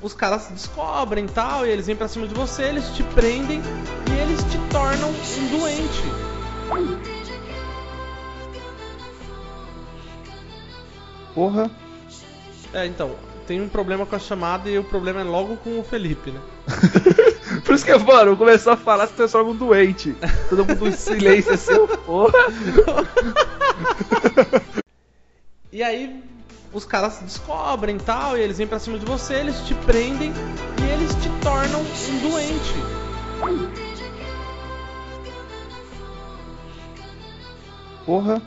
os 0.00 0.14
caras 0.14 0.48
descobrem 0.48 1.26
tal, 1.26 1.66
e 1.66 1.70
eles 1.70 1.86
vêm 1.86 1.96
pra 1.96 2.08
cima 2.08 2.26
de 2.26 2.34
você, 2.34 2.64
eles 2.64 2.88
te 2.90 3.02
prendem 3.02 3.60
e 3.60 4.20
eles 4.20 4.42
te 4.44 4.58
tornam 4.70 5.10
um 5.10 5.58
doente. 5.58 6.02
Porra. 11.34 11.70
É, 12.72 12.86
então, 12.86 13.14
tem 13.46 13.60
um 13.60 13.68
problema 13.68 14.04
com 14.04 14.14
a 14.14 14.18
chamada 14.18 14.68
e 14.68 14.78
o 14.78 14.84
problema 14.84 15.20
é 15.20 15.24
logo 15.24 15.56
com 15.56 15.80
o 15.80 15.84
Felipe, 15.84 16.30
né? 16.30 16.40
Por 17.64 17.74
isso 17.74 17.84
que, 17.84 17.96
mano, 17.96 18.36
começou 18.36 18.74
a 18.74 18.76
falar, 18.76 19.06
se 19.06 19.14
transforma 19.14 19.50
um 19.50 19.56
doente. 19.56 20.14
Todo 20.50 20.66
mundo 20.66 20.88
em 20.88 20.92
silêncio 20.92 21.52
assim, 21.52 21.86
porra. 22.04 22.32
E 25.70 25.82
aí 25.82 26.22
os 26.72 26.84
caras 26.84 27.18
descobrem 27.20 27.98
tal, 27.98 28.36
e 28.36 28.40
eles 28.40 28.58
vêm 28.58 28.66
pra 28.66 28.78
cima 28.78 28.98
de 28.98 29.06
você, 29.06 29.34
eles 29.34 29.60
te 29.66 29.74
prendem 29.74 30.32
e 30.80 30.92
eles 30.92 31.14
te 31.16 31.28
tornam 31.42 31.80
um 31.80 32.30
doente. 32.30 32.74
Porra. 38.04 38.42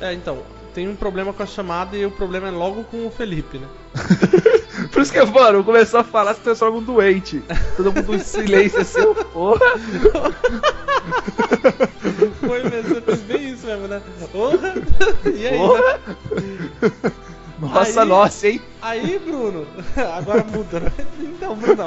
É, 0.00 0.12
então, 0.12 0.42
tem 0.74 0.88
um 0.88 0.96
problema 0.96 1.32
com 1.32 1.42
a 1.42 1.46
chamada 1.46 1.96
e 1.96 2.04
o 2.04 2.10
problema 2.10 2.48
é 2.48 2.50
logo 2.50 2.82
com 2.84 3.06
o 3.06 3.10
Felipe, 3.10 3.58
né? 3.58 3.68
Por 4.90 5.02
isso 5.02 5.12
que, 5.12 5.24
mano, 5.24 5.62
começou 5.62 6.00
a 6.00 6.04
falar, 6.04 6.34
se 6.34 6.40
transforma 6.40 6.78
um 6.78 6.82
doente. 6.82 7.42
Todo 7.76 7.92
mundo 7.92 8.14
em 8.14 8.18
silêncio 8.18 8.80
assim, 8.80 9.14
porra. 9.32 9.60
Foi 12.40 12.62
mesmo, 12.64 12.94
você 12.94 13.00
fez 13.00 13.20
bem 13.20 13.50
isso 13.50 13.66
mesmo, 13.66 13.86
né? 13.86 14.02
Porra! 14.32 14.74
E 15.32 15.46
aí? 15.46 15.56
Porra. 15.56 15.80
né? 15.80 17.12
Nossa, 17.58 18.02
Aí- 18.02 18.08
nossa, 18.08 18.48
hein? 18.48 18.60
Aí, 18.82 19.18
Bruno, 19.18 19.66
agora 20.16 20.44
muda, 20.44 20.80
né? 20.80 20.92
Então, 21.20 21.56
Bruno. 21.56 21.84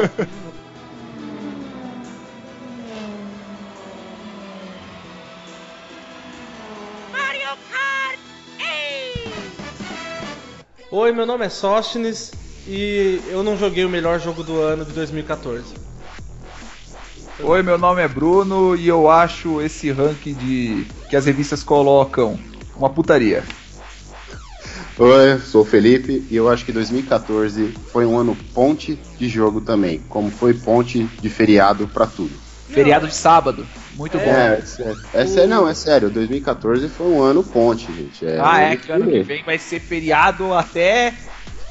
Mario 7.12 7.58
Kart 7.72 8.20
8! 8.60 9.34
Oi, 10.92 11.12
meu 11.12 11.26
nome 11.26 11.46
é 11.46 11.50
Sóstines 11.50 12.32
e 12.68 13.22
eu 13.28 13.44
não 13.44 13.58
joguei 13.58 13.86
o 13.86 13.90
melhor 13.90 14.20
jogo 14.20 14.44
do 14.44 14.60
ano 14.62 14.86
de 14.86 14.92
2014. 14.94 15.76
Oi, 17.40 17.62
meu 17.62 17.78
nome 17.78 18.02
é 18.02 18.08
Bruno 18.08 18.76
e 18.76 18.88
eu 18.88 19.10
acho 19.10 19.62
esse 19.62 19.92
ranking 19.92 20.34
de 20.34 20.88
que 21.10 21.16
as 21.16 21.26
revistas 21.26 21.64
colocam 21.64 22.38
uma 22.76 22.90
putaria. 22.90 23.44
Oi, 25.00 25.38
sou 25.40 25.62
o 25.62 25.66
Felipe 25.66 26.26
e 26.30 26.36
eu 26.36 26.50
acho 26.50 26.66
que 26.66 26.72
2014 26.72 27.72
foi 27.92 28.04
um 28.06 28.18
ano 28.18 28.36
ponte 28.54 28.98
de 29.18 29.30
jogo 29.30 29.62
também, 29.62 30.00
como 30.10 30.32
foi 30.32 30.56
ponte 30.56 31.04
de 31.22 31.30
feriado 31.30 31.88
pra 31.88 32.08
tudo. 32.08 32.32
Feriado 32.68 33.08
de 33.08 33.14
sábado. 33.14 33.68
Muito 33.96 34.18
É. 34.18 34.26
bom. 34.26 34.32
É, 34.32 34.58
é 34.58 34.62
sério. 34.62 34.98
É 35.14 35.26
sério, 35.28 35.50
não, 35.50 35.68
é 35.68 35.74
sério. 35.76 36.10
2014 36.10 36.90
foi 36.90 37.08
um 37.08 37.22
ano 37.22 37.44
ponte, 37.44 37.86
gente. 37.94 38.26
É 38.26 38.40
ah, 38.42 38.60
é 38.60 38.76
que 38.76 38.92
ano 38.92 39.06
que 39.06 39.22
vem 39.22 39.44
vai 39.44 39.60
ser 39.60 39.80
feriado 39.80 40.52
até. 40.54 41.14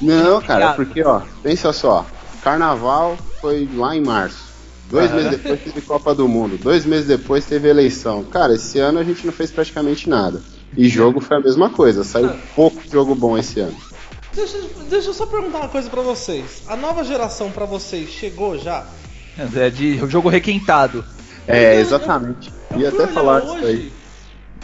Não, 0.01 0.41
cara, 0.41 0.73
Feriado. 0.73 0.77
porque 0.77 1.03
ó, 1.03 1.21
pensa 1.43 1.73
só, 1.73 2.07
Carnaval 2.43 3.17
foi 3.41 3.69
lá 3.75 3.97
em 3.97 4.03
março. 4.05 4.55
Dois 4.89 5.11
Aham. 5.11 5.17
meses 5.17 5.31
depois 5.33 5.61
teve 5.63 5.81
Copa 5.81 6.15
do 6.15 6.29
Mundo. 6.29 6.57
Dois 6.59 6.87
meses 6.87 7.07
depois 7.09 7.45
teve 7.45 7.69
eleição. 7.69 8.23
Cara, 8.23 8.55
esse 8.55 8.79
ano 8.79 9.01
a 9.01 9.05
gente 9.05 9.27
não 9.27 9.33
fez 9.33 9.51
praticamente 9.51 10.09
nada. 10.09 10.41
E 10.77 10.89
jogo 10.89 11.21
foi 11.21 11.37
a 11.37 11.41
mesma 11.41 11.71
coisa. 11.71 12.03
Saiu 12.05 12.31
pouco 12.55 12.81
jogo 12.91 13.15
bom 13.15 13.37
esse 13.37 13.61
ano. 13.61 13.77
Deixa, 14.35 14.59
deixa 14.89 15.09
eu 15.11 15.15
só 15.15 15.27
perguntar 15.27 15.59
uma 15.61 15.69
coisa 15.69 15.89
pra 15.91 16.03
vocês. 16.03 16.63
A 16.67 16.77
nova 16.77 17.03
geração 17.05 17.51
pra 17.51 17.65
vocês 17.65 18.09
chegou 18.11 18.59
já? 18.59 18.87
É 19.55 19.69
de 19.71 19.99
jogo 20.09 20.29
requentado. 20.29 21.05
É, 21.47 21.77
exatamente. 21.81 22.53
Eu 22.73 22.81
Ia 22.81 22.91
fui 22.91 23.05
até 23.05 23.13
falar 23.13 23.41
disso 23.41 23.55
aí. 23.55 23.63
hoje 23.65 23.93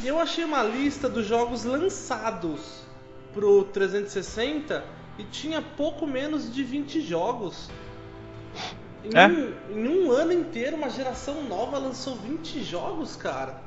e 0.03 0.09
eu 0.09 0.19
achei 0.19 0.45
uma 0.45 0.63
lista 0.65 1.09
dos 1.09 1.27
jogos 1.27 1.63
lançados 1.65 2.83
pro 3.33 3.63
360 3.65 4.83
e 5.19 5.23
tinha 5.25 5.63
pouco 5.63 6.07
menos 6.07 6.53
de 6.53 6.65
20 6.65 7.01
jogos. 7.01 7.71
Em, 9.05 9.17
É? 9.17 9.27
um, 9.29 9.53
em 9.79 9.89
um 9.89 10.11
ano 10.11 10.33
inteiro, 10.33 10.77
uma 10.77 10.91
geração 10.91 11.45
nova 11.45 11.79
lançou 11.79 12.17
20 12.17 12.63
jogos, 12.65 13.15
cara. 13.17 13.63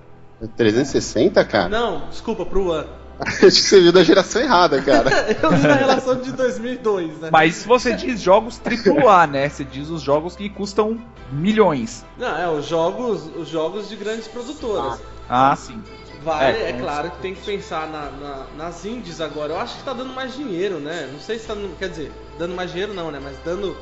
360, 0.55 1.43
cara? 1.45 1.69
Não, 1.69 2.07
desculpa, 2.09 2.45
pro 2.45 2.69
One. 2.71 2.87
Acho 3.19 3.39
que 3.41 3.51
você 3.51 3.79
viu 3.79 3.93
da 3.93 4.03
geração 4.03 4.41
errada, 4.41 4.81
cara. 4.81 5.09
Eu 5.41 5.51
li 5.53 5.61
na 5.61 5.75
relação 5.75 6.19
de 6.19 6.33
2002, 6.33 7.19
né? 7.21 7.29
Mas 7.31 7.55
se 7.55 7.67
você 7.67 7.93
diz 7.93 8.19
jogos 8.19 8.59
AAA, 8.63 9.27
né? 9.27 9.47
Você 9.47 9.63
diz 9.63 9.89
os 9.89 10.01
jogos 10.01 10.35
que 10.35 10.49
custam 10.49 10.99
milhões. 11.31 12.03
Não, 12.17 12.37
é, 12.37 12.49
os 12.49 12.65
jogos, 12.65 13.29
os 13.37 13.47
jogos 13.47 13.87
de 13.87 13.95
grandes 13.95 14.27
produtoras. 14.27 14.99
Ah, 15.29 15.55
sim. 15.55 15.81
Vale, 16.23 16.57
É, 16.57 16.69
é, 16.71 16.73
claro 16.73 17.11
que 17.11 17.19
tem 17.19 17.33
que 17.35 17.41
pensar 17.41 17.87
na- 17.87 18.09
na- 18.11 18.45
nas 18.57 18.83
indies 18.83 19.21
agora. 19.21 19.53
Eu 19.53 19.59
acho 19.59 19.77
que 19.77 19.83
tá 19.83 19.93
dando 19.93 20.11
mais 20.13 20.35
dinheiro, 20.35 20.79
né? 20.79 21.07
Não 21.13 21.19
sei 21.19 21.39
se 21.39 21.45
tá. 21.47 21.55
Quer 21.79 21.89
dizer, 21.89 22.11
dando 22.37 22.53
mais 22.55 22.71
dinheiro 22.71 22.93
não, 22.93 23.11
né? 23.11 23.19
Mas 23.23 23.37
dando. 23.45 23.77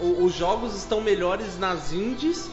o- 0.00 0.24
os 0.24 0.32
jogos 0.34 0.74
estão 0.74 1.00
melhores 1.00 1.58
nas 1.58 1.92
indies 1.92 2.48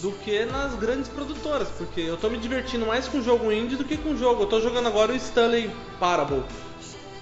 do 0.00 0.10
que 0.12 0.44
nas 0.44 0.74
grandes 0.74 1.08
produtoras. 1.08 1.68
Porque 1.76 2.00
eu 2.00 2.16
tô 2.16 2.28
me 2.30 2.38
divertindo 2.38 2.86
mais 2.86 3.06
com 3.08 3.22
jogo 3.22 3.50
indie 3.52 3.76
do 3.76 3.84
que 3.84 3.96
com 3.96 4.16
jogo. 4.16 4.42
Eu 4.42 4.46
tô 4.46 4.60
jogando 4.60 4.86
agora 4.88 5.12
o 5.12 5.16
Stanley 5.16 5.70
Parable. 6.00 6.42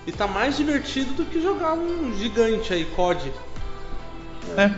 E 0.07 0.13
tá 0.13 0.27
mais 0.27 0.57
divertido 0.57 1.15
do 1.15 1.25
que 1.25 1.41
jogar 1.41 1.75
um 1.75 2.13
gigante 2.17 2.73
aí, 2.73 2.85
COD. 2.85 3.33
É. 4.57 4.71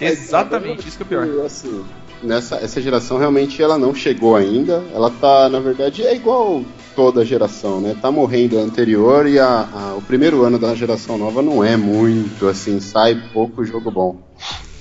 Exatamente, 0.00 0.88
isso 0.88 0.96
que 0.96 1.02
é 1.02 1.06
o 1.06 1.08
pior. 1.08 1.44
Assim, 1.46 1.84
nessa 2.22 2.56
essa 2.56 2.80
geração 2.80 3.18
realmente 3.18 3.62
ela 3.62 3.76
não 3.78 3.94
chegou 3.94 4.36
ainda. 4.36 4.82
Ela 4.94 5.10
tá, 5.10 5.48
na 5.48 5.60
verdade, 5.60 6.02
é 6.06 6.14
igual 6.14 6.64
toda 6.94 7.24
geração, 7.24 7.80
né? 7.80 7.96
Tá 8.00 8.10
morrendo 8.10 8.58
a 8.58 8.62
anterior 8.62 9.26
e 9.26 9.38
a, 9.38 9.68
a- 9.72 9.94
o 9.96 10.02
primeiro 10.02 10.42
ano 10.44 10.58
da 10.58 10.74
geração 10.74 11.16
nova 11.18 11.42
não 11.42 11.62
é 11.64 11.76
muito, 11.76 12.46
assim, 12.48 12.80
sai 12.80 13.14
pouco 13.32 13.64
jogo 13.64 13.90
bom. 13.90 14.16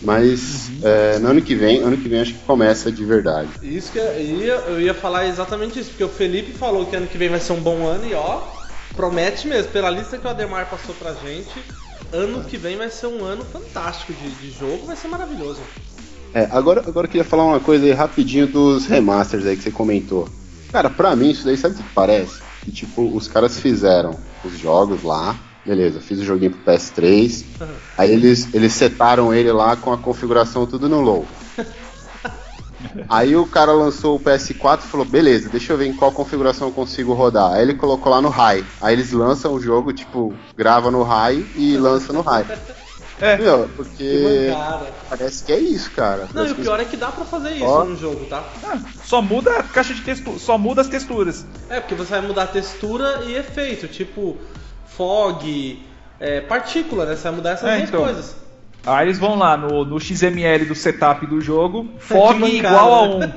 Mas 0.02 0.72
é, 0.82 1.20
no 1.20 1.30
ano 1.30 1.42
que 1.42 1.54
vem, 1.54 1.82
ano 1.82 1.96
que 1.96 2.10
vem 2.10 2.20
acho 2.20 2.34
que 2.34 2.40
começa 2.40 2.92
de 2.92 3.06
verdade. 3.06 3.50
Isso 3.62 3.92
que 3.92 4.00
eu 4.00 4.20
ia, 4.20 4.54
eu 4.54 4.82
ia 4.82 4.94
falar 4.94 5.28
exatamente 5.28 5.80
isso, 5.80 5.90
porque 5.90 6.04
o 6.04 6.10
Felipe 6.10 6.54
falou 6.54 6.86
que 6.88 6.96
ano 6.96 7.08
que 7.08 7.18
vem 7.18 7.30
vai 7.30 7.40
ser 7.40 7.54
um 7.54 7.62
bom 7.62 7.86
ano 7.86 8.06
e 8.08 8.14
ó, 8.14 8.42
promete 8.96 9.48
mesmo, 9.48 9.72
pela 9.72 9.90
lista 9.90 10.18
que 10.18 10.26
o 10.26 10.30
Ademar 10.30 10.70
passou 10.70 10.96
pra 10.96 11.14
gente, 11.14 11.64
ano 12.12 12.44
que 12.44 12.58
vem 12.58 12.78
vai 12.78 12.90
ser 12.90 13.08
um 13.08 13.24
ano 13.24 13.46
fantástico 13.46 14.12
de, 14.14 14.30
de 14.32 14.52
jogo, 14.52 14.86
vai 14.88 14.96
ser 14.96 15.08
maravilhoso. 15.08 15.62
É, 16.34 16.48
agora, 16.52 16.82
agora 16.88 17.06
eu 17.06 17.12
queria 17.12 17.26
falar 17.26 17.46
uma 17.46 17.60
coisa 17.60 17.86
aí 17.86 17.92
rapidinho 17.92 18.48
dos 18.48 18.86
remasters 18.86 19.46
aí 19.46 19.56
que 19.56 19.64
você 19.64 19.72
comentou. 19.72 20.28
Cara, 20.72 20.90
pra 20.90 21.16
mim 21.16 21.30
isso 21.30 21.46
daí 21.46 21.58
sabe 21.58 21.76
o 21.76 21.78
que 21.78 21.84
parece? 21.94 22.42
Que 22.64 22.72
tipo, 22.72 23.04
os 23.16 23.28
caras 23.28 23.60
fizeram 23.60 24.18
os 24.44 24.58
jogos 24.58 25.04
lá, 25.04 25.38
beleza, 25.66 26.00
fiz 26.02 26.20
o 26.20 26.24
joguinho 26.24 26.52
pro 26.52 26.74
PS3, 26.74 27.46
aí 27.98 28.12
eles, 28.12 28.54
eles 28.54 28.74
setaram 28.74 29.34
ele 29.34 29.52
lá 29.52 29.76
com 29.76 29.92
a 29.92 29.98
configuração 29.98 30.66
tudo 30.66 30.90
no 30.90 31.02
low. 31.02 31.26
Aí 33.08 33.36
o 33.36 33.46
cara 33.46 33.72
lançou 33.72 34.16
o 34.16 34.20
PS4 34.20 34.80
e 34.80 34.88
falou, 34.88 35.06
beleza, 35.06 35.50
deixa 35.50 35.72
eu 35.72 35.78
ver 35.78 35.86
em 35.86 35.94
qual 35.94 36.12
configuração 36.12 36.68
eu 36.68 36.74
consigo 36.74 37.14
rodar. 37.14 37.54
Aí 37.54 37.62
ele 37.62 37.76
colocou 37.76 38.12
lá 38.12 38.20
no 38.22 38.30
high. 38.30 38.66
Aí 38.82 38.96
eles 38.96 39.12
lançam 39.12 39.54
o 39.54 39.60
jogo, 39.62 39.94
tipo, 39.94 40.34
grava 40.58 40.90
no 40.90 41.04
high 41.04 41.46
e 41.56 41.78
lança 41.78 42.12
no 42.12 42.22
high. 42.22 42.46
É. 43.20 43.38
Meu, 43.38 43.68
Que 43.68 43.74
porque 43.76 44.48
mancada. 44.50 44.88
parece 45.08 45.44
que 45.44 45.54
é 45.54 45.60
isso, 45.60 45.92
cara. 45.92 46.22
Não, 46.22 46.28
e 46.28 46.34
Parece 46.34 46.52
o 46.54 46.56
que 46.56 46.62
pior 46.64 46.80
é 46.80 46.86
que 46.86 46.98
dá 46.98 47.12
pra 47.12 47.24
fazer 47.24 47.52
isso 47.52 47.66
Ó. 47.66 47.84
no 47.84 47.96
jogo, 47.96 48.26
tá? 48.26 48.44
Ah, 48.64 48.80
só 49.06 49.22
muda 49.22 49.58
a 49.58 49.64
caixa 49.64 49.94
de 49.94 50.02
textura, 50.02 50.40
só 50.40 50.58
muda 50.58 50.82
as 50.82 50.88
texturas. 50.88 51.46
É, 51.70 51.80
porque 51.80 51.94
você 51.94 52.10
vai 52.10 52.22
mudar 52.22 52.48
textura 52.48 53.22
e 53.26 53.36
efeito, 53.36 53.88
tipo 53.88 54.38
fog, 54.96 55.82
é, 56.20 56.42
partícula, 56.42 57.06
né? 57.06 57.16
Você 57.16 57.24
vai 57.24 57.32
mudar 57.34 57.52
essas 57.52 57.70
É, 57.70 57.78
duas 57.78 57.90
então. 57.90 58.04
coisas. 58.04 58.36
Aí 58.86 59.06
eles 59.06 59.20
vão 59.20 59.38
lá 59.38 59.56
no, 59.56 59.86
no 59.86 60.00
XML 60.00 60.66
do 60.66 60.74
setup 60.74 61.26
do 61.28 61.40
jogo, 61.40 61.88
fog 62.00 62.40
mancada, 62.40 62.58
igual 62.58 62.94
a 62.96 63.02
1. 63.04 63.20
né? 63.20 63.34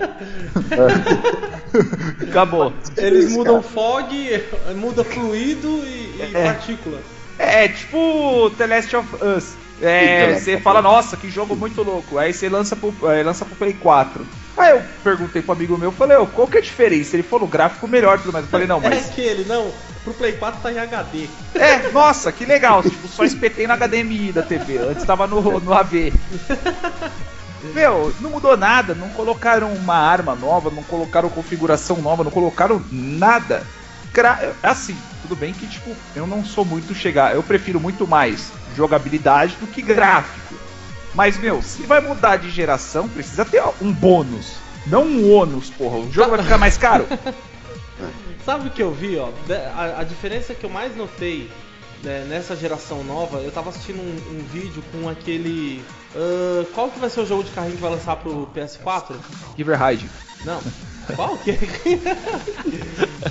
Acabou. 2.28 2.72
Eles 2.96 3.30
mudam 3.32 3.62
fog, 3.62 4.42
muda 4.76 5.04
fluido 5.04 5.68
e, 5.84 6.16
e 6.18 6.30
É. 6.34 6.44
partícula. 6.44 6.98
É 7.38 7.68
tipo 7.68 8.50
The 8.56 8.66
Last 8.66 8.96
of 8.96 9.08
Us. 9.22 9.56
É, 9.82 10.28
Last 10.28 10.44
você 10.44 10.58
fala, 10.60 10.80
nossa, 10.80 11.16
que 11.16 11.28
jogo 11.28 11.54
muito 11.56 11.82
louco. 11.82 12.16
Aí 12.16 12.32
você 12.32 12.48
lança 12.48 12.74
pro, 12.76 12.94
é, 13.10 13.22
lança 13.22 13.44
pro 13.44 13.56
Play 13.56 13.74
4. 13.74 14.26
Aí 14.56 14.70
eu 14.70 14.82
perguntei 15.02 15.42
pro 15.42 15.52
amigo 15.52 15.76
meu, 15.76 15.90
falei, 15.90 16.16
ô, 16.16 16.26
qual 16.26 16.46
que 16.46 16.56
é 16.56 16.60
a 16.60 16.62
diferença? 16.62 17.16
Ele 17.16 17.22
falou, 17.22 17.48
gráfico 17.48 17.88
melhor 17.88 18.18
e 18.18 18.22
tudo 18.22 18.32
mais. 18.32 18.44
Eu 18.44 18.50
falei, 18.50 18.66
não, 18.66 18.80
mas. 18.80 19.10
É 19.10 19.12
que 19.12 19.20
ele, 19.20 19.44
não, 19.44 19.72
pro 20.04 20.14
Play 20.14 20.32
4 20.32 20.60
tá 20.60 20.72
em 20.72 20.78
HD. 20.78 21.28
É, 21.54 21.90
nossa, 21.90 22.30
que 22.30 22.44
legal. 22.44 22.82
Tipo, 22.82 23.08
só 23.08 23.24
espetei 23.24 23.66
na 23.66 23.76
HDMI 23.76 24.32
da 24.32 24.42
TV. 24.42 24.78
Antes 24.78 25.04
tava 25.04 25.26
no, 25.26 25.60
no 25.60 25.74
AV. 25.74 26.12
Meu, 27.74 28.14
não 28.20 28.30
mudou 28.30 28.56
nada. 28.56 28.94
Não 28.94 29.08
colocaram 29.10 29.72
uma 29.72 29.96
arma 29.96 30.34
nova, 30.34 30.70
não 30.70 30.82
colocaram 30.84 31.28
configuração 31.28 31.96
nova, 31.96 32.22
não 32.22 32.30
colocaram 32.30 32.82
nada. 32.92 33.66
Assim, 34.62 34.96
tudo 35.22 35.34
bem 35.34 35.52
que, 35.52 35.66
tipo, 35.66 35.96
eu 36.14 36.26
não 36.26 36.44
sou 36.44 36.64
muito 36.64 36.94
chegar. 36.94 37.34
Eu 37.34 37.42
prefiro 37.42 37.80
muito 37.80 38.06
mais 38.06 38.52
jogabilidade 38.76 39.56
do 39.56 39.66
que 39.66 39.82
gráfico. 39.82 40.54
Mas, 41.14 41.38
meu, 41.38 41.62
se 41.62 41.82
vai 41.82 42.00
mudar 42.00 42.36
de 42.36 42.50
geração, 42.50 43.08
precisa 43.08 43.44
ter 43.44 43.62
um 43.80 43.92
bônus. 43.92 44.54
Não 44.86 45.04
um 45.04 45.32
ônus, 45.32 45.70
porra. 45.70 45.98
O 45.98 46.12
jogo 46.12 46.30
vai 46.30 46.42
ficar 46.42 46.58
mais 46.58 46.76
caro. 46.76 47.06
Sabe 48.44 48.68
o 48.68 48.70
que 48.70 48.82
eu 48.82 48.92
vi, 48.92 49.16
ó? 49.16 49.30
A, 49.74 50.00
a 50.00 50.04
diferença 50.04 50.54
que 50.54 50.64
eu 50.64 50.70
mais 50.70 50.94
notei 50.94 51.50
né, 52.02 52.26
nessa 52.28 52.54
geração 52.54 53.02
nova, 53.02 53.38
eu 53.38 53.50
tava 53.50 53.70
assistindo 53.70 54.00
um, 54.00 54.38
um 54.38 54.44
vídeo 54.52 54.82
com 54.92 55.08
aquele. 55.08 55.82
ah, 56.14 56.66
qual 56.74 56.90
que 56.90 56.98
vai 56.98 57.08
ser 57.08 57.20
o 57.20 57.26
jogo 57.26 57.44
de 57.44 57.50
carrinho 57.52 57.76
que 57.76 57.82
vai 57.82 57.92
lançar 57.92 58.16
pro 58.16 58.46
PS4? 58.54 59.14
Giver 59.56 59.80
Hide. 59.80 60.10
Não. 60.44 60.60
Qual 61.16 61.38
que 61.38 61.52
é? 61.52 61.58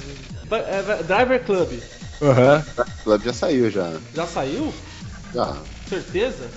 É, 0.51 1.01
Driver 1.01 1.44
Club. 1.44 1.80
Aham. 2.21 2.63
O 2.77 3.03
Club 3.03 3.24
já 3.24 3.33
saiu 3.33 3.71
já. 3.71 3.97
Já 4.13 4.27
saiu? 4.27 4.71
Já, 5.33 5.57
Certeza? 5.89 6.47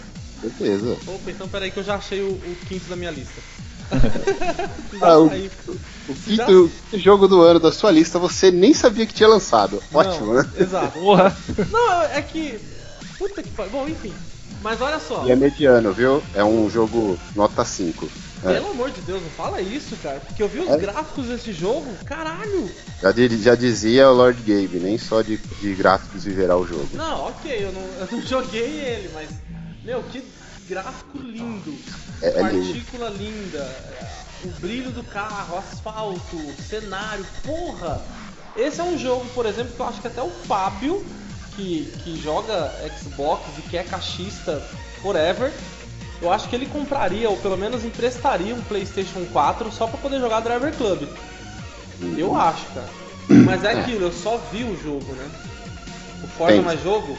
Certeza. 0.51 0.97
Opa, 1.07 1.31
então 1.31 1.49
peraí 1.49 1.71
que 1.71 1.79
eu 1.79 1.85
já 1.85 1.97
achei 1.97 2.21
o, 2.23 2.31
o 2.33 2.57
quinto 2.69 2.87
da 2.89 2.97
minha 2.97 3.11
lista. 3.11 3.41
já 4.99 5.07
Ah, 5.07 5.19
o-. 5.19 5.27
O 5.27 6.15
quinto 6.15 6.71
jogo 6.95 7.29
do 7.29 7.41
ano 7.43 7.61
da 7.61 7.73
sua 7.73 7.91
lista 7.91 8.19
você 8.19 8.51
nem 8.51 8.73
sabia 8.75 9.07
que 9.07 9.15
tinha 9.15 9.29
lançado. 9.29 9.83
Ótimo, 9.93 10.35
Não, 10.35 10.43
né? 10.43 10.51
Exato. 10.59 10.99
Porra. 10.99 11.37
Não, 11.71 12.03
é 12.03 12.23
que. 12.23 12.59
Puta 13.19 13.43
que 13.43 13.51
pariu. 13.51 13.73
Bom, 13.73 13.89
enfim. 13.89 14.13
Mas 14.63 14.81
olha 14.81 14.99
só. 14.99 15.25
E 15.27 15.31
é 15.31 15.37
mediano, 15.37 15.93
viu? 15.93 16.23
É 16.35 16.43
um 16.43 16.69
jogo 16.69 17.19
nota 17.35 17.65
5. 17.65 18.09
É. 18.45 18.55
Pelo 18.55 18.71
amor 18.71 18.91
de 18.91 19.01
Deus, 19.03 19.23
não 19.23 19.31
fala 19.31 19.61
isso, 19.61 19.97
cara. 20.03 20.21
Porque 20.21 20.43
eu 20.43 20.49
vi 20.49 20.61
os 20.61 20.69
É. 20.69 20.77
gráficos 20.77 21.27
desse 21.27 21.53
jogo, 21.53 21.87
caralho. 22.05 22.71
Já, 23.01 23.13
já 23.43 23.55
dizia 23.55 24.11
o 24.11 24.15
Lord 24.15 24.41
Gabe, 24.43 24.79
nem 24.79 24.99
só 24.99 25.23
de, 25.23 25.37
de 25.37 25.75
gráficos 25.75 26.25
viverá 26.25 26.57
o 26.57 26.67
jogo. 26.67 26.89
Não, 26.95 27.27
ok, 27.29 27.65
eu 27.65 27.73
não, 27.73 27.81
eu 27.83 28.09
não 28.13 28.23
joguei 28.23 28.63
ele, 28.63 29.11
mas. 29.15 29.29
Meu, 29.87 30.03
que 30.03 30.21
gráfico 30.69 31.17
lindo. 31.19 31.73
É- 32.21 32.41
é 32.41 32.43
lindo. 32.51 32.65
Partícula 32.73 33.09
linda. 33.11 33.59
é, 33.59 34.17
O 34.45 34.49
brilho 34.61 34.91
do 34.91 35.03
carro, 35.05 35.57
asfalto, 35.59 36.55
cenário, 36.69 37.25
porra! 37.45 38.03
Esse 38.57 38.81
é 38.81 38.85
um 38.85 38.99
jogo, 38.99 39.25
por 39.35 39.47
exemplo, 39.47 39.73
que 39.75 39.81
eu 39.81 39.87
acho 39.87 40.01
que 40.01 40.09
até 40.09 40.21
o 40.21 40.29
Fábio, 40.31 41.05
que, 41.55 41.91
que 42.03 42.21
joga 42.21 42.71
Xbox 43.01 43.43
e 43.59 43.63
que 43.63 43.77
é 43.77 43.83
cachista 43.85 44.61
forever, 45.01 45.53
eu 46.21 46.33
acho 46.33 46.49
que 46.49 46.57
ele 46.57 46.67
compraria, 46.67 47.31
ou 47.31 47.37
pelo 47.39 47.57
menos 47.57 47.85
emprestaria 47.85 48.55
um 48.55 48.61
PlayStation 48.63 49.25
4 49.33 49.71
só 49.73 49.87
pra 49.87 49.99
poder 49.99 50.19
jogar 50.21 50.41
Driver 50.41 50.75
Club. 50.75 51.09
Eu 52.19 52.35
acho, 52.37 52.67
cara. 52.75 52.89
Mas 53.45 53.63
é 53.65 53.73
aquilo, 53.81 54.03
eu 54.07 54.13
só 54.13 54.37
vi 54.53 54.65
o 54.65 54.77
jogo, 54.83 55.13
né? 55.15 55.29
O 56.25 56.27
Forza 56.29 56.55
Entendi. 56.57 56.67
mais 56.67 56.83
jogo, 56.83 57.17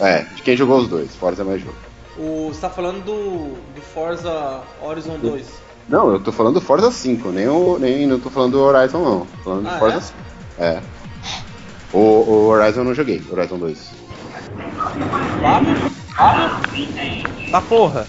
É, 0.00 0.22
de 0.34 0.42
quem 0.42 0.56
jogou 0.56 0.78
os 0.78 0.88
dois, 0.88 1.14
Forza 1.16 1.42
é 1.42 1.44
mais 1.44 1.60
jogo. 1.62 1.87
O, 2.18 2.48
você 2.52 2.60
tá 2.60 2.70
falando 2.70 3.04
do, 3.04 3.54
do 3.74 3.80
Forza 3.94 4.60
Horizon 4.82 5.18
2. 5.18 5.46
Não, 5.88 6.12
eu 6.12 6.20
tô 6.20 6.30
falando 6.32 6.54
do 6.54 6.60
Forza 6.60 6.90
5, 6.90 7.28
nem, 7.30 7.48
o, 7.48 7.78
nem 7.78 8.06
não 8.06 8.20
tô 8.20 8.28
falando 8.30 8.52
do 8.52 8.60
Horizon 8.60 9.02
não. 9.02 9.20
Tô 9.20 9.42
falando 9.44 9.62
do 9.62 9.68
Ah, 9.68 9.78
Forza 9.78 9.96
é? 9.96 10.00
5. 10.00 10.14
É. 10.58 10.82
O, 11.92 11.98
o 11.98 12.46
Horizon 12.48 12.80
eu 12.80 12.84
não 12.84 12.94
joguei, 12.94 13.22
Horizon 13.30 13.58
2. 13.58 13.90
Fábio? 15.40 15.76
Tá 17.50 17.60
porra. 17.62 18.06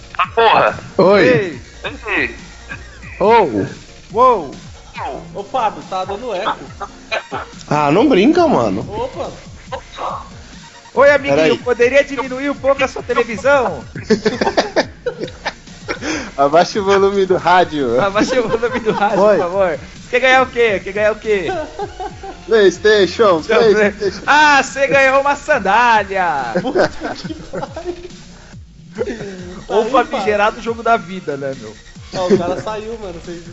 Oi! 0.98 1.28
Ei. 1.28 2.36
Oh! 3.20 3.66
Uou. 4.14 4.52
Ô 5.34 5.44
Fábio, 5.44 5.82
tá 5.90 6.04
dando 6.04 6.34
eco. 6.36 6.58
Ah, 7.70 7.92
não 7.92 8.10
brinca, 8.10 8.48
mano. 8.48 8.86
Opa! 8.90 9.32
Oi, 11.00 11.12
amiguinho, 11.12 11.36
Peraí. 11.38 11.58
poderia 11.60 12.04
diminuir 12.04 12.50
um 12.50 12.56
pouco 12.56 12.84
a 12.84 12.88
sua 12.88 13.02
televisão? 13.02 13.82
Abaixa 16.38 16.82
o 16.82 16.84
volume 16.84 17.26
do 17.26 17.38
rádio. 17.38 18.02
Abaixa 18.02 18.42
o 18.42 18.50
volume 18.50 18.80
do 18.82 18.92
rádio, 18.92 19.22
Oi. 19.22 19.36
por 19.38 19.44
favor. 19.44 19.80
Quer 20.10 20.20
ganhar 20.20 20.44
o 20.44 20.48
quê? 20.48 20.82
Quer 20.84 20.92
ganhar 20.92 21.12
o 21.14 21.16
quê? 21.16 21.46
Playstation, 22.46 23.42
Playstation. 23.42 24.22
Ah, 24.28 24.62
você 24.62 24.88
ganhou 24.88 25.22
uma 25.22 25.38
sandália! 25.38 26.54
Ou 29.70 29.84
Aí, 29.84 29.90
famigerado 29.90 30.62
jogo 30.62 30.84
da 30.84 30.98
vida, 30.98 31.38
né, 31.38 31.56
meu? 31.62 31.74
Ó, 32.14 32.28
o 32.28 32.38
cara 32.38 32.62
saiu, 32.62 32.98
mano. 33.00 33.22
Vocês... 33.24 33.44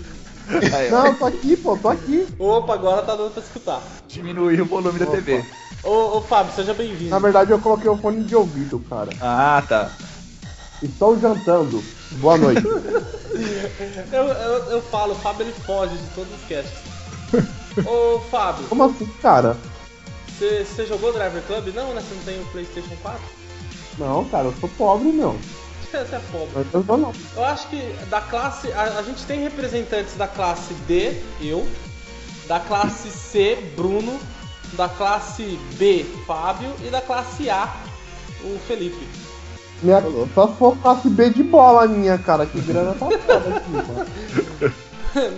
Aí, 0.74 0.92
ó, 0.92 1.04
Não, 1.04 1.14
tô 1.14 1.26
aqui, 1.26 1.56
pô, 1.56 1.76
tô 1.76 1.88
aqui. 1.90 2.26
Opa, 2.40 2.74
agora 2.74 3.02
tá 3.02 3.14
dando 3.14 3.30
pra 3.30 3.42
escutar. 3.42 3.80
diminuir 4.08 4.60
o 4.60 4.64
volume 4.64 4.98
da 4.98 5.06
TV. 5.06 5.44
Ô, 5.82 6.18
ô 6.18 6.22
Fábio, 6.22 6.52
seja 6.54 6.74
bem-vindo. 6.74 7.10
Na 7.10 7.18
verdade, 7.18 7.50
eu 7.50 7.60
coloquei 7.60 7.88
o 7.88 7.96
fone 7.96 8.24
de 8.24 8.34
ouvido, 8.34 8.78
cara. 8.88 9.10
Ah, 9.20 9.62
tá. 9.68 9.90
Estou 10.82 11.18
jantando. 11.18 11.82
Boa 12.12 12.36
noite. 12.36 12.62
Eu, 14.12 14.22
eu, 14.28 14.70
eu 14.70 14.82
falo, 14.82 15.12
o 15.12 15.16
Fábio 15.16 15.44
ele 15.46 15.52
foge 15.52 15.94
de 15.94 16.06
todos 16.14 16.32
os 16.32 16.40
casts. 16.48 16.72
Ô 17.86 18.18
Fábio, 18.30 18.66
Como 18.66 18.84
assim, 18.84 19.06
cara? 19.20 19.58
você 20.38 20.86
jogou 20.86 21.12
Driver 21.12 21.42
Club? 21.42 21.68
Não, 21.74 21.92
né? 21.92 22.00
Você 22.00 22.14
não 22.14 22.22
tem 22.22 22.40
o 22.40 22.46
PlayStation 22.46 22.96
4? 23.02 23.20
Não, 23.98 24.24
cara, 24.26 24.46
eu 24.46 24.54
sou 24.58 24.68
pobre, 24.70 25.08
meu. 25.08 25.38
Você 25.90 25.96
é 25.98 26.20
pobre. 26.32 26.50
Mas 26.54 26.66
eu 26.88 26.96
não. 26.96 27.12
Eu 27.36 27.44
acho 27.44 27.68
que 27.68 27.80
da 28.08 28.20
classe. 28.20 28.72
A, 28.72 28.98
a 28.98 29.02
gente 29.02 29.24
tem 29.24 29.40
representantes 29.42 30.14
da 30.14 30.26
classe 30.26 30.74
D, 30.86 31.20
eu. 31.40 31.66
Da 32.46 32.60
classe 32.60 33.10
C, 33.10 33.56
Bruno. 33.76 34.18
Da 34.74 34.88
classe 34.88 35.58
B, 35.74 36.04
Fábio. 36.26 36.70
E 36.84 36.90
da 36.90 37.00
classe 37.00 37.48
A, 37.48 37.72
o 38.44 38.58
Felipe. 38.66 39.06
Minha, 39.82 40.02
só 40.34 40.48
se 40.48 40.54
for 40.54 40.76
classe 40.78 41.08
B 41.08 41.30
de 41.30 41.42
bola 41.42 41.86
minha, 41.86 42.18
cara. 42.18 42.46
Que 42.46 42.60
grana 42.60 42.92
tá 42.94 43.06
foda 43.06 43.56
aqui, 43.56 43.70
mano. 43.70 44.06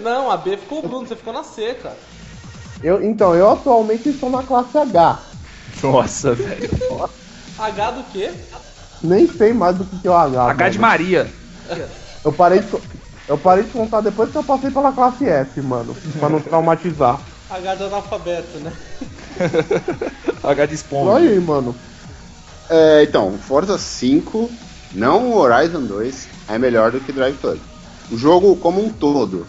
Não, 0.03 0.31
a 0.31 0.37
B 0.37 0.57
ficou 0.57 0.79
o 0.81 0.89
Bruno, 0.89 1.07
você 1.07 1.15
ficou 1.17 1.33
na 1.33 1.43
C, 1.45 1.75
cara. 1.75 1.97
Eu, 2.83 3.03
então, 3.05 3.35
eu 3.35 3.51
atualmente 3.51 4.09
estou 4.09 4.31
na 4.31 4.43
classe 4.43 4.77
H. 4.79 5.19
Nossa, 5.83 6.35
velho. 6.35 6.71
H 7.59 7.91
do 7.91 8.03
quê? 8.13 8.31
Nem 9.03 9.29
sei 9.29 9.53
mais 9.53 9.77
do 9.77 9.85
que 9.85 9.99
que 9.99 10.09
é 10.09 10.11
o 10.11 10.15
H. 10.17 10.51
H 10.51 10.69
de 10.71 10.79
mano. 10.79 10.91
Maria. 10.91 11.31
Eu 12.25 12.33
parei 12.33 12.61
de, 12.61 12.69
eu 13.29 13.39
parei 13.39 13.65
de 13.65 13.71
contar 13.71 14.01
depois 14.01 14.31
que 14.31 14.37
eu 14.37 14.45
passei 14.45 14.71
pela 14.71 14.93
classe 14.93 15.29
F, 15.29 15.61
mano. 15.61 15.95
Pra 16.19 16.29
não 16.29 16.41
traumatizar. 16.41 17.21
H 17.51 17.75
de 17.75 17.85
analfabeto, 17.85 18.59
né? 18.59 18.73
H 20.43 20.55
de 20.55 20.61
Olha 20.61 20.75
esponja. 20.75 21.19
aí, 21.19 21.41
mano. 21.41 21.75
É, 22.69 23.03
então, 23.03 23.33
Forza 23.39 23.79
5, 23.79 24.51
não 24.95 25.31
o 25.31 25.39
Horizon 25.39 25.83
2, 25.83 26.29
é 26.49 26.59
melhor 26.59 26.91
do 26.91 27.01
que 27.01 27.13
Drive 27.13 27.39
Club. 27.39 27.59
O 28.11 28.17
jogo 28.17 28.57
como 28.57 28.85
um 28.85 28.91
todo, 28.91 29.47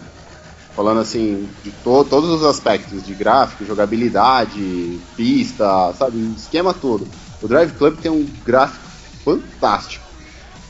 falando 0.75 1.00
assim, 1.00 1.50
de 1.63 1.72
to 1.72 2.06
todos 2.06 2.30
os 2.30 2.44
aspectos, 2.44 3.06
de 3.06 3.13
gráfico, 3.13 3.66
jogabilidade, 3.66 5.00
pista, 5.16 5.94
sabe, 5.98 6.18
esquema 6.38 6.74
todo. 6.74 7.08
O 7.42 7.48
Drive 7.48 7.72
Club 7.74 7.98
tem 7.98 8.12
um 8.12 8.25
gráfico 8.46 8.88
fantástico. 9.24 10.10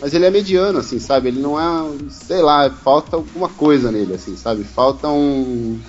Mas 0.01 0.13
ele 0.13 0.25
é 0.25 0.31
mediano, 0.31 0.79
assim, 0.79 0.97
sabe? 0.97 1.27
Ele 1.27 1.41
não 1.41 1.59
é, 1.59 1.97
sei 2.09 2.41
lá, 2.41 2.69
falta 2.69 3.17
alguma 3.17 3.49
coisa 3.49 3.91
nele, 3.91 4.13
assim, 4.13 4.35
sabe? 4.37 4.63
Falta 4.63 5.07
um. 5.09 5.79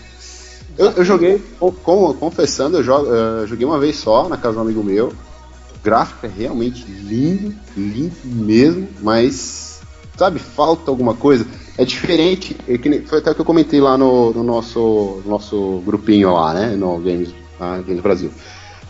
Eu, 0.78 0.90
eu 0.92 1.04
joguei, 1.04 1.38
co- 1.58 1.72
como, 1.72 2.14
confessando, 2.14 2.78
eu 2.78 2.82
jo- 2.82 3.14
eh, 3.14 3.46
joguei 3.46 3.66
uma 3.66 3.78
vez 3.78 3.96
só 3.96 4.28
na 4.28 4.36
casa 4.36 4.52
de 4.54 4.58
um 4.58 4.62
amigo 4.62 4.82
meu. 4.82 5.08
O 5.08 5.82
gráfico 5.82 6.26
é 6.26 6.28
realmente 6.28 6.84
lindo, 6.88 7.54
lindo 7.76 8.14
mesmo, 8.24 8.88
mas, 9.02 9.80
sabe, 10.16 10.38
falta 10.38 10.90
alguma 10.90 11.14
coisa. 11.14 11.46
É 11.78 11.84
diferente, 11.84 12.56
é 12.68 12.76
que 12.76 13.00
foi 13.02 13.18
até 13.18 13.30
o 13.30 13.34
que 13.34 13.40
eu 13.40 13.44
comentei 13.44 13.80
lá 13.80 13.96
no, 13.96 14.32
no 14.32 14.42
nosso, 14.42 15.22
no 15.24 15.30
nosso 15.30 15.82
grupinho 15.84 16.32
lá, 16.34 16.52
né, 16.54 16.76
no 16.76 16.98
Games, 16.98 17.34
ah, 17.58 17.78
Games 17.86 18.02
Brasil. 18.02 18.30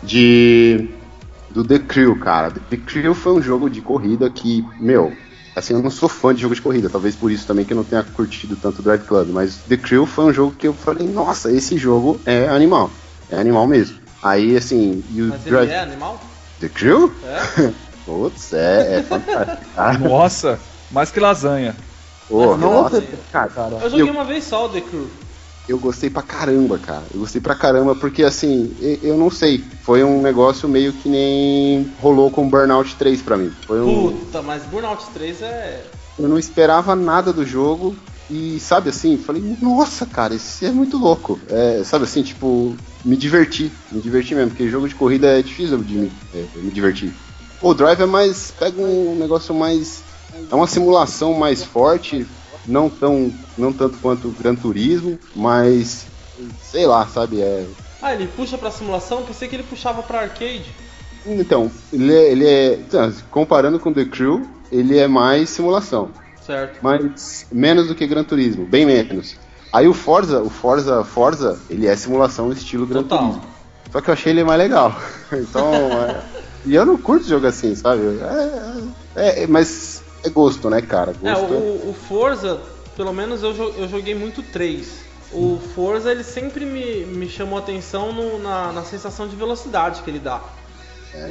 De 0.03 0.89
do 1.49 1.63
The 1.65 1.79
Crew, 1.79 2.17
cara. 2.19 2.49
The 2.51 2.77
Crew 2.77 3.13
foi 3.13 3.33
um 3.33 3.41
jogo 3.41 3.69
de 3.69 3.81
corrida 3.81 4.29
que, 4.29 4.65
meu, 4.79 5.11
assim, 5.55 5.73
eu 5.73 5.81
não 5.81 5.89
sou 5.89 6.07
fã 6.09 6.33
de 6.33 6.41
jogo 6.41 6.55
de 6.55 6.61
corrida, 6.61 6.89
talvez 6.89 7.15
por 7.15 7.31
isso 7.31 7.45
também 7.47 7.65
que 7.65 7.73
eu 7.73 7.77
não 7.77 7.83
tenha 7.83 8.03
curtido 8.03 8.55
tanto 8.55 8.79
o 8.79 8.83
Drive 8.83 9.03
Club, 9.05 9.29
mas 9.29 9.63
The 9.63 9.77
Crew 9.77 10.05
foi 10.05 10.25
um 10.25 10.33
jogo 10.33 10.55
que 10.55 10.67
eu 10.67 10.73
falei, 10.73 11.07
nossa, 11.07 11.51
esse 11.51 11.77
jogo 11.77 12.21
é 12.25 12.47
animal. 12.47 12.89
É 13.29 13.39
animal 13.39 13.67
mesmo. 13.67 13.97
Aí, 14.21 14.55
assim, 14.55 15.03
e 15.09 15.21
o 15.21 15.29
Mas 15.29 15.43
Drive... 15.43 15.63
ele 15.69 15.73
é 15.73 15.79
animal? 15.79 16.19
The 16.59 16.69
Crew? 16.69 17.11
É? 17.23 17.73
Putz, 18.05 18.53
é, 18.53 18.99
é 18.99 19.03
fantástico. 19.03 19.73
cara. 19.75 19.97
Nossa, 19.97 20.59
mais 20.91 21.11
que 21.11 21.19
lasanha. 21.19 21.75
Não, 22.29 22.55
nossa, 22.57 23.01
cara, 23.31 23.49
Cara. 23.49 23.75
Eu 23.81 23.89
joguei 23.89 24.07
Eu- 24.07 24.11
uma 24.13 24.23
vez 24.23 24.43
só 24.45 24.65
o 24.65 24.69
The 24.69 24.81
Crew. 24.81 25.09
Eu 25.67 25.77
gostei 25.79 26.09
pra 26.09 26.21
caramba, 26.21 26.77
cara. 26.77 27.03
Eu 27.13 27.19
gostei 27.19 27.41
pra 27.41 27.55
caramba 27.55 27.95
porque, 27.95 28.23
assim, 28.23 28.75
eu 29.01 29.17
não 29.17 29.29
sei. 29.29 29.63
Foi 29.83 30.03
um 30.03 30.21
negócio 30.21 30.67
meio 30.67 30.93
que 30.93 31.07
nem 31.07 31.91
rolou 32.01 32.29
com 32.29 32.49
Burnout 32.49 32.95
3 32.95 33.21
pra 33.21 33.37
mim. 33.37 33.51
Foi 33.65 33.81
um. 33.81 34.11
Puta, 34.11 34.41
mas 34.41 34.63
Burnout 34.63 35.05
3 35.13 35.41
é. 35.41 35.83
Eu 36.19 36.27
não 36.27 36.37
esperava 36.37 36.95
nada 36.95 37.31
do 37.31 37.45
jogo 37.45 37.95
e, 38.29 38.59
sabe 38.59 38.89
assim, 38.89 39.17
falei, 39.17 39.57
nossa, 39.61 40.05
cara, 40.05 40.33
isso 40.33 40.63
é 40.65 40.71
muito 40.71 40.97
louco. 40.97 41.39
É, 41.49 41.81
sabe 41.83 42.05
assim, 42.05 42.23
tipo, 42.23 42.75
me 43.03 43.17
diverti, 43.17 43.71
me 43.91 43.99
diverti 43.99 44.33
mesmo, 44.35 44.51
porque 44.51 44.69
jogo 44.69 44.87
de 44.87 44.95
corrida 44.95 45.27
é 45.27 45.41
difícil 45.41 45.77
de 45.79 45.95
me, 45.95 46.11
é, 46.33 46.45
me 46.55 46.71
divertir. 46.71 47.13
O 47.61 47.73
Drive 47.73 48.01
é 48.01 48.05
mais. 48.05 48.51
pega 48.57 48.81
um 48.81 49.15
negócio 49.15 49.53
mais. 49.53 50.03
É 50.49 50.55
uma 50.55 50.65
simulação 50.65 51.33
mais 51.33 51.63
forte, 51.63 52.25
não 52.65 52.89
tão. 52.89 53.31
Não 53.61 53.71
tanto 53.71 53.99
quanto 53.99 54.27
o 54.27 54.31
Gran 54.31 54.55
Turismo, 54.55 55.17
mas. 55.35 56.07
sei 56.61 56.85
lá, 56.87 57.07
sabe? 57.07 57.41
É. 57.41 57.65
Ah, 58.01 58.13
ele 58.13 58.27
puxa 58.27 58.57
pra 58.57 58.71
simulação? 58.71 59.23
Pensei 59.23 59.47
que 59.47 59.55
ele 59.55 59.63
puxava 59.63 60.01
pra 60.01 60.21
arcade. 60.21 60.65
Então, 61.25 61.71
ele 61.93 62.13
é. 62.13 62.31
Ele 62.31 62.47
é 62.47 62.73
então, 62.73 63.13
comparando 63.29 63.79
com 63.79 63.93
The 63.93 64.05
Crew, 64.05 64.45
ele 64.71 64.97
é 64.97 65.07
mais 65.07 65.49
simulação. 65.51 66.09
Certo. 66.45 66.79
Mas 66.81 67.45
menos 67.51 67.87
do 67.87 67.93
que 67.95 68.07
Gran 68.07 68.23
Turismo, 68.23 68.65
bem 68.65 68.85
menos. 68.85 69.35
Aí 69.71 69.87
o 69.87 69.93
Forza, 69.93 70.41
o 70.41 70.49
Forza, 70.49 71.03
Forza, 71.03 71.57
ele 71.69 71.85
é 71.87 71.95
simulação 71.95 72.51
estilo 72.51 72.87
Gran 72.87 73.03
Total. 73.03 73.19
Turismo. 73.29 73.43
Só 73.91 74.01
que 74.01 74.09
eu 74.09 74.13
achei 74.13 74.31
ele 74.33 74.43
mais 74.43 74.59
legal. 74.59 74.99
Então, 75.33 75.73
é, 75.73 76.21
e 76.65 76.75
eu 76.75 76.85
não 76.85 76.97
curto 76.97 77.25
jogo 77.25 77.47
assim, 77.47 77.73
sabe? 77.73 78.01
É, 79.15 79.43
é- 79.43 79.47
mas 79.47 80.03
é 80.25 80.29
gosto, 80.29 80.69
né, 80.69 80.81
cara? 80.81 81.13
É, 81.23 81.31
Gosto. 81.33 81.53
o, 81.53 81.89
o 81.89 81.93
Forza, 81.93 82.59
pelo 83.01 83.13
menos 83.13 83.41
eu, 83.41 83.51
eu 83.79 83.87
joguei 83.89 84.13
muito 84.13 84.43
3. 84.43 84.87
O 85.33 85.59
Forza, 85.73 86.11
ele 86.11 86.23
sempre 86.23 86.63
me, 86.65 87.03
me 87.05 87.27
chamou 87.27 87.57
atenção 87.57 88.13
no- 88.13 88.37
na, 88.37 88.71
na 88.71 88.83
sensação 88.83 89.27
de 89.27 89.35
velocidade 89.35 90.03
que 90.03 90.09
ele 90.11 90.19
dá. 90.19 90.39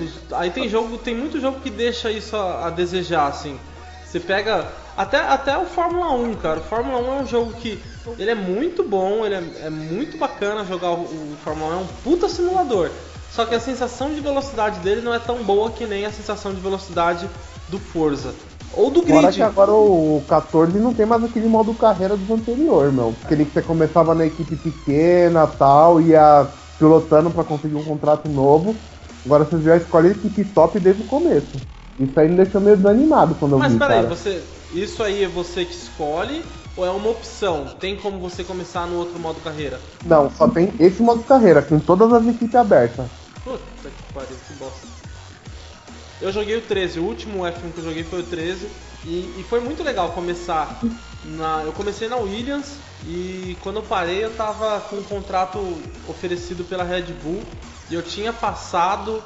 Os- 0.02 0.32
aí 0.32 0.50
tem 0.50 0.68
jogo, 0.68 0.98
tem 0.98 1.14
muito 1.14 1.40
jogo 1.40 1.60
que 1.60 1.70
deixa 1.70 2.10
isso 2.10 2.34
a, 2.34 2.66
a 2.66 2.70
desejar, 2.70 3.28
assim. 3.28 3.56
Você 4.04 4.18
pega. 4.18 4.66
Até, 4.96 5.18
até 5.18 5.56
o 5.56 5.64
Fórmula 5.64 6.10
1, 6.12 6.34
cara. 6.34 6.58
O 6.58 6.64
Fórmula 6.64 6.98
1 6.98 7.18
é 7.18 7.22
um 7.22 7.26
jogo 7.26 7.52
que. 7.52 7.80
Ele 8.18 8.30
é 8.32 8.34
muito 8.34 8.82
bom, 8.82 9.24
ele 9.24 9.36
é, 9.36 9.66
é 9.66 9.70
muito 9.70 10.18
bacana 10.18 10.64
jogar 10.64 10.90
o, 10.90 11.02
o 11.04 11.36
Fórmula 11.44 11.76
1, 11.76 11.78
é 11.78 11.82
um 11.82 11.86
puta 12.02 12.28
simulador. 12.28 12.90
Só 13.30 13.44
que 13.46 13.54
a 13.54 13.60
sensação 13.60 14.12
de 14.12 14.20
velocidade 14.20 14.80
dele 14.80 15.02
não 15.02 15.14
é 15.14 15.20
tão 15.20 15.44
boa 15.44 15.70
que 15.70 15.86
nem 15.86 16.04
a 16.04 16.10
sensação 16.10 16.52
de 16.52 16.60
velocidade 16.60 17.28
do 17.68 17.78
Forza. 17.78 18.34
Ou 18.72 18.90
do 18.90 19.02
Fora 19.02 19.22
Grid. 19.22 19.36
que 19.36 19.42
agora 19.42 19.72
o 19.72 20.22
14 20.28 20.78
não 20.78 20.94
tem 20.94 21.04
mais 21.04 21.24
aquele 21.24 21.48
modo 21.48 21.74
carreira 21.74 22.16
dos 22.16 22.30
anterior, 22.30 22.92
meu. 22.92 23.14
Aquele 23.24 23.44
que 23.44 23.52
você 23.52 23.62
começava 23.62 24.14
na 24.14 24.26
equipe 24.26 24.56
pequena 24.56 25.46
tal, 25.46 26.00
ia 26.00 26.46
pilotando 26.78 27.30
pra 27.30 27.44
conseguir 27.44 27.74
um 27.76 27.84
contrato 27.84 28.28
novo. 28.28 28.74
Agora 29.24 29.44
você 29.44 29.60
já 29.62 29.76
escolhe 29.76 30.08
a 30.08 30.12
equipe 30.12 30.44
top 30.44 30.78
desde 30.78 31.02
o 31.02 31.06
começo. 31.06 31.60
Isso 31.98 32.18
aí 32.18 32.28
me 32.28 32.36
deixou 32.36 32.60
meio 32.60 32.76
desanimado 32.76 33.34
quando 33.34 33.52
eu 33.52 33.58
Mas 33.58 33.72
vi, 33.72 33.78
peraí, 33.78 34.02
cara. 34.02 34.14
você. 34.14 34.42
Isso 34.72 35.02
aí 35.02 35.24
é 35.24 35.28
você 35.28 35.64
que 35.64 35.74
escolhe 35.74 36.42
ou 36.76 36.86
é 36.86 36.90
uma 36.90 37.10
opção? 37.10 37.66
Tem 37.78 37.96
como 37.96 38.18
você 38.18 38.42
começar 38.44 38.86
no 38.86 38.96
outro 38.96 39.18
modo 39.18 39.40
carreira? 39.40 39.78
Não, 40.06 40.30
só 40.30 40.48
tem 40.48 40.72
esse 40.78 41.02
modo 41.02 41.22
carreira, 41.24 41.60
com 41.60 41.78
todas 41.78 42.12
as 42.12 42.26
equipes 42.26 42.54
abertas. 42.54 43.06
Puta 43.44 43.58
que 43.82 44.12
pariu, 44.14 44.36
que 44.46 44.54
bosta. 44.54 44.89
Eu 46.20 46.30
joguei 46.30 46.56
o 46.56 46.60
13, 46.60 47.00
o 47.00 47.04
último 47.04 47.44
F1 47.44 47.72
que 47.72 47.78
eu 47.78 47.84
joguei 47.84 48.04
foi 48.04 48.20
o 48.20 48.24
13 48.24 48.68
e, 49.04 49.34
e 49.38 49.46
foi 49.48 49.60
muito 49.60 49.82
legal 49.82 50.10
começar 50.10 50.80
na. 51.24 51.62
Eu 51.64 51.72
comecei 51.72 52.08
na 52.08 52.16
Williams 52.16 52.76
e 53.06 53.56
quando 53.62 53.76
eu 53.76 53.82
parei 53.82 54.24
eu 54.24 54.30
tava 54.36 54.80
com 54.80 54.96
um 54.96 55.02
contrato 55.02 55.58
oferecido 56.06 56.62
pela 56.64 56.84
Red 56.84 57.06
Bull 57.22 57.42
e 57.90 57.94
eu 57.94 58.02
tinha 58.02 58.32
passado 58.32 59.22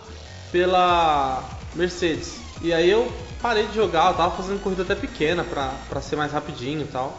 pela 0.52 1.42
Mercedes. 1.74 2.38
E 2.62 2.72
aí 2.72 2.88
eu 2.88 3.10
parei 3.42 3.66
de 3.66 3.74
jogar, 3.74 4.12
eu 4.12 4.16
tava 4.16 4.36
fazendo 4.36 4.62
corrida 4.62 4.82
até 4.82 4.94
pequena 4.94 5.42
pra, 5.42 5.72
pra 5.88 6.00
ser 6.00 6.14
mais 6.14 6.30
rapidinho 6.32 6.82
e 6.82 6.86
tal. 6.86 7.18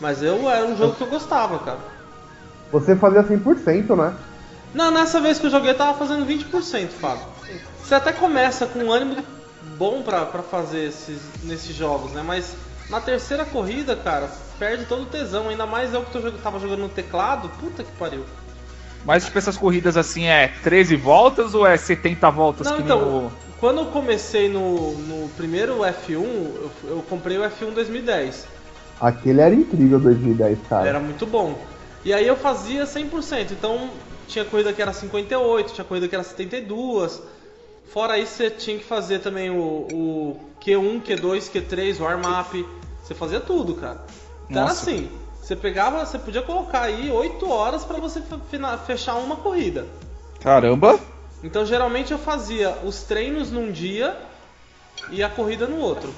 Mas 0.00 0.22
eu 0.22 0.48
era 0.48 0.64
um 0.64 0.76
jogo 0.76 0.94
que 0.94 1.02
eu 1.02 1.08
gostava, 1.08 1.58
cara. 1.58 1.80
Você 2.70 2.94
fazia 2.96 3.24
100%, 3.24 3.96
né? 3.96 4.16
Não, 4.72 4.90
nessa 4.90 5.20
vez 5.20 5.38
que 5.38 5.46
eu 5.46 5.50
joguei 5.50 5.70
eu 5.70 5.76
tava 5.76 5.98
fazendo 5.98 6.24
20%, 6.26 6.88
Fábio. 6.88 7.24
Você 7.94 7.98
até 7.98 8.12
começa 8.12 8.66
com 8.66 8.80
um 8.80 8.92
ânimo 8.92 9.22
bom 9.78 10.02
pra, 10.02 10.26
pra 10.26 10.42
fazer 10.42 10.88
esses, 10.88 11.20
nesses 11.44 11.76
jogos, 11.76 12.10
né? 12.10 12.24
Mas 12.26 12.56
na 12.90 13.00
terceira 13.00 13.44
corrida, 13.44 13.94
cara, 13.94 14.28
perde 14.58 14.84
todo 14.86 15.02
o 15.02 15.06
tesão. 15.06 15.48
Ainda 15.48 15.64
mais 15.64 15.94
eu 15.94 16.02
que 16.02 16.10
tô, 16.10 16.28
tava 16.32 16.58
jogando 16.58 16.80
no 16.80 16.88
teclado. 16.88 17.48
Puta 17.50 17.84
que 17.84 17.92
pariu. 17.92 18.24
Mas 19.04 19.26
tipo, 19.26 19.38
essas 19.38 19.56
corridas 19.56 19.96
assim 19.96 20.26
é 20.26 20.48
13 20.64 20.96
voltas 20.96 21.54
ou 21.54 21.64
é 21.64 21.76
70 21.76 22.28
voltas 22.32 22.66
Não, 22.66 22.78
que 22.78 22.82
então, 22.82 22.98
nem 22.98 23.26
o... 23.26 23.32
quando 23.60 23.78
eu 23.78 23.86
comecei 23.86 24.48
no, 24.48 24.94
no 24.98 25.28
primeiro 25.36 25.78
F1, 25.78 26.10
eu, 26.10 26.70
eu 26.82 27.04
comprei 27.08 27.38
o 27.38 27.42
F1 27.42 27.74
2010. 27.74 28.48
Aquele 29.00 29.40
era 29.40 29.54
incrível 29.54 30.00
2010, 30.00 30.58
cara. 30.68 30.88
Era 30.88 30.98
muito 30.98 31.26
bom. 31.26 31.56
E 32.04 32.12
aí 32.12 32.26
eu 32.26 32.34
fazia 32.34 32.86
100%. 32.86 33.52
Então 33.52 33.90
tinha 34.26 34.44
corrida 34.44 34.72
que 34.72 34.82
era 34.82 34.92
58, 34.92 35.74
tinha 35.74 35.84
corrida 35.84 36.08
que 36.08 36.14
era 36.16 36.24
72. 36.24 37.22
Fora 37.92 38.18
isso, 38.18 38.34
você 38.34 38.50
tinha 38.50 38.78
que 38.78 38.84
fazer 38.84 39.20
também 39.20 39.50
o, 39.50 39.56
o 39.60 40.40
Q1, 40.60 41.02
Q2, 41.02 41.50
Q3, 41.50 42.00
o 42.00 42.04
warm-up. 42.04 42.66
Você 43.02 43.14
fazia 43.14 43.40
tudo, 43.40 43.74
cara. 43.74 44.04
Então 44.48 44.62
era 44.62 44.70
Nossa. 44.70 44.90
assim. 44.90 45.08
Você 45.40 45.54
pegava, 45.54 46.04
você 46.04 46.18
podia 46.18 46.40
colocar 46.40 46.82
aí 46.82 47.10
8 47.10 47.50
horas 47.50 47.84
pra 47.84 47.98
você 47.98 48.22
fechar 48.86 49.16
uma 49.16 49.36
corrida. 49.36 49.86
Caramba! 50.40 50.98
Então 51.42 51.66
geralmente 51.66 52.12
eu 52.12 52.18
fazia 52.18 52.78
os 52.82 53.02
treinos 53.02 53.50
num 53.50 53.70
dia 53.70 54.16
e 55.10 55.22
a 55.22 55.28
corrida 55.28 55.66
no 55.66 55.76
outro. 55.76 56.10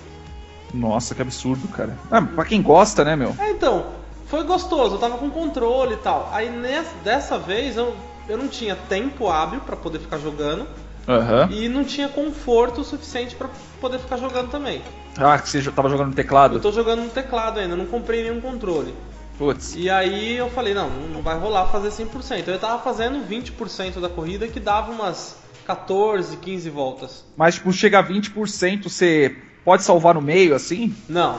Nossa, 0.73 1.12
que 1.12 1.23
absurdo, 1.23 1.66
cara. 1.68 1.99
Ah, 2.08 2.23
pra 2.23 2.44
quem 2.44 2.62
gosta, 2.62 3.04
né, 3.04 3.16
meu? 3.16 3.35
É, 3.40 3.50
então, 3.50 3.87
foi 4.26 4.44
gostoso, 4.44 4.94
eu 4.94 4.99
tava 4.99 5.18
com 5.18 5.28
controle 5.28 5.94
e 5.94 5.99
tal. 5.99 6.28
Aí 6.32 6.49
nessa, 6.49 6.94
dessa 7.02 7.37
vez 7.37 7.76
eu, 7.76 7.96
eu 8.28 8.38
não 8.38 8.46
tinha 8.46 8.76
tempo 8.76 9.28
hábil 9.28 9.61
pra 9.61 9.75
poder 9.75 9.99
ficar 9.99 10.18
jogando 10.18 10.68
Aham. 11.09 11.49
e 11.53 11.69
não 11.69 11.85
tinha 11.85 12.09
conforto 12.09 12.83
suficiente 12.83 13.35
pra 13.37 13.49
poder 13.81 13.99
ficar 13.99 14.17
jogando 14.17 14.51
também. 14.51 14.83
Ah, 15.17 15.39
que 15.39 15.49
você 15.49 15.63
tava 15.71 15.89
jogando 15.89 16.07
no 16.09 16.13
Eu 16.13 16.17
teclado? 16.17 16.61
tô 16.61 16.73
jogando 16.73 17.03
no 17.03 17.11
teclado 17.11 17.61
ainda, 17.61 17.77
não 17.77 17.87
comprei 17.87 18.23
nenhum 18.23 18.41
controle. 18.41 18.95
Putz. 19.39 19.75
E 19.77 19.89
aí 19.91 20.37
eu 20.37 20.49
falei, 20.51 20.73
não, 20.75 20.89
não 20.89 21.23
vai 21.23 21.39
rolar 21.39 21.67
fazer 21.67 21.91
100%. 21.91 22.49
Eu 22.49 22.59
tava 22.59 22.83
fazendo 22.83 23.27
20% 23.29 24.01
da 24.01 24.09
corrida 24.09 24.49
que 24.49 24.59
dava 24.59 24.91
umas 24.91 25.37
14, 25.67 26.37
15 26.39 26.71
voltas. 26.71 27.25
Mas, 27.37 27.57
tipo, 27.57 27.73
chega 27.73 27.99
a 27.99 28.05
20%, 28.05 28.85
você 28.85 29.37
pode 29.65 29.83
salvar 29.83 30.15
no 30.15 30.23
meio, 30.23 30.55
assim? 30.55 30.95
Não, 31.09 31.39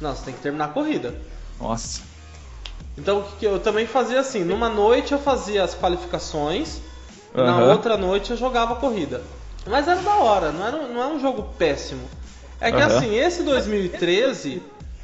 não, 0.00 0.14
você 0.14 0.24
tem 0.26 0.34
que 0.34 0.40
terminar 0.40 0.66
a 0.66 0.68
corrida. 0.68 1.14
Nossa. 1.60 2.02
Então 2.96 3.20
o 3.20 3.22
que 3.24 3.36
que 3.38 3.46
eu 3.46 3.58
também 3.60 3.86
fazia 3.86 4.20
assim, 4.20 4.44
numa 4.44 4.68
noite 4.68 5.12
eu 5.12 5.18
fazia 5.18 5.62
as 5.62 5.74
qualificações, 5.74 6.80
e 7.42 7.46
na 7.46 7.58
outra 7.58 7.96
noite 7.96 8.30
eu 8.30 8.36
jogava 8.36 8.76
corrida. 8.76 9.22
Mas 9.66 9.86
era 9.86 10.00
da 10.00 10.16
hora, 10.16 10.52
não, 10.52 10.66
era, 10.66 10.78
não 10.86 11.02
é 11.02 11.06
um 11.06 11.20
jogo 11.20 11.42
péssimo. 11.58 12.08
É 12.60 12.72
que 12.72 12.80
Aham. 12.80 12.96
assim, 12.96 13.16
esse 13.16 13.42
2013, 13.42 14.62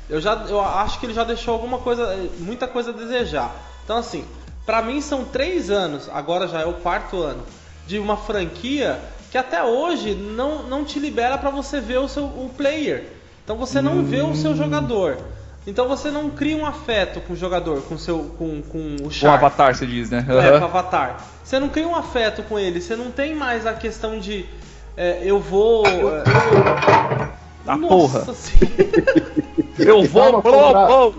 eu 0.08 0.20
já 0.20 0.34
eu 0.48 0.60
acho 0.60 0.98
que 0.98 1.06
ele 1.06 1.14
já 1.14 1.24
deixou 1.24 1.54
alguma 1.54 1.78
coisa, 1.78 2.28
muita 2.38 2.66
coisa 2.66 2.90
a 2.90 2.92
desejar. 2.92 3.54
Então 3.84 3.96
assim, 3.96 4.24
pra 4.64 4.82
mim 4.82 5.00
são 5.00 5.24
três 5.24 5.70
anos, 5.70 6.08
agora 6.12 6.48
já 6.48 6.60
é 6.60 6.66
o 6.66 6.74
quarto 6.74 7.22
ano, 7.22 7.44
de 7.86 7.98
uma 7.98 8.16
franquia 8.16 9.00
que 9.30 9.38
até 9.38 9.62
hoje 9.62 10.14
não, 10.14 10.62
não 10.62 10.84
te 10.84 10.98
libera 10.98 11.36
pra 11.36 11.50
você 11.50 11.80
ver 11.80 11.98
o 11.98 12.08
seu 12.08 12.24
o 12.24 12.50
player. 12.56 13.04
Então 13.44 13.56
você 13.56 13.82
não 13.82 14.04
vê 14.04 14.22
o 14.22 14.34
seu 14.34 14.56
jogador. 14.56 15.18
Então 15.66 15.88
você 15.88 16.10
não 16.10 16.28
cria 16.30 16.56
um 16.56 16.66
afeto 16.66 17.20
com 17.22 17.32
o 17.32 17.36
jogador, 17.36 17.80
com 17.82 17.94
o 17.94 17.98
seu 17.98 18.18
com, 18.38 18.60
com 18.62 18.96
o 19.02 19.06
O 19.06 19.10
Shark. 19.10 19.38
avatar, 19.44 19.74
você 19.74 19.86
diz, 19.86 20.10
né? 20.10 20.24
É, 20.28 20.32
Aham. 20.32 20.58
com 20.58 20.64
o 20.64 20.68
avatar. 20.68 21.24
Você 21.42 21.58
não 21.58 21.68
cria 21.70 21.88
um 21.88 21.96
afeto 21.96 22.42
com 22.42 22.58
ele, 22.58 22.80
você 22.80 22.94
não 22.96 23.10
tem 23.10 23.34
mais 23.34 23.66
a 23.66 23.72
questão 23.72 24.18
de 24.18 24.44
é, 24.96 25.20
eu 25.24 25.40
vou. 25.40 25.84
é, 25.86 26.22
Ah, 27.66 27.76
Nossa 27.78 27.88
porra. 27.88 28.34
senhora. 28.34 29.34
Eu 29.76 30.04
vou, 30.04 30.40
Calma. 30.40 31.12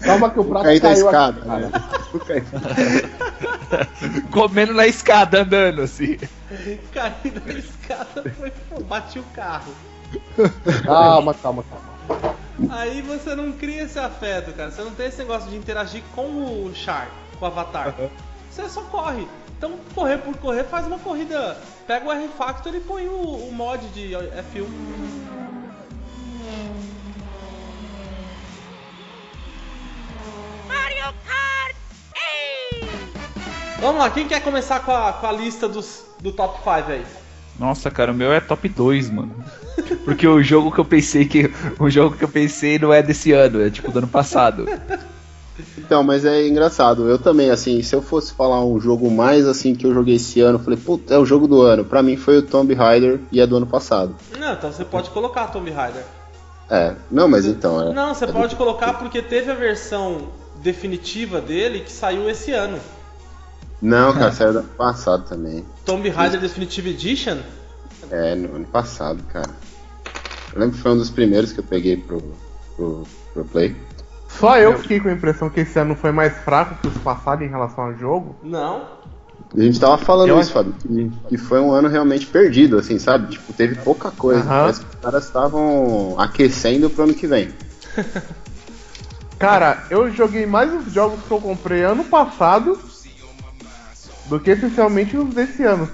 Calma 0.00 0.30
que 0.30 0.40
o 0.40 0.44
prato 0.44 0.64
Cair 0.64 0.80
da 0.80 0.88
caiu 0.88 1.04
escada. 1.06 1.40
né? 1.44 1.70
Comendo 4.32 4.72
na 4.72 4.86
escada, 4.86 5.42
andando, 5.42 5.82
assim. 5.82 6.16
Caí 6.92 7.30
da 7.30 7.52
escada, 7.52 8.24
foi, 8.38 8.50
bati 8.84 9.18
o 9.18 9.22
carro. 9.34 9.72
Calma, 10.84 11.34
calma, 11.34 11.62
calma. 11.64 11.89
Aí 12.68 13.00
você 13.00 13.34
não 13.34 13.52
cria 13.52 13.84
esse 13.84 13.98
afeto, 13.98 14.52
cara. 14.52 14.70
Você 14.70 14.82
não 14.82 14.94
tem 14.94 15.06
esse 15.06 15.18
negócio 15.18 15.48
de 15.48 15.56
interagir 15.56 16.02
com 16.14 16.66
o 16.66 16.74
Shark, 16.74 17.10
com 17.38 17.44
o 17.44 17.48
avatar. 17.48 17.94
Você 18.50 18.68
só 18.68 18.82
corre. 18.82 19.26
Então, 19.56 19.78
correr 19.94 20.18
por 20.18 20.36
correr, 20.38 20.64
faz 20.64 20.86
uma 20.86 20.98
corrida. 20.98 21.56
Pega 21.86 22.06
o 22.06 22.12
R-Factor 22.12 22.74
e 22.74 22.80
põe 22.80 23.08
o, 23.08 23.48
o 23.48 23.52
mod 23.52 23.86
de 23.88 24.12
F1. 24.12 24.66
Mario 30.68 31.14
Kart 31.26 31.76
8! 32.72 33.80
Vamos 33.80 34.00
lá, 34.00 34.10
quem 34.10 34.26
quer 34.26 34.42
começar 34.42 34.80
com 34.80 34.92
a, 34.92 35.12
com 35.12 35.26
a 35.26 35.32
lista 35.32 35.68
dos, 35.68 36.04
do 36.20 36.32
top 36.32 36.58
5 36.58 36.90
aí? 36.90 37.06
Nossa, 37.60 37.90
cara, 37.90 38.10
o 38.10 38.14
meu 38.14 38.32
é 38.32 38.40
top 38.40 38.68
2, 38.68 39.10
mano. 39.10 39.32
Porque 40.04 40.26
o 40.26 40.42
jogo 40.42 40.72
que 40.72 40.78
eu 40.80 40.84
pensei 40.84 41.26
que. 41.26 41.50
O 41.78 41.88
jogo 41.90 42.16
que 42.16 42.24
eu 42.24 42.28
pensei 42.28 42.78
não 42.78 42.92
é 42.92 43.02
desse 43.02 43.32
ano, 43.32 43.60
é 43.62 43.68
tipo 43.70 43.92
do 43.92 43.98
ano 43.98 44.08
passado. 44.08 44.66
então, 45.76 46.02
mas 46.02 46.24
é 46.24 46.48
engraçado. 46.48 47.08
Eu 47.08 47.18
também, 47.18 47.50
assim, 47.50 47.82
se 47.82 47.94
eu 47.94 48.00
fosse 48.00 48.32
falar 48.32 48.64
um 48.64 48.80
jogo 48.80 49.10
mais 49.10 49.46
assim 49.46 49.74
que 49.74 49.86
eu 49.86 49.92
joguei 49.92 50.14
esse 50.16 50.40
ano, 50.40 50.58
eu 50.58 50.62
falei, 50.62 50.78
puta, 50.78 51.14
é 51.14 51.18
o 51.18 51.26
jogo 51.26 51.46
do 51.46 51.60
ano. 51.60 51.84
Pra 51.84 52.02
mim 52.02 52.16
foi 52.16 52.38
o 52.38 52.42
Tomb 52.42 52.72
Raider 52.74 53.20
e 53.30 53.40
é 53.40 53.46
do 53.46 53.56
ano 53.58 53.66
passado. 53.66 54.16
Não, 54.38 54.54
então 54.54 54.72
você 54.72 54.84
pode 54.84 55.10
colocar 55.10 55.48
Tomb 55.48 55.70
Raider. 55.70 56.02
É, 56.70 56.94
não, 57.10 57.28
mas 57.28 57.44
então. 57.46 57.90
É, 57.90 57.92
Não, 57.92 58.14
você 58.14 58.24
é 58.24 58.26
do- 58.28 58.32
pode 58.32 58.56
colocar 58.56 58.94
porque 58.94 59.20
teve 59.20 59.50
a 59.50 59.54
versão 59.54 60.28
definitiva 60.62 61.40
dele 61.40 61.80
que 61.80 61.92
saiu 61.92 62.28
esse 62.30 62.52
ano. 62.52 62.78
Não, 63.80 64.12
cara, 64.14 64.32
saiu 64.32 64.52
do 64.52 64.58
ano 64.60 64.68
passado 64.68 65.28
também. 65.28 65.64
Tomb 65.84 66.08
Raider 66.08 66.40
Definitive 66.40 66.90
Edition? 66.90 67.38
É, 68.10 68.34
no 68.34 68.56
ano 68.56 68.66
passado, 68.66 69.22
cara. 69.32 69.50
Eu 70.52 70.60
lembro 70.60 70.76
que 70.76 70.82
foi 70.82 70.92
um 70.92 70.96
dos 70.96 71.10
primeiros 71.10 71.52
que 71.52 71.60
eu 71.60 71.64
peguei 71.64 71.96
pro, 71.96 72.22
pro, 72.76 73.06
pro 73.32 73.44
Play. 73.44 73.76
Só 74.28 74.56
eu 74.58 74.78
fiquei 74.78 75.00
com 75.00 75.08
a 75.08 75.12
impressão 75.12 75.50
que 75.50 75.60
esse 75.60 75.78
ano 75.78 75.94
foi 75.94 76.12
mais 76.12 76.36
fraco 76.38 76.76
que 76.80 76.88
os 76.88 76.96
passados 76.98 77.44
em 77.44 77.50
relação 77.50 77.84
ao 77.84 77.94
jogo. 77.94 78.36
Não. 78.42 79.00
A 79.56 79.60
gente 79.60 79.80
tava 79.80 79.98
falando 79.98 80.28
Eu 80.28 80.40
isso, 80.40 80.52
Fábio, 80.52 80.72
que, 80.80 81.10
que 81.28 81.36
foi 81.36 81.60
um 81.60 81.72
ano 81.72 81.88
realmente 81.88 82.26
perdido, 82.26 82.78
assim, 82.78 82.98
sabe? 82.98 83.32
Tipo, 83.32 83.52
teve 83.52 83.74
pouca 83.76 84.10
coisa. 84.10 84.40
Aham. 84.40 84.60
Parece 84.62 84.80
que 84.80 84.86
os 84.86 84.94
caras 84.94 85.24
estavam 85.24 86.14
aquecendo 86.18 86.88
pro 86.88 87.04
ano 87.04 87.14
que 87.14 87.26
vem. 87.26 87.52
Cara, 89.38 89.84
eu 89.90 90.10
joguei 90.12 90.46
mais 90.46 90.72
os 90.72 90.92
jogos 90.92 91.20
que 91.24 91.30
eu 91.30 91.40
comprei 91.40 91.82
ano 91.82 92.04
passado 92.04 92.78
do 94.30 94.40
que 94.40 94.52
especialmente 94.52 95.16
os 95.16 95.34
desse 95.34 95.64
ano. 95.64 95.90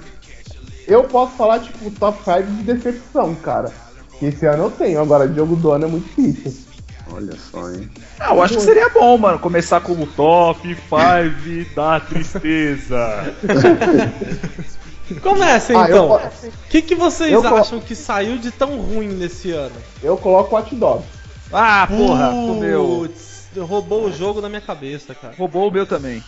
Eu 0.87 1.03
posso 1.03 1.33
falar, 1.33 1.59
tipo, 1.59 1.91
top 1.91 2.23
5 2.23 2.43
de 2.43 2.63
decepção, 2.73 3.35
cara. 3.35 3.69
Que 4.17 4.27
esse 4.27 4.45
ano 4.45 4.65
eu 4.65 4.71
tenho, 4.71 5.01
agora 5.01 5.27
jogo 5.27 5.55
do 5.55 5.71
ano 5.71 5.85
é 5.85 5.87
muito 5.89 6.07
difícil. 6.21 6.65
Olha 7.11 7.35
só, 7.51 7.69
hein? 7.71 7.89
Ah, 8.19 8.33
eu 8.33 8.41
acho 8.41 8.55
que 8.55 8.61
seria 8.61 8.89
bom, 8.89 9.17
mano, 9.17 9.39
começar 9.39 9.81
com 9.81 9.93
o 9.93 10.05
top 10.05 10.75
5 10.75 11.75
da 11.75 11.99
tristeza. 11.99 13.33
Começa 15.21 15.71
Ah, 15.71 15.87
então. 15.87 16.15
O 16.15 16.69
que, 16.69 16.81
que 16.81 16.93
vocês 16.93 17.31
Eu 17.31 17.55
acham 17.55 17.79
que 17.79 17.95
saiu 17.95 18.37
de 18.37 18.51
tão 18.51 18.77
ruim 18.77 19.07
nesse 19.07 19.51
ano? 19.51 19.75
eu 20.03 20.17
coloco 20.17 20.55
Hot 20.55 20.75
Dogs. 20.75 21.07
Ah, 21.51 21.87
porra, 21.87 22.29
o 22.29 22.59
meu. 22.59 23.07
Putz, 23.07 23.47
roubou 23.57 24.05
o 24.05 24.11
jogo 24.11 24.41
da 24.41 24.49
minha 24.49 24.59
cabeça, 24.59 25.15
cara. 25.15 25.33
Roubou 25.37 25.69
o 25.69 25.71
meu 25.71 25.85
também. 25.85 26.21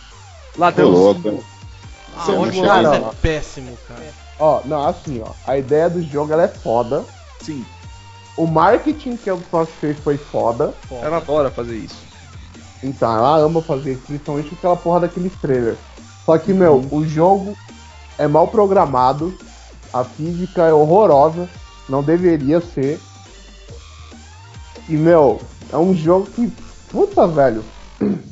Ladrão. 0.56 1.12
Ah, 2.16 2.26
jogo 2.26 2.62
cara, 2.66 2.96
é 2.96 3.00
ó. 3.00 3.12
péssimo, 3.22 3.76
cara. 3.88 4.02
Ó, 4.38 4.60
não, 4.64 4.86
assim, 4.86 5.22
ó. 5.24 5.32
A 5.46 5.56
ideia 5.58 5.88
do 5.88 6.02
jogo 6.02 6.32
ela 6.32 6.42
é 6.44 6.48
foda. 6.48 7.04
Sim, 7.42 7.64
O 8.36 8.46
marketing 8.46 9.16
que 9.16 9.28
a 9.30 9.34
Ubisoft 9.34 9.72
fez 9.80 9.98
foi 9.98 10.16
foda. 10.16 10.74
Foda. 10.88 11.06
ela 11.06 11.16
adora 11.18 11.50
fazer 11.50 11.76
isso. 11.76 11.96
Então, 12.82 13.14
ela 13.14 13.36
ama 13.38 13.60
fazer 13.62 13.92
isso, 13.92 14.02
principalmente 14.06 14.48
com 14.50 14.54
aquela 14.56 14.76
porra 14.76 15.00
daquele 15.00 15.28
trailer. 15.30 15.76
Só 16.24 16.38
que, 16.38 16.52
meu, 16.52 16.86
o 16.90 17.04
jogo 17.06 17.56
é 18.18 18.26
mal 18.26 18.48
programado, 18.48 19.36
a 19.92 20.04
física 20.04 20.62
é 20.66 20.72
horrorosa, 20.72 21.48
não 21.88 22.02
deveria 22.02 22.60
ser. 22.60 23.00
E, 24.88 24.92
meu, 24.92 25.40
é 25.72 25.76
um 25.76 25.94
jogo 25.94 26.26
que. 26.30 26.50
Puta, 26.90 27.26
velho. 27.26 27.64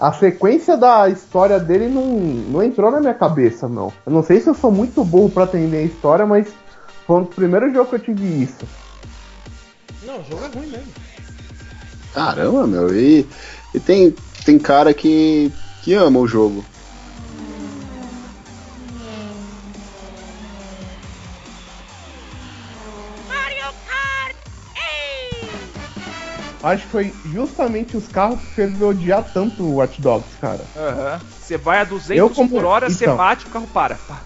A 0.00 0.14
sequência 0.14 0.78
da 0.78 1.10
história 1.10 1.60
dele 1.60 1.86
não, 1.86 2.06
não 2.06 2.62
entrou 2.62 2.90
na 2.90 3.00
minha 3.00 3.12
cabeça, 3.12 3.68
não. 3.68 3.92
Eu 4.06 4.10
não 4.10 4.22
sei 4.22 4.40
se 4.40 4.48
eu 4.48 4.54
sou 4.54 4.72
muito 4.72 5.04
burro 5.04 5.28
pra 5.28 5.44
entender 5.44 5.76
a 5.76 5.82
história, 5.82 6.24
mas 6.24 6.48
foi 7.06 7.16
um 7.16 7.24
dos 7.24 7.34
primeiros 7.34 7.70
jogos 7.70 7.90
que 7.90 7.96
eu 7.96 8.00
tive 8.00 8.42
isso. 8.42 8.66
Não, 10.06 10.18
o 10.18 10.24
jogo 10.24 10.42
é 10.42 10.58
ruim 10.58 10.68
mesmo. 10.68 10.86
Caramba, 12.14 12.66
meu. 12.66 12.98
E, 12.98 13.28
e 13.74 13.78
tem, 13.78 14.14
tem 14.42 14.58
cara 14.58 14.94
que, 14.94 15.52
que 15.82 15.92
ama 15.92 16.18
o 16.18 16.26
jogo. 16.26 16.64
Acho 26.62 26.84
que 26.84 26.90
foi 26.90 27.14
justamente 27.24 27.96
os 27.96 28.06
carros 28.06 28.40
que 28.40 28.54
fez 28.54 28.80
eu 28.80 28.88
odiar 28.88 29.24
tanto 29.32 29.62
o 29.62 29.74
Watch 29.76 30.00
Dogs, 30.00 30.28
cara. 30.40 30.60
Aham. 30.76 31.20
Você 31.40 31.56
vai 31.56 31.80
a 31.80 31.84
200 31.84 32.16
Eu 32.18 32.28
como- 32.30 32.50
por 32.50 32.64
hora, 32.64 32.90
você 32.90 33.04
então. 33.04 33.16
bate, 33.16 33.46
o 33.46 33.50
carro 33.50 33.66
para. 33.66 33.94
Pá. 33.94 34.20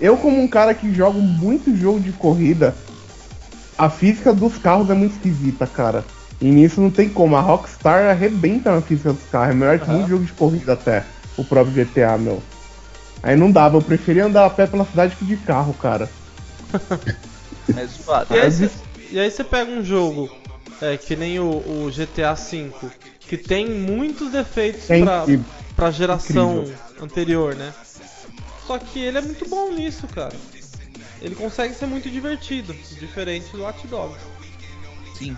Eu, 0.00 0.16
como 0.16 0.40
um 0.40 0.48
cara 0.48 0.74
que 0.74 0.92
joga 0.94 1.18
muito 1.18 1.76
jogo 1.76 2.00
de 2.00 2.10
corrida, 2.12 2.74
a 3.76 3.90
física 3.90 4.32
dos 4.32 4.56
carros 4.58 4.88
é 4.90 4.94
muito 4.94 5.12
esquisita, 5.12 5.66
cara. 5.66 6.04
E 6.40 6.50
nisso 6.50 6.80
não 6.80 6.90
tem 6.90 7.08
como. 7.08 7.36
A 7.36 7.40
Rockstar 7.40 8.10
arrebenta 8.10 8.74
na 8.74 8.80
física 8.80 9.12
dos 9.12 9.22
carros. 9.30 9.50
É 9.50 9.54
melhor 9.54 9.78
que 9.78 9.88
muito 9.90 10.08
jogo 10.08 10.24
de 10.24 10.32
corrida 10.32 10.72
até. 10.72 11.04
O 11.36 11.44
próprio 11.44 11.72
GTA, 11.84 12.16
meu. 12.18 12.42
Aí 13.22 13.36
não 13.36 13.50
dava. 13.52 13.76
Eu 13.76 13.82
preferia 13.82 14.24
andar 14.24 14.46
a 14.46 14.50
pé 14.50 14.66
pela 14.66 14.84
cidade 14.84 15.14
que 15.16 15.24
de 15.24 15.36
carro, 15.36 15.74
cara. 15.74 16.08
É 17.76 17.86
zoado. 17.86 18.34
E 18.36 18.50
você, 18.50 18.70
e 19.12 19.20
aí 19.20 19.30
você 19.30 19.44
pega 19.44 19.70
um 19.70 19.84
jogo 19.84 20.28
é, 20.82 20.96
que 20.96 21.14
nem 21.14 21.38
o, 21.38 21.44
o 21.48 21.90
GTA 21.90 22.34
V, 22.34 22.72
que 23.20 23.36
tem 23.38 23.70
muitos 23.70 24.32
defeitos 24.32 24.90
É 24.90 25.00
pra, 25.00 25.24
pra 25.76 25.90
geração 25.92 26.62
Incrível. 26.62 26.78
anterior, 27.00 27.54
né? 27.54 27.72
Só 28.66 28.78
que 28.78 28.98
ele 28.98 29.18
é 29.18 29.20
muito 29.20 29.48
bom 29.48 29.72
nisso, 29.72 30.06
cara. 30.08 30.34
Ele 31.20 31.36
consegue 31.36 31.72
ser 31.74 31.86
muito 31.86 32.10
divertido, 32.10 32.74
diferente 32.98 33.48
do 33.52 33.64
Hot 33.64 33.86
Dogs. 33.86 34.20
Sim. 35.16 35.36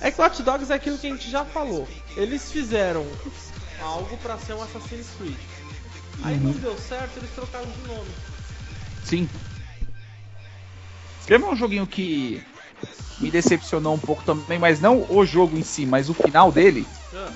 É 0.00 0.10
que 0.10 0.20
o 0.20 0.24
Hot 0.24 0.40
Dogs 0.42 0.70
é 0.70 0.76
aquilo 0.76 0.98
que 0.98 1.08
a 1.08 1.10
gente 1.10 1.28
já 1.28 1.44
falou. 1.44 1.88
Eles 2.16 2.52
fizeram 2.52 3.04
algo 3.80 4.16
pra 4.18 4.38
ser 4.38 4.54
um 4.54 4.62
Assassin's 4.62 5.08
Creed. 5.18 5.36
Aí 6.22 6.36
não 6.38 6.52
deu 6.52 6.78
certo, 6.78 7.16
eles 7.18 7.30
trocaram 7.34 7.66
de 7.66 7.88
nome. 7.88 8.10
Sim. 9.04 9.28
Escreva 11.20 11.46
um 11.50 11.56
joguinho 11.56 11.86
que 11.86 12.42
me 13.20 13.30
decepcionou 13.30 13.94
um 13.94 13.98
pouco 13.98 14.22
também, 14.24 14.58
mas 14.58 14.80
não 14.80 15.06
o 15.08 15.24
jogo 15.24 15.56
em 15.56 15.62
si, 15.62 15.86
mas 15.86 16.08
o 16.08 16.14
final 16.14 16.52
dele. 16.52 16.86
Ah, 17.14 17.28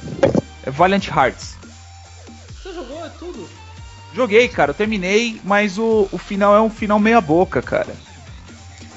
É 0.65 0.71
Valiant 0.71 1.09
Hearts. 1.09 1.57
Você 2.63 2.73
jogou? 2.75 3.05
É 3.05 3.09
tudo? 3.19 3.49
Joguei, 4.15 4.49
cara, 4.49 4.71
eu 4.71 4.75
terminei, 4.75 5.41
mas 5.45 5.79
o, 5.79 6.09
o 6.13 6.19
final 6.19 6.55
é 6.55 6.61
um 6.61 6.71
final 6.71 6.99
meia 6.99 7.21
boca, 7.21 7.63
cara. 7.63 7.95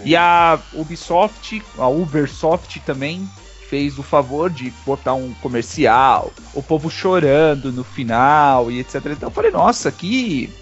E 0.04 0.16
a 0.16 0.60
Ubisoft, 0.74 1.64
a 1.78 1.88
Ubersoft 1.88 2.80
também 2.82 3.28
fez 3.70 3.98
o 3.98 4.04
favor 4.04 4.50
de 4.50 4.72
botar 4.86 5.14
um 5.14 5.34
comercial, 5.36 6.34
o 6.54 6.62
povo 6.62 6.90
chorando 6.90 7.72
no 7.72 7.84
final 7.84 8.70
e 8.70 8.80
etc. 8.80 8.96
Então 9.06 9.30
eu 9.30 9.34
falei, 9.34 9.52
nossa, 9.52 9.92
que, 9.92 10.54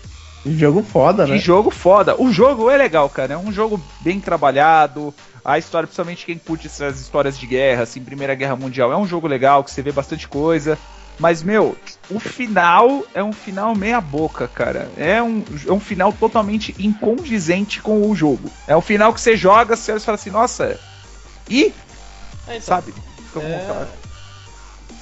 Jogo 0.45 0.81
foda, 0.83 1.25
que 1.25 1.31
né? 1.31 1.37
jogo 1.37 1.69
foda. 1.69 2.19
O 2.21 2.31
jogo 2.31 2.69
é 2.69 2.77
legal, 2.77 3.07
cara. 3.09 3.33
É 3.33 3.37
um 3.37 3.51
jogo 3.51 3.79
bem 4.01 4.19
trabalhado. 4.19 5.13
A 5.43 5.57
história, 5.57 5.87
principalmente 5.87 6.25
quem 6.25 6.37
curte 6.37 6.67
essas 6.67 6.99
histórias 6.99 7.37
de 7.37 7.47
guerra, 7.47 7.83
assim, 7.83 8.03
Primeira 8.03 8.35
Guerra 8.35 8.55
Mundial, 8.55 8.91
é 8.91 8.97
um 8.97 9.07
jogo 9.07 9.27
legal, 9.27 9.63
que 9.63 9.71
você 9.71 9.81
vê 9.81 9.91
bastante 9.91 10.27
coisa. 10.27 10.77
Mas, 11.19 11.43
meu, 11.43 11.75
o 12.09 12.19
final 12.19 13.05
é 13.13 13.23
um 13.23 13.33
final 13.33 13.75
meia 13.75 13.99
boca, 14.01 14.47
cara. 14.47 14.91
É 14.97 15.21
um, 15.21 15.43
é 15.67 15.71
um 15.71 15.79
final 15.79 16.11
totalmente 16.13 16.75
incondizente 16.79 17.81
com 17.81 18.09
o 18.09 18.15
jogo. 18.15 18.49
É 18.67 18.75
um 18.75 18.81
final 18.81 19.13
que 19.13 19.21
você 19.21 19.35
joga, 19.35 19.75
você 19.75 19.99
fala 19.99 20.15
assim, 20.15 20.29
nossa, 20.31 20.79
e, 21.49 21.65
É, 22.47 22.57
então, 22.57 22.61
sabe? 22.61 22.93
Fica 23.17 23.39
com 23.39 23.45
É. 23.45 23.55
aquela- 23.55 23.87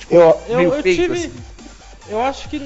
Eu, 0.10 0.42
Eu, 0.48 0.58
meio 0.58 0.74
eu 0.74 0.82
feito, 0.84 1.02
tive. 1.04 1.14
assim. 1.14 1.34
Eu 2.10 2.22
acho 2.24 2.50
que 2.50 2.60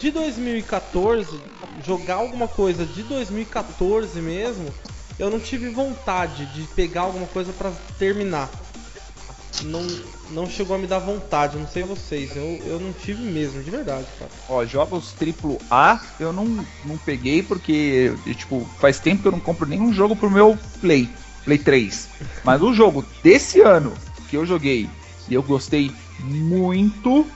de 0.00 0.10
2014, 0.10 1.38
jogar 1.84 2.14
alguma 2.14 2.48
coisa 2.48 2.86
de 2.86 3.02
2014 3.02 4.20
mesmo, 4.20 4.72
eu 5.18 5.30
não 5.30 5.40
tive 5.40 5.70
vontade 5.70 6.46
de 6.46 6.62
pegar 6.68 7.02
alguma 7.02 7.26
coisa 7.26 7.52
pra 7.52 7.72
terminar. 7.98 8.50
Não, 9.62 9.86
não 10.30 10.48
chegou 10.48 10.76
a 10.76 10.78
me 10.78 10.86
dar 10.86 10.98
vontade, 10.98 11.56
não 11.56 11.66
sei 11.66 11.82
vocês. 11.82 12.36
Eu, 12.36 12.60
eu 12.66 12.78
não 12.78 12.92
tive 12.92 13.22
mesmo, 13.22 13.62
de 13.62 13.70
verdade, 13.70 14.06
cara. 14.18 14.30
Ó, 14.48 14.64
jogos 14.66 15.14
AAA 15.18 16.00
eu 16.20 16.32
não, 16.32 16.44
não 16.84 16.98
peguei 16.98 17.42
porque, 17.42 18.12
tipo, 18.36 18.68
faz 18.78 19.00
tempo 19.00 19.22
que 19.22 19.28
eu 19.28 19.32
não 19.32 19.40
compro 19.40 19.66
nenhum 19.66 19.92
jogo 19.92 20.14
pro 20.14 20.30
meu 20.30 20.58
Play, 20.80 21.08
Play 21.44 21.58
3. 21.58 22.08
Mas 22.44 22.60
o 22.60 22.74
jogo 22.74 23.04
desse 23.22 23.60
ano 23.60 23.94
que 24.28 24.36
eu 24.36 24.44
joguei 24.44 24.90
e 25.28 25.34
eu 25.34 25.42
gostei 25.42 25.90
muito, 26.20 27.26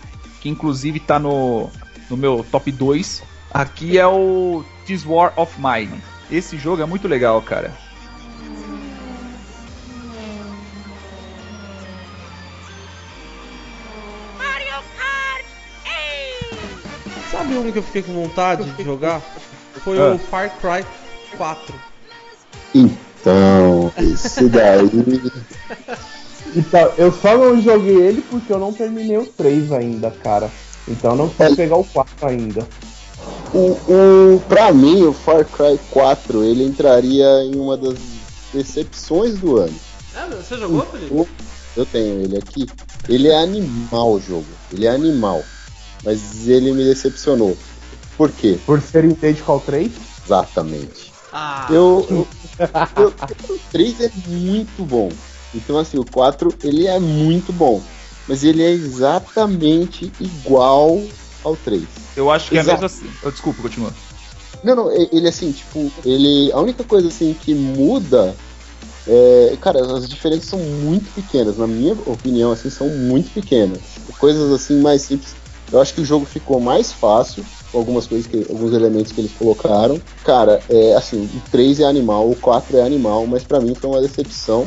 que 0.40 0.48
inclusive 0.48 1.00
tá 1.00 1.18
no, 1.18 1.70
no 2.10 2.16
meu 2.16 2.44
top 2.50 2.70
2, 2.70 3.22
aqui 3.50 3.98
é 3.98 4.06
o 4.06 4.62
This 4.86 5.06
War 5.06 5.32
of 5.36 5.54
Mine. 5.58 6.00
Esse 6.30 6.56
jogo 6.56 6.82
é 6.82 6.86
muito 6.86 7.08
legal, 7.08 7.40
cara. 7.42 7.72
Mario 14.38 14.82
Kart 14.96 15.44
8! 16.52 17.30
Sabe 17.30 17.54
um 17.56 17.72
que 17.72 17.78
eu 17.78 17.82
fiquei 17.82 18.02
com 18.02 18.12
vontade 18.12 18.64
de 18.70 18.82
jogar? 18.84 19.20
Foi 19.84 19.98
Ah. 19.98 20.14
o 20.14 20.18
Far 20.18 20.50
Cry 20.60 20.84
4. 21.36 21.74
Então, 22.74 23.92
esse 23.98 24.48
daí. 24.48 25.32
então, 26.54 26.92
eu 26.98 27.12
só 27.12 27.36
não 27.36 27.60
joguei 27.60 27.96
ele 27.96 28.22
porque 28.22 28.52
eu 28.52 28.58
não 28.58 28.72
terminei 28.72 29.18
o 29.18 29.26
3 29.26 29.72
ainda, 29.72 30.10
cara. 30.10 30.50
Então 30.88 31.14
não 31.14 31.28
pode 31.28 31.56
pegar 31.56 31.76
o 31.76 31.84
4 31.84 32.26
ainda. 32.26 32.66
O, 33.52 33.72
o, 34.36 34.40
pra 34.48 34.72
mim, 34.72 35.02
o 35.02 35.12
Far 35.12 35.44
Cry 35.44 35.78
4 35.90 36.44
ele 36.44 36.64
entraria 36.64 37.42
em 37.44 37.56
uma 37.56 37.76
das 37.76 37.98
decepções 38.52 39.38
do 39.38 39.56
ano. 39.58 39.74
É, 40.14 40.26
você 40.36 40.56
jogou, 40.56 40.82
Felipe? 40.86 41.12
O- 41.14 41.26
Eu 41.76 41.86
tenho 41.86 42.20
ele 42.20 42.36
aqui. 42.36 42.68
Ele 43.08 43.28
é 43.28 43.36
animal 43.42 44.12
o 44.12 44.20
jogo. 44.20 44.46
Ele 44.72 44.86
é 44.86 44.90
animal. 44.90 45.44
Mas 46.04 46.48
ele 46.48 46.72
me 46.72 46.84
decepcionou. 46.84 47.56
Por 48.16 48.30
quê? 48.30 48.58
Por 48.66 48.80
ser 48.80 49.04
idêntico 49.04 49.60
3. 49.64 49.90
Exatamente. 50.24 51.12
Ah, 51.32 51.66
Eu, 51.70 52.06
eu, 52.10 52.26
eu- 52.98 53.14
o 53.48 53.58
3 53.72 54.00
é 54.00 54.10
muito 54.28 54.84
bom. 54.84 55.10
Então 55.54 55.78
assim, 55.78 55.98
o 55.98 56.04
4 56.04 56.54
ele 56.62 56.86
é 56.86 56.98
muito 56.98 57.52
bom. 57.52 57.82
Mas 58.28 58.44
ele 58.44 58.62
é 58.62 58.70
exatamente 58.70 60.12
igual 60.20 61.00
ao 61.44 61.56
3. 61.56 61.82
Eu 62.16 62.30
acho 62.30 62.50
que 62.50 62.56
é 62.56 62.60
Exato. 62.60 62.82
mesma. 62.82 62.86
assim. 62.86 63.10
Oh, 63.24 63.30
desculpa, 63.30 63.62
continua. 63.62 63.92
Não, 64.62 64.76
não, 64.76 64.92
ele 64.92 65.28
assim, 65.28 65.52
tipo, 65.52 65.90
ele. 66.04 66.52
A 66.52 66.60
única 66.60 66.84
coisa 66.84 67.08
assim 67.08 67.34
que 67.34 67.54
muda. 67.54 68.34
É, 69.06 69.56
cara, 69.60 69.80
as 69.96 70.08
diferenças 70.08 70.44
são 70.44 70.58
muito 70.58 71.10
pequenas, 71.14 71.56
na 71.56 71.66
minha 71.66 71.94
opinião, 72.06 72.52
assim, 72.52 72.68
são 72.68 72.86
muito 72.88 73.32
pequenas. 73.32 73.78
Coisas 74.18 74.52
assim 74.52 74.80
mais 74.80 75.02
simples. 75.02 75.34
Eu 75.72 75.80
acho 75.80 75.94
que 75.94 76.02
o 76.02 76.04
jogo 76.04 76.26
ficou 76.26 76.60
mais 76.60 76.92
fácil, 76.92 77.44
com 77.72 77.78
algumas 77.78 78.06
coisas 78.06 78.26
que. 78.26 78.44
alguns 78.50 78.72
elementos 78.74 79.12
que 79.12 79.20
eles 79.20 79.32
colocaram. 79.32 80.00
Cara, 80.24 80.62
é 80.68 80.94
assim, 80.94 81.28
o 81.34 81.50
3 81.50 81.80
é 81.80 81.84
animal, 81.84 82.28
o 82.30 82.36
4 82.36 82.76
é 82.76 82.82
animal, 82.82 83.26
mas 83.26 83.42
pra 83.42 83.60
mim 83.60 83.74
foi 83.74 83.88
uma 83.88 84.00
decepção 84.02 84.66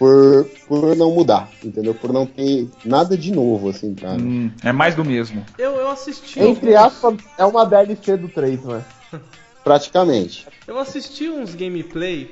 por, 0.00 0.46
por 0.66 0.96
não 0.96 1.12
mudar, 1.12 1.50
entendeu? 1.62 1.94
Por 1.94 2.10
não 2.10 2.24
ter 2.24 2.70
nada 2.82 3.18
de 3.18 3.30
novo, 3.30 3.68
assim, 3.68 3.94
cara. 3.94 4.16
Hum, 4.18 4.50
é 4.64 4.72
mais 4.72 4.94
do 4.94 5.04
mesmo. 5.04 5.44
eu, 5.58 5.72
eu 5.72 5.90
assisti. 5.90 6.40
Entre 6.40 6.74
alguns- 6.74 6.94
aspas, 7.04 7.14
é 7.36 7.44
uma 7.44 7.66
DLC 7.66 8.16
do 8.16 8.26
3, 8.28 8.64
né? 8.64 8.82
Praticamente. 9.62 10.46
Eu 10.66 10.78
assisti 10.78 11.28
uns 11.28 11.54
gameplay 11.54 12.30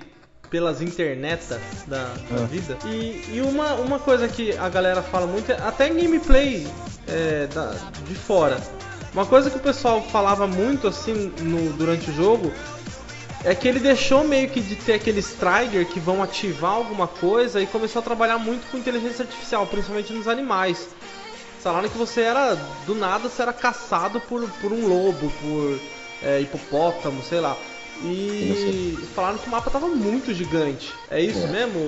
pelas 0.50 0.80
internetas 0.80 1.60
da, 1.86 2.14
da 2.30 2.46
vida. 2.46 2.78
E, 2.86 3.20
e 3.36 3.40
uma, 3.42 3.74
uma 3.74 3.98
coisa 3.98 4.26
que 4.26 4.56
a 4.56 4.70
galera 4.70 5.02
fala 5.02 5.26
muito, 5.26 5.52
é- 5.52 5.58
até 5.60 5.88
em 5.90 5.96
gameplay 6.02 6.66
é, 7.06 7.46
da- 7.48 7.74
de 8.08 8.14
fora. 8.14 8.56
Uma 9.12 9.26
coisa 9.26 9.50
que 9.50 9.58
o 9.58 9.60
pessoal 9.60 10.00
falava 10.10 10.46
muito 10.46 10.88
assim 10.88 11.30
no- 11.42 11.70
durante 11.74 12.08
o 12.08 12.14
jogo 12.14 12.50
é 13.44 13.54
que 13.54 13.68
ele 13.68 13.78
deixou 13.78 14.24
meio 14.24 14.48
que 14.48 14.60
de 14.60 14.74
ter 14.76 14.94
aqueles 14.94 15.32
trigger 15.32 15.86
que 15.86 16.00
vão 16.00 16.22
ativar 16.22 16.72
alguma 16.72 17.06
coisa 17.06 17.60
e 17.60 17.66
começou 17.66 18.00
a 18.00 18.02
trabalhar 18.02 18.38
muito 18.38 18.70
com 18.70 18.76
inteligência 18.78 19.22
artificial, 19.24 19.66
principalmente 19.66 20.12
nos 20.12 20.26
animais. 20.28 20.88
Falaram 21.62 21.88
que 21.88 21.98
você 21.98 22.20
era, 22.22 22.56
do 22.86 22.94
nada, 22.94 23.28
você 23.28 23.42
era 23.42 23.52
caçado 23.52 24.20
por, 24.20 24.48
por 24.60 24.72
um 24.72 24.86
lobo, 24.86 25.32
por 25.40 25.78
é, 26.22 26.40
hipopótamo, 26.40 27.22
sei 27.22 27.40
lá. 27.40 27.56
E 28.04 28.96
falaram 29.12 29.38
que 29.38 29.48
o 29.48 29.50
mapa 29.50 29.70
tava 29.70 29.88
muito 29.88 30.32
gigante. 30.32 30.92
É 31.10 31.20
isso 31.20 31.40
É. 31.40 31.46
mesmo? 31.48 31.80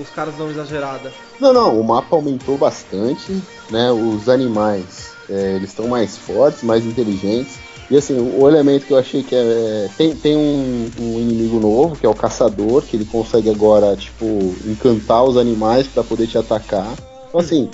Os 0.00 0.08
caras 0.10 0.34
dão 0.36 0.48
exagerada? 0.48 1.12
Não, 1.40 1.52
não, 1.52 1.80
o 1.80 1.84
mapa 1.84 2.14
aumentou 2.14 2.56
bastante, 2.56 3.42
né? 3.68 3.90
Os 3.90 4.28
animais, 4.28 5.10
é, 5.28 5.56
eles 5.56 5.70
estão 5.70 5.88
mais 5.88 6.16
fortes, 6.16 6.62
mais 6.62 6.86
inteligentes. 6.86 7.58
E 7.88 7.96
assim, 7.96 8.18
o 8.18 8.48
elemento 8.48 8.86
que 8.86 8.92
eu 8.92 8.98
achei 8.98 9.22
que 9.22 9.34
é. 9.34 9.88
Tem, 9.96 10.14
tem 10.16 10.36
um, 10.36 10.90
um 10.98 11.20
inimigo 11.20 11.60
novo, 11.60 11.96
que 11.96 12.04
é 12.04 12.08
o 12.08 12.14
caçador, 12.14 12.82
que 12.82 12.96
ele 12.96 13.04
consegue 13.04 13.48
agora, 13.48 13.96
tipo, 13.96 14.56
encantar 14.64 15.24
os 15.24 15.36
animais 15.36 15.86
para 15.86 16.02
poder 16.02 16.26
te 16.26 16.36
atacar. 16.36 16.92
Então 17.28 17.40
assim. 17.40 17.70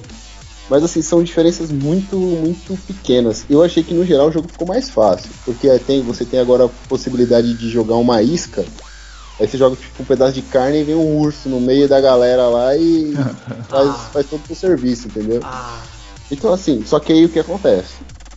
Mas 0.71 0.85
assim, 0.85 1.03
são 1.03 1.23
diferenças 1.23 1.71
muito, 1.71 2.17
muito 2.17 2.79
pequenas. 2.87 3.45
Eu 3.51 3.63
achei 3.63 3.83
que 3.83 3.93
no 3.93 4.07
geral 4.07 4.29
o 4.29 4.33
jogo 4.33 4.49
ficou 4.49 4.67
mais 4.67 4.89
fácil. 4.89 5.29
Porque 5.45 5.69
tem, 5.81 6.01
você 6.03 6.25
tem 6.25 6.41
agora 6.41 6.65
a 6.65 6.69
possibilidade 6.89 7.53
de 7.55 7.69
jogar 7.69 7.97
uma 7.97 8.23
isca. 8.23 8.65
Aí 9.41 9.49
você 9.49 9.59
joga 9.59 9.77
tipo 9.77 10.03
um 10.03 10.07
pedaço 10.07 10.33
de 10.35 10.43
carne 10.43 10.81
e 10.81 10.85
vem 10.85 10.95
um 10.95 11.19
urso 11.19 11.49
no 11.49 11.61
meio 11.61 11.89
da 11.89 12.01
galera 12.01 12.49
lá 12.49 12.77
e 12.77 13.13
faz, 13.69 13.97
faz 14.13 14.27
todo 14.31 14.41
o 14.49 14.55
serviço, 14.55 15.09
entendeu? 15.09 15.41
Ah, 15.43 15.81
Então 16.31 16.53
assim, 16.53 16.85
só 16.87 17.01
que 17.01 17.13
aí 17.13 17.25
o 17.25 17.29
que 17.29 17.41
acontece? 17.41 17.95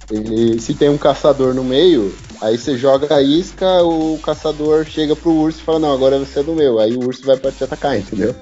Ele, 0.10 0.60
se 0.60 0.74
tem 0.76 0.90
um 0.90 0.98
caçador 0.98 1.54
no 1.56 1.64
meio, 1.64 2.16
aí 2.42 2.58
você 2.58 2.78
joga 2.78 3.16
a 3.16 3.22
isca, 3.24 3.84
o 3.84 4.20
caçador 4.20 4.86
chega 4.86 5.16
pro 5.16 5.32
urso 5.32 5.60
e 5.60 5.64
fala, 5.64 5.80
não, 5.80 5.92
agora 5.94 6.20
você 6.20 6.40
é 6.40 6.44
do 6.44 6.54
meu. 6.54 6.80
Aí 6.80 6.96
o 6.96 7.02
urso 7.06 7.26
vai 7.26 7.38
pra 7.38 7.52
te 7.52 7.64
atacar, 7.64 7.98
entendeu? 7.98 8.36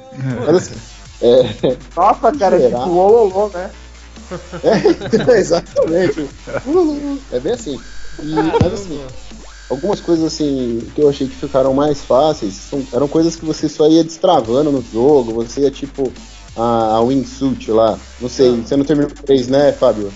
Mas 0.45 0.55
assim, 0.55 0.75
é, 1.21 1.77
Nossa, 1.95 2.31
cara, 2.33 2.57
é 2.57 2.67
tipo 2.67 2.89
lololô, 2.89 3.49
né? 3.53 3.71
é, 4.63 5.31
exatamente. 5.39 6.29
É 7.31 7.39
bem 7.39 7.53
assim. 7.53 7.79
E, 8.21 8.35
mas 8.61 8.73
assim, 8.73 9.01
algumas 9.69 10.01
coisas 10.01 10.25
assim 10.25 10.81
que 10.93 11.01
eu 11.01 11.09
achei 11.09 11.27
que 11.27 11.35
ficaram 11.35 11.73
mais 11.73 12.01
fáceis 12.03 12.53
são- 12.55 12.85
eram 12.91 13.07
coisas 13.07 13.35
que 13.37 13.45
você 13.45 13.69
só 13.69 13.87
ia 13.87 14.03
destravando 14.03 14.69
no 14.71 14.83
jogo, 14.91 15.31
você 15.33 15.61
ia 15.61 15.71
tipo 15.71 16.11
a, 16.57 16.95
a 16.97 17.01
wingsuit 17.01 17.71
lá. 17.71 17.97
Não 18.19 18.27
sei, 18.27 18.51
você 18.61 18.75
não 18.75 18.83
terminou 18.83 19.11
o 19.11 19.25
3, 19.25 19.47
né, 19.47 19.71
Fábio? 19.71 20.11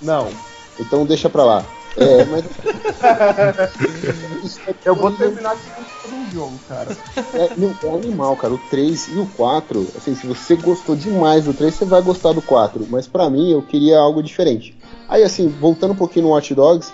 Não. 0.00 0.28
Então 0.78 1.06
deixa 1.06 1.30
pra 1.30 1.44
lá. 1.44 1.64
É, 1.96 2.24
mas. 2.24 2.44
Eu 4.84 4.94
vou 4.94 5.10
terminar 5.12 5.54
de 5.56 5.62
todo 6.02 6.14
um 6.14 6.30
jogo, 6.30 6.58
cara. 6.68 6.96
É, 7.34 7.50
não, 7.56 7.74
é 7.82 7.94
animal, 7.94 8.36
cara. 8.36 8.54
O 8.54 8.58
3 8.58 9.08
e 9.14 9.18
o 9.18 9.26
4, 9.36 9.88
assim, 9.96 10.14
se 10.14 10.26
você 10.26 10.56
gostou 10.56 10.96
demais 10.96 11.44
do 11.44 11.54
3, 11.54 11.74
você 11.74 11.84
vai 11.84 12.02
gostar 12.02 12.32
do 12.32 12.42
4. 12.42 12.86
Mas 12.90 13.06
pra 13.06 13.30
mim, 13.30 13.52
eu 13.52 13.62
queria 13.62 13.98
algo 13.98 14.22
diferente. 14.22 14.76
Aí, 15.08 15.22
assim, 15.22 15.48
voltando 15.48 15.92
um 15.92 15.96
pouquinho 15.96 16.26
no 16.26 16.32
Watch 16.32 16.54
Dogs, 16.54 16.92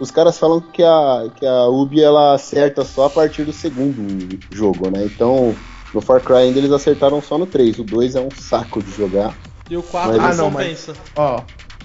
os 0.00 0.10
caras 0.10 0.38
falam 0.38 0.60
que 0.60 0.82
a, 0.82 1.28
que 1.36 1.46
a 1.46 1.66
Ubi 1.66 2.02
ela 2.02 2.34
acerta 2.34 2.84
só 2.84 3.06
a 3.06 3.10
partir 3.10 3.44
do 3.44 3.52
segundo 3.52 4.38
jogo, 4.50 4.90
né? 4.90 5.04
Então, 5.04 5.54
no 5.94 6.00
Far 6.00 6.20
Cry 6.20 6.36
ainda 6.38 6.58
eles 6.58 6.72
acertaram 6.72 7.22
só 7.22 7.38
no 7.38 7.46
3. 7.46 7.78
O 7.78 7.84
2 7.84 8.16
é 8.16 8.20
um 8.20 8.30
saco 8.36 8.82
de 8.82 8.90
jogar. 8.92 9.34
E 9.68 9.76
o 9.76 9.82
4 9.82 10.20
Mas- 10.20 10.32
Ah, 10.32 10.42
não, 10.42 10.50
mas- 10.50 10.64
compensa. 10.66 10.92
Ó. 11.16 11.40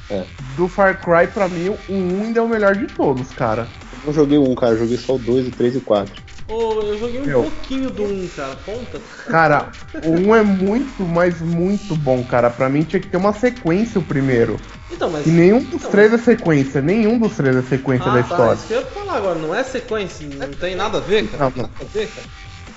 É. 0.09 0.23
Do 0.55 0.67
Far 0.67 1.01
Cry, 1.01 1.27
pra 1.33 1.47
mim, 1.47 1.69
o 1.69 1.93
1 1.93 2.23
ainda 2.23 2.39
é 2.39 2.43
o 2.43 2.47
melhor 2.47 2.75
de 2.75 2.87
todos, 2.87 3.31
cara. 3.31 3.67
Eu 4.01 4.07
não 4.07 4.13
joguei 4.13 4.37
um, 4.37 4.53
cara. 4.55 4.73
Eu 4.73 4.79
joguei 4.79 4.97
só 4.97 5.15
o 5.15 5.19
2, 5.19 5.47
o 5.47 5.51
3 5.51 5.75
e 5.75 5.77
o 5.77 5.81
4. 5.81 6.25
Ô, 6.47 6.79
eu 6.81 6.99
joguei 6.99 7.21
um 7.21 7.25
Meu. 7.25 7.41
pouquinho 7.43 7.89
do 7.89 8.03
1, 8.03 8.27
cara. 8.35 8.55
Conta? 8.63 9.01
Cara, 9.27 9.69
o 10.03 10.11
1 10.11 10.35
é 10.35 10.43
muito, 10.43 11.03
mas 11.03 11.41
muito 11.41 11.95
bom, 11.95 12.23
cara. 12.23 12.51
Pra 12.51 12.69
mim 12.69 12.83
tinha 12.83 12.99
que 12.99 13.09
ter 13.09 13.17
uma 13.17 13.33
sequência 13.33 13.99
o 13.99 14.03
primeiro. 14.03 14.59
Então, 14.91 15.09
mas. 15.09 15.25
E 15.25 15.31
nenhum 15.31 15.59
dos 15.63 15.73
Então, 15.81 15.89
três 15.91 16.13
é 16.13 16.17
sequência. 16.19 16.81
Nenhum 16.81 17.17
dos 17.17 17.35
três 17.35 17.55
é 17.55 17.63
sequência 17.63 18.05
Ah, 18.11 18.15
da 18.15 18.21
tá, 18.21 18.29
história. 18.29 18.53
isso 18.53 18.67
que 18.67 18.73
eu 18.73 18.79
ia 18.81 18.85
falar 18.85 19.17
agora, 19.17 19.39
não 19.39 19.55
é 19.55 19.63
sequência, 19.63 20.27
não 20.37 20.51
tem 20.53 20.75
nada 20.75 20.99
a 20.99 21.01
ver, 21.01 21.27
cara. 21.27 21.45
Não, 21.45 21.49
não. 21.55 21.63
Nada 21.63 21.73
a 21.81 21.85
ver, 21.85 22.07
cara. 22.09 22.27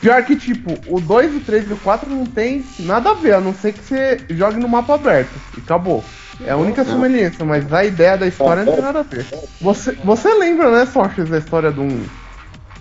Pior 0.01 0.25
que, 0.25 0.37
tipo, 0.37 0.79
o 0.87 1.01
2, 1.01 1.35
o 1.37 1.41
3 1.41 1.69
e 1.69 1.73
o 1.73 1.77
4 1.79 2.09
não 2.09 2.25
tem 2.25 2.65
nada 2.81 3.11
a 3.11 3.15
ver, 3.15 3.35
a 3.35 3.41
não 3.41 3.53
ser 3.53 3.73
que 3.75 3.83
você 3.85 4.19
jogue 4.31 4.59
no 4.59 4.69
mapa 4.69 4.95
aberto. 4.95 5.35
E 5.57 5.61
acabou. 5.61 6.03
É 6.45 6.51
a 6.51 6.57
única 6.57 6.85
semelhança, 6.85 7.45
mas 7.45 7.73
a 7.73 7.85
ideia 7.85 8.17
da 8.17 8.27
história 8.27 8.65
não 8.65 8.73
tem 8.73 8.83
nada 8.83 9.01
a 9.01 9.03
ver. 9.03 9.27
Você, 9.61 9.93
você 10.05 10.33
lembra, 10.35 10.71
né, 10.71 10.87
Sortes, 10.87 11.29
da 11.29 11.39
história 11.39 11.71
do 11.73 11.83
1? 11.83 12.05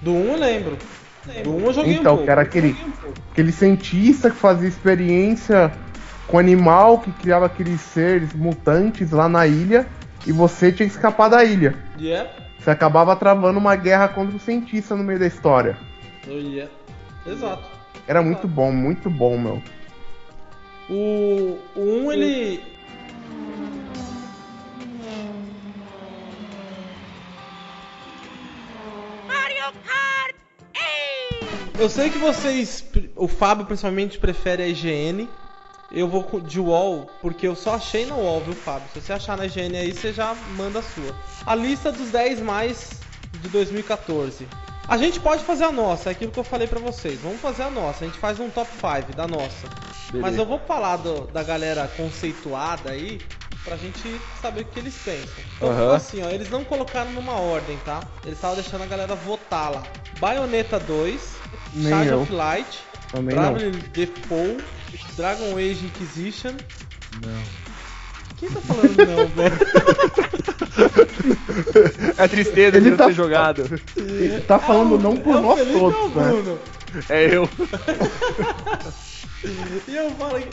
Do 0.02 0.12
1 0.14 0.28
eu 0.28 0.38
lembro. 0.38 0.78
Do 1.44 1.56
1 1.56 1.60
eu 1.62 1.74
joguei 1.74 1.98
um 1.98 2.00
Então, 2.00 2.12
pouco. 2.14 2.24
que 2.26 2.30
era 2.32 2.42
aquele, 2.42 2.76
aquele 3.32 3.52
cientista 3.52 4.30
que 4.30 4.36
fazia 4.38 4.68
experiência 4.70 5.72
com 6.28 6.38
animal, 6.38 7.00
que 7.00 7.12
criava 7.14 7.48
aqueles 7.48 7.82
seres 7.82 8.34
mutantes 8.34 9.12
lá 9.12 9.28
na 9.28 9.48
ilha, 9.48 9.88
e 10.26 10.32
você 10.32 10.72
tinha 10.72 10.88
que 10.88 10.94
escapar 10.94 11.30
da 11.30 11.44
ilha. 11.44 11.74
Yeah. 12.00 12.30
Você 12.60 12.70
acabava 12.70 13.16
travando 13.16 13.58
uma 13.58 13.76
guerra 13.76 14.08
contra 14.10 14.36
o 14.36 14.40
cientista 14.40 14.96
no 14.96 15.04
meio 15.04 15.18
da 15.20 15.26
história. 15.26 15.78
Oh, 16.28 16.32
yeah. 16.34 16.72
Exato. 17.26 17.64
Era 18.08 18.22
muito 18.22 18.48
bom, 18.48 18.72
muito 18.72 19.10
bom, 19.10 19.38
meu. 19.38 19.62
O, 20.90 21.58
o 21.76 22.06
1 22.06 22.12
ele. 22.14 22.77
Mario 29.28 29.74
Kart 29.86 30.36
8! 30.76 31.80
Eu 31.80 31.90
sei 31.90 32.10
que 32.10 32.18
vocês, 32.18 32.84
o 33.16 33.28
Fábio 33.28 33.66
principalmente, 33.66 34.18
prefere 34.18 34.64
a 34.64 34.68
IGN. 34.68 35.28
Eu 35.92 36.08
vou 36.08 36.42
de 36.42 36.60
UOL, 36.60 37.10
porque 37.22 37.48
eu 37.48 37.56
só 37.56 37.76
achei 37.76 38.06
na 38.06 38.16
UOL, 38.16 38.42
viu, 38.42 38.54
Fábio? 38.54 38.90
Se 38.94 39.00
você 39.00 39.14
achar 39.14 39.38
na 39.38 39.46
IGN 39.46 39.78
aí, 39.78 39.94
você 39.94 40.12
já 40.12 40.36
manda 40.56 40.80
a 40.80 40.84
sua. 40.84 41.16
A 41.46 41.56
lista 41.56 41.92
dos 41.92 42.12
10 42.12 42.42
mais 42.42 43.00
de 43.42 43.48
2014. 43.48 44.46
A 44.88 44.98
gente 44.98 45.20
pode 45.20 45.44
fazer 45.44 45.66
a 45.66 45.72
nossa, 45.72 46.10
é 46.10 46.12
aquilo 46.14 46.32
que 46.32 46.40
eu 46.40 46.44
falei 46.44 46.66
pra 46.68 46.80
vocês. 46.80 47.20
Vamos 47.22 47.42
fazer 47.42 47.64
a 47.64 47.70
nossa, 47.70 48.06
a 48.06 48.08
gente 48.08 48.18
faz 48.20 48.40
um 48.40 48.50
top 48.50 48.72
5 48.72 49.14
da 49.14 49.28
nossa. 49.28 49.68
Mas 50.14 50.38
eu 50.38 50.46
vou 50.46 50.60
falar 50.60 50.96
do- 50.98 51.28
da 51.28 51.44
galera 51.44 51.90
conceituada 51.98 52.92
aí, 52.92 53.22
pra 53.66 53.76
gente 53.76 54.22
saber 54.42 54.62
o 54.62 54.66
que 54.66 54.80
eles 54.80 54.96
pensam. 55.04 55.44
Então 55.58 55.70
Aham. 55.70 55.96
assim, 55.96 56.24
ó, 56.24 56.30
eles 56.30 56.50
não 56.50 56.64
colocaram 56.64 57.12
numa 57.12 57.34
ordem, 57.34 57.78
tá? 57.84 58.02
Eles 58.24 58.38
estavam 58.38 58.56
deixando 58.56 58.84
a 58.84 58.88
galera 58.88 59.14
votar 59.14 59.72
lá. 59.72 59.84
Bayonetta 60.20 60.80
2, 60.80 61.22
Nem 61.74 61.90
Charge 61.90 62.10
eu. 62.12 62.22
of 62.22 62.32
Light, 62.32 62.80
Também. 63.12 63.36
Bravely 63.36 63.72
Default, 63.94 64.64
Dragon 65.18 65.58
Age 65.58 65.86
Inquisition. 65.86 66.54
Não. 67.26 67.44
Quem 68.38 68.50
tá 68.50 68.62
falando 68.62 68.96
não, 69.06 69.28
velho? 69.28 69.58
É 72.18 72.24
a 72.24 72.28
tristeza 72.28 72.78
Ele 72.78 72.86
de 72.86 72.90
não 72.92 72.98
tá- 72.98 73.06
ter 73.08 73.14
jogado. 73.14 73.82
Ele 73.96 74.42
tá 74.42 74.60
falando 74.60 74.98
não 74.98 75.16
por 75.18 75.36
é 75.36 75.38
o 75.38 75.42
nós 75.42 75.60
todos, 75.68 76.00
o 76.16 76.20
né? 76.20 76.30
Bruno? 76.30 76.60
É 77.10 77.36
eu. 77.36 77.50
E 79.88 79.96
eu 79.96 80.10
falo 80.12 80.40
que... 80.42 80.50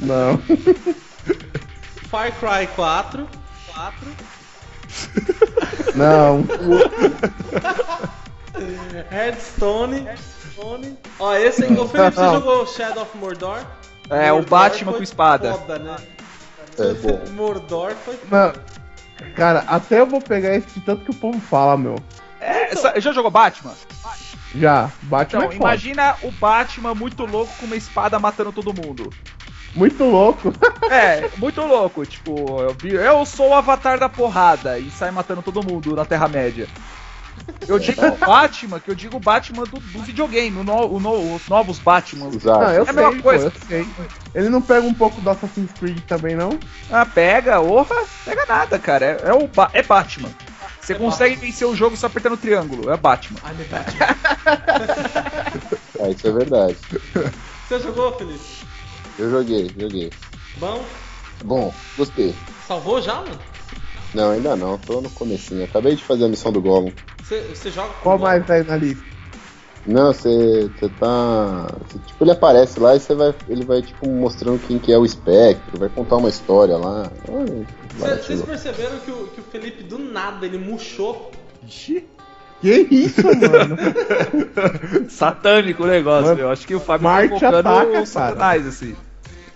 Não. 0.00 0.32
Não. 0.32 0.38
Far 2.10 2.32
Cry 2.32 2.66
4. 2.74 3.28
4. 3.74 4.08
Não. 5.94 6.44
Hearthstone. 9.12 10.06
Hearthstone. 10.06 10.98
Ó, 11.18 11.34
esse 11.34 11.64
aí, 11.64 11.78
ô 11.78 11.86
Felipe, 11.86 12.14
você 12.16 12.24
jogou 12.24 12.66
Shadow 12.66 13.02
of 13.02 13.16
Mordor? 13.16 13.60
É, 14.10 14.32
o 14.32 14.36
Mordor 14.36 14.50
Batman 14.50 14.90
foi 14.92 14.98
com 14.98 15.02
espada. 15.04 15.54
Foda, 15.54 15.78
né? 15.78 15.96
É 16.78 16.94
bom. 17.00 17.20
Mordor 17.32 17.94
foi 18.04 18.18
Não. 18.30 18.52
Cara, 19.34 19.64
até 19.66 20.00
eu 20.00 20.06
vou 20.06 20.20
pegar 20.20 20.54
esse 20.54 20.68
de 20.74 20.80
tanto 20.80 21.04
que 21.04 21.10
o 21.10 21.14
povo 21.14 21.40
fala, 21.40 21.76
meu. 21.76 21.96
É, 22.40 23.00
já 23.00 23.12
jogou 23.12 23.30
Batman? 23.30 23.74
Já, 24.54 24.90
Batman 25.02 25.44
Então, 25.44 25.52
é 25.52 25.56
imagina 25.56 26.16
o 26.22 26.30
Batman 26.30 26.94
muito 26.94 27.24
louco 27.24 27.52
com 27.58 27.66
uma 27.66 27.76
espada 27.76 28.18
matando 28.18 28.52
todo 28.52 28.74
mundo. 28.74 29.12
Muito 29.74 30.04
louco. 30.04 30.52
É, 30.90 31.30
muito 31.38 31.62
louco. 31.62 32.04
Tipo, 32.04 32.60
eu, 32.60 32.76
eu 32.84 33.24
sou 33.24 33.48
o 33.48 33.54
avatar 33.54 33.98
da 33.98 34.08
porrada 34.08 34.78
e 34.78 34.90
sai 34.90 35.10
matando 35.10 35.42
todo 35.42 35.64
mundo 35.64 35.96
na 35.96 36.04
Terra-média. 36.04 36.68
Eu 37.66 37.78
digo 37.78 38.00
Batman, 38.18 38.78
que 38.80 38.90
eu 38.90 38.94
digo 38.94 39.18
Batman 39.18 39.64
do, 39.64 39.78
do 39.80 40.02
videogame, 40.02 40.58
o 40.58 40.64
no- 40.64 40.94
o 40.96 41.00
no- 41.00 41.34
os 41.34 41.46
novos 41.48 41.78
Batman. 41.78 42.28
Exato. 42.28 42.64
Não, 42.64 42.70
eu 42.72 42.78
É 42.78 42.82
a 42.82 42.84
sei, 42.84 42.94
mesma 42.94 43.12
pô, 43.16 43.22
coisa. 43.22 43.46
eu 43.54 43.66
sei. 43.66 43.86
Ele 44.34 44.48
não 44.48 44.60
pega 44.60 44.86
um 44.86 44.94
pouco 44.94 45.20
do 45.20 45.30
Assassin's 45.30 45.70
Creed 45.78 46.02
também, 46.06 46.34
não? 46.36 46.58
Ah, 46.90 47.06
pega, 47.06 47.60
orra, 47.60 47.94
pega 48.24 48.44
nada, 48.46 48.78
cara. 48.78 49.04
É, 49.24 49.28
é 49.30 49.32
o 49.32 49.46
Ba- 49.48 49.70
é 49.72 49.82
Batman. 49.82 50.30
Você 50.80 50.92
É 50.92 50.96
consegue 50.96 51.36
vencer 51.36 51.66
o 51.66 51.74
jogo 51.74 51.96
só 51.96 52.06
apertando 52.06 52.34
o 52.34 52.38
triângulo, 52.38 52.90
é 52.90 52.96
Batman. 52.96 53.40
Ai, 53.42 53.54
meu 53.54 53.66
Batman. 53.66 54.06
Ah, 56.00 56.10
isso 56.10 56.28
é 56.28 56.32
verdade. 56.32 56.76
Você 57.66 57.80
jogou, 57.80 58.12
Felipe? 58.18 58.44
Eu 59.18 59.30
joguei, 59.30 59.72
joguei. 59.78 60.12
Bom? 60.58 60.84
Bom, 61.42 61.74
gostei. 61.96 62.34
Salvou 62.68 63.00
já, 63.00 63.14
mano? 63.16 63.38
Não, 64.14 64.30
ainda 64.30 64.54
não, 64.54 64.78
tô 64.78 65.00
no 65.00 65.10
comecinho. 65.10 65.64
Acabei 65.64 65.96
de 65.96 66.04
fazer 66.04 66.24
a 66.24 66.28
missão 66.28 66.52
do 66.52 66.62
Gollum. 66.62 66.92
Você, 67.22 67.70
joga 67.70 67.88
com 67.94 68.02
Qual 68.02 68.18
mais 68.18 68.46
tá 68.46 68.54
aí 68.54 68.64
na 68.64 68.76
lista? 68.76 69.04
Não, 69.86 70.12
você 70.12 70.70
você 70.74 70.88
tá. 70.88 71.66
você, 71.86 71.98
tipo, 72.06 72.24
ele 72.24 72.30
aparece 72.30 72.80
lá 72.80 72.96
e 72.96 73.00
você 73.00 73.14
vai. 73.14 73.34
Ele 73.48 73.64
vai, 73.64 73.82
tipo, 73.82 74.06
mostrando 74.08 74.58
quem 74.66 74.78
que 74.78 74.92
é 74.92 74.96
o 74.96 75.04
espectro, 75.04 75.78
vai 75.78 75.90
contar 75.90 76.16
uma 76.16 76.28
história 76.28 76.76
lá. 76.76 77.10
Cê-. 77.98 78.16
Vocês 78.16 78.42
perceberam 78.42 78.98
que 79.00 79.10
o, 79.10 79.26
que 79.26 79.40
o 79.40 79.44
Felipe 79.44 79.82
do 79.82 79.98
nada 79.98 80.46
ele 80.46 80.56
murchou? 80.56 81.30
Que 82.60 82.88
isso, 82.90 83.22
mano? 83.22 83.76
Satânico 85.10 85.82
o 85.82 85.86
negócio, 85.86 86.28
Mano, 86.28 86.40
eu 86.40 86.50
acho 86.50 86.66
que 86.66 86.74
o 86.74 86.80
Fábio 86.80 87.04
Marte 87.04 87.28
tá 87.28 87.36
invocando 87.36 87.68
ataca, 87.68 88.00
o. 88.00 88.06
Satanás, 88.06 88.66
assim. 88.66 88.96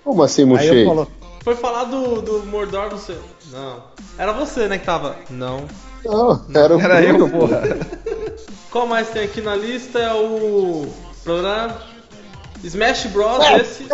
Como 0.04 0.22
assim, 0.22 0.44
falo, 0.84 1.10
Foi 1.42 1.54
falar 1.54 1.84
do, 1.84 2.20
do 2.20 2.46
Mordor, 2.46 2.90
você. 2.90 3.16
Não. 3.50 3.82
Era 4.18 4.32
você, 4.32 4.68
né, 4.68 4.78
que 4.78 4.84
tava. 4.86 5.16
Não. 5.30 5.64
Não, 6.04 6.40
era 6.54 6.76
o 6.76 6.80
Era 6.80 7.02
eu, 7.02 7.28
porra. 7.28 7.62
Qual 8.70 8.86
mais 8.86 9.08
tem 9.08 9.24
aqui 9.24 9.40
na 9.40 9.56
lista 9.56 9.98
é 9.98 10.12
o. 10.14 10.86
Smash 12.62 13.06
Bros. 13.06 13.44
É. 13.44 13.56
Esse. 13.60 13.86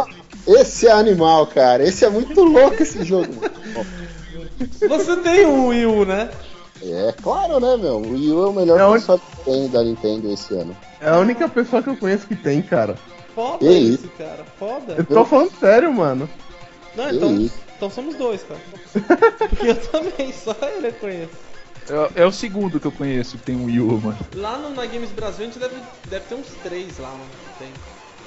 Esse 0.47 0.87
é 0.87 0.93
animal, 0.93 1.47
cara. 1.47 1.83
Esse 1.83 2.05
é 2.05 2.11
muito 2.11 2.43
louco 2.43 2.83
esse 2.83 3.03
jogo. 3.05 3.33
Você 4.89 5.17
tem 5.17 5.47
o 5.47 5.69
Wii 5.69 5.87
U, 5.87 6.05
né? 6.05 6.31
É, 6.83 7.15
claro, 7.23 7.59
né, 7.61 7.77
meu? 7.77 7.97
O 7.97 8.11
Wii 8.13 8.31
U 8.33 8.45
é 8.45 8.49
o 8.49 8.53
melhor 8.53 8.79
É 8.81 8.85
console 8.93 9.21
que 9.21 9.45
tem 9.45 9.69
da 9.69 9.83
Nintendo 9.83 10.31
esse 10.33 10.53
ano. 10.55 10.77
é 11.01 11.09
a 11.09 11.19
única 11.19 11.49
pessoa 11.49 11.83
que 11.83 11.89
eu 11.89 11.97
conheço 11.97 12.27
que 12.27 12.37
tem, 12.37 12.61
cara. 12.61 12.95
Foda 13.35 13.59
Que 13.59 13.69
isso, 13.71 14.05
isso? 14.05 14.11
cara. 14.19 14.45
Foda. 14.59 14.95
Eu 14.99 15.05
tô 15.05 15.25
falando 15.25 15.51
sério, 15.59 15.93
mano. 15.93 16.29
Não, 16.95 17.09
Que 17.09 17.17
então. 17.17 17.37
isso? 17.37 17.64
Então 17.77 17.91
somos 17.91 18.15
dois, 18.15 18.43
cara. 18.43 18.61
Porque 19.49 19.69
eu 19.69 19.77
também, 19.77 20.33
só 20.33 20.57
ele 20.77 20.89
eu 20.89 20.93
conheço. 20.95 21.45
É, 22.17 22.23
é 22.23 22.27
o 22.27 22.33
segundo 22.33 22.81
que 22.81 22.87
eu 22.87 22.93
conheço 22.93 23.37
que 23.37 23.45
tem 23.45 23.57
um 23.57 23.67
Wii 23.67 23.81
U, 23.81 24.01
mano. 24.01 24.19
Lá 24.37 24.57
no, 24.57 24.71
na 24.71 24.87
Games 24.87 25.11
Brasil 25.11 25.43
a 25.43 25.49
gente 25.49 25.59
deve, 25.59 25.77
deve 26.09 26.25
ter 26.25 26.35
uns 26.35 26.49
três 26.63 26.99
lá, 26.99 27.11
mano. 27.11 27.25
Tem. 27.59 27.73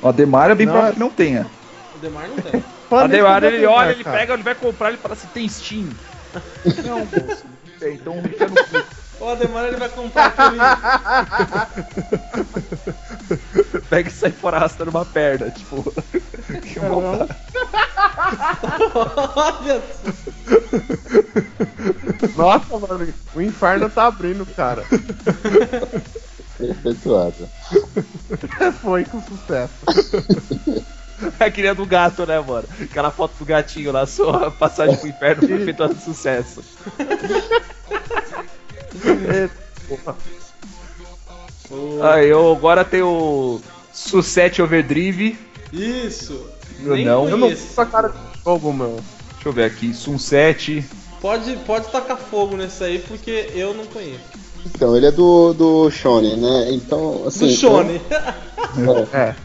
O 0.02 0.08
Ademar 0.08 0.52
é 0.52 0.56
bem 0.56 0.66
Não, 0.66 0.74
provável 0.74 0.92
é- 0.92 0.94
que 0.94 1.00
não 1.00 1.10
tenha. 1.10 1.50
O 1.96 1.98
Demar 2.00 2.28
não 2.30 2.36
tem. 2.36 2.64
O 2.90 2.96
eu 2.96 3.48
ele 3.48 3.66
olha, 3.66 3.92
ele 3.92 4.04
cara. 4.04 4.18
pega, 4.18 4.34
ele 4.34 4.44
vai 4.44 4.56
comprar, 4.56 4.88
ele 4.90 4.98
fala 4.98 5.14
assim, 5.14 5.28
tem 5.34 5.50
Steam. 5.50 5.90
Não, 6.86 7.00
moço, 7.00 7.44
não 7.66 7.80
tem, 7.80 7.96
então 7.96 8.18
enfia 8.20 8.48
no 8.48 8.56
cu. 8.56 8.97
O 9.20 9.30
Ademar 9.30 9.66
ele 9.66 9.78
vai 9.78 9.90
comprar 9.90 10.28
aquele. 10.28 10.58
Pega 13.90 14.10
e 14.10 14.12
sai 14.12 14.32
fora 14.32 14.58
arrastando 14.58 14.92
uma 14.92 15.06
perna, 15.06 15.50
tipo. 15.50 15.84
que 16.62 16.80
maldade. 16.80 17.36
Olha 19.36 19.82
Nossa, 22.36 22.80
mano, 22.80 23.14
o 23.34 23.42
inferno 23.42 23.90
tá 23.90 24.06
abrindo, 24.08 24.46
cara. 24.46 24.84
Efetuado. 26.60 27.50
Foi 28.82 29.06
com 29.06 29.22
sucesso. 29.22 29.74
É 31.40 31.50
que 31.50 31.62
nem 31.62 31.72
a 31.72 31.74
do 31.74 31.86
gato, 31.86 32.26
né, 32.26 32.40
mano? 32.40 32.68
Aquela 32.80 33.10
foto 33.10 33.34
do 33.40 33.46
gatinho 33.46 33.92
lá, 33.92 34.06
sua 34.06 34.52
passagem 34.52 34.96
pro 34.98 35.08
inferno 35.08 35.48
foi 35.48 35.64
feita 35.64 35.88
de 35.90 36.02
sucesso. 36.02 36.64
É. 39.06 39.50
Ah, 42.02 42.24
eu 42.24 42.52
agora 42.52 42.86
tenho 42.86 43.08
o 43.08 43.62
Sussete 43.94 44.62
Overdrive. 44.62 45.38
Isso. 45.74 46.46
Eu 46.84 46.96
Nem 46.96 47.06
não. 47.06 47.26
Eu 47.28 47.38
não 47.38 47.48
conheço. 47.48 47.74
sua 47.74 47.86
cara 47.86 48.10
de 48.10 48.16
jogo, 48.44 48.72
meu. 48.74 49.00
Deixa 49.34 49.50
eu 49.50 49.54
ver 49.54 49.66
aqui, 49.66 49.94
Sunset. 49.94 50.86
Pode, 51.22 51.56
pode 51.66 51.88
tacar 51.90 52.18
fogo 52.18 52.56
nesse 52.56 52.84
aí 52.84 53.00
porque 53.00 53.50
eu 53.54 53.74
não 53.74 53.86
conheço. 53.88 54.22
Então, 54.66 54.96
ele 54.96 55.08
é 55.08 55.12
do, 55.12 55.54
do 55.54 55.90
Shonen, 55.92 56.38
né? 56.38 56.68
Então, 56.72 57.24
assim. 57.26 57.48
Do 57.48 57.54
Shone. 57.54 58.02
eu- 58.78 59.08
é, 59.14 59.20
É. 59.20 59.36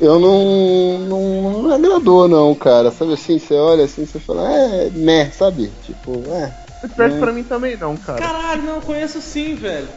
eu 0.00 0.18
não, 0.18 0.98
não. 0.98 1.62
Não 1.62 1.74
agradou, 1.74 2.28
não, 2.28 2.54
cara. 2.54 2.90
Sabe 2.90 3.14
assim, 3.14 3.38
você 3.38 3.54
olha 3.54 3.84
assim, 3.84 4.04
você 4.06 4.18
fala, 4.18 4.48
é, 4.52 4.90
né, 4.90 5.30
sabe? 5.30 5.70
Tipo, 5.84 6.22
é. 6.28 6.52
Não 6.82 6.88
perde 6.90 7.18
pra 7.18 7.32
mim 7.32 7.42
também, 7.44 7.76
não, 7.76 7.96
cara. 7.96 8.18
Caralho, 8.20 8.62
não, 8.62 8.76
eu 8.76 8.80
conheço 8.82 9.20
sim, 9.20 9.54
velho. 9.56 9.88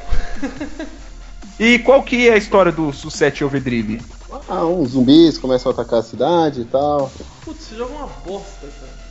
E 1.59 1.79
qual 1.79 2.01
que 2.03 2.27
é 2.27 2.33
a 2.33 2.37
história 2.37 2.71
do 2.71 2.91
Sussete 2.91 3.43
Overdrive? 3.43 4.01
Ah, 4.49 4.65
uns 4.65 4.91
zumbis 4.91 5.37
começam 5.37 5.71
a 5.71 5.73
atacar 5.75 5.99
a 5.99 6.03
cidade 6.03 6.61
e 6.61 6.65
tal. 6.65 7.11
Putz, 7.43 7.61
esse 7.67 7.75
jogo 7.75 7.93
é 7.93 7.97
uma 7.97 8.07
bosta, 8.25 8.67
cara. 8.79 9.01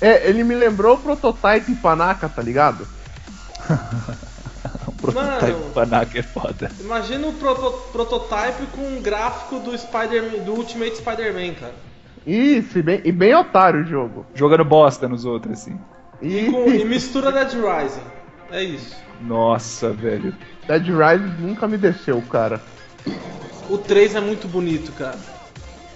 É, 0.00 0.28
ele 0.28 0.42
me 0.44 0.54
lembrou 0.54 0.96
o 0.96 0.98
prototype 0.98 1.74
Panaca, 1.76 2.28
tá 2.28 2.42
ligado? 2.42 2.86
O 4.86 4.92
prototype 4.92 5.52
Mano. 5.52 5.70
Panaca 5.74 6.18
é 6.18 6.22
foda. 6.22 6.70
Imagina 6.80 7.26
o 7.28 7.32
proto- 7.34 7.72
prototype 7.92 8.66
com 8.74 8.80
um 8.82 9.00
gráfico 9.02 9.58
do 9.60 9.76
Spider 9.76 10.42
do 10.42 10.54
Ultimate 10.54 10.96
Spider-Man, 10.96 11.54
cara. 11.54 11.74
Isso, 12.26 12.78
e 12.78 12.82
bem, 12.82 13.00
e 13.04 13.12
bem 13.12 13.34
otário 13.34 13.80
o 13.82 13.84
jogo. 13.84 14.26
Jogando 14.34 14.64
bosta 14.64 15.06
nos 15.08 15.24
outros, 15.24 15.60
assim. 15.60 15.78
E, 16.22 16.50
com, 16.50 16.68
e 16.68 16.84
mistura 16.84 17.30
Dead 17.30 17.52
Rising. 17.52 18.02
É 18.50 18.62
isso. 18.62 18.96
Nossa, 19.20 19.92
velho. 19.92 20.34
Dead 20.66 20.86
Rising 20.86 21.34
nunca 21.40 21.66
me 21.66 21.76
desceu, 21.76 22.22
cara. 22.22 22.60
O 23.68 23.78
3 23.78 24.14
é 24.14 24.20
muito 24.20 24.46
bonito, 24.48 24.92
cara. 24.92 25.18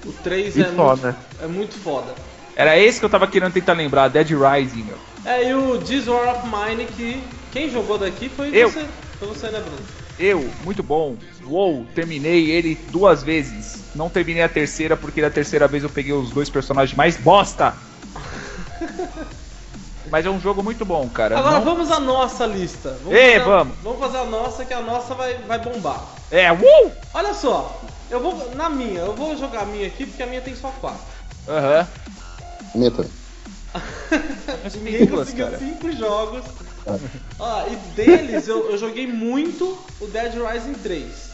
O 0.04 0.12
3 0.12 0.56
E 0.56 0.62
é, 0.62 0.72
só, 0.74 0.88
muito, 0.88 1.06
né? 1.06 1.16
é 1.42 1.46
muito 1.46 1.78
foda. 1.78 2.14
Era 2.56 2.78
esse 2.78 2.98
que 2.98 3.04
eu 3.04 3.10
tava 3.10 3.26
querendo 3.26 3.52
tentar 3.52 3.74
lembrar, 3.74 4.08
Dead 4.08 4.28
Rising, 4.30 4.84
meu. 4.84 4.98
É, 5.24 5.48
e 5.48 5.54
o 5.54 5.78
This 5.78 6.08
War 6.08 6.36
of 6.36 6.46
Mine 6.46 6.86
que 6.86 7.22
quem 7.52 7.70
jogou 7.70 7.98
daqui 7.98 8.28
foi 8.28 8.50
Eu. 8.52 8.70
você. 8.70 8.86
Foi 9.18 9.28
você, 9.28 9.50
né, 9.50 9.60
Bruno? 9.60 9.78
Eu, 10.18 10.50
muito 10.64 10.82
bom. 10.82 11.16
Uou, 11.46 11.86
terminei 11.94 12.50
ele 12.50 12.78
duas 12.90 13.22
vezes. 13.22 13.84
Não 13.94 14.10
terminei 14.10 14.42
a 14.42 14.48
terceira 14.48 14.96
porque 14.96 15.20
da 15.22 15.30
terceira 15.30 15.66
vez 15.66 15.82
eu 15.82 15.90
peguei 15.90 16.12
os 16.12 16.30
dois 16.30 16.50
personagens 16.50 16.96
mais 16.96 17.16
bosta. 17.16 17.74
Mas 20.10 20.26
é 20.26 20.30
um 20.30 20.40
jogo 20.40 20.62
muito 20.62 20.84
bom, 20.84 21.08
cara. 21.08 21.38
Agora 21.38 21.56
Não- 21.58 21.64
vamos 21.64 21.90
à 21.90 22.00
nossa 22.00 22.44
lista. 22.46 22.96
Vamos 23.04 23.18
Ê, 23.18 23.32
fazer, 23.38 23.44
vamos. 23.44 23.76
Vamos 23.82 24.00
fazer 24.00 24.18
a 24.18 24.24
nossa, 24.24 24.64
que 24.64 24.74
a 24.74 24.80
nossa 24.80 25.14
vai, 25.14 25.34
vai 25.38 25.58
bombar. 25.60 26.04
É, 26.30 26.50
uh! 26.52 26.92
Olha 27.14 27.32
só, 27.34 27.80
eu 28.10 28.20
vou. 28.20 28.50
Na 28.54 28.68
minha, 28.68 29.00
eu 29.00 29.14
vou 29.14 29.36
jogar 29.36 29.62
a 29.62 29.66
minha 29.66 29.86
aqui 29.86 30.06
porque 30.06 30.22
a 30.22 30.26
minha 30.26 30.40
tem 30.40 30.54
só 30.56 30.68
4. 30.80 30.98
Aham. 31.48 31.86
Minha 32.74 32.90
também. 32.90 33.10
Ninguém 34.82 35.06
conseguiu 35.06 35.46
cara. 35.46 35.58
5 35.58 35.92
jogos. 35.92 36.42
Ó, 37.38 37.66
e 37.68 37.76
deles 37.94 38.48
eu, 38.48 38.70
eu 38.70 38.78
joguei 38.78 39.06
muito 39.06 39.78
o 40.00 40.06
Dead 40.06 40.32
Rising 40.34 40.74
3. 40.74 41.30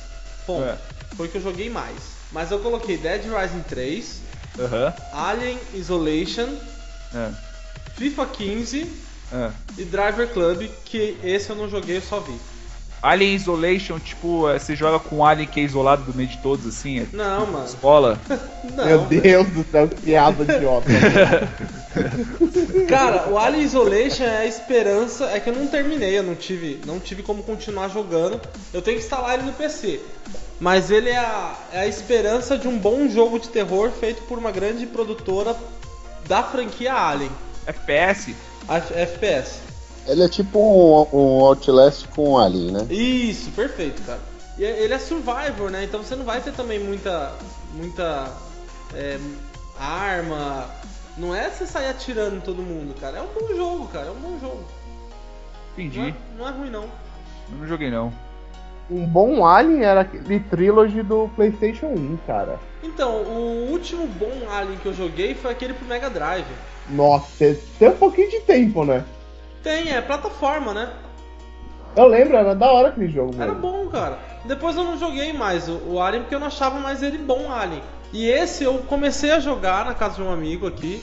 Ponto. 0.46 0.64
É. 0.64 0.76
Foi 1.16 1.26
o 1.26 1.30
que 1.30 1.38
eu 1.38 1.42
joguei 1.42 1.70
mais. 1.70 1.96
Mas 2.32 2.50
eu 2.50 2.58
coloquei 2.58 2.98
Dead 2.98 3.22
Rising 3.24 3.62
3, 3.68 4.20
Aham. 4.58 4.92
Alien 5.12 5.58
Isolation, 5.74 6.48
É. 7.14 7.30
FIFA 7.96 8.26
15 8.26 8.86
Ah. 9.32 9.50
e 9.76 9.84
Driver 9.84 10.28
Club, 10.28 10.68
que 10.84 11.16
esse 11.24 11.50
eu 11.50 11.56
não 11.56 11.68
joguei, 11.68 11.96
eu 11.96 12.02
só 12.02 12.20
vi. 12.20 12.34
Alien 13.02 13.34
Isolation, 13.34 13.98
tipo, 13.98 14.48
é, 14.48 14.58
você 14.58 14.74
joga 14.74 14.98
com 14.98 15.16
um 15.16 15.24
Alien 15.24 15.46
que 15.48 15.60
é 15.60 15.64
isolado 15.64 16.02
do 16.04 16.14
meio 16.16 16.28
de 16.28 16.38
todos, 16.38 16.66
assim, 16.66 17.00
é 17.00 17.06
Não, 17.12 17.46
mano. 17.46 17.64
escola. 17.66 18.18
Não. 18.74 18.84
Meu 18.84 19.00
Deus 19.04 19.46
do 19.48 19.64
céu, 19.70 19.88
que 19.88 20.00
piada 20.00 20.42
idiota. 20.42 20.88
Cara, 22.88 23.28
o 23.30 23.38
Alien 23.38 23.62
Isolation 23.64 24.24
é 24.24 24.38
a 24.38 24.46
esperança. 24.46 25.24
É 25.26 25.40
que 25.40 25.50
eu 25.50 25.54
não 25.54 25.66
terminei, 25.66 26.18
eu 26.18 26.22
não 26.22 26.34
tive, 26.34 26.80
não 26.86 26.98
tive 26.98 27.22
como 27.22 27.42
continuar 27.42 27.88
jogando. 27.88 28.40
Eu 28.72 28.82
tenho 28.82 28.98
que 28.98 29.04
instalar 29.04 29.34
ele 29.34 29.44
no 29.44 29.52
PC. 29.52 30.00
Mas 30.58 30.90
ele 30.90 31.10
é 31.10 31.18
a, 31.18 31.54
é 31.72 31.80
a 31.80 31.86
esperança 31.86 32.56
de 32.56 32.66
um 32.66 32.78
bom 32.78 33.08
jogo 33.08 33.38
de 33.38 33.48
terror 33.48 33.90
feito 33.90 34.22
por 34.22 34.38
uma 34.38 34.50
grande 34.50 34.86
produtora 34.86 35.54
da 36.26 36.42
franquia 36.42 36.94
Alien, 36.94 37.30
FPS. 37.66 38.34
a 38.68 38.76
F- 38.78 38.94
FPS. 38.94 39.60
Ele 40.06 40.22
é 40.22 40.28
tipo 40.28 40.58
um, 40.58 41.06
um 41.18 41.44
Outlast 41.44 42.06
com 42.14 42.38
Alien, 42.38 42.72
né? 42.72 42.86
Isso, 42.90 43.50
perfeito, 43.50 44.02
cara. 44.02 44.20
E 44.56 44.64
é- 44.64 44.82
ele 44.84 44.94
é 44.94 44.98
survivor, 44.98 45.70
né? 45.70 45.84
Então 45.84 46.02
você 46.02 46.14
não 46.14 46.24
vai 46.24 46.40
ter 46.40 46.52
também 46.52 46.78
muita, 46.78 47.32
muita 47.74 48.32
é, 48.94 49.18
arma. 49.78 50.70
Não 51.18 51.34
é 51.34 51.48
você 51.50 51.66
sair 51.66 51.88
atirando 51.88 52.36
em 52.36 52.40
todo 52.40 52.62
mundo, 52.62 52.94
cara. 53.00 53.18
É 53.18 53.22
um 53.22 53.26
bom 53.26 53.54
jogo, 53.54 53.88
cara. 53.88 54.06
É 54.06 54.10
um 54.10 54.14
bom 54.14 54.38
jogo. 54.40 54.64
Não 55.76 55.84
Entendi. 55.84 56.00
é, 56.00 56.14
não 56.38 56.48
é 56.48 56.50
ruim, 56.52 56.70
não. 56.70 56.84
Eu 56.84 57.58
não 57.58 57.66
joguei 57.66 57.90
não. 57.90 58.12
Um 58.88 59.04
bom 59.04 59.44
Alien 59.44 59.82
era 59.82 60.02
aquele 60.02 60.38
trilogy 60.38 61.02
do 61.02 61.28
PlayStation 61.34 61.86
1, 61.86 62.18
cara. 62.26 62.60
Então, 62.82 63.22
o 63.22 63.70
último 63.72 64.06
bom 64.06 64.48
Alien 64.48 64.78
que 64.78 64.86
eu 64.86 64.94
joguei 64.94 65.34
foi 65.34 65.50
aquele 65.50 65.74
pro 65.74 65.86
Mega 65.86 66.08
Drive. 66.08 66.46
Nossa, 66.88 67.56
tem 67.78 67.88
um 67.88 67.96
pouquinho 67.96 68.30
de 68.30 68.40
tempo, 68.40 68.84
né? 68.84 69.04
Tem, 69.62 69.90
é 69.92 70.00
plataforma, 70.00 70.72
né? 70.72 70.92
Eu 71.96 72.06
lembro, 72.06 72.36
era 72.36 72.54
da 72.54 72.70
hora 72.70 72.88
aquele 72.88 73.08
jogo, 73.10 73.40
Era 73.40 73.52
bom, 73.54 73.88
cara. 73.88 74.18
Depois 74.44 74.76
eu 74.76 74.84
não 74.84 74.98
joguei 74.98 75.32
mais 75.32 75.68
o, 75.68 75.80
o 75.88 76.00
Alien 76.00 76.22
porque 76.22 76.34
eu 76.34 76.40
não 76.40 76.46
achava 76.46 76.78
mais 76.78 77.02
ele 77.02 77.18
bom 77.18 77.50
Alien. 77.50 77.82
E 78.12 78.28
esse 78.28 78.62
eu 78.64 78.78
comecei 78.86 79.30
a 79.32 79.40
jogar 79.40 79.84
na 79.86 79.94
casa 79.94 80.16
de 80.16 80.22
um 80.22 80.30
amigo 80.30 80.66
aqui. 80.66 81.02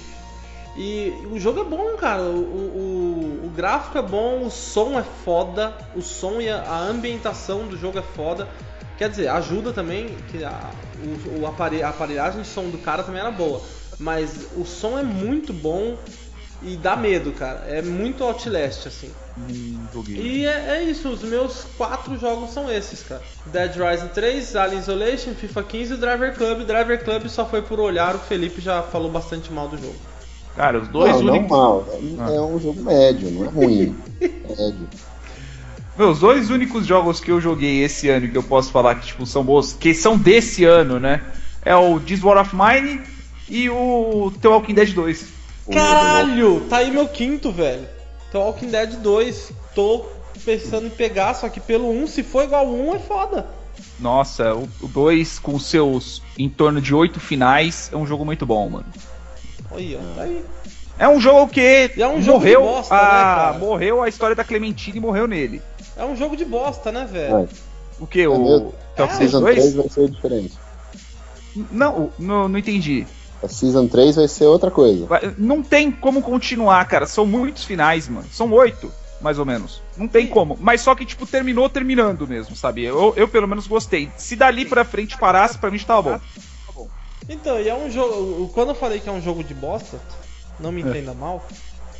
E 0.78 1.14
o 1.32 1.40
jogo 1.40 1.60
é 1.62 1.64
bom, 1.64 1.96
cara. 1.98 2.22
O, 2.22 2.36
o, 2.38 3.42
o- 3.46 3.50
gráfico 3.56 3.98
é 3.98 4.02
bom, 4.02 4.44
o 4.46 4.50
som 4.52 4.98
é 4.98 5.04
foda. 5.04 5.74
O 5.96 6.02
som 6.02 6.40
e 6.40 6.50
a, 6.50 6.62
a 6.62 6.80
ambientação 6.80 7.68
do 7.68 7.78
jogo 7.78 8.00
é 8.00 8.02
foda. 8.02 8.48
Quer 8.98 9.10
dizer, 9.10 9.28
ajuda 9.28 9.74
também, 9.74 10.08
que 10.32 10.44
a, 10.44 10.72
o, 11.04 11.42
o 11.42 11.48
apare- 11.48 11.84
a 11.84 11.90
aparelhagem 11.90 12.42
de 12.42 12.48
som 12.48 12.64
do 12.70 12.78
cara 12.78 13.04
também 13.04 13.20
era 13.20 13.32
boa. 13.32 13.62
Mas 14.04 14.48
o 14.58 14.66
som 14.66 15.00
é 15.00 15.04
muito 15.04 15.54
bom 15.54 15.96
e 16.62 16.76
dá 16.76 16.94
medo, 16.98 17.32
cara. 17.32 17.64
É 17.68 17.82
muito 17.82 18.22
Outlast, 18.22 18.86
assim. 18.86 19.10
Joguei. 19.94 20.16
E 20.16 20.46
é, 20.46 20.78
é 20.78 20.84
isso, 20.84 21.08
os 21.08 21.24
meus 21.24 21.66
quatro 21.78 22.20
jogos 22.20 22.52
são 22.52 22.70
esses, 22.70 23.02
cara. 23.02 23.22
Dead 23.46 23.72
Rising 23.78 24.10
3, 24.10 24.56
Alien 24.58 24.80
Isolation, 24.80 25.34
FIFA 25.34 25.64
15 25.64 25.94
e 25.94 25.98
Driver 25.98 26.36
Club. 26.36 26.66
Driver 26.66 27.02
Club 27.02 27.28
só 27.30 27.46
foi 27.46 27.62
por 27.62 27.80
olhar, 27.80 28.14
o 28.14 28.20
Felipe 28.20 28.60
já 28.60 28.84
falou 28.84 29.10
bastante 29.10 29.52
mal 29.54 29.70
do 29.70 29.78
jogo. 29.78 29.96
Cara, 30.54 30.80
os 30.80 30.90
dois 30.90 31.22
não, 31.22 31.32
únicos. 31.34 31.50
não 31.50 31.58
mal. 31.58 31.88
Ah. 32.20 32.30
É 32.30 32.42
um 32.42 32.60
jogo 32.60 32.84
médio, 32.84 33.32
não 33.32 33.46
é 33.46 33.48
ruim. 33.48 33.96
médio. 34.20 34.90
Meus 35.98 36.20
dois 36.20 36.50
únicos 36.50 36.86
jogos 36.86 37.22
que 37.22 37.32
eu 37.32 37.40
joguei 37.40 37.84
esse 37.84 38.10
ano 38.10 38.28
que 38.28 38.38
eu 38.38 38.44
posso 38.44 38.70
falar 38.70 38.96
que 38.96 39.08
tipo, 39.08 39.26
são 39.26 39.46
bons, 39.46 39.72
que 39.72 39.94
são 39.94 40.18
desse 40.18 40.66
ano, 40.66 41.00
né? 41.00 41.22
É 41.64 41.74
o 41.74 42.00
This 42.02 42.22
War 42.22 42.42
of 42.42 42.54
Mine 42.54 43.13
e 43.50 43.70
o 43.70 44.32
The 44.42 44.48
Walking 44.48 44.74
Dead 44.74 44.94
2. 44.94 45.26
Caralho! 45.72 46.62
Tá 46.70 46.78
aí 46.78 46.92
meu 46.92 47.08
quinto, 47.08 47.52
velho. 47.52 47.88
The 48.32 48.38
Walking 48.38 48.68
Dead 48.68 48.96
2. 48.96 49.52
Tô 49.76 50.06
pensando 50.44 50.88
em 50.88 50.92
pegar, 50.92 51.34
só 51.34 51.50
que 51.50 51.60
pelo 51.60 51.90
1, 51.90 52.08
se 52.08 52.24
for 52.24 52.44
igual 52.44 52.66
ao 52.66 52.74
1, 52.74 52.96
é 52.96 53.00
foda. 53.00 53.48
Nossa, 54.00 54.54
o 54.56 54.68
2 54.88 55.40
com 55.40 55.60
seus 55.60 56.22
em 56.38 56.50
torno 56.50 56.82
de 56.82 56.94
oito 56.94 57.20
finais 57.20 57.90
é 57.92 57.98
um 57.98 58.06
jogo 58.06 58.26
muito 58.26 58.46
bom, 58.46 58.70
mano. 58.70 58.86
Olha, 59.72 60.00
tá 60.16 60.24
aí. 60.24 60.44
É 61.00 61.08
um 61.08 61.20
jogo 61.20 61.52
que 61.52 61.92
E 61.96 62.02
é 62.02 62.08
um 62.08 62.22
jogo 62.22 62.40
morreu, 62.40 62.62
de 62.62 62.68
bosta, 62.68 62.96
a, 62.96 63.54
né, 63.54 63.60
morreu 63.60 64.04
a 64.04 64.08
história 64.10 64.36
da 64.36 64.44
Clementine 64.44 64.98
e 64.98 65.02
morreu 65.02 65.28
nele. 65.28 65.62
É 65.98 66.06
um 66.06 66.16
jogo 66.16 66.38
de 66.38 66.46
bosta, 66.46 66.92
né, 66.92 67.08
velho? 67.12 67.38
É. 67.38 67.48
O 68.00 68.06
que? 68.06 68.22
É 68.22 68.30
O 68.30 68.38
mesmo? 68.38 68.74
The 68.96 69.04
Walking 69.04 69.16
É, 69.16 69.20
Dead 69.20 69.30
Season 69.30 69.40
2? 69.42 69.56
3 69.56 69.76
vai 69.76 69.90
ser 69.90 70.10
diferente. 70.10 70.54
Não, 71.72 72.12
não, 72.18 72.48
não 72.48 72.60
entendi. 72.60 73.08
A 73.44 73.48
Season 73.48 73.88
3 73.88 74.16
vai 74.16 74.28
ser 74.28 74.46
outra 74.46 74.72
coisa. 74.72 75.08
Não 75.38 75.62
tem 75.62 75.92
como 75.92 76.22
continuar, 76.22 76.86
cara. 76.88 77.06
São 77.06 77.26
muitos 77.26 77.66
finais, 77.66 78.08
mano. 78.08 78.28
São 78.32 78.52
oito, 78.54 78.92
mais 79.22 79.38
ou 79.38 79.46
menos. 79.46 79.82
Não 79.98 80.08
tem 80.08 80.28
como. 80.28 80.58
Mas 80.60 80.82
só 80.82 80.96
que, 80.96 81.06
tipo, 81.06 81.26
terminou 81.26 81.70
terminando 81.70 82.28
mesmo, 82.28 82.56
sabe? 82.56 82.84
Eu, 82.84 83.14
eu 83.18 83.28
pelo 83.28 83.48
menos 83.48 83.68
gostei. 83.68 84.10
Se 84.18 84.36
dali 84.36 84.66
pra 84.66 84.86
frente 84.86 85.18
parasse, 85.18 85.58
pra 85.58 85.70
mim 85.70 85.78
já 85.78 85.86
tava 85.86 86.22
bom. 86.74 86.88
Então, 87.28 87.60
e 87.60 87.70
é 87.70 87.76
um 87.76 87.90
jogo. 87.90 88.50
Quando 88.54 88.70
eu 88.70 88.76
falei 88.76 89.00
que 89.00 89.10
é 89.10 89.12
um 89.12 89.22
jogo 89.22 89.44
de 89.44 89.54
bosta, 89.54 90.00
não 90.60 90.72
me 90.72 90.82
entenda 90.82 91.14
mal, 91.14 91.46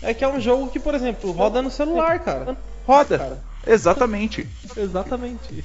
é 0.02 0.14
que 0.14 0.24
é 0.24 0.28
um 0.28 0.40
jogo 0.40 0.68
que, 0.70 0.80
por 0.80 0.94
exemplo, 0.94 1.32
roda 1.32 1.62
no 1.62 1.72
celular, 1.72 2.20
cara. 2.20 2.58
Roda. 2.86 3.18
Cara. 3.18 3.53
Exatamente. 3.66 4.48
Exatamente. 4.76 5.64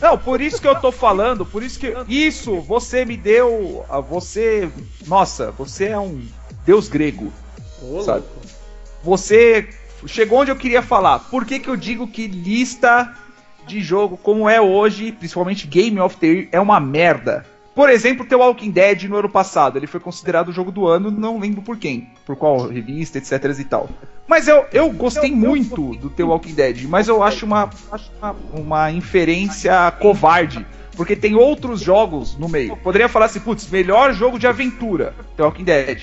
Não, 0.00 0.18
por 0.18 0.40
isso 0.40 0.60
que 0.60 0.66
eu 0.66 0.74
tô 0.80 0.90
falando, 0.90 1.46
por 1.46 1.62
isso 1.62 1.78
que. 1.78 1.94
Isso, 2.08 2.60
você 2.60 3.04
me 3.04 3.16
deu. 3.16 3.84
a 3.88 4.00
Você. 4.00 4.68
Nossa, 5.06 5.50
você 5.52 5.86
é 5.86 5.98
um 5.98 6.26
deus 6.64 6.88
grego. 6.88 7.32
Ô, 7.82 8.02
Sabe? 8.02 8.20
louco. 8.20 8.54
Você 9.02 9.68
chegou 10.06 10.40
onde 10.40 10.50
eu 10.50 10.56
queria 10.56 10.82
falar. 10.82 11.18
Por 11.18 11.44
que, 11.44 11.58
que 11.58 11.68
eu 11.68 11.76
digo 11.76 12.08
que 12.08 12.26
lista 12.26 13.14
de 13.66 13.80
jogo 13.80 14.16
como 14.16 14.48
é 14.48 14.60
hoje, 14.60 15.12
principalmente 15.12 15.66
Game 15.66 15.98
of 16.00 16.16
the 16.16 16.26
Year, 16.26 16.48
é 16.52 16.60
uma 16.60 16.80
merda? 16.80 17.46
Por 17.74 17.90
exemplo, 17.90 18.24
The 18.24 18.36
Walking 18.36 18.70
Dead 18.70 19.02
no 19.04 19.16
ano 19.16 19.28
passado, 19.28 19.76
ele 19.76 19.86
foi 19.86 19.98
considerado 19.98 20.48
o 20.48 20.52
jogo 20.52 20.70
do 20.70 20.86
ano, 20.86 21.10
não 21.10 21.40
lembro 21.40 21.60
por 21.60 21.76
quem, 21.76 22.08
por 22.24 22.36
qual 22.36 22.68
revista, 22.68 23.18
etc 23.18 23.44
e 23.58 23.64
tal. 23.64 23.88
Mas 24.28 24.46
eu, 24.46 24.64
eu 24.72 24.90
gostei 24.92 25.32
muito 25.32 25.94
do 25.96 26.08
The 26.08 26.22
Walking 26.22 26.54
Dead, 26.54 26.84
mas 26.88 27.08
eu 27.08 27.22
acho 27.22 27.44
uma, 27.44 27.68
acho 27.90 28.10
uma, 28.18 28.36
uma 28.52 28.90
inferência 28.92 29.90
covarde. 30.00 30.64
Porque 30.96 31.16
tem 31.16 31.34
outros 31.34 31.80
jogos 31.80 32.38
no 32.38 32.48
meio. 32.48 32.76
Poderia 32.76 33.08
falar 33.08 33.26
assim, 33.26 33.40
putz, 33.40 33.68
melhor 33.68 34.12
jogo 34.12 34.38
de 34.38 34.46
aventura, 34.46 35.12
The 35.36 35.42
Walking 35.42 35.64
Dead. 35.64 36.02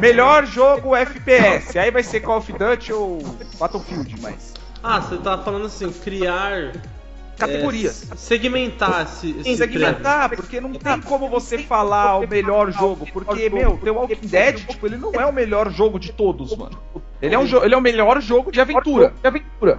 Melhor 0.00 0.46
jogo 0.46 0.96
FPS. 0.96 1.78
Aí 1.78 1.90
vai 1.90 2.02
ser 2.02 2.20
Call 2.20 2.38
of 2.38 2.50
Duty 2.50 2.92
ou 2.92 3.18
Battlefield, 3.58 4.14
mas. 4.22 4.54
Ah, 4.82 5.00
você 5.00 5.18
tá 5.18 5.36
falando 5.36 5.66
assim, 5.66 5.90
criar. 5.92 6.72
Categorias. 7.38 8.10
é, 8.10 8.16
segmentar 8.16 9.02
esse, 9.04 9.30
esse 9.38 9.56
Segmentar, 9.56 10.30
porque 10.30 10.60
não 10.60 10.72
tem 10.72 11.00
como 11.00 11.28
você 11.28 11.58
falar 11.58 12.18
o 12.18 12.26
melhor 12.26 12.70
jogo. 12.72 13.06
Porque, 13.12 13.48
meu, 13.48 13.78
The 13.78 13.90
Walking 13.90 14.26
Dead, 14.26 14.66
tipo, 14.66 14.86
ele 14.86 14.96
não 14.96 15.12
é 15.12 15.24
o 15.26 15.32
melhor 15.32 15.70
jogo 15.70 15.98
de 15.98 16.12
todos, 16.12 16.56
mano. 16.56 16.78
Ele 17.20 17.34
é, 17.34 17.38
um 17.38 17.44
ele 17.64 17.74
é 17.74 17.76
o 17.76 17.80
melhor 17.80 18.20
jogo 18.20 18.50
de 18.52 18.60
aventura. 18.60 19.12
De 19.20 19.26
aventura. 19.26 19.78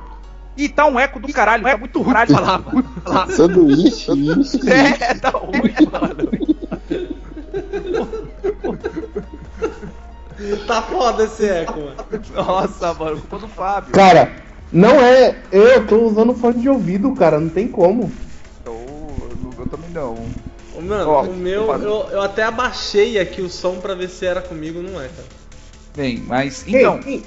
E 0.58 0.67
tá 0.67 0.86
um 0.86 1.00
eco 1.00 1.19
do 1.19 1.32
caralho, 1.32 1.63
tá 1.63 1.78
muito 1.78 2.02
ruim 2.02 2.26
de 2.26 2.34
falar, 2.34 2.60
mano. 2.60 3.32
Sanduíche, 3.32 4.12
isso. 4.41 4.60
É, 4.69 5.13
tá 5.15 5.30
ruim, 5.30 5.74
mano. 5.89 6.30
Tá 10.67 10.82
foda 10.82 11.24
esse 11.24 11.45
eco, 11.45 11.80
mano. 11.80 11.95
Nossa, 12.34 12.93
mano, 12.93 13.17
culpa 13.22 13.39
do 13.39 13.48
Fábio. 13.48 13.91
Cara, 13.93 14.32
não 14.71 14.99
é. 15.01 15.36
Eu 15.51 15.86
tô 15.88 16.03
usando 16.03 16.34
fone 16.36 16.62
de 16.62 16.69
ouvido, 16.69 17.13
cara, 17.15 17.39
não 17.39 17.49
tem 17.49 17.67
como. 17.67 18.12
Eu, 18.65 18.86
eu 19.58 19.65
também 19.67 19.89
não. 19.91 20.13
Ô, 20.75 20.82
Mano, 20.82 21.10
Ó, 21.10 21.23
o 21.23 21.34
meu, 21.36 21.71
eu, 21.82 22.08
eu 22.12 22.21
até 22.21 22.43
abaixei 22.43 23.19
aqui 23.19 23.41
o 23.41 23.49
som 23.49 23.79
pra 23.79 23.93
ver 23.95 24.10
se 24.10 24.25
era 24.25 24.41
comigo, 24.41 24.82
não 24.82 24.99
é, 25.01 25.08
cara. 25.08 25.27
Bem, 25.95 26.23
mas 26.27 26.63
Quem- 26.63 26.75
então, 26.77 26.99
Quem, 26.99 27.23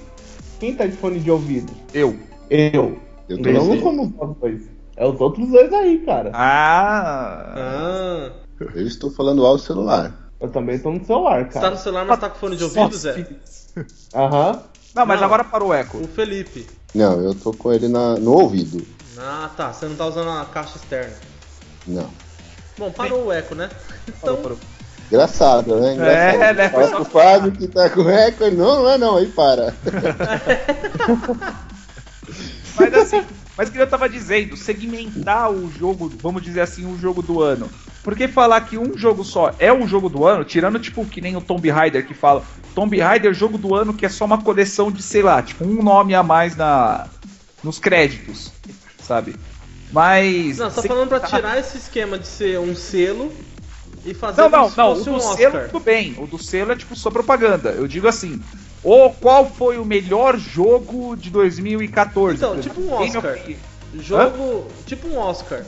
quem 0.61 0.75
tá 0.75 0.87
de 0.87 0.97
fone 0.97 1.19
de 1.21 1.31
ouvido? 1.31 1.73
eu. 1.93 2.17
Eu. 2.49 2.99
Eu 3.29 3.39
Então 3.39 3.53
não 3.53 3.81
somos 3.81 4.11
nós 4.15 4.37
dois. 4.39 4.63
É 4.97 5.07
os 5.07 5.19
outros 5.21 5.49
dois 5.49 5.73
aí, 5.73 5.99
cara. 6.05 6.31
Ah. 6.35 7.53
Ah. 7.57 8.31
Eu 8.75 8.87
estou 8.87 9.11
falando 9.11 9.45
ao 9.45 9.59
celular. 9.59 10.31
Eu 10.41 10.49
também 10.51 10.79
tô 10.79 10.91
no 10.91 11.05
celular, 11.05 11.45
Você 11.45 11.53
tá 11.55 11.61
cara. 11.61 11.71
no 11.71 11.77
celular, 11.79 12.05
mas 12.05 12.19
tá 12.21 12.29
com 12.29 12.39
fone 12.39 12.57
de 12.57 12.65
ouvido, 12.65 12.97
Zé? 12.97 13.27
Aham. 14.15 14.63
Não, 14.95 15.07
mas 15.07 15.19
Não. 15.21 15.27
agora 15.27 15.45
parou 15.45 15.69
o 15.71 15.75
eco. 15.75 15.99
O 15.99 16.07
Felipe. 16.07 16.67
Não, 16.95 17.21
eu 17.21 17.35
tô 17.35 17.53
com 17.53 17.73
ele 17.73 17.89
na, 17.89 18.17
no 18.17 18.33
ouvido. 18.33 18.87
Ah, 19.19 19.51
tá. 19.57 19.73
Você 19.73 19.87
não 19.87 19.97
tá 19.97 20.07
usando 20.07 20.31
a 20.31 20.45
caixa 20.45 20.77
externa. 20.77 21.15
Não. 21.87 22.11
Bom, 22.79 22.91
parou 22.91 23.27
o 23.27 23.33
eco, 23.33 23.55
né? 23.55 23.71
Então, 24.09 24.37
Parou, 24.37 24.39
parou. 24.39 24.59
Engraçado, 25.11 25.77
né? 25.77 25.95
Engraçado. 25.95 26.43
É, 26.43 26.55
né? 26.55 26.69
Fala 26.71 26.89
pro 26.89 27.05
Fábio 27.05 27.53
que 27.53 27.69
tá 27.69 27.91
com 27.91 28.09
eco, 28.09 28.45
ele 28.45 28.57
não, 28.57 28.83
não 28.83 28.89
é 28.89 28.99
não, 28.99 29.17
aí 29.19 29.27
para. 29.27 29.75
Mas 32.77 32.95
assim, 32.95 33.25
mas 33.57 33.69
o 33.69 33.73
que 33.73 33.79
eu 33.79 33.87
tava 33.87 34.09
dizendo, 34.09 34.57
segmentar 34.57 35.51
o 35.51 35.71
jogo, 35.71 36.11
vamos 36.23 36.43
dizer 36.43 36.61
assim, 36.61 36.87
o 36.87 36.99
jogo 36.99 37.23
do 37.23 37.43
ano. 37.43 37.71
Porque 38.03 38.27
falar 38.27 38.63
que 38.63 38.77
um 38.77 38.97
jogo 38.97 39.23
só 39.25 39.55
é 39.59 39.73
o 39.73 39.87
jogo 39.87 40.09
do 40.09 40.27
ano, 40.27 40.45
tirando 40.45 40.79
tipo 40.81 41.05
que 41.07 41.21
nem 41.21 41.37
o 41.37 41.41
Tomb 41.41 41.69
Raider 41.71 42.07
que 42.07 42.15
fala, 42.15 42.43
Tomb 42.75 42.99
Raider, 42.99 43.33
jogo 43.33 43.57
do 43.59 43.75
ano 43.75 43.95
que 43.95 44.05
é 44.07 44.09
só 44.09 44.25
uma 44.25 44.43
coleção 44.43 44.91
de, 44.91 45.03
sei 45.03 45.23
lá, 45.23 45.43
tipo, 45.43 45.65
um 45.65 45.83
nome 45.83 46.15
a 46.15 46.23
mais 46.23 46.57
na 46.57 47.07
nos 47.63 47.79
créditos, 47.79 48.51
sabe? 49.01 49.37
Mas. 49.93 50.59
Não, 50.59 50.71
tá 50.71 50.83
se- 50.83 50.89
falando 50.89 51.09
pra 51.11 51.21
tirar 51.21 51.59
esse 51.61 51.77
esquema 51.77 52.19
de 52.19 52.27
ser 52.27 52.59
um 52.59 52.75
selo 52.75 53.31
e 54.05 54.15
fazer 54.15 54.41
Não, 54.43 54.49
não, 54.49 54.73
não. 54.77 54.93
O 54.93 54.95
do 54.95 55.01
um 55.15 55.21
selo, 55.21 55.55
Oscar. 55.55 55.67
tudo 55.69 55.85
bem. 55.85 56.15
O 56.19 56.27
do 56.27 56.43
selo 56.43 56.73
é 56.73 56.77
tipo 56.77 56.97
só 56.97 57.11
propaganda. 57.11 57.71
Eu 57.71 57.87
digo 57.87 58.09
assim. 58.09 58.43
O 58.85 59.11
qual 59.11 59.49
foi 59.49 59.79
o 59.79 59.85
melhor 59.85 60.37
jogo 60.37 61.17
de 61.17 61.31
2014? 61.31 62.37
Então, 62.37 62.61
tipo 62.61 62.81
um 62.81 62.93
Oscar. 62.93 63.39
Jogo, 63.95 64.67
tipo 64.87 65.07
um 65.09 65.19
Oscar. 65.19 65.63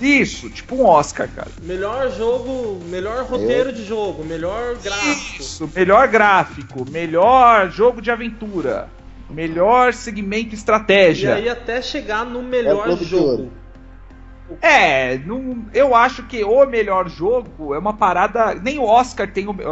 Isso, 0.00 0.48
tipo 0.48 0.76
um 0.76 0.86
Oscar, 0.86 1.28
cara. 1.28 1.50
Melhor 1.62 2.10
jogo, 2.10 2.80
melhor 2.86 3.24
roteiro 3.24 3.72
de 3.72 3.84
jogo, 3.84 4.24
melhor 4.24 4.76
gráfico. 4.76 5.42
Isso, 5.42 5.70
melhor 5.74 6.08
gráfico, 6.08 6.88
melhor 6.90 7.70
jogo 7.70 8.00
de 8.00 8.10
aventura, 8.10 8.88
melhor 9.28 9.92
segmento 9.92 10.50
E 10.52 10.54
estratégia. 10.54 11.34
aí 11.34 11.48
até 11.48 11.82
chegar 11.82 12.24
no 12.24 12.38
É 12.38 12.42
melhor 12.42 12.96
de 12.96 13.04
jogo. 13.04 13.50
É, 14.60 15.18
não, 15.18 15.64
eu 15.72 15.94
acho 15.94 16.22
que 16.24 16.42
o 16.42 16.64
melhor 16.66 17.08
jogo 17.08 17.74
é 17.74 17.78
uma 17.78 17.92
parada. 17.94 18.54
Nem 18.54 18.78
o 18.78 18.84
Oscar 18.84 19.30
tem 19.30 19.48
o. 19.48 19.54
tem 19.54 19.64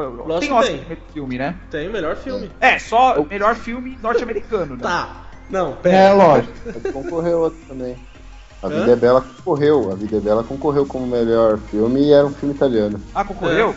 que 0.48 0.52
Oscar 0.54 0.62
tem. 0.64 0.76
melhor 0.82 0.96
filme, 1.12 1.38
né? 1.38 1.56
Tem 1.70 1.88
o 1.88 1.92
melhor 1.92 2.16
filme. 2.16 2.50
É, 2.60 2.78
só 2.78 3.20
o 3.20 3.26
melhor 3.26 3.54
filme 3.54 3.98
norte-americano, 4.02 4.76
né? 4.76 4.82
Tá. 4.82 5.08
Não, 5.50 5.72
É, 5.72 5.74
pera. 5.82 6.14
lógico. 6.14 6.52
Mas 6.66 6.92
concorreu 6.92 7.40
outro 7.40 7.58
também. 7.66 7.96
A 8.62 8.66
Hã? 8.66 8.70
Vida 8.70 8.92
é 8.92 8.96
Bela 8.96 9.20
concorreu. 9.20 9.90
A 9.92 9.94
Vida 9.94 10.16
é 10.16 10.20
Bela 10.20 10.44
concorreu 10.44 10.84
como 10.84 11.06
melhor 11.06 11.58
filme 11.70 12.00
e 12.02 12.12
era 12.12 12.26
um 12.26 12.32
filme 12.34 12.54
italiano. 12.54 13.00
Ah, 13.14 13.24
concorreu? 13.24 13.74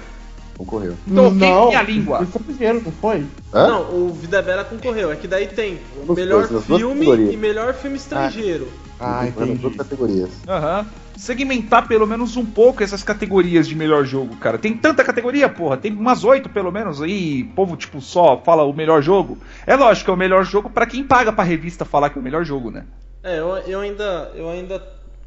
Concorreu. 0.57 0.95
Então, 1.07 1.29
quem 1.29 1.49
não, 1.49 1.67
tem 1.67 1.75
a 1.75 1.81
língua? 1.81 2.23
Isso 2.23 2.37
é 2.37 2.39
primeiro, 2.39 2.81
não 2.85 2.91
foi? 2.91 3.25
Hã? 3.53 3.67
Não, 3.67 3.81
o 3.95 4.13
Vida 4.13 4.41
Bela 4.41 4.63
concorreu. 4.63 5.11
É 5.11 5.15
que 5.15 5.27
daí 5.27 5.47
tem 5.47 5.79
melhor 6.15 6.47
duas 6.47 6.65
filme 6.65 7.33
e 7.33 7.37
melhor 7.37 7.73
filme 7.73 7.97
estrangeiro. 7.97 8.67
Ah, 8.99 9.25
Concorreu 9.25 9.47
nas 9.47 9.59
duas 9.59 9.73
entendi. 9.73 9.77
categorias. 9.77 10.29
Aham. 10.47 10.85
Segmentar 11.17 11.87
pelo 11.87 12.05
menos 12.07 12.37
um 12.37 12.45
pouco 12.45 12.83
essas 12.83 13.03
categorias 13.03 13.67
de 13.67 13.75
melhor 13.75 14.05
jogo, 14.05 14.35
cara. 14.37 14.57
Tem 14.57 14.75
tanta 14.77 15.03
categoria, 15.03 15.49
porra. 15.49 15.77
Tem 15.77 15.91
umas 15.91 16.23
oito 16.23 16.47
pelo 16.49 16.71
menos 16.71 17.01
aí. 17.01 17.43
O 17.43 17.55
povo, 17.55 17.75
tipo, 17.75 17.99
só 17.99 18.39
fala 18.43 18.63
o 18.63 18.73
melhor 18.73 19.01
jogo. 19.01 19.37
É 19.65 19.75
lógico 19.75 20.05
que 20.05 20.11
é 20.11 20.13
o 20.13 20.17
melhor 20.17 20.43
jogo 20.45 20.69
pra 20.69 20.85
quem 20.85 21.03
paga 21.03 21.33
pra 21.33 21.43
revista 21.43 21.83
falar 21.83 22.09
que 22.11 22.17
é 22.17 22.21
o 22.21 22.23
melhor 22.23 22.45
jogo, 22.45 22.69
né? 22.69 22.85
É, 23.23 23.39
eu, 23.39 23.49
eu 23.57 23.79
ainda 23.79 24.31
eu 24.35 24.49
ainda 24.49 24.81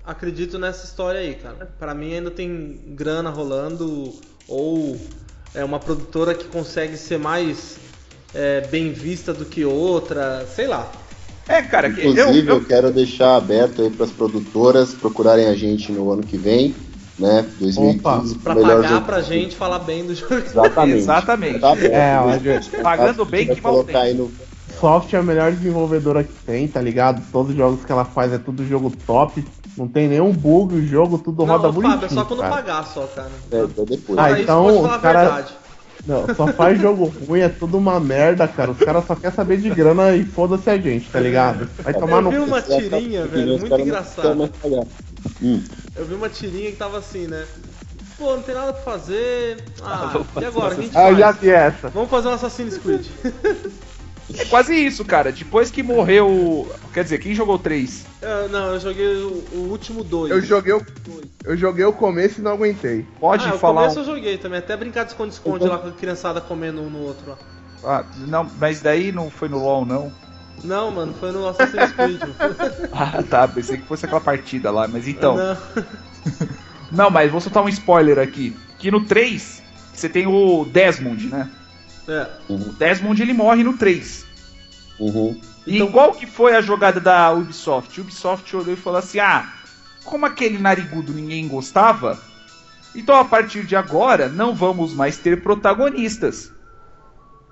acredito 0.05 0.59
nessa 0.59 0.85
história 0.85 1.21
aí, 1.21 1.35
cara. 1.35 1.69
Pra 1.79 1.95
mim 1.95 2.15
ainda 2.15 2.31
tem 2.31 2.81
grana 2.89 3.31
rolando 3.31 4.13
ou 4.49 4.99
é 5.55 5.65
uma 5.65 5.79
produtora 5.79 6.35
que 6.35 6.45
consegue 6.47 6.97
ser 6.97 7.19
mais 7.19 7.77
é, 8.35 8.63
bem 8.63 8.93
vista 8.93 9.33
do 9.33 9.45
que 9.45 9.65
outra, 9.65 10.47
sei 10.55 10.67
lá. 10.67 10.91
É, 11.47 11.63
cara, 11.63 11.91
que 11.91 12.01
Inclusive, 12.01 12.49
eu, 12.49 12.55
eu, 12.57 12.61
eu, 12.61 12.65
quero 12.65 12.91
deixar 12.91 13.37
aberto 13.37 13.83
aí 13.83 13.91
para 13.91 14.05
as 14.05 14.11
produtoras 14.11 14.95
procurarem 14.95 15.47
a 15.47 15.55
gente 15.55 15.93
no 15.93 16.11
ano 16.11 16.23
que 16.23 16.37
vem, 16.39 16.75
né? 17.19 17.47
2015, 17.61 18.37
Pra 18.37 18.55
melhor 18.55 18.77
pagar 18.77 18.89
jogo. 18.89 19.07
pra 19.07 19.21
gente 19.21 19.55
falar 19.55 19.79
bem 19.81 20.05
do 20.05 20.15
jogo. 20.15 20.35
Exatamente. 20.35 20.99
Exatamente. 20.99 21.61
Tá 21.61 21.73
aberto. 21.73 21.93
É, 21.93 22.77
eu- 22.77 22.83
Pagando 22.83 23.25
bem 23.25 23.47
que 23.47 23.61
mal 23.61 23.73
colocar 23.73 23.93
tem. 23.93 24.03
aí 24.03 24.15
no 24.15 24.33
Soft 24.85 25.15
é 25.15 25.17
a 25.17 25.23
melhor 25.23 25.51
desenvolvedora 25.51 26.23
que 26.23 26.33
tem, 26.45 26.69
tá 26.69 26.79
ligado? 26.79 27.23
Todos 27.33 27.53
os 27.53 27.57
jogos 27.57 27.83
que 27.87 27.91
ela 27.91 28.05
faz 28.05 28.31
é 28.35 28.37
tudo 28.39 28.67
jogo 28.69 28.93
top. 29.07 29.43
Não 29.79 29.89
tem 29.89 30.07
nenhum 30.09 30.31
bug, 30.31 30.75
o 30.75 30.87
jogo 30.87 31.17
tudo 31.17 31.39
Não, 31.47 31.47
roda 31.55 31.69
Fábio, 31.73 31.81
bonitinho. 31.81 32.05
é 32.05 32.09
só 32.11 32.25
quando 32.27 32.41
cara. 32.41 32.55
pagar 32.55 32.87
só, 32.87 33.07
cara. 33.07 33.31
é, 33.51 33.57
é 33.61 33.87
depois. 33.87 34.19
Ah, 34.19 34.39
então, 34.39 34.65
pode 34.67 34.77
falar 34.83 34.95
a 34.95 34.99
cara- 34.99 35.21
verdade. 35.25 35.53
Não, 36.07 36.35
só 36.35 36.47
faz 36.49 36.79
jogo 36.79 37.11
ruim, 37.27 37.41
é 37.41 37.49
tudo 37.49 37.79
uma 37.79 37.99
merda, 37.99 38.47
cara. 38.47 38.73
Os 38.73 38.79
caras 38.79 39.07
só 39.07 39.15
querem 39.15 39.35
saber 39.35 39.57
de 39.57 39.71
grana 39.71 40.15
e 40.15 40.23
foda-se 40.27 40.69
a 40.69 40.77
gente, 40.77 41.09
tá 41.11 41.19
ligado? 41.19 41.67
Vai 41.83 41.95
tomar 41.95 42.17
Eu 42.19 42.23
no 42.23 42.31
vi 42.31 42.37
cu. 42.41 42.43
uma 42.45 42.59
é 42.59 42.63
tirinha, 42.63 43.27
velho, 43.27 43.49
muito 43.59 43.69
não 43.71 43.81
engraçada. 43.81 44.51
Hum. 45.43 45.63
Eu 45.97 46.05
vi 46.05 46.15
uma 46.15 46.29
tirinha 46.29 46.71
que 46.73 46.77
tava 46.77 46.99
assim, 46.99 47.27
né? 47.27 47.47
Pô, 48.19 48.37
não 48.37 48.43
tem 48.43 48.55
nada 48.55 48.75
pra 48.75 48.83
fazer. 48.83 49.65
Ah, 49.83 50.11
vou 50.35 50.43
e 50.43 50.45
agora? 50.45 50.75
O 50.75 50.77
que 50.77 50.81
a 50.83 50.85
gente 50.85 50.97
Ah, 50.99 51.11
eu 51.11 51.17
já 51.17 51.27
faz? 51.29 51.39
vi 51.41 51.49
essa. 51.51 51.89
Vamos 51.89 52.11
fazer 52.11 52.29
um 52.29 52.33
Assassin's 52.33 52.77
Creed. 52.77 53.07
é 54.33 54.45
quase 54.47 54.75
isso, 54.75 55.05
cara. 55.05 55.31
Depois 55.31 55.71
que 55.71 55.83
morreu. 55.83 56.73
Quer 56.93 57.05
dizer, 57.05 57.19
quem 57.19 57.35
jogou 57.35 57.59
três? 57.59 58.07
Eu- 58.23 58.49
não, 58.49 58.75
eu 58.75 58.81
joguei 58.81 59.07
o, 59.17 59.45
o 59.53 59.69
último 59.71 60.03
dois. 60.03 60.31
Eu 60.31 60.41
joguei 60.41 60.73
o, 60.73 60.85
eu 61.45 61.57
joguei 61.57 61.85
o 61.85 61.93
começo 61.93 62.41
e 62.41 62.43
não 62.43 62.53
aguentei. 62.53 63.07
Pode 63.21 63.47
ah, 63.47 63.55
o 63.55 63.59
falar. 63.59 63.83
começo 63.83 63.99
um- 64.01 64.03
eu 64.03 64.07
joguei 64.17 64.39
também, 64.39 64.59
até 64.59 64.77
brincar 64.77 65.05
de 65.05 65.11
esconde-esconde 65.11 65.67
lá 65.67 65.79
com 65.79 65.89
a 65.89 65.93
criançada 65.93 66.41
comendo 66.41 66.81
um 66.81 66.89
no 66.89 67.01
outro 67.01 67.31
lá. 67.31 67.39
Ah, 67.85 68.05
não, 68.27 68.51
mas 68.59 68.81
daí 68.81 69.13
não 69.13 69.31
foi 69.31 69.49
no 69.49 69.59
LoL, 69.59 69.85
não. 69.85 70.11
Não, 70.63 70.91
mano, 70.91 71.13
foi 71.21 71.31
no 71.33 71.47
Assassin's 71.47 71.93
Creed. 71.93 72.21
Ah, 72.93 73.23
tá. 73.23 73.47
Pensei 73.47 73.77
que 73.77 73.87
fosse 73.87 74.07
aquela 74.07 74.21
partida 74.21 74.71
lá. 74.71 74.89
Mas 74.89 75.07
então. 75.07 75.37
Não. 75.37 75.57
Não, 76.91 77.11
mas 77.11 77.31
vou 77.31 77.41
soltar 77.41 77.63
um 77.63 77.69
spoiler 77.69 78.19
aqui. 78.19 78.57
Que 78.79 78.91
no 78.91 79.05
3, 79.05 79.63
você 79.93 80.09
tem 80.09 80.27
o 80.27 80.65
Desmond, 80.65 81.27
né? 81.27 81.51
É. 82.09 82.27
O 82.49 82.57
Desmond 82.73 83.21
ele 83.23 83.33
morre 83.33 83.63
no 83.65 83.75
3. 83.77 84.25
Uhum. 84.99 85.41
E 85.67 85.77
Então- 85.77 85.91
qual 85.91 86.13
que 86.13 86.27
foi 86.27 86.55
a 86.55 86.61
jogada 86.61 87.01
da 87.01 87.33
Ubisoft? 87.33 88.01
Ubisoft 88.01 88.55
olhou 88.57 88.73
e 88.75 88.77
falou 88.77 88.99
assim: 88.99 89.19
ah, 89.19 89.51
como 90.05 90.27
aquele 90.27 90.59
narigudo 90.59 91.13
ninguém 91.13 91.49
gostava, 91.49 92.19
então 92.95 93.17
a 93.19 93.25
partir 93.25 93.65
de 93.65 93.75
agora 93.75 94.29
não 94.29 94.55
vamos 94.55 94.93
mais 94.95 95.17
ter 95.17 95.43
protagonistas. 95.43 96.53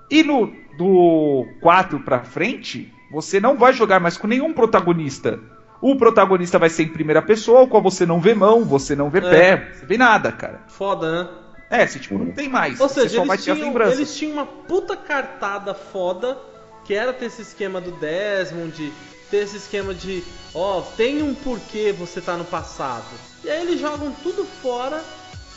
E 0.09 0.23
no 0.23 0.53
do 0.77 1.45
4 1.61 1.99
pra 2.01 2.19
frente, 2.23 2.91
você 3.11 3.39
não 3.39 3.57
vai 3.57 3.73
jogar 3.73 3.99
mais 3.99 4.17
com 4.17 4.27
nenhum 4.27 4.53
protagonista. 4.53 5.39
O 5.81 5.95
protagonista 5.97 6.57
vai 6.57 6.69
ser 6.69 6.83
em 6.83 6.87
primeira 6.89 7.21
pessoa, 7.21 7.61
o 7.63 7.67
qual 7.67 7.81
você 7.83 8.05
não 8.05 8.21
vê 8.21 8.33
mão, 8.33 8.63
você 8.63 8.95
não 8.95 9.09
vê 9.09 9.19
É. 9.19 9.21
pé, 9.21 9.71
você 9.73 9.85
vê 9.85 9.97
nada, 9.97 10.31
cara. 10.31 10.61
Foda, 10.67 11.23
né? 11.23 11.29
É, 11.73 11.87
você 11.87 11.97
tipo, 11.97 12.19
não 12.19 12.31
tem 12.31 12.47
mais. 12.47 12.79
Ou 12.79 12.87
seja, 12.87 13.19
eles 13.19 13.43
tinham, 13.43 13.81
eles 13.91 14.15
tinham 14.15 14.33
uma 14.33 14.45
puta 14.45 14.95
cartada 14.95 15.73
foda, 15.73 16.37
que 16.85 16.93
era 16.93 17.11
ter 17.11 17.25
esse 17.25 17.41
esquema 17.41 17.81
do 17.81 17.89
Desmond, 17.93 18.93
ter 19.31 19.37
esse 19.37 19.57
esquema 19.57 19.91
de, 19.91 20.23
ó, 20.53 20.81
tem 20.95 21.23
um 21.23 21.33
porquê 21.33 21.91
você 21.91 22.21
tá 22.21 22.37
no 22.37 22.45
passado. 22.45 23.05
E 23.43 23.49
aí 23.49 23.61
eles 23.63 23.79
jogam 23.79 24.11
tudo 24.21 24.45
fora 24.61 25.03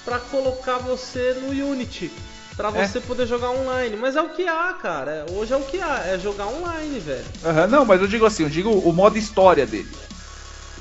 pra 0.06 0.18
colocar 0.18 0.78
você 0.78 1.34
no 1.34 1.50
Unity. 1.50 2.10
Pra 2.56 2.70
É. 2.74 2.86
você 2.86 2.98
poder 2.98 3.26
jogar 3.26 3.50
online. 3.50 3.94
Mas 3.98 4.16
é 4.16 4.22
o 4.22 4.30
que 4.30 4.48
há, 4.48 4.72
cara. 4.80 5.10
É- 5.28 5.32
Hoje 5.34 5.52
é 5.52 5.56
o 5.58 5.64
que 5.64 5.78
há. 5.78 5.98
É 6.06 6.18
jogar 6.18 6.46
online, 6.46 6.98
velho. 6.98 7.24
Aham, 7.44 7.66
não, 7.66 7.84
mas 7.84 8.00
eu 8.00 8.08
digo 8.08 8.24
assim, 8.24 8.44
eu 8.44 8.48
digo 8.48 8.70
o 8.70 8.90
modo 8.94 9.18
história 9.18 9.66
dele. 9.66 9.90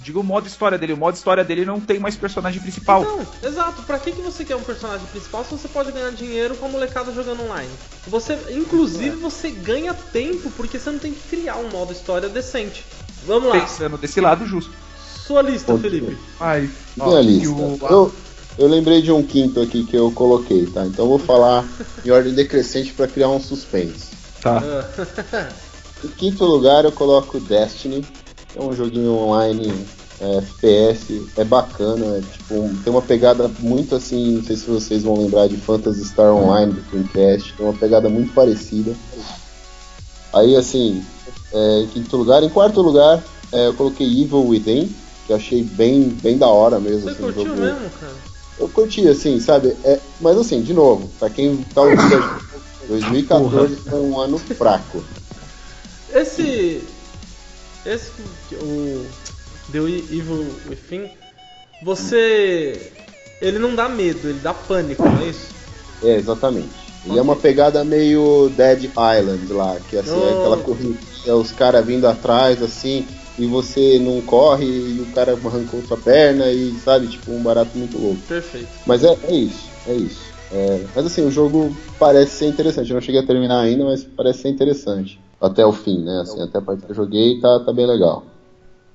Digo 0.06 0.20
o 0.20 0.24
modo 0.24 0.46
história 0.46 0.78
dele. 0.78 0.94
O 0.94 0.98
modo 0.98 1.16
história 1.16 1.44
dele 1.44 1.66
não 1.66 1.80
tem 1.82 1.98
mais 1.98 2.16
personagem 2.16 2.62
principal. 2.62 3.02
Então, 3.02 3.28
exato. 3.42 3.82
Pra 3.82 3.98
que, 3.98 4.12
que 4.12 4.22
você 4.22 4.46
quer 4.46 4.56
um 4.56 4.62
personagem 4.62 5.04
principal 5.08 5.44
se 5.44 5.50
você 5.50 5.68
pode 5.68 5.92
ganhar 5.92 6.12
dinheiro 6.12 6.56
com 6.58 6.68
a 6.68 6.70
molecada 6.70 7.12
jogando 7.12 7.42
online? 7.42 7.72
Você, 8.06 8.38
inclusive, 8.52 9.16
você 9.16 9.50
ganha 9.50 9.96
tempo 9.96 10.52
porque 10.56 10.78
você 10.78 10.92
não 10.92 11.00
tem 11.00 11.12
que 11.12 11.28
criar 11.28 11.56
um 11.56 11.70
modo 11.72 11.92
história 11.92 12.30
decente. 12.30 12.86
Vamos 13.26 13.50
lá. 13.50 13.60
Pensando 13.60 13.98
desse 13.98 14.22
lado 14.22 14.46
justo. 14.46 14.72
Sua 15.26 15.42
lista, 15.42 15.72
Pode 15.72 15.82
Felipe. 15.82 16.16
Mas, 16.40 16.70
Minha 16.96 17.22
lista. 17.22 17.50
o- 17.50 17.80
Eu, 17.90 18.14
eu 18.60 18.68
lembrei 18.68 19.02
de 19.02 19.12
um 19.12 19.24
quinto 19.24 19.60
aqui 19.60 19.86
que 19.86 19.98
eu 19.98 20.12
coloquei, 20.12 20.68
tá? 20.68 20.86
Então 20.86 21.06
eu 21.06 21.10
vou 21.10 21.18
falar 21.20 21.66
em 22.06 22.12
ordem 22.12 22.32
decrescente 22.32 22.94
para 22.94 23.08
criar 23.08 23.30
um 23.30 23.42
suspense. 23.42 24.10
Tá. 24.40 24.62
Ah, 24.64 25.50
Em 26.06 26.10
quinto 26.10 26.46
lugar 26.46 26.86
eu 26.86 26.92
coloco 26.92 27.40
Destiny. 27.40 28.06
É 28.56 28.62
um 28.62 28.74
joguinho 28.74 29.12
online 29.12 29.74
é, 30.22 30.38
FPS, 30.38 31.28
é 31.38 31.44
bacana, 31.44 32.18
é, 32.18 32.22
tipo, 32.22 32.70
tem 32.84 32.92
uma 32.94 33.02
pegada 33.02 33.50
muito 33.60 33.96
assim, 33.96 34.38
não 34.38 34.44
sei 34.44 34.56
se 34.56 34.66
vocês 34.66 35.04
vão 35.04 35.18
lembrar 35.22 35.48
de 35.48 35.58
Phantasy 35.58 36.06
Star 36.06 36.34
Online 36.34 36.72
do 36.72 36.82
Dreamcast, 36.84 37.54
tem 37.54 37.66
uma 37.66 37.74
pegada 37.78 38.10
muito 38.10 38.34
parecida. 38.34 38.96
Aí 40.34 40.56
assim, 40.56 41.06
é, 41.54 41.80
em 41.82 41.88
quinto 41.88 42.16
lugar, 42.16 42.44
em 42.44 42.50
quarto 42.50 42.82
lugar 42.82 43.22
é, 43.52 43.68
eu 43.68 43.74
coloquei 43.74 44.08
Evil 44.08 44.48
Within, 44.48 44.88
que 45.26 45.32
eu 45.34 45.36
achei 45.36 45.64
bem, 45.64 46.04
bem 46.22 46.38
da 46.38 46.48
hora 46.48 46.80
mesmo. 46.80 47.02
você 47.02 47.10
assim, 47.10 47.24
curtiu 47.24 47.44
jogo- 47.46 47.62
mesmo, 47.62 47.90
cara? 48.00 48.16
eu 48.58 48.70
curti, 48.70 49.06
assim, 49.10 49.38
sabe? 49.42 49.76
É, 49.84 50.00
mas 50.22 50.38
assim, 50.38 50.62
de 50.62 50.74
novo, 50.74 51.10
pra 51.20 51.30
quem 51.30 51.58
tá 51.74 51.82
ouvindo, 51.82 52.02
a 52.02 52.22
gente, 52.22 52.88
2014 52.88 53.76
foi 53.78 54.00
um 54.00 54.18
ano 54.18 54.38
fraco. 54.38 55.04
Esse. 56.14 56.95
Esse. 57.86 58.12
O. 58.56 59.06
The 59.72 59.80
Evil 59.80 60.46
Within. 60.70 61.10
Você. 61.82 62.92
Ele 63.42 63.60
não 63.60 63.76
dá 63.76 63.90
medo, 63.90 64.30
ele 64.30 64.40
dá 64.40 64.54
pânico, 64.54 65.04
não 65.04 65.22
é 65.22 65.30
isso? 65.30 65.54
É, 66.04 66.16
exatamente. 66.16 66.86
Ele 67.06 67.20
é 67.20 67.22
uma 67.22 67.36
pegada 67.36 67.84
meio 67.84 68.50
Dead 68.56 68.86
Island 68.86 69.54
lá, 69.54 69.78
que 69.80 69.98
assim, 69.98 70.12
é 70.12 70.34
Oh. 70.34 70.40
aquela 70.40 70.58
corrida, 70.58 71.38
os 71.38 71.52
caras 71.52 71.86
vindo 71.86 72.08
atrás, 72.08 72.64
assim, 72.64 73.06
e 73.38 73.46
você 73.46 74.00
não 74.00 74.22
corre 74.22 74.66
e 74.66 75.00
o 75.02 75.06
cara 75.14 75.34
arrancou 75.34 75.82
sua 75.86 75.98
perna 75.98 76.52
e, 76.52 76.72
sabe, 76.80 77.08
tipo, 77.08 77.32
um 77.32 77.44
barato 77.44 77.78
muito 77.78 77.98
louco. 77.98 78.22
Perfeito. 78.28 78.70
Mas 78.88 79.04
é, 79.04 79.16
é 79.28 79.36
isso, 79.36 79.70
é 79.88 79.94
isso. 79.94 80.34
É, 80.52 80.80
mas 80.96 81.06
assim, 81.06 81.26
o 81.26 81.32
jogo 81.32 81.76
parece 82.00 82.38
ser 82.38 82.48
interessante. 82.48 82.90
Eu 82.90 82.96
não 82.96 83.02
cheguei 83.02 83.20
a 83.22 83.26
terminar 83.26 83.60
ainda, 83.62 83.84
mas 83.84 84.04
parece 84.04 84.40
ser 84.44 84.50
interessante. 84.50 85.20
Até 85.40 85.66
o 85.66 85.72
fim, 85.72 86.04
né? 86.04 86.22
Assim, 86.22 86.42
até 86.42 86.58
a 86.58 86.62
parte 86.62 86.86
que 86.86 86.92
eu 86.92 86.96
joguei 86.96 87.40
tá, 87.40 87.60
tá 87.66 87.74
bem 87.74 87.86
legal. 87.86 88.24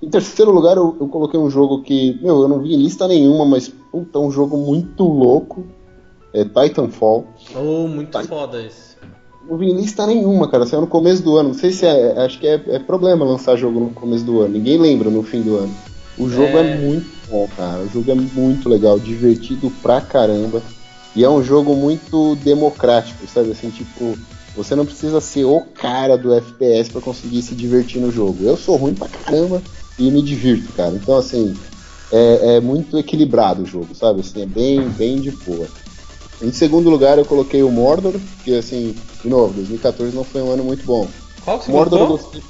Em 0.03 0.09
terceiro 0.09 0.51
lugar, 0.51 0.77
eu, 0.77 0.97
eu 0.99 1.09
coloquei 1.09 1.39
um 1.39 1.51
jogo 1.51 1.83
que, 1.83 2.19
meu, 2.23 2.41
eu 2.41 2.49
não 2.49 2.61
vi 2.61 2.75
em 2.75 2.79
lista 2.83 3.07
nenhuma, 3.07 3.45
mas 3.45 3.69
puta, 3.69 4.19
é 4.19 4.23
um 4.23 4.31
jogo 4.31 4.57
muito 4.57 5.05
louco. 5.05 5.65
É 6.33 6.45
Titanfall. 6.45 7.27
Oh, 7.55 7.87
muito 7.89 8.11
Tá. 8.11 8.23
foda 8.23 8.63
esse. 8.63 8.97
Não 9.49 9.59
vi 9.59 9.67
em 9.71 9.75
lista 9.77 10.07
nenhuma, 10.07 10.49
cara. 10.49 10.65
Saiu 10.65 10.81
no 10.83 10.87
começo 10.87 11.23
do 11.23 11.37
ano. 11.37 11.49
Não 11.49 11.55
sei 11.57 11.73
se 11.73 11.85
é. 11.85 12.19
Acho 12.25 12.39
que 12.39 12.47
é, 12.47 12.63
é 12.69 12.79
problema 12.79 13.25
lançar 13.25 13.57
jogo 13.57 13.81
no 13.81 13.91
começo 13.91 14.25
do 14.25 14.41
ano. 14.41 14.55
Ninguém 14.55 14.79
lembra 14.79 15.11
no 15.11 15.23
fim 15.23 15.43
do 15.43 15.57
ano. 15.57 15.75
O 16.17 16.29
jogo 16.29 16.57
é, 16.57 16.61
É. 16.61 16.77
muito 16.79 17.11
bom, 17.29 17.49
cara. 17.57 17.83
O 17.83 17.89
jogo 17.89 18.11
é 18.11 18.15
muito 18.15 18.69
legal, 18.69 18.99
divertido 18.99 19.71
pra 19.83 20.01
caramba. 20.01 20.63
E 21.17 21.25
é 21.25 21.29
um 21.29 21.43
jogo 21.43 21.75
muito 21.75 22.37
democrático, 22.37 23.27
sabe? 23.27 23.51
Assim, 23.51 23.71
tipo, 23.71 24.17
você 24.55 24.75
não 24.75 24.85
precisa 24.85 25.21
ser 25.21 25.45
o 25.45 25.61
cara 25.61 26.17
do 26.17 26.35
FPS 26.35 26.91
pra 26.91 27.01
conseguir 27.01 27.43
se 27.43 27.55
divertir 27.55 28.01
no 28.01 28.11
jogo. 28.11 28.45
Eu 28.45 28.57
sou 28.57 28.77
ruim 28.77 28.95
pra 28.95 29.09
caramba 29.09 29.63
e 29.99 30.11
me 30.11 30.23
divirto, 30.23 30.73
cara. 30.73 30.95
Então, 30.95 31.17
assim, 31.17 31.57
é, 32.11 32.57
é 32.57 32.61
muito 32.61 32.99
equilibrado 32.99 33.63
o 33.63 33.67
jogo, 33.67 33.95
sabe? 33.95 34.21
Assim, 34.21 34.43
é 34.43 34.47
bem, 34.47 34.89
bem 34.89 35.21
de 35.21 35.31
boa. 35.31 35.69
Em 36.43 36.53
segundo 36.53 36.89
lugar, 36.89 37.19
eu 37.19 37.25
coloquei 37.25 37.63
o 37.63 37.71
Mordor, 37.71 38.15
que, 38.45 38.55
assim, 38.57 38.97
de 39.23 39.29
novo, 39.29 39.55
2014 39.55 40.15
não 40.15 40.25
foi 40.25 40.43
um 40.43 40.51
ano 40.51 40.65
muito 40.65 40.85
bom. 40.85 41.07
Qual 41.45 41.59
que 41.59 41.67
você 41.67 41.73
Mordor 41.73 42.07
gostei 42.09 42.43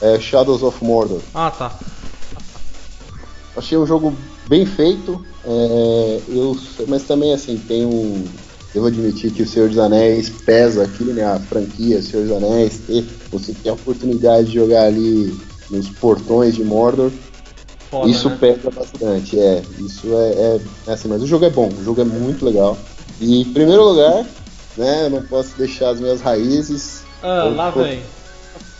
é, 0.00 0.18
Shadows 0.18 0.62
of 0.62 0.82
Mordor. 0.84 1.20
Ah, 1.34 1.50
tá. 1.50 1.72
Achei 3.56 3.76
um 3.76 3.86
jogo 3.86 4.14
bem 4.46 4.64
feito, 4.64 5.20
é, 5.44 6.20
eu, 6.28 6.56
mas 6.86 7.02
também 7.02 7.34
assim, 7.34 7.58
tem 7.58 7.84
um. 7.84 8.24
Devo 8.72 8.86
admitir 8.86 9.32
que 9.32 9.42
o 9.42 9.48
Senhor 9.48 9.68
dos 9.68 9.78
Anéis 9.78 10.28
pesa 10.28 10.84
aqui, 10.84 11.04
né? 11.04 11.24
A 11.24 11.38
franquia 11.38 12.02
Senhor 12.02 12.26
dos 12.26 12.36
Anéis, 12.36 12.78
ter, 12.86 13.04
você 13.30 13.52
tem 13.52 13.70
a 13.70 13.74
oportunidade 13.74 14.48
de 14.48 14.54
jogar 14.54 14.84
ali 14.84 15.34
nos 15.70 15.88
portões 15.88 16.54
de 16.54 16.64
Mordor, 16.64 17.10
Foda, 17.90 18.10
isso 18.10 18.28
né? 18.28 18.36
pesa 18.38 18.70
bastante, 18.70 19.38
é. 19.38 19.62
Isso 19.78 20.06
é, 20.12 20.30
é, 20.30 20.60
é 20.88 20.92
assim, 20.92 21.08
mas 21.08 21.22
o 21.22 21.26
jogo 21.26 21.46
é 21.46 21.50
bom, 21.50 21.68
o 21.68 21.84
jogo 21.84 22.00
é 22.00 22.04
muito 22.04 22.44
legal. 22.44 22.76
E 23.20 23.40
em 23.40 23.44
primeiro 23.52 23.82
lugar, 23.82 24.26
né, 24.76 25.06
eu 25.06 25.10
não 25.10 25.22
posso 25.22 25.56
deixar 25.56 25.90
as 25.90 26.00
minhas 26.00 26.20
raízes. 26.20 27.02
Ah, 27.22 27.44
eu 27.46 27.54
lá 27.54 27.70
vem. 27.70 28.02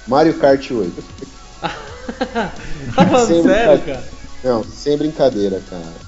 Mario 0.07 0.35
Kart 0.35 0.71
8. 0.71 0.93
Tá 2.95 3.07
falando 3.07 3.43
sério, 3.43 3.85
cara? 3.85 4.05
Não, 4.43 4.65
sem 4.65 4.97
brincadeira, 4.97 5.61
cara. 5.69 6.08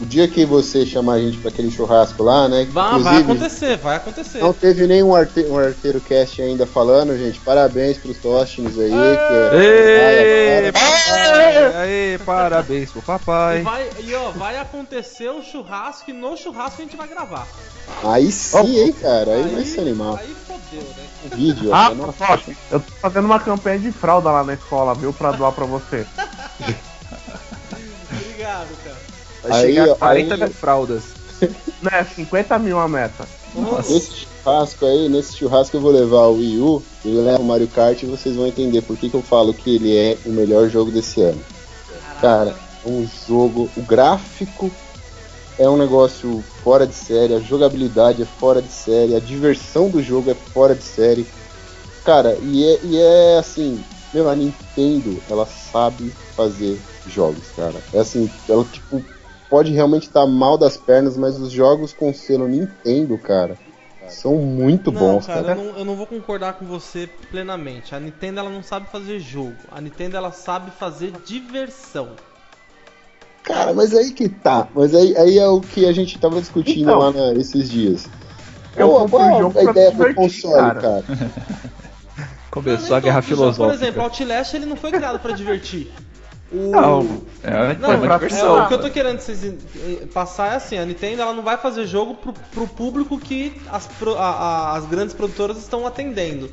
O 0.00 0.06
dia 0.06 0.26
que 0.26 0.46
você 0.46 0.86
chamar 0.86 1.14
a 1.14 1.18
gente 1.20 1.36
pra 1.38 1.50
aquele 1.50 1.70
churrasco 1.70 2.22
lá, 2.22 2.48
né? 2.48 2.66
Vai, 2.70 3.00
vai 3.00 3.18
acontecer, 3.18 3.76
vai 3.76 3.96
acontecer. 3.96 4.38
Não 4.38 4.52
teve 4.52 4.86
nenhum 4.86 5.14
arte 5.14 5.40
um 5.42 5.58
arteiro 5.58 6.00
cast 6.00 6.40
ainda 6.40 6.66
falando, 6.66 7.16
gente. 7.18 7.38
Parabéns 7.40 7.98
pros 7.98 8.16
Tostins 8.16 8.78
aí, 8.78 8.88
que 8.90 9.56
é. 9.56 10.68
Ê, 10.68 10.72
Vai, 10.72 10.72
papai! 10.72 11.76
Aê, 11.82 12.18
parabéns 12.24 12.90
pro 12.90 13.00
E, 13.00 13.02
papai. 13.02 13.62
vai, 13.62 13.90
e 14.00 14.14
ó, 14.14 14.30
vai 14.30 14.56
acontecer 14.56 15.28
o 15.28 15.42
churrasco 15.42 16.08
e 16.10 16.14
no 16.14 16.34
churrasco 16.34 16.80
a 16.80 16.84
gente 16.84 16.96
vai 16.96 17.06
gravar. 17.06 17.46
Aí 18.02 18.32
sim, 18.32 18.78
hein, 18.80 18.92
cara. 18.92 19.32
Aí, 19.34 19.54
vai 19.54 19.64
ser 19.64 19.80
animal. 19.80 20.16
Aí 20.16 20.34
fodeu, 20.46 20.82
né? 20.96 21.04
Um 21.30 21.36
vídeo, 21.36 21.74
Ah, 21.74 21.90
nossa. 21.94 22.26
Totti, 22.26 22.56
eu 22.70 22.80
tô 22.80 22.92
fazendo 23.02 23.26
uma 23.26 23.38
campanha 23.38 23.78
de 23.78 23.92
fralda 23.92 24.30
lá 24.30 24.42
na 24.44 24.54
escola, 24.54 24.94
viu? 24.94 25.12
Pra 25.12 25.32
doar 25.32 25.52
pra 25.52 25.66
você. 25.66 26.06
Vai 29.42 29.52
Aí, 29.52 29.74
chegar 29.74 29.88
ó, 29.88 29.92
a 29.92 29.96
40 29.96 30.34
aí- 30.34 30.40
mil 30.40 30.50
fraldas. 30.50 31.02
Né, 31.80 32.04
50 32.14 32.58
mil 32.58 32.78
a 32.78 32.86
meta. 32.86 33.26
Nossa. 33.54 33.94
Nesse 33.94 34.10
churrasco 34.44 34.84
aí, 34.84 35.08
nesse 35.08 35.34
churrasco 35.38 35.74
eu 35.74 35.80
vou 35.80 35.90
levar 35.90 36.26
o 36.26 36.34
Wii 36.36 36.58
U, 36.58 36.82
eu 37.06 37.24
levo 37.24 37.42
o 37.42 37.46
Mario 37.46 37.68
Kart 37.68 38.02
e 38.02 38.06
vocês 38.06 38.36
vão 38.36 38.46
entender 38.46 38.82
por 38.82 38.98
que, 38.98 39.08
que 39.08 39.16
eu 39.16 39.22
falo 39.22 39.54
que 39.54 39.76
ele 39.76 39.96
é 39.96 40.18
o 40.26 40.28
melhor 40.30 40.68
jogo 40.68 40.90
desse 40.90 41.22
ano. 41.22 41.40
Cara, 42.20 42.54
é 42.84 42.88
um 42.88 43.08
jogo. 43.26 43.70
O 43.78 43.80
gráfico 43.80 44.70
é 45.58 45.66
um 45.66 45.78
negócio 45.78 46.44
fora 46.62 46.86
de 46.86 46.94
série, 46.94 47.32
a 47.34 47.40
jogabilidade 47.40 48.20
é 48.20 48.26
fora 48.26 48.60
de 48.60 48.70
série, 48.70 49.16
a 49.16 49.20
diversão 49.20 49.88
do 49.88 50.02
jogo 50.02 50.30
é 50.30 50.34
fora 50.34 50.74
de 50.74 50.84
série. 50.84 51.26
Cara, 52.04 52.36
e 52.42 52.62
é, 52.62 52.80
e 52.82 52.98
é 52.98 53.38
assim, 53.38 53.82
meu, 54.12 54.28
a 54.28 54.36
Nintendo, 54.36 55.22
ela 55.30 55.46
sabe 55.46 56.12
fazer 56.36 56.78
jogos, 57.06 57.44
cara. 57.56 57.76
É 57.94 58.00
assim, 58.00 58.30
ela 58.46 58.64
tipo, 58.64 59.02
pode 59.50 59.72
realmente 59.72 60.06
estar 60.06 60.24
mal 60.26 60.56
das 60.56 60.76
pernas, 60.76 61.16
mas 61.16 61.36
os 61.38 61.50
jogos 61.50 61.92
com 61.92 62.14
selo 62.14 62.46
Nintendo, 62.48 63.18
cara, 63.18 63.58
são 64.08 64.36
muito 64.36 64.90
Não, 64.92 65.00
bons, 65.00 65.26
cara, 65.26 65.42
cara. 65.42 65.60
eu 65.60 65.64
não, 65.64 65.78
eu 65.80 65.84
não 65.84 65.96
vou 65.96 66.06
concordar 66.06 66.54
com 66.54 66.64
você 66.64 67.08
plenamente. 67.30 67.94
A 67.94 68.00
Nintendo 68.00 68.40
ela 68.40 68.50
não 68.50 68.62
sabe 68.62 68.86
fazer 68.90 69.18
jogo. 69.20 69.56
A 69.70 69.80
Nintendo 69.80 70.16
ela 70.16 70.32
sabe 70.32 70.70
fazer 70.70 71.12
diversão. 71.26 72.10
Cara, 73.42 73.72
mas 73.74 73.94
aí 73.94 74.12
que 74.12 74.28
tá. 74.28 74.68
Mas 74.74 74.94
aí, 74.94 75.16
aí 75.16 75.38
é 75.38 75.48
o 75.48 75.60
que 75.60 75.86
a 75.86 75.92
gente 75.92 76.18
tava 76.18 76.40
discutindo 76.40 76.82
Então. 76.90 76.98
lá 76.98 77.10
na- 77.12 77.32
esses 77.34 77.68
dias. 77.70 78.08
Eu 78.76 78.88
compro 78.90 79.08
qual 79.18 79.34
o 79.34 79.38
jogo 79.38 79.58
a 79.58 79.64
ideia 79.64 79.90
do 79.90 80.14
console, 80.14 80.54
cara. 80.54 80.80
cara? 80.80 81.04
Começou 82.50 82.96
a 82.96 83.00
Nem 83.00 83.02
guerra 83.04 83.20
jogos, 83.22 83.56
Por 83.56 83.72
exemplo, 83.72 83.92
filosófica. 83.94 84.02
Outlast 84.24 84.54
ele 84.54 84.66
não 84.66 84.76
foi 84.76 84.90
criado 84.90 85.18
pra 85.20 85.32
divertir. 85.32 85.90
O... 86.52 86.70
Não, 86.70 87.22
é, 87.44 87.74
Não, 87.78 88.00
pra- 88.00 88.16
diversão. 88.18 88.58
é, 88.58 88.64
o 88.64 88.68
que 88.68 88.74
eu 88.74 88.80
tô 88.80 88.90
querendo 88.90 89.18
que 89.18 89.22
vocês 89.22 89.44
eh, 89.44 90.06
passar 90.12 90.52
é 90.52 90.56
assim, 90.56 90.76
a 90.78 90.84
Nintendo 90.84 91.22
ela 91.22 91.32
não 91.32 91.44
vai 91.44 91.56
fazer 91.56 91.86
jogo 91.86 92.14
pro, 92.16 92.32
pro 92.32 92.66
público 92.66 93.18
que 93.20 93.60
as, 93.70 93.86
pro- 93.86 94.18
a- 94.18 94.30
a- 94.30 94.76
as 94.76 94.84
grandes 94.86 95.14
produtoras 95.14 95.58
estão 95.58 95.86
atendendo. 95.86 96.50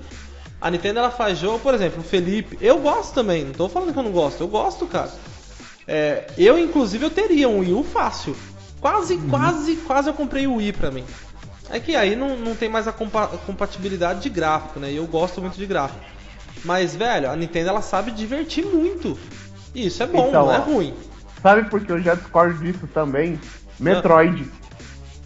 A 0.61 0.69
Nintendo 0.69 0.99
ela 0.99 1.09
faz 1.11 1.37
jogo, 1.39 1.59
por 1.59 1.73
exemplo, 1.73 2.01
o 2.01 2.03
Felipe, 2.03 2.57
eu 2.61 2.77
gosto 2.79 3.13
também, 3.13 3.43
não 3.45 3.53
tô 3.53 3.67
falando 3.69 3.91
que 3.91 3.97
eu 3.97 4.03
não 4.03 4.11
gosto, 4.11 4.41
eu 4.41 4.47
gosto, 4.47 4.85
cara. 4.85 5.11
É, 5.87 6.27
eu, 6.37 6.59
inclusive, 6.59 7.03
eu 7.05 7.09
teria 7.09 7.47
um 7.49 7.59
Wii 7.59 7.73
U 7.73 7.83
fácil. 7.83 8.35
Quase, 8.79 9.17
quase, 9.17 9.75
quase 9.77 10.09
eu 10.09 10.13
comprei 10.13 10.45
o 10.45 10.55
Wii 10.55 10.73
pra 10.73 10.91
mim. 10.91 11.03
É 11.69 11.79
que 11.79 11.95
aí 11.95 12.15
não, 12.15 12.37
não 12.37 12.55
tem 12.55 12.69
mais 12.69 12.87
a 12.87 12.91
compa- 12.91 13.27
compatibilidade 13.45 14.19
de 14.21 14.29
gráfico, 14.29 14.79
né? 14.79 14.91
E 14.91 14.97
eu 14.97 15.05
gosto 15.07 15.41
muito 15.41 15.57
de 15.57 15.65
gráfico. 15.65 15.99
Mas, 16.63 16.95
velho, 16.95 17.29
a 17.29 17.35
Nintendo 17.35 17.69
ela 17.69 17.81
sabe 17.81 18.11
divertir 18.11 18.65
muito. 18.65 19.17
Isso 19.85 20.01
é 20.03 20.07
bom, 20.07 20.27
Então, 20.29 20.45
não 20.47 20.53
é 20.53 20.57
ó. 20.59 20.61
ruim. 20.61 20.93
Sabe 21.41 21.69
por 21.69 21.79
que 21.81 21.91
eu 21.91 22.01
já 22.01 22.15
discordo 22.15 22.57
disso 22.63 22.87
também? 22.93 23.39
Metroid. 23.79 24.49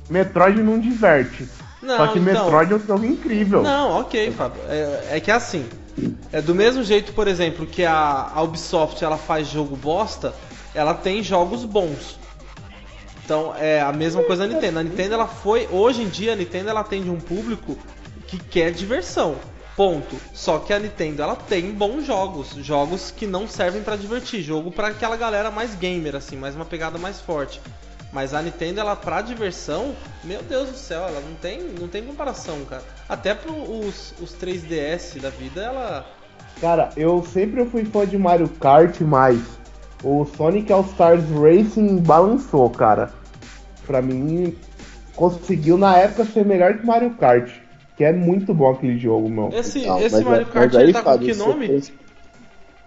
Metroid 0.09 0.61
não 0.61 0.77
diverte. 0.79 1.47
Não, 1.81 1.97
Só 1.97 2.07
que 2.07 2.19
então- 2.19 2.33
Metroid 2.43 2.73
é 2.73 2.75
um 2.75 2.79
jogo 2.79 3.05
incrível. 3.05 3.63
Não, 3.63 4.01
ok, 4.01 4.31
Fábio. 4.31 4.61
É, 4.67 5.07
é 5.17 5.19
que 5.19 5.31
é 5.31 5.33
assim. 5.33 5.65
É 6.31 6.41
do 6.41 6.53
mesmo 6.53 6.83
jeito, 6.83 7.13
por 7.13 7.27
exemplo, 7.27 7.65
que 7.65 7.83
a, 7.85 8.29
a 8.33 8.41
Ubisoft 8.41 9.03
ela 9.03 9.17
faz 9.17 9.47
jogo 9.47 9.75
bosta, 9.75 10.33
ela 10.75 10.93
tem 10.93 11.23
jogos 11.23 11.63
bons. 11.65 12.19
Então 13.23 13.53
é 13.57 13.81
a 13.81 13.91
mesma 13.93 14.21
coisa 14.23 14.47
da 14.47 14.53
Nintendo. 14.53 14.79
A 14.79 14.83
Nintendo 14.83 15.13
ela 15.13 15.27
foi, 15.27 15.67
hoje 15.71 16.01
em 16.01 16.09
dia 16.09 16.33
a 16.33 16.35
Nintendo 16.35 16.69
ela 16.69 16.81
atende 16.81 17.09
um 17.09 17.19
público 17.19 17.77
que 18.27 18.37
quer 18.37 18.71
diversão. 18.71 19.35
Ponto. 19.75 20.15
Só 20.33 20.59
que 20.59 20.73
a 20.73 20.79
Nintendo 20.79 21.21
ela 21.21 21.35
tem 21.35 21.71
bons 21.71 22.05
jogos, 22.05 22.49
jogos 22.55 23.11
que 23.11 23.25
não 23.25 23.47
servem 23.47 23.81
pra 23.81 23.95
divertir, 23.95 24.41
jogo 24.41 24.71
pra 24.71 24.89
aquela 24.89 25.15
galera 25.15 25.49
mais 25.49 25.75
gamer 25.75 26.15
assim, 26.15 26.35
mais 26.35 26.55
uma 26.55 26.65
pegada 26.65 26.97
mais 26.97 27.19
forte. 27.21 27.61
Mas 28.11 28.33
a 28.33 28.41
Nintendo 28.41 28.81
ela 28.81 28.95
pra 28.95 29.21
diversão, 29.21 29.95
meu 30.23 30.43
Deus 30.43 30.69
do 30.69 30.77
céu, 30.77 31.03
ela 31.03 31.21
não 31.21 31.35
tem, 31.35 31.61
não 31.79 31.87
tem 31.87 32.03
comparação, 32.03 32.65
cara. 32.65 32.83
Até 33.07 33.33
pro 33.33 33.53
os, 33.53 34.13
os 34.19 34.35
3DS 34.35 35.19
da 35.21 35.29
vida, 35.29 35.61
ela 35.61 36.05
Cara, 36.59 36.89
eu 36.95 37.23
sempre 37.23 37.65
fui 37.65 37.85
fã 37.85 38.05
de 38.05 38.17
Mario 38.17 38.47
Kart, 38.47 38.99
mas 39.01 39.39
o 40.03 40.25
Sonic 40.25 40.71
All 40.71 40.81
Stars 40.81 41.23
Racing 41.31 41.97
balançou, 41.97 42.69
cara. 42.69 43.11
Pra 43.87 44.01
mim, 44.01 44.55
conseguiu 45.15 45.77
na 45.77 45.97
época 45.97 46.25
ser 46.25 46.45
melhor 46.45 46.77
que 46.77 46.85
Mario 46.85 47.15
Kart. 47.15 47.51
Que 48.01 48.05
é 48.05 48.11
muito 48.11 48.51
bom 48.51 48.71
aquele 48.71 48.97
jogo, 48.97 49.29
meu. 49.29 49.49
esse 49.53 49.85
Não, 49.85 49.99
esse 50.01 50.15
mas- 50.15 50.23
Mario 50.25 50.45
mas 50.47 50.53
Kart 50.55 50.73
aí, 50.73 50.83
ele 50.85 50.93
tá 50.93 51.03
com 51.03 51.09
Fábio, 51.11 51.27
que 51.27 51.33
você 51.35 51.39
nome? 51.47 51.67
pensa- 51.67 51.91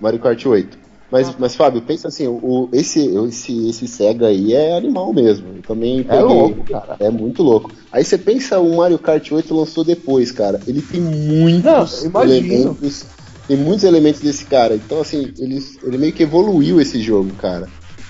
Mario 0.00 0.18
Kart 0.18 0.44
8. 0.46 0.76
Mas, 1.08 1.28
Ah. 1.28 1.34
mas 1.38 1.54
Fábio, 1.54 1.82
pensa 1.82 2.08
assim, 2.08 2.26
o, 2.26 2.68
esse, 2.72 3.06
esse, 3.28 3.68
esse 3.68 3.86
Sega 3.86 4.26
aí 4.26 4.52
é 4.54 4.76
animal 4.76 5.12
mesmo. 5.12 5.46
Eu 5.54 5.62
também 5.62 6.00
É 6.00 6.02
peguei. 6.02 6.24
louco, 6.24 6.64
cara. 6.64 6.96
É 6.98 7.10
muito 7.10 7.44
louco. 7.44 7.70
Aí 7.92 8.02
você 8.04 8.18
pensa, 8.18 8.58
o 8.58 8.76
Mario 8.78 8.98
Kart 8.98 9.30
8 9.30 9.54
lançou 9.54 9.84
depois, 9.84 10.32
cara. 10.32 10.58
Ele 10.66 10.82
tem 10.82 11.00
Não, 11.00 11.12
muitos 11.12 12.02
imagino. 12.02 12.34
elementos. 12.34 13.06
Tem 13.46 13.56
muitos 13.56 13.84
elementos 13.84 14.20
desse 14.20 14.46
cara. 14.46 14.74
Então, 14.74 15.00
assim, 15.00 15.32
ele, 15.38 15.64
ele 15.84 15.96
meio 15.96 16.12
que 16.12 16.24
evoluiu 16.24 16.80
esse 16.80 17.00
jogo, 17.00 17.30
cara. 17.34 17.68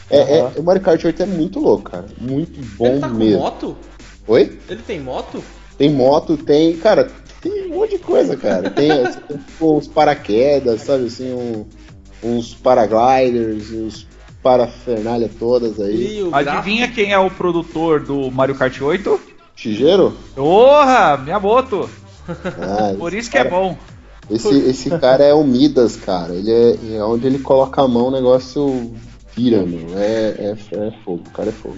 É, 0.09 0.23
Aham. 0.23 0.53
é- 0.57 0.61
o 0.61 0.63
Mario 0.63 0.81
Kart 0.81 1.05
8 1.05 1.23
é 1.23 1.27
muito 1.27 1.61
louco, 1.61 1.83
cara. 1.91 2.07
Muito 2.19 2.59
bom 2.79 2.87
ele 2.87 3.01
tá 3.01 3.11
com 3.11 3.15
mesmo. 3.17 3.41
moto? 3.41 3.77
Oi? 4.27 4.59
Ele 4.71 4.81
tem 4.87 5.01
moto? 5.01 5.45
Tem 5.79 5.91
moto, 5.91 6.37
tem. 6.37 6.77
Cara, 6.77 7.11
tem 7.41 7.67
um 7.71 7.77
monte 7.77 7.91
de 7.93 7.99
coisa, 7.99 8.37
cara. 8.37 8.71
Tem, 8.71 8.91
assim, 8.91 9.19
tem 9.29 9.37
tipo, 9.39 9.77
uns 9.77 9.87
paraquedas, 9.89 10.83
sabe 10.83 11.07
assim, 11.07 11.33
um- 11.33 11.65
uns 12.23 12.55
paragliders, 12.55 13.71
uns 13.73 14.07
parafernália 14.43 15.31
todas 15.39 15.81
aí. 15.81 16.21
E 16.21 16.29
Adivinha 16.33 16.89
quem 16.89 17.13
é 17.13 17.19
o 17.19 17.31
produtor 17.31 18.01
do 18.01 18.31
Mario 18.31 18.55
Kart 18.55 18.81
8? 18.81 19.21
Shigeru? 19.57 20.15
Porra, 20.35 21.17
minha 21.17 21.39
moto. 21.41 21.89
Ah, 22.29 22.95
Por 22.99 23.13
isso 23.15 23.31
que 23.31 23.39
é 23.39 23.45
cara- 23.45 23.55
bom. 23.55 23.77
Esse, 24.31 24.55
esse 24.57 24.89
cara 24.91 25.23
é 25.23 25.35
o 25.35 25.45
Midas, 25.45 25.97
cara. 25.97 26.33
Ele 26.35 26.51
é, 26.51 26.97
é 26.97 27.05
onde 27.05 27.27
ele 27.27 27.39
coloca 27.39 27.83
a 27.83 27.89
mão, 27.89 28.07
o 28.07 28.11
negócio 28.11 28.95
vira, 29.37 29.63
meu. 29.67 29.99
É, 29.99 30.35
é, 30.39 30.57
é 30.73 30.91
fogo, 31.05 31.23
o 31.27 31.31
cara 31.31 31.51
é 31.51 31.53
fogo. 31.53 31.77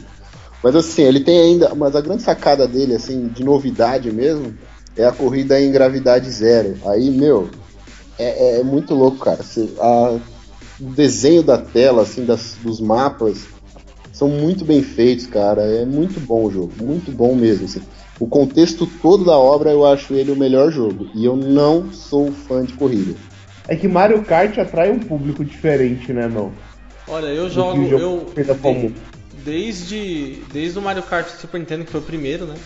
Mas 0.66 0.74
assim, 0.74 1.02
ele 1.02 1.20
tem 1.20 1.38
ainda. 1.38 1.72
Mas 1.76 1.94
a 1.94 2.00
grande 2.00 2.24
sacada 2.24 2.66
dele, 2.66 2.96
assim, 2.96 3.28
de 3.28 3.44
novidade 3.44 4.10
mesmo, 4.10 4.52
é 4.96 5.04
a 5.04 5.12
corrida 5.12 5.60
em 5.60 5.70
gravidade 5.70 6.28
zero. 6.28 6.74
Aí, 6.86 7.08
meu, 7.08 7.48
é, 8.18 8.58
é 8.58 8.64
muito 8.64 8.92
louco, 8.92 9.18
cara. 9.18 9.44
Você- 9.44 9.68
a- 9.78 10.18
o 10.80 10.84
desenho 10.90 11.44
da 11.44 11.56
tela, 11.56 12.02
assim, 12.02 12.24
das, 12.24 12.56
dos 12.64 12.80
mapas, 12.80 13.46
são 14.12 14.26
muito 14.26 14.64
bem 14.64 14.82
feitos, 14.82 15.28
cara. 15.28 15.62
É 15.62 15.84
muito 15.84 16.18
bom 16.18 16.46
o 16.46 16.50
jogo, 16.50 16.72
muito 16.80 17.12
bom 17.12 17.36
mesmo. 17.36 17.66
assim. 17.66 17.82
O 18.18 18.26
contexto 18.26 18.88
todo 19.00 19.24
da 19.24 19.38
obra, 19.38 19.70
eu 19.70 19.86
acho 19.86 20.14
ele 20.14 20.32
o 20.32 20.36
melhor 20.36 20.72
jogo. 20.72 21.06
E 21.14 21.24
eu 21.24 21.36
não 21.36 21.92
sou 21.92 22.32
fã 22.32 22.64
de 22.64 22.72
corrida. 22.72 23.14
É 23.68 23.76
que 23.76 23.86
Mario 23.86 24.24
Kart 24.24 24.58
atrai 24.58 24.90
um 24.90 24.98
público 24.98 25.44
diferente, 25.44 26.12
né, 26.12 26.26
meu? 26.26 26.50
Olha, 27.06 27.26
eu 27.28 27.48
jogo. 27.48 27.80
Eu, 27.84 28.00
comum. 28.60 28.92
Desde, 29.46 30.42
desde 30.52 30.76
o 30.78 30.82
Mario 30.82 31.04
Kart 31.04 31.28
Super 31.28 31.58
Nintendo, 31.58 31.84
que 31.84 31.90
foi 31.92 32.00
o 32.00 32.04
primeiro, 32.04 32.44
né? 32.46 32.56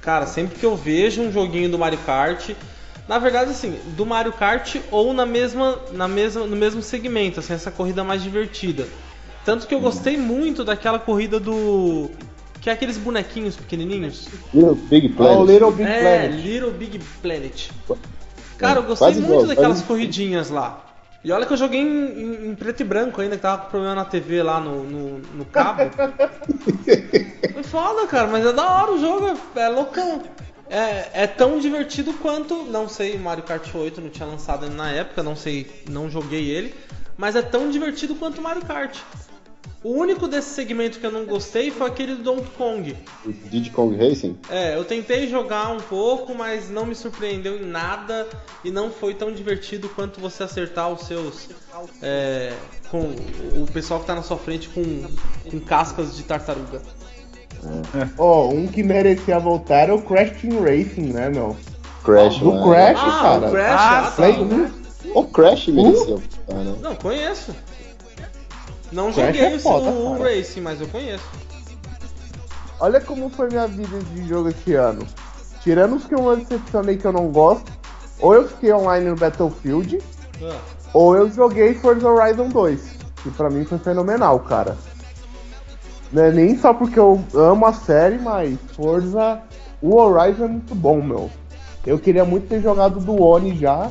Cara, 0.00 0.26
sempre 0.26 0.58
que 0.58 0.64
eu 0.64 0.74
vejo 0.74 1.20
um 1.20 1.30
joguinho 1.30 1.68
do 1.70 1.78
Mario 1.78 1.98
Kart. 2.06 2.50
Na 3.06 3.18
verdade, 3.18 3.50
assim, 3.50 3.78
do 3.96 4.06
Mario 4.06 4.32
Kart 4.32 4.76
ou 4.90 5.12
na 5.12 5.26
mesma, 5.26 5.78
na 5.92 6.08
mesma, 6.08 6.46
no 6.46 6.56
mesmo 6.56 6.80
segmento, 6.82 7.40
assim, 7.40 7.52
essa 7.52 7.70
corrida 7.70 8.02
mais 8.02 8.22
divertida. 8.22 8.86
Tanto 9.44 9.66
que 9.66 9.74
eu 9.74 9.80
gostei 9.80 10.16
muito 10.16 10.64
daquela 10.64 10.98
corrida 10.98 11.38
do. 11.38 12.10
Que 12.60 12.70
é 12.70 12.72
aqueles 12.72 12.96
bonequinhos 12.98 13.54
pequenininhos. 13.56 14.28
Little 14.52 14.74
Big 14.74 15.06
Ah, 15.08 15.10
o 15.10 15.16
Planet. 15.16 15.46
Little 15.48 15.70
Big 15.72 15.88
é, 15.88 16.00
Planet. 16.00 16.44
Little 16.44 16.70
Big 16.72 16.98
Planet. 17.22 17.70
Cara, 18.58 18.80
eu 18.80 18.82
gostei 18.82 19.06
Quase 19.08 19.20
muito 19.20 19.32
igual, 19.34 19.46
daquelas 19.46 19.78
quase- 19.78 19.84
corridinhas 19.84 20.50
lá. 20.50 20.84
E 21.24 21.32
olha 21.32 21.44
que 21.44 21.52
eu 21.52 21.56
joguei 21.56 21.80
em, 21.80 21.86
em- 21.86 22.50
em 22.50 22.54
preto 22.54 22.80
e 22.80 22.84
branco 22.84 23.20
ainda, 23.20 23.36
que 23.36 23.42
tava 23.42 23.62
com 23.62 23.70
problema 23.70 23.94
na 23.94 24.04
TV 24.04 24.42
lá 24.42 24.60
no, 24.60 24.84
no, 24.84 25.18
no 25.18 25.44
cabo. 25.44 25.80
Foi 27.52 27.62
foda, 27.62 28.06
cara, 28.06 28.28
mas 28.28 28.46
é 28.46 28.52
da 28.52 28.68
hora 28.70 28.92
o 28.92 29.00
jogo, 29.00 29.26
é, 29.56 29.60
é 29.60 29.68
loucão. 29.68 30.22
É, 30.70 31.22
é 31.22 31.26
tão 31.26 31.58
divertido 31.58 32.12
quanto, 32.14 32.64
não 32.64 32.88
sei, 32.88 33.18
Mario 33.18 33.42
Kart 33.42 33.74
8 33.74 34.00
não 34.00 34.10
tinha 34.10 34.26
lançado 34.28 34.64
ainda 34.64 34.76
na 34.76 34.90
época, 34.90 35.22
não 35.22 35.34
sei, 35.34 35.66
não 35.88 36.10
joguei 36.10 36.50
ele, 36.50 36.74
mas 37.16 37.34
é 37.34 37.42
tão 37.42 37.70
divertido 37.70 38.14
quanto 38.14 38.40
Mario 38.42 38.62
Kart. 38.64 38.98
O 39.82 39.90
único 39.92 40.26
desse 40.26 40.50
segmento 40.50 40.98
que 40.98 41.06
eu 41.06 41.12
não 41.12 41.24
gostei 41.24 41.70
foi 41.70 41.86
aquele 41.86 42.16
do 42.16 42.22
Donkey 42.24 42.50
Kong. 42.58 42.96
O 43.24 43.32
Diddy 43.32 43.70
Kong 43.70 43.96
Racing. 43.96 44.36
É, 44.50 44.74
eu 44.76 44.84
tentei 44.84 45.28
jogar 45.28 45.70
um 45.70 45.78
pouco, 45.78 46.34
mas 46.34 46.68
não 46.68 46.84
me 46.84 46.96
surpreendeu 46.96 47.56
em 47.56 47.64
nada 47.64 48.26
e 48.64 48.72
não 48.72 48.90
foi 48.90 49.14
tão 49.14 49.30
divertido 49.30 49.88
quanto 49.90 50.20
você 50.20 50.42
acertar 50.42 50.92
os 50.92 51.02
seus. 51.02 51.48
É, 52.02 52.52
com 52.90 53.02
o 53.56 53.66
pessoal 53.72 54.00
que 54.00 54.06
tá 54.06 54.16
na 54.16 54.22
sua 54.22 54.36
frente 54.36 54.68
com, 54.68 54.82
com 55.48 55.60
cascas 55.60 56.16
de 56.16 56.24
tartaruga. 56.24 56.82
Ó, 58.18 58.48
um 58.48 58.66
que 58.66 58.82
merecia 58.82 59.38
voltar 59.38 59.88
é 59.88 59.92
o 59.92 60.02
Crash 60.02 60.40
Team 60.40 60.60
Racing, 60.60 61.12
né, 61.12 61.28
meu? 61.28 61.56
Crash, 62.04 62.38
Do? 62.38 62.62
Crash, 62.64 62.98
Ah, 63.00 63.18
cara. 63.22 63.46
o 63.46 63.50
Crash, 63.50 63.80
Ah, 63.80 63.98
ah, 63.98 64.02
tá. 64.02 64.10
Play 64.12 64.32
1. 64.32 64.70
O 65.14 65.24
Crash 65.24 65.68
mereceu, 65.68 66.22
tá, 66.46 66.54
né? 66.54 66.76
Não, 66.80 66.96
conheço. 66.96 67.54
Não 68.92 69.12
Crash 69.12 69.26
joguei 69.36 69.52
é 69.52 69.56
o- 69.56 69.60
foda, 69.60 69.90
o, 69.90 70.18
cara. 70.18 70.36
Racing, 70.36 70.60
mas 70.60 70.80
eu 70.80 70.88
conheço. 70.88 71.24
Olha 72.80 73.00
como 73.00 73.28
foi 73.28 73.48
minha 73.48 73.66
vida 73.66 73.98
de 74.14 74.28
jogo 74.28 74.48
esse 74.50 74.74
ano. 74.74 75.04
Tirando 75.62 75.96
os 75.96 76.04
que 76.04 76.14
eu 76.14 76.36
decepcionei 76.36 76.96
que 76.96 77.04
eu 77.04 77.12
não 77.12 77.28
gosto, 77.28 77.70
ou 78.20 78.34
eu 78.34 78.48
fiquei 78.48 78.72
online 78.72 79.08
no 79.10 79.16
Battlefield, 79.16 79.98
Ah, 80.42 80.56
ou 80.94 81.16
eu 81.16 81.30
joguei 81.30 81.74
Forza 81.74 82.08
Horizon 82.08 82.48
2, 82.48 82.80
que 83.22 83.30
pra 83.30 83.50
mim 83.50 83.64
foi 83.64 83.78
fenomenal, 83.78 84.38
cara. 84.40 84.76
Não 86.12 86.22
é 86.22 86.30
nem 86.30 86.56
só 86.56 86.72
porque 86.72 86.98
eu 86.98 87.22
amo 87.34 87.66
a 87.66 87.72
série, 87.72 88.18
mas 88.18 88.56
Forza, 88.74 89.40
o 89.82 89.96
Horizon 89.96 90.44
é 90.44 90.48
muito 90.48 90.74
bom, 90.74 91.02
meu. 91.02 91.28
Eu 91.84 91.98
queria 91.98 92.24
muito 92.24 92.48
ter 92.48 92.62
jogado 92.62 93.00
do 93.00 93.20
Oni 93.20 93.56
já, 93.58 93.90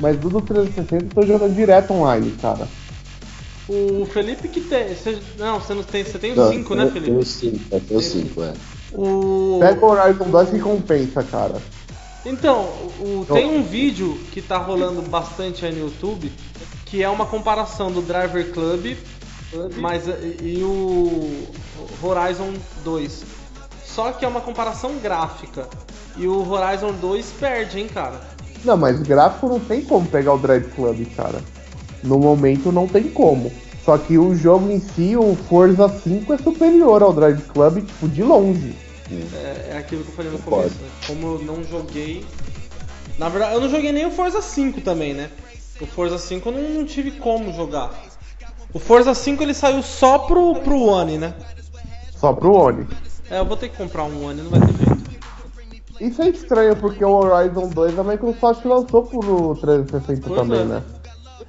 mas 0.00 0.16
do 0.18 0.30
do 0.30 0.40
360 0.40 1.04
eu 1.04 1.10
tô 1.10 1.22
jogando 1.22 1.54
direto 1.54 1.92
online, 1.92 2.32
cara. 2.40 2.66
O 3.68 4.06
Felipe 4.06 4.48
que 4.48 4.60
tem. 4.60 4.94
Você, 4.94 5.18
não, 5.38 5.60
você 5.60 5.74
não 5.74 5.82
tem. 5.82 6.04
Você 6.04 6.18
tem 6.18 6.34
Não, 6.34 6.48
o 6.48 6.52
5, 6.52 6.74
né, 6.74 6.86
Felipe? 6.86 7.10
Tem 7.10 7.18
o 7.18 7.24
5, 7.24 7.58
é, 7.74 7.80
tem 7.80 7.96
o 7.96 8.00
5, 8.00 8.42
é. 8.42 8.52
O. 8.92 9.58
Pega 9.60 9.84
o 9.84 9.90
Horizon 9.90 10.30
2 10.30 10.50
que 10.50 10.58
compensa, 10.60 11.22
cara. 11.24 11.56
Então, 12.24 12.64
o- 13.00 13.26
tem 13.32 13.46
um 13.46 13.62
vídeo 13.62 14.18
que 14.32 14.40
tá 14.40 14.56
rolando 14.58 15.02
bastante 15.02 15.64
aí 15.64 15.72
no 15.72 15.86
YouTube, 15.86 16.30
que 16.84 17.02
é 17.02 17.08
uma 17.08 17.26
comparação 17.26 17.90
do 17.90 18.00
Driver 18.00 18.52
Club 18.52 18.96
mas, 19.76 20.06
e, 20.08 20.58
e 20.58 20.62
o 20.62 21.46
Horizon 22.02 22.52
2. 22.84 23.24
Só 23.84 24.12
que 24.12 24.24
é 24.24 24.28
uma 24.28 24.40
comparação 24.40 24.96
gráfica. 24.98 25.68
E 26.16 26.26
o 26.26 26.48
Horizon 26.50 26.92
2 26.92 27.26
perde, 27.38 27.80
hein, 27.80 27.88
cara. 27.92 28.20
Não, 28.64 28.76
mas 28.76 29.00
gráfico 29.02 29.48
não 29.48 29.60
tem 29.60 29.82
como 29.82 30.06
pegar 30.06 30.34
o 30.34 30.38
Drive 30.38 30.68
Club, 30.74 31.06
cara. 31.14 31.40
No 32.02 32.18
momento 32.18 32.70
não 32.72 32.86
tem 32.86 33.04
como. 33.04 33.52
Só 33.84 33.96
que 33.96 34.18
o 34.18 34.34
jogo 34.34 34.70
em 34.70 34.80
si, 34.80 35.16
o 35.16 35.36
Forza 35.48 35.88
5 35.88 36.32
é 36.32 36.38
superior 36.38 37.02
ao 37.02 37.12
Drive 37.12 37.42
Club, 37.42 37.84
tipo, 37.86 38.08
de 38.08 38.22
longe. 38.22 38.74
É, 39.10 39.74
é 39.74 39.78
aquilo 39.78 40.02
que 40.02 40.10
eu 40.10 40.14
falei 40.14 40.32
no 40.32 40.38
começo. 40.40 40.74
Né? 40.74 40.88
Como 41.06 41.26
eu 41.26 41.42
não 41.44 41.62
joguei. 41.62 42.24
Na 43.18 43.28
verdade, 43.28 43.54
eu 43.54 43.60
não 43.60 43.68
joguei 43.68 43.92
nem 43.92 44.04
o 44.04 44.10
Forza 44.10 44.42
5 44.42 44.80
também, 44.80 45.14
né? 45.14 45.30
O 45.80 45.86
Forza 45.86 46.18
5 46.18 46.48
eu 46.48 46.52
não, 46.52 46.70
não 46.70 46.84
tive 46.84 47.12
como 47.12 47.52
jogar. 47.52 47.92
O 48.72 48.78
Forza 48.78 49.14
5 49.14 49.42
ele 49.42 49.54
saiu 49.54 49.82
só 49.82 50.18
pro, 50.18 50.56
pro 50.56 50.80
One, 50.80 51.18
né? 51.18 51.34
Só 52.16 52.32
pro 52.32 52.52
Oni. 52.52 52.86
É, 53.30 53.38
eu 53.38 53.44
vou 53.44 53.56
ter 53.56 53.68
que 53.68 53.76
comprar 53.76 54.04
um 54.04 54.26
One, 54.26 54.42
não 54.42 54.50
vai 54.50 54.60
ter 54.60 54.84
jeito. 54.84 55.06
Isso 56.00 56.22
é 56.22 56.28
estranho, 56.28 56.76
porque 56.76 57.04
o 57.04 57.10
Horizon 57.10 57.68
2 57.68 57.98
a 57.98 58.04
Microsoft 58.04 58.64
lançou 58.64 59.04
pro 59.04 59.54
360 59.54 60.28
Pois 60.28 60.40
também, 60.40 60.60
é. 60.60 60.64
né? 60.64 60.82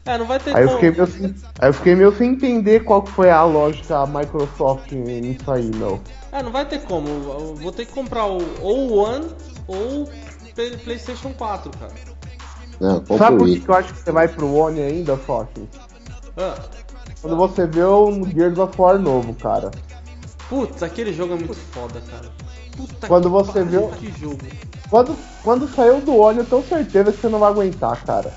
É, 0.08 0.18
não 0.18 0.26
vai 0.26 0.40
ter 0.40 0.56
Aí 0.56 0.64
eu, 0.64 0.70
como. 0.70 0.80
fiquei 0.80 0.92
meio 0.92 1.08
sem, 1.08 1.36
aí 1.60 1.70
eu 1.70 1.74
fiquei 1.74 1.96
meio 1.96 2.16
sem 2.16 2.30
entender 2.32 2.80
qual 2.86 3.02
que 3.02 3.12
foi 3.12 3.30
a 3.30 3.44
lógica 3.44 3.88
da 3.90 4.08
Microsoft 4.08 4.92
nisso 4.92 5.52
aí, 5.52 5.70
não. 5.76 6.00
É, 6.32 6.42
não 6.42 6.52
vai 6.52 6.66
ter 6.66 6.80
como. 6.84 7.08
Eu 7.10 7.56
vou 7.56 7.72
ter 7.72 7.86
que 7.86 7.92
comprar 7.94 8.26
o, 8.26 8.38
ou 8.62 8.78
o 8.92 8.98
One 8.98 9.28
ou 9.68 10.04
o 10.04 10.10
Play- 10.56 10.78
PlayStation 10.78 11.34
4, 11.34 11.72
cara. 11.78 11.92
Não, 12.80 13.04
Sabe 13.18 13.38
por 13.38 13.48
que 13.48 13.64
eu 13.68 13.76
acho 13.76 13.94
que 13.94 14.00
você 14.00 14.12
vai 14.12 14.28
pro 14.28 14.54
Oni 14.54 14.82
ainda, 14.82 15.18
Fox? 15.18 15.50
Ah, 16.38 16.56
Quando 17.22 17.36
você 17.36 17.66
vê 17.66 17.84
o 17.84 18.24
Gears 18.26 18.58
of 18.60 18.80
War 18.80 19.00
novo, 19.00 19.34
cara. 19.34 19.72
putz, 20.48 20.84
aquele 20.84 21.12
jogo 21.12 21.34
é 21.34 21.38
muito 21.38 21.56
foda, 21.56 22.00
cara. 22.10 22.30
Puta 22.78 23.08
Quando 23.08 23.24
que 23.24 23.30
você 23.30 23.64
pariu, 23.64 23.90
viu- 23.90 23.90
Que 23.98 24.12
jogo. 24.22 24.38
Quando, 24.90 25.18
quando 25.44 25.68
saiu 25.68 26.00
do 26.02 26.16
Oni, 26.16 26.40
eu 26.40 26.46
tenho 26.46 26.64
certeza 26.64 27.12
que 27.12 27.20
você 27.20 27.28
não 27.28 27.40
vai 27.40 27.50
aguentar, 27.50 28.06
cara. 28.06 28.32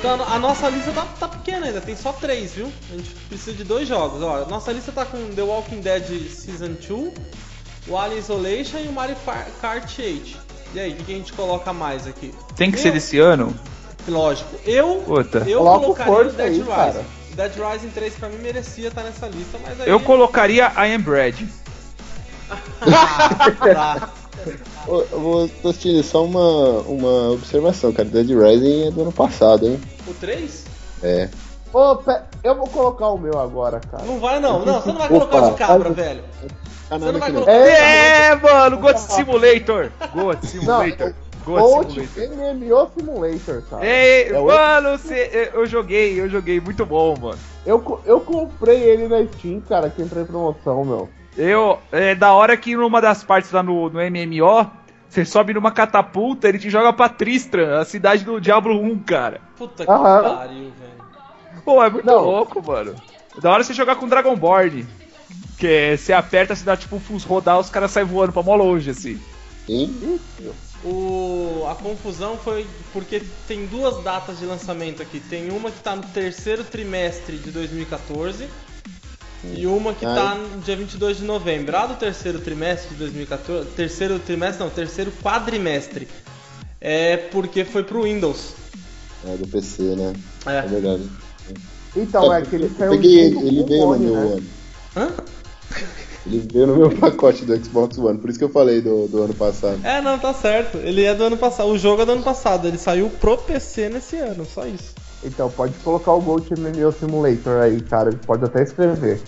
Então, 0.00 0.14
a 0.26 0.38
nossa 0.38 0.66
lista 0.70 0.92
tá, 0.92 1.06
tá 1.20 1.28
pequena 1.28 1.66
ainda, 1.66 1.78
tem 1.80 1.94
só 1.94 2.10
três, 2.10 2.54
viu? 2.54 2.72
A 2.90 2.96
gente 2.96 3.10
precisa 3.28 3.52
de 3.54 3.64
dois 3.64 3.86
jogos. 3.86 4.22
Ó, 4.22 4.42
a 4.42 4.46
nossa 4.46 4.72
lista 4.72 4.90
tá 4.90 5.04
com 5.04 5.18
The 5.34 5.42
Walking 5.42 5.80
Dead 5.82 6.04
Season 6.30 6.72
2, 6.88 7.12
o 7.86 7.98
Alien 7.98 8.18
Isolation 8.18 8.78
e 8.78 8.88
o 8.88 8.92
Mario 8.92 9.14
Kart 9.60 9.98
8. 9.98 10.38
E 10.72 10.80
aí, 10.80 10.92
o 10.92 10.96
que, 10.96 11.04
que 11.04 11.12
a 11.12 11.16
gente 11.16 11.32
coloca 11.34 11.70
mais 11.74 12.06
aqui? 12.06 12.32
Tem 12.56 12.70
que 12.70 12.78
Eu- 12.78 12.82
ser 12.82 12.92
desse 12.92 13.18
ano? 13.18 13.54
Lógico, 14.08 14.48
eu, 14.64 15.02
Puta. 15.06 15.38
eu 15.46 15.58
Coloca 15.58 16.04
colocaria 16.04 16.30
o 16.30 16.32
Dead 16.32 16.46
aí, 16.46 16.58
Rising. 16.60 16.70
cara. 16.70 17.04
Dead 17.34 17.52
Rising 17.72 17.90
3 17.90 18.14
pra 18.14 18.28
mim 18.30 18.38
merecia 18.38 18.88
estar 18.88 19.02
nessa 19.02 19.26
lista, 19.28 19.58
mas 19.62 19.78
aí... 19.82 19.88
Eu 19.90 20.00
colocaria 20.00 20.72
I 20.76 20.94
Am 20.94 21.02
Bread. 21.02 21.46
Tá. 23.74 24.08
Ô, 24.90 25.16
ô, 25.44 25.48
Tostini, 25.62 26.02
só 26.02 26.24
uma, 26.24 26.80
uma 26.80 27.30
observação, 27.30 27.92
cara. 27.92 28.08
Dead 28.08 28.28
Rising 28.30 28.88
é 28.88 28.90
do 28.90 29.02
ano 29.02 29.12
passado, 29.12 29.66
hein? 29.66 29.80
O 30.06 30.14
3? 30.14 30.64
É. 31.02 31.28
Ô, 31.72 31.96
pe- 31.96 32.20
eu 32.42 32.54
vou 32.56 32.66
colocar 32.66 33.08
o 33.10 33.18
meu 33.18 33.38
agora, 33.38 33.80
cara. 33.90 34.02
Não 34.04 34.18
vai 34.18 34.40
não, 34.40 34.64
não, 34.64 34.80
você 34.80 34.88
não 34.88 34.98
vai 34.98 35.06
Opa, 35.06 35.26
colocar 35.26 35.42
o 35.46 35.50
de 35.52 35.56
cabra, 35.56 35.90
velho. 35.90 36.24
Ah, 36.90 36.98
Você 36.98 37.12
não 37.12 37.20
vai 37.20 37.30
colocar- 37.32 37.52
É, 37.52 38.34
mano, 38.34 38.78
Goat 38.78 38.98
Simulator. 38.98 39.90
Goat 40.12 40.44
Simulator. 40.46 41.14
Goat. 41.44 42.00
MMO 42.16 42.90
Simulator, 42.96 43.62
cara. 43.70 43.86
Ei, 43.86 44.24
É 44.28 44.40
mano, 44.40 44.98
cê- 44.98 45.50
eu 45.54 45.64
joguei, 45.66 46.20
eu 46.20 46.28
joguei, 46.28 46.60
muito 46.60 46.84
bom, 46.84 47.14
mano. 47.16 47.38
Eu, 47.64 48.00
eu 48.04 48.20
comprei 48.20 48.82
ele 48.82 49.06
na 49.06 49.24
Steam, 49.26 49.60
cara, 49.60 49.88
que 49.88 50.02
entrou 50.02 50.22
em 50.22 50.26
promoção, 50.26 50.84
meu. 50.84 51.08
Eu, 51.38 51.78
é 51.92 52.14
da 52.16 52.32
hora 52.34 52.56
que 52.56 52.74
numa 52.74 53.00
das 53.00 53.22
partes 53.22 53.52
lá 53.52 53.62
no, 53.62 53.88
no 53.88 54.00
MMO, 54.00 54.68
você 55.10 55.24
sobe 55.24 55.52
numa 55.52 55.72
catapulta, 55.72 56.48
ele 56.48 56.58
te 56.58 56.70
joga 56.70 56.92
pra 56.92 57.08
Tristram, 57.08 57.78
a 57.78 57.84
cidade 57.84 58.24
do 58.24 58.40
Diablo 58.40 58.80
1, 58.80 59.00
cara. 59.00 59.40
Puta 59.58 59.84
que 59.84 59.90
Aham. 59.90 60.22
pariu, 60.22 60.72
velho. 60.78 61.62
Pô, 61.64 61.82
é 61.82 61.90
muito 61.90 62.06
Não. 62.06 62.24
louco, 62.24 62.62
mano. 62.62 62.94
Da 63.42 63.50
hora 63.50 63.64
você 63.64 63.74
jogar 63.74 63.96
com 63.96 64.08
Dragonborn. 64.08 64.86
Que 65.58 65.66
é, 65.66 65.96
você 65.96 66.12
aperta, 66.12 66.54
você 66.54 66.64
dá 66.64 66.76
tipo 66.76 67.00
uns 67.10 67.24
rodar, 67.24 67.58
os 67.58 67.68
caras 67.68 67.90
saem 67.90 68.06
voando 68.06 68.32
pra 68.32 68.42
mó 68.42 68.54
longe, 68.54 68.90
assim. 68.90 69.20
Sim. 69.66 70.18
O, 70.84 71.66
a 71.68 71.74
confusão 71.74 72.38
foi 72.38 72.66
porque 72.92 73.20
tem 73.46 73.66
duas 73.66 74.02
datas 74.02 74.38
de 74.38 74.46
lançamento 74.46 75.02
aqui. 75.02 75.20
Tem 75.20 75.50
uma 75.50 75.70
que 75.70 75.80
tá 75.80 75.96
no 75.96 76.02
terceiro 76.02 76.64
trimestre 76.64 77.36
de 77.36 77.50
2014 77.50 78.48
e 79.44 79.66
uma 79.66 79.94
que 79.94 80.04
Ah, 80.04 80.14
tá 80.14 80.34
no 80.34 80.60
dia 80.60 80.76
22 80.76 81.18
de 81.18 81.24
novembro. 81.24 81.76
A 81.76 81.86
do 81.86 81.94
terceiro 81.94 82.38
trimestre 82.40 82.90
de 82.90 82.96
2014, 82.96 83.68
terceiro 83.70 84.18
trimestre 84.18 84.62
não, 84.62 84.70
terceiro 84.70 85.12
quadrimestre. 85.22 86.08
É 86.80 87.16
porque 87.16 87.64
foi 87.64 87.82
pro 87.84 88.02
Windows. 88.02 88.52
É 89.26 89.36
do 89.36 89.46
PC, 89.46 89.82
né? 89.96 90.12
É 90.46 90.56
É. 90.58 90.62
verdade. 90.62 91.02
Então, 91.96 92.32
é 92.32 92.42
que 92.42 92.54
ele 92.54 92.70
saiu 92.78 92.92
peguei 92.92 93.30
junto 93.32 93.46
ele, 93.46 93.58
ele 93.58 93.64
veio 93.64 93.80
no 93.86 93.90
One, 93.92 94.04
meu 94.06 94.14
né? 94.14 94.20
ano. 94.32 94.42
Hã? 94.96 95.10
Ele 96.26 96.48
veio 96.52 96.66
no 96.66 96.76
meu 96.76 96.90
pacote 96.96 97.44
do 97.44 97.56
Xbox 97.64 97.98
One, 97.98 98.18
por 98.18 98.30
isso 98.30 98.38
que 98.38 98.44
eu 98.44 98.50
falei 98.50 98.80
do, 98.80 99.08
do 99.08 99.22
ano 99.22 99.34
passado. 99.34 99.80
É, 99.84 100.00
não, 100.00 100.18
tá 100.18 100.32
certo. 100.34 100.76
Ele 100.78 101.02
é 101.02 101.14
do 101.14 101.24
ano 101.24 101.36
passado. 101.36 101.68
O 101.70 101.78
jogo 101.78 102.02
é 102.02 102.06
do 102.06 102.12
ano 102.12 102.22
passado. 102.22 102.68
Ele 102.68 102.78
saiu 102.78 103.08
pro 103.10 103.36
PC 103.38 103.88
nesse 103.88 104.16
ano, 104.16 104.46
só 104.46 104.66
isso. 104.66 104.94
Então, 105.22 105.50
pode 105.50 105.74
colocar 105.80 106.12
o 106.12 106.20
Gold 106.20 106.48
MMO 106.58 106.92
Simulator 106.92 107.60
aí, 107.62 107.80
cara. 107.82 108.12
Pode 108.26 108.44
até 108.44 108.62
escrever. 108.62 109.20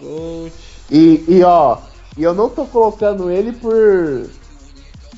Gold. 0.00 0.52
E, 0.90 1.24
e 1.28 1.42
ó, 1.42 1.78
e 2.16 2.22
eu 2.22 2.34
não 2.34 2.48
tô 2.50 2.66
colocando 2.66 3.30
ele 3.30 3.52
por 3.52 4.26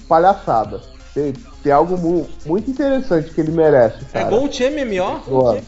palhaçada. 0.09 0.81
Tem, 1.15 1.33
tem 1.63 1.73
algo 1.73 1.97
mu- 1.99 2.29
muito 2.47 2.71
interessante 2.71 3.33
que 3.33 3.41
ele 3.41 3.51
merece, 3.53 4.05
É 4.15 4.21
cara. 4.21 4.31
Gold 4.31 4.63
MMO? 4.63 5.63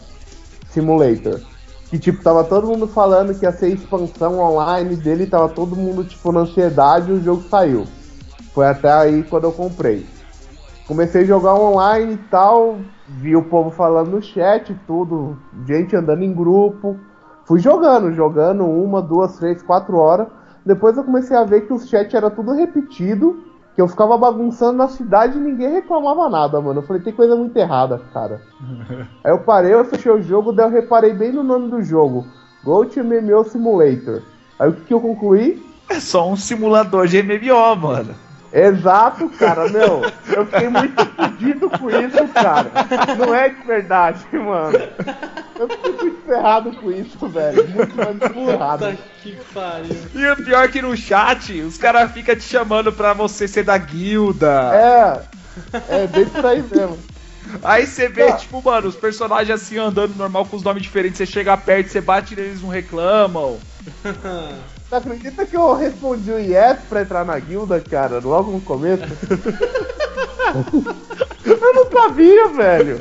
Simulator. 0.69 1.41
Que 1.89 1.99
tipo, 1.99 2.23
tava 2.23 2.45
todo 2.45 2.67
mundo 2.67 2.87
falando 2.87 3.37
que 3.37 3.43
ia 3.45 3.51
ser 3.51 3.67
expansão 3.73 4.39
online 4.39 4.95
dele, 4.95 5.27
tava 5.27 5.49
todo 5.49 5.75
mundo 5.75 6.05
tipo 6.05 6.31
na 6.31 6.41
ansiedade 6.41 7.11
e 7.11 7.15
o 7.15 7.21
jogo 7.21 7.43
saiu. 7.49 7.85
Foi 8.53 8.65
até 8.65 8.89
aí 8.91 9.23
quando 9.23 9.43
eu 9.45 9.51
comprei. 9.51 10.05
Comecei 10.87 11.23
a 11.23 11.25
jogar 11.25 11.53
online 11.55 12.13
e 12.13 12.17
tal, 12.29 12.79
vi 13.19 13.35
o 13.35 13.43
povo 13.43 13.69
falando 13.69 14.11
no 14.11 14.21
chat, 14.21 14.73
tudo, 14.87 15.37
gente 15.65 15.95
andando 15.95 16.23
em 16.23 16.33
grupo. 16.33 16.97
Fui 17.45 17.59
jogando, 17.59 18.13
jogando 18.13 18.65
uma, 18.65 19.01
duas, 19.01 19.37
três, 19.37 19.61
quatro 19.61 19.97
horas. 19.97 20.27
Depois 20.65 20.95
eu 20.95 21.03
comecei 21.03 21.35
a 21.35 21.43
ver 21.43 21.61
que 21.61 21.73
os 21.73 21.87
chats 21.89 22.13
era 22.13 22.29
tudo 22.29 22.53
repetido, 22.53 23.43
que 23.75 23.81
eu 23.81 23.87
ficava 23.87 24.17
bagunçando 24.17 24.77
na 24.77 24.87
cidade 24.87 25.37
e 25.37 25.41
ninguém 25.41 25.71
reclamava 25.71 26.29
nada, 26.29 26.61
mano. 26.61 26.79
Eu 26.79 26.83
falei, 26.83 27.01
tem 27.01 27.13
coisa 27.13 27.35
muito 27.35 27.57
errada, 27.57 27.99
cara. 28.13 28.41
Aí 29.23 29.31
eu 29.31 29.39
parei, 29.39 29.73
eu 29.73 29.85
fechei 29.85 30.11
o 30.11 30.21
jogo, 30.21 30.53
daí 30.53 30.67
eu 30.67 30.71
reparei 30.71 31.13
bem 31.13 31.31
no 31.31 31.43
nome 31.43 31.69
do 31.69 31.81
jogo. 31.81 32.25
Gold 32.63 33.01
MMO 33.01 33.43
Simulator. 33.43 34.21
Aí 34.59 34.69
o 34.69 34.73
que, 34.73 34.85
que 34.85 34.93
eu 34.93 35.01
concluí? 35.01 35.65
É 35.89 35.99
só 35.99 36.29
um 36.29 36.35
simulador 36.35 37.07
de 37.07 37.21
MMO, 37.21 37.75
mano. 37.75 38.15
Exato, 38.53 39.29
cara, 39.29 39.69
meu. 39.69 40.01
Eu 40.27 40.45
fiquei 40.45 40.67
muito 40.67 41.05
fudido 41.05 41.69
com 41.69 41.89
isso, 41.89 42.27
cara. 42.33 42.69
Não 43.17 43.33
é 43.33 43.49
de 43.49 43.63
verdade, 43.65 44.19
mano. 44.33 44.77
Eu 45.57 45.69
fiquei 45.69 45.91
muito 45.93 46.25
ferrado 46.25 46.71
com 46.73 46.91
isso, 46.91 47.27
velho. 47.29 47.67
Muito, 47.69 47.95
muito 47.95 48.45
ferrado. 48.51 48.85
Puta 48.87 48.97
que 49.23 49.37
pariu. 49.53 49.95
E 50.13 50.27
o 50.31 50.35
pior 50.43 50.65
é 50.65 50.67
que 50.67 50.81
no 50.81 50.97
chat, 50.97 51.61
os 51.61 51.77
caras 51.77 52.11
ficam 52.11 52.35
te 52.35 52.43
chamando 52.43 52.91
pra 52.91 53.13
você 53.13 53.47
ser 53.47 53.63
da 53.63 53.77
guilda. 53.77 54.71
É, 54.73 55.21
é 56.03 56.07
bem 56.07 56.25
por 56.25 56.45
aí 56.45 56.61
mesmo. 56.61 56.97
Aí 57.63 57.85
você 57.85 58.07
vê, 58.07 58.27
Tá. 58.27 58.37
tipo, 58.37 58.61
mano, 58.63 58.87
os 58.87 58.95
personagens 58.95 59.61
assim 59.61 59.77
andando 59.77 60.15
normal 60.15 60.45
com 60.45 60.55
os 60.57 60.63
nomes 60.63 60.83
diferentes. 60.83 61.17
Você 61.17 61.25
chega 61.25 61.55
perto, 61.57 61.89
você 61.89 61.99
bate 62.01 62.35
neles, 62.35 62.61
não 62.61 62.69
reclamam. 62.69 63.57
Você 64.91 64.95
acredita 64.97 65.45
que 65.45 65.55
eu 65.55 65.73
respondi 65.73 66.29
o 66.29 66.37
yes 66.37 66.81
pra 66.89 67.03
entrar 67.03 67.23
na 67.23 67.39
guilda, 67.39 67.79
cara, 67.79 68.19
logo 68.19 68.51
no 68.51 68.59
começo? 68.59 69.03
eu 71.45 71.73
não 71.73 71.89
sabia, 71.89 72.49
velho. 72.49 72.99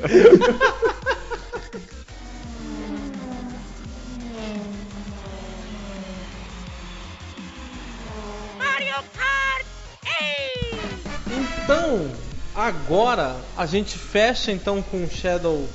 Mario 8.57 8.95
Kart 9.17 9.67
8! 10.05 11.65
Então, 11.65 12.09
agora 12.55 13.35
a 13.57 13.67
gente 13.67 13.99
fecha 13.99 14.53
então 14.53 14.81
com 14.81 15.09
Shadow 15.09 15.69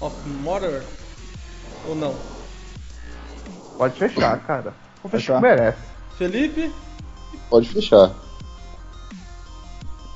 of 0.00 0.16
Mordor 0.26 0.80
ou 1.86 1.94
não? 1.94 2.16
Pode 3.76 3.98
fechar, 3.98 4.40
cara. 4.40 4.87
Vou 5.02 5.10
fechar. 5.10 5.40
merece. 5.40 5.78
Felipe? 6.16 6.72
Pode 7.48 7.68
fechar. 7.68 8.12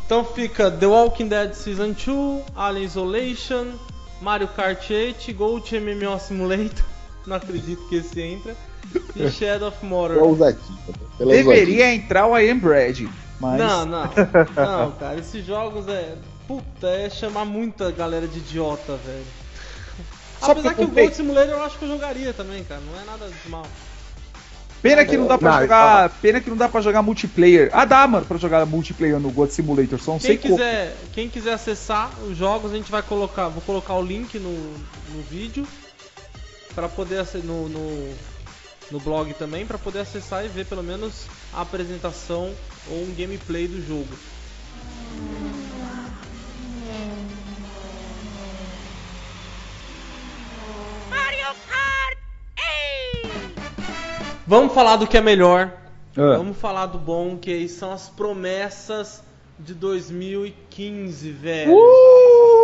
Então 0.04 0.24
fica 0.24 0.70
The 0.70 0.86
Walking 0.86 1.28
Dead 1.28 1.54
Season 1.54 1.92
2, 1.92 2.44
Alien 2.54 2.84
Isolation, 2.84 3.66
Mario 4.20 4.48
Kart 4.48 4.90
8, 4.90 5.32
Gold 5.32 5.80
MMO 5.80 6.18
Simulator, 6.18 6.84
não 7.26 7.36
acredito 7.36 7.88
que 7.88 7.96
esse 7.96 8.20
entra, 8.20 8.54
e 9.16 9.30
Shadow 9.32 9.68
of 9.68 9.84
Mordor. 9.86 10.36
Pela 11.16 11.32
Deveria 11.32 11.94
entrar 11.94 12.26
o 12.26 12.36
I 12.36 12.50
Am 12.50 12.58
Bread, 12.58 13.08
mas... 13.40 13.58
Não, 13.58 13.86
não, 13.86 14.04
não, 14.54 14.92
cara, 14.92 15.18
esses 15.18 15.44
jogos 15.46 15.88
é. 15.88 16.14
Puta, 16.46 16.88
é 16.88 17.08
chamar 17.08 17.44
muita 17.44 17.90
galera 17.92 18.26
de 18.26 18.38
idiota, 18.38 18.96
velho. 18.96 19.24
Só 20.40 20.50
Apesar 20.50 20.74
que 20.74 20.82
o. 20.82 20.88
Gold 20.88 21.14
Simulator 21.14 21.54
eu 21.54 21.62
acho 21.62 21.78
que 21.78 21.84
eu 21.84 21.88
jogaria 21.88 22.34
também, 22.34 22.64
cara, 22.64 22.80
não 22.80 23.00
é 23.00 23.04
nada 23.04 23.30
de 23.30 23.48
mal. 23.48 23.64
Pena 24.82 25.04
que 25.04 25.16
não 25.16 25.28
dá 25.28 25.38
pra 25.38 25.52
Não, 25.52 25.60
jogar. 25.60 26.10
Pena 26.20 26.40
que 26.40 26.50
não 26.50 26.56
dá 26.56 26.68
pra 26.68 26.80
jogar 26.80 27.02
multiplayer. 27.02 27.70
Ah, 27.72 27.84
dá, 27.84 28.06
mano, 28.08 28.26
pra 28.26 28.36
jogar 28.36 28.66
multiplayer 28.66 29.20
no 29.20 29.30
God 29.30 29.48
Simulator. 29.50 30.00
Só 30.00 30.12
não 30.12 30.18
Quem 30.18 30.26
sei 30.26 30.38
como. 30.38 30.56
quiser, 30.56 30.96
quem 31.12 31.28
quiser 31.28 31.52
acessar 31.52 32.10
os 32.28 32.36
jogos, 32.36 32.72
a 32.72 32.76
gente 32.76 32.90
vai 32.90 33.02
colocar, 33.02 33.48
vou 33.48 33.62
colocar 33.62 33.94
o 33.94 34.02
link 34.02 34.38
no, 34.40 34.50
no 34.50 35.22
vídeo 35.30 35.64
para 36.74 36.88
poder 36.88 37.18
acessar 37.20 37.46
no, 37.46 37.68
no, 37.68 38.14
no 38.90 38.98
blog 39.00 39.32
também 39.34 39.64
para 39.64 39.78
poder 39.78 40.00
acessar 40.00 40.44
e 40.44 40.48
ver 40.48 40.66
pelo 40.66 40.82
menos 40.82 41.26
a 41.54 41.60
apresentação 41.62 42.52
ou 42.90 43.04
um 43.04 43.14
gameplay 43.16 43.68
do 43.68 43.80
jogo. 43.86 44.08
Vamos 54.52 54.74
falar 54.74 54.96
do 54.96 55.06
que 55.06 55.16
é 55.16 55.20
melhor. 55.22 55.72
Ah. 56.14 56.36
Vamos 56.36 56.58
falar 56.58 56.84
do 56.84 56.98
bom, 56.98 57.38
que 57.38 57.66
são 57.70 57.90
as 57.90 58.10
promessas 58.10 59.22
de 59.58 59.72
2015, 59.72 61.30
velho. 61.30 61.72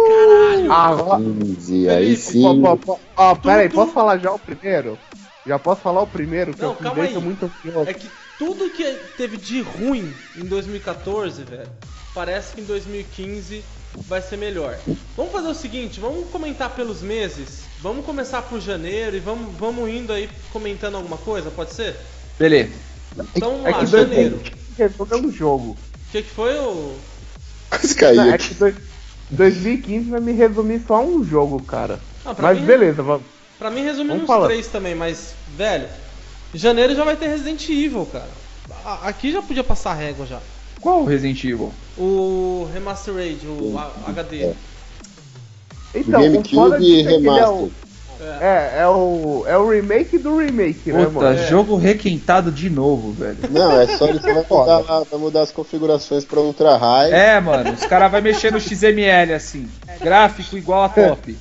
Caralho! 0.07 0.71
Ah, 0.71 1.17
15, 1.17 1.89
aí 1.89 2.15
sim. 2.15 2.45
Ó, 2.45 2.77
ó, 2.87 2.99
ó, 3.17 3.35
pera 3.37 3.63
aí, 3.63 3.71
Tudo- 3.71 3.77
posso 3.77 3.93
falar 3.93 4.19
já 4.19 4.31
o 4.31 4.39
primeiro? 4.39 4.99
Já 5.47 5.59
posso 5.59 5.81
falar 5.81 6.03
o 6.03 6.07
primeiro, 6.07 6.53
que 6.53 6.61
Não, 6.61 6.73
eu 6.73 6.77
calma 6.77 7.05
aí. 7.05 7.17
muito 7.17 7.47
ansioso. 7.47 7.89
É 7.89 7.95
que 7.95 8.11
tudo 8.37 8.69
que 8.69 8.85
teve 9.17 9.39
de 9.39 9.63
ruim 9.63 10.15
em 10.37 10.45
2014, 10.45 11.43
velho, 11.43 11.71
parece 12.15 12.55
que 12.55 12.61
em 12.61 12.65
2015 12.65 13.65
vai 14.07 14.21
ser 14.21 14.37
melhor. 14.37 14.77
Vamos 15.17 15.33
fazer 15.33 15.49
o 15.49 15.55
seguinte, 15.55 16.01
vamos 16.01 16.29
comentar 16.29 16.69
pelos 16.77 17.01
meses. 17.01 17.68
Vamos 17.81 18.05
começar 18.05 18.43
por 18.43 18.61
janeiro 18.61 19.17
e 19.17 19.21
vamos, 19.21 19.55
vamos 19.57 19.89
indo 19.89 20.13
aí 20.13 20.29
comentando 20.53 20.97
alguma 20.97 21.17
coisa, 21.17 21.51
pode 21.51 21.73
ser? 21.73 21.95
Beleza. 22.39 22.73
Então 23.37 23.51
vamos 23.53 23.67
É 23.67 23.71
lá, 23.71 23.79
que 23.81 23.87
janeiro. 23.87 24.37
2015 24.37 24.53
resolveu 24.79 25.25
o 25.25 25.33
jogo. 25.33 25.71
O 25.71 26.11
que, 26.13 26.23
que 26.23 26.31
foi 26.31 26.55
o. 26.59 26.97
Quase 27.71 27.95
caí 27.95 28.17
Não, 28.17 28.33
é 28.33 28.39
que 28.39 28.55
dois- 28.55 28.75
2015 29.31 30.11
vai 30.11 30.21
me 30.21 30.33
resumir 30.33 30.83
só 30.87 31.05
um 31.05 31.23
jogo, 31.25 31.63
cara. 31.63 32.01
Ah, 32.25 32.35
pra 32.35 32.49
Mas 32.49 32.61
mim- 32.61 32.67
beleza, 32.67 33.03
vamos. 33.03 33.27
Pra 33.59 33.71
mim 33.71 33.85
Vamos 33.85 34.23
uns 34.23 34.27
falar. 34.27 34.47
três 34.47 34.69
também, 34.69 34.95
mas, 34.95 35.35
velho, 35.57 35.89
janeiro 36.55 36.95
já 36.95 37.05
vai 37.05 37.17
ter 37.17 37.27
Resident 37.29 37.63
Evil, 37.69 38.07
cara. 38.07 38.29
Aqui 39.03 39.33
já 39.33 39.43
podia 39.43 39.65
passar 39.65 39.95
régua 39.95 40.27
já. 40.27 40.41
Qual 40.81 41.03
o 41.03 41.05
Resident 41.05 41.43
Evil? 41.45 41.73
O 41.97 42.69
Remastered, 42.73 43.45
o 43.47 43.75
HD. 44.07 44.53
Então, 45.95 46.21
o 46.21 46.25
GameCube 46.25 46.97
é 46.97 47.01
é 47.01 47.03
Remaster. 47.11 47.49
o, 47.53 47.71
é, 48.41 48.79
é 48.81 48.87
o, 48.89 49.45
é 49.47 49.57
o 49.57 49.69
remake 49.71 50.19
do 50.19 50.37
remake, 50.39 50.93
né, 50.93 51.05
Puta, 51.07 51.21
mano? 51.27 51.39
É. 51.39 51.47
jogo 51.47 51.77
requentado 51.77 52.51
de 52.51 52.69
novo, 52.69 53.13
velho. 53.13 53.37
Não, 53.51 53.81
é 53.81 53.87
só 53.97 54.07
ele 54.09 54.19
vai 54.19 54.35
mudar, 54.51 54.81
vai 54.83 55.19
mudar 55.21 55.43
as 55.43 55.51
configurações 55.53 56.25
pra 56.25 56.41
Ultra 56.41 56.77
High. 56.77 57.13
É, 57.13 57.41
mano, 57.41 57.73
os 57.73 57.85
caras 57.87 58.11
vão 58.11 58.21
mexer 58.21 58.53
no 58.53 58.61
XML 58.61 59.33
assim. 59.35 59.69
Gráfico 60.01 60.57
igual 60.59 60.85
a 60.85 60.89
top. 60.89 61.37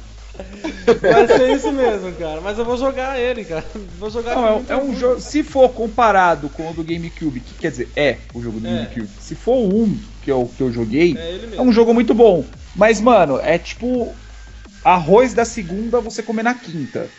Vai 1.02 1.28
ser 1.28 1.52
isso 1.56 1.72
mesmo, 1.72 2.12
cara. 2.14 2.40
Mas 2.42 2.58
eu 2.60 2.64
vou 2.66 2.78
jogar 2.78 3.20
ele, 3.20 3.44
cara. 3.44 3.66
Vou 4.00 4.10
jogar 4.12 4.36
Não, 4.36 4.48
é, 4.48 4.52
um- 4.52 4.66
é 4.70 4.78
um 4.78 4.96
jogo. 4.96 5.20
Se 5.20 5.42
for 5.44 5.70
comparado 5.70 6.48
com 6.50 6.70
o 6.70 6.74
do 6.74 6.84
GameCube, 6.84 7.40
que 7.40 7.56
quer 7.56 7.72
dizer, 7.72 7.90
é 7.96 8.18
o 8.36 8.42
jogo 8.42 8.60
do 8.60 8.68
É. 8.68 8.72
GameCube. 8.72 9.10
Se 9.20 9.34
for 9.36 9.56
o 9.56 9.84
um 9.84 9.98
que 10.24 10.32
eu, 10.32 10.50
que 10.56 10.62
eu 10.62 10.72
joguei, 10.72 11.18
É 11.18 11.58
é 11.58 11.62
um 11.62 11.72
jogo 11.72 11.92
muito 11.94 12.14
bom. 12.14 12.46
Mas, 12.76 13.02
mano, 13.02 13.40
é 13.42 13.58
tipo. 13.58 14.14
Arroz 14.94 15.34
da 15.34 15.44
segunda 15.46 16.00
você 16.00 16.24
comer 16.24 16.44
na 16.44 16.54
quinta. 16.54 17.10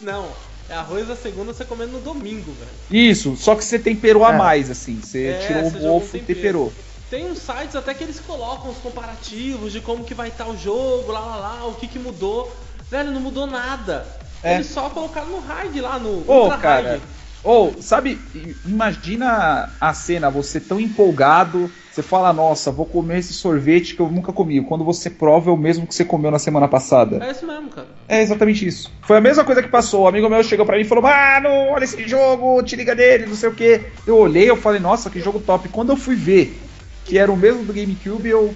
Não, 0.00 0.28
é 0.68 0.74
arroz 0.74 1.08
da 1.08 1.16
segunda 1.16 1.52
você 1.52 1.64
comendo 1.64 1.92
no 1.92 2.00
domingo, 2.00 2.52
velho. 2.52 2.70
Isso, 2.90 3.36
só 3.36 3.54
que 3.54 3.64
você 3.64 3.78
temperou 3.78 4.24
a 4.24 4.32
É. 4.34 4.36
mais, 4.36 4.70
assim. 4.70 5.00
Você 5.00 5.28
É, 5.28 5.38
tirou 5.46 5.70
você 5.70 5.78
o 5.78 5.82
mofo 5.82 6.16
e 6.16 6.20
tempero. 6.20 6.34
temperou. 6.34 6.72
Tem 7.10 7.30
uns 7.30 7.38
sites 7.38 7.74
até 7.74 7.94
que 7.94 8.04
eles 8.04 8.20
colocam 8.20 8.70
os 8.70 8.76
comparativos 8.78 9.72
de 9.72 9.80
como 9.80 10.04
que 10.04 10.14
vai 10.14 10.28
estar 10.28 10.46
o 10.46 10.56
jogo, 10.56 11.10
lá 11.10 11.20
lá 11.20 11.36
lá, 11.36 11.66
o 11.66 11.74
que 11.74 11.88
que 11.88 11.98
mudou. 11.98 12.52
Velho, 12.90 13.10
não 13.10 13.20
mudou 13.20 13.46
nada. 13.46 14.06
É. 14.42 14.54
Eles 14.54 14.66
só 14.66 14.88
colocaram 14.90 15.28
no 15.28 15.40
hard 15.40 15.74
lá, 15.76 15.98
no 15.98 16.22
Ô, 16.30 16.42
ultra 16.42 16.58
cara. 16.58 16.90
hard. 16.90 17.02
Ou, 17.42 17.80
sabe, 17.80 18.20
i- 18.34 18.56
imagina 18.64 19.76
a 19.80 19.94
cena, 19.94 20.30
você 20.30 20.60
tão 20.60 20.80
empolgado, 20.80 21.72
você 21.88 22.02
fala, 22.02 22.32
nossa, 22.32 22.70
vou 22.70 22.84
comer 22.86 23.18
esse 23.18 23.32
sorvete 23.32 23.94
que 23.94 24.02
eu 24.02 24.10
nunca 24.10 24.32
comi. 24.32 24.60
Quando 24.62 24.84
você 24.84 25.08
prova 25.08 25.50
é 25.50 25.52
o 25.52 25.56
mesmo 25.56 25.86
que 25.86 25.94
você 25.94 26.04
comeu 26.04 26.30
na 26.30 26.38
semana 26.38 26.68
passada. 26.68 27.18
É 27.20 27.30
isso 27.30 27.46
mesmo, 27.46 27.70
cara. 27.70 27.88
É 28.08 28.22
exatamente 28.22 28.66
isso. 28.66 28.90
Foi 29.02 29.16
a 29.18 29.20
mesma 29.20 29.44
coisa 29.44 29.62
que 29.62 29.68
passou. 29.68 30.02
O 30.04 30.08
amigo 30.08 30.28
meu 30.28 30.42
chegou 30.42 30.64
pra 30.64 30.76
mim 30.76 30.82
e 30.82 30.86
falou: 30.86 31.04
Mano, 31.04 31.48
olha 31.72 31.84
esse 31.84 32.06
jogo, 32.08 32.62
te 32.62 32.74
liga 32.74 32.94
nele, 32.94 33.26
não 33.26 33.34
sei 33.34 33.48
o 33.50 33.54
que. 33.54 33.80
Eu 34.06 34.16
olhei 34.16 34.48
eu 34.48 34.56
falei, 34.56 34.80
nossa, 34.80 35.10
que 35.10 35.20
jogo 35.20 35.40
top. 35.40 35.68
Quando 35.68 35.90
eu 35.92 35.96
fui 35.96 36.16
ver 36.16 36.70
que 37.04 37.18
era 37.18 37.30
o 37.30 37.36
mesmo 37.36 37.64
do 37.64 37.72
GameCube, 37.72 38.28
eu. 38.28 38.54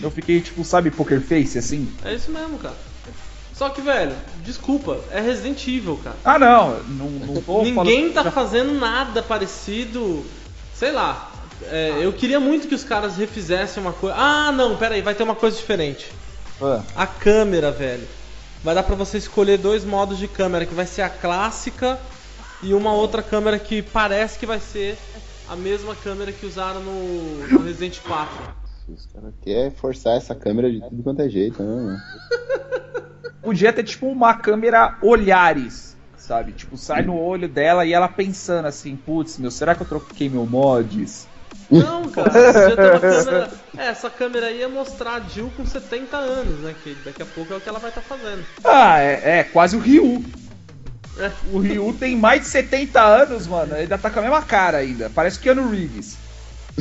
Eu 0.00 0.10
fiquei, 0.10 0.40
tipo, 0.40 0.64
sabe, 0.64 0.90
poker 0.90 1.20
face, 1.20 1.58
assim? 1.58 1.96
É 2.02 2.14
isso 2.14 2.30
mesmo, 2.30 2.58
cara. 2.58 2.87
Só 3.58 3.68
que, 3.70 3.80
velho, 3.80 4.14
desculpa, 4.44 5.00
é 5.10 5.20
Resident 5.20 5.66
Evil, 5.66 5.98
cara. 6.04 6.14
Ah, 6.24 6.38
não, 6.38 6.78
não, 6.84 7.10
não 7.10 7.42
tô 7.42 7.62
Ninguém 7.64 8.12
falando- 8.12 8.14
tá 8.14 8.30
fazendo 8.30 8.72
nada 8.72 9.20
parecido. 9.20 10.24
Sei 10.72 10.92
lá. 10.92 11.32
É, 11.64 11.96
eu 12.00 12.12
queria 12.12 12.38
muito 12.38 12.68
que 12.68 12.74
os 12.76 12.84
caras 12.84 13.16
refizessem 13.16 13.82
uma 13.82 13.92
coisa. 13.92 14.14
Ah, 14.16 14.52
não, 14.52 14.76
pera 14.76 14.94
aí, 14.94 15.02
vai 15.02 15.12
ter 15.12 15.24
uma 15.24 15.34
coisa 15.34 15.56
diferente. 15.56 16.06
Ah, 16.62 16.82
A 16.94 17.04
câmera, 17.06 17.72
velho. 17.72 18.06
Vai 18.62 18.76
dar 18.76 18.84
pra 18.84 18.94
você 18.94 19.18
escolher 19.18 19.58
dois 19.58 19.84
modos 19.84 20.18
de 20.18 20.28
câmera, 20.28 20.64
que 20.64 20.74
vai 20.74 20.86
ser 20.86 21.02
a 21.02 21.08
clássica 21.08 21.98
e 22.62 22.72
uma 22.74 22.92
outra 22.92 23.22
câmera 23.24 23.58
que 23.58 23.82
parece 23.82 24.38
que 24.38 24.46
vai 24.46 24.60
ser 24.60 24.96
a 25.48 25.56
mesma 25.56 25.96
câmera 25.96 26.30
que 26.30 26.46
usaram 26.46 26.80
no, 26.80 27.48
no 27.48 27.64
Resident 27.64 27.98
4. 28.06 28.28
Os 28.88 29.06
caras 29.12 29.34
querem 29.42 29.70
forçar 29.72 30.16
essa 30.16 30.34
câmera 30.34 30.70
de 30.70 30.80
tudo 30.80 31.02
quanto 31.02 31.22
é 31.22 31.28
jeito, 31.28 31.60
né? 31.60 32.00
Podia 33.42 33.72
ter, 33.72 33.84
tipo, 33.84 34.06
uma 34.06 34.34
câmera 34.34 34.96
olhares, 35.00 35.96
sabe? 36.16 36.52
Tipo, 36.52 36.76
sai 36.76 37.02
no 37.02 37.18
olho 37.18 37.48
dela 37.48 37.84
e 37.86 37.92
ela 37.92 38.08
pensando 38.08 38.66
assim, 38.66 38.96
putz, 38.96 39.38
meu, 39.38 39.50
será 39.50 39.74
que 39.74 39.82
eu 39.82 39.86
troquei 39.86 40.28
meu 40.28 40.44
mods? 40.44 41.26
Não, 41.70 42.08
cara, 42.10 42.30
câmera. 43.00 43.50
É, 43.76 43.86
essa 43.86 44.10
câmera 44.10 44.46
aí 44.46 44.58
ia 44.58 44.68
mostrar 44.68 45.14
a 45.14 45.20
Jill 45.20 45.50
com 45.56 45.64
70 45.64 46.16
anos, 46.16 46.60
né? 46.60 46.74
Que 46.82 46.94
daqui 47.04 47.22
a 47.22 47.26
pouco 47.26 47.52
é 47.52 47.56
o 47.56 47.60
que 47.60 47.68
ela 47.68 47.78
vai 47.78 47.90
estar 47.90 48.02
fazendo. 48.02 48.44
Ah, 48.64 49.00
é, 49.00 49.38
é 49.38 49.44
quase 49.44 49.76
o 49.76 49.80
Ryu. 49.80 50.24
É. 51.18 51.30
O 51.52 51.58
Ryu 51.58 51.94
tem 51.98 52.16
mais 52.16 52.42
de 52.42 52.48
70 52.48 53.00
anos, 53.00 53.46
mano. 53.46 53.72
Ele 53.72 53.82
ainda 53.82 53.98
tá 53.98 54.10
com 54.10 54.18
a 54.18 54.22
mesma 54.22 54.42
cara 54.42 54.78
ainda. 54.78 55.10
Parece 55.10 55.38
que 55.38 55.44
Keanu 55.44 55.68
Reeves. 55.70 56.16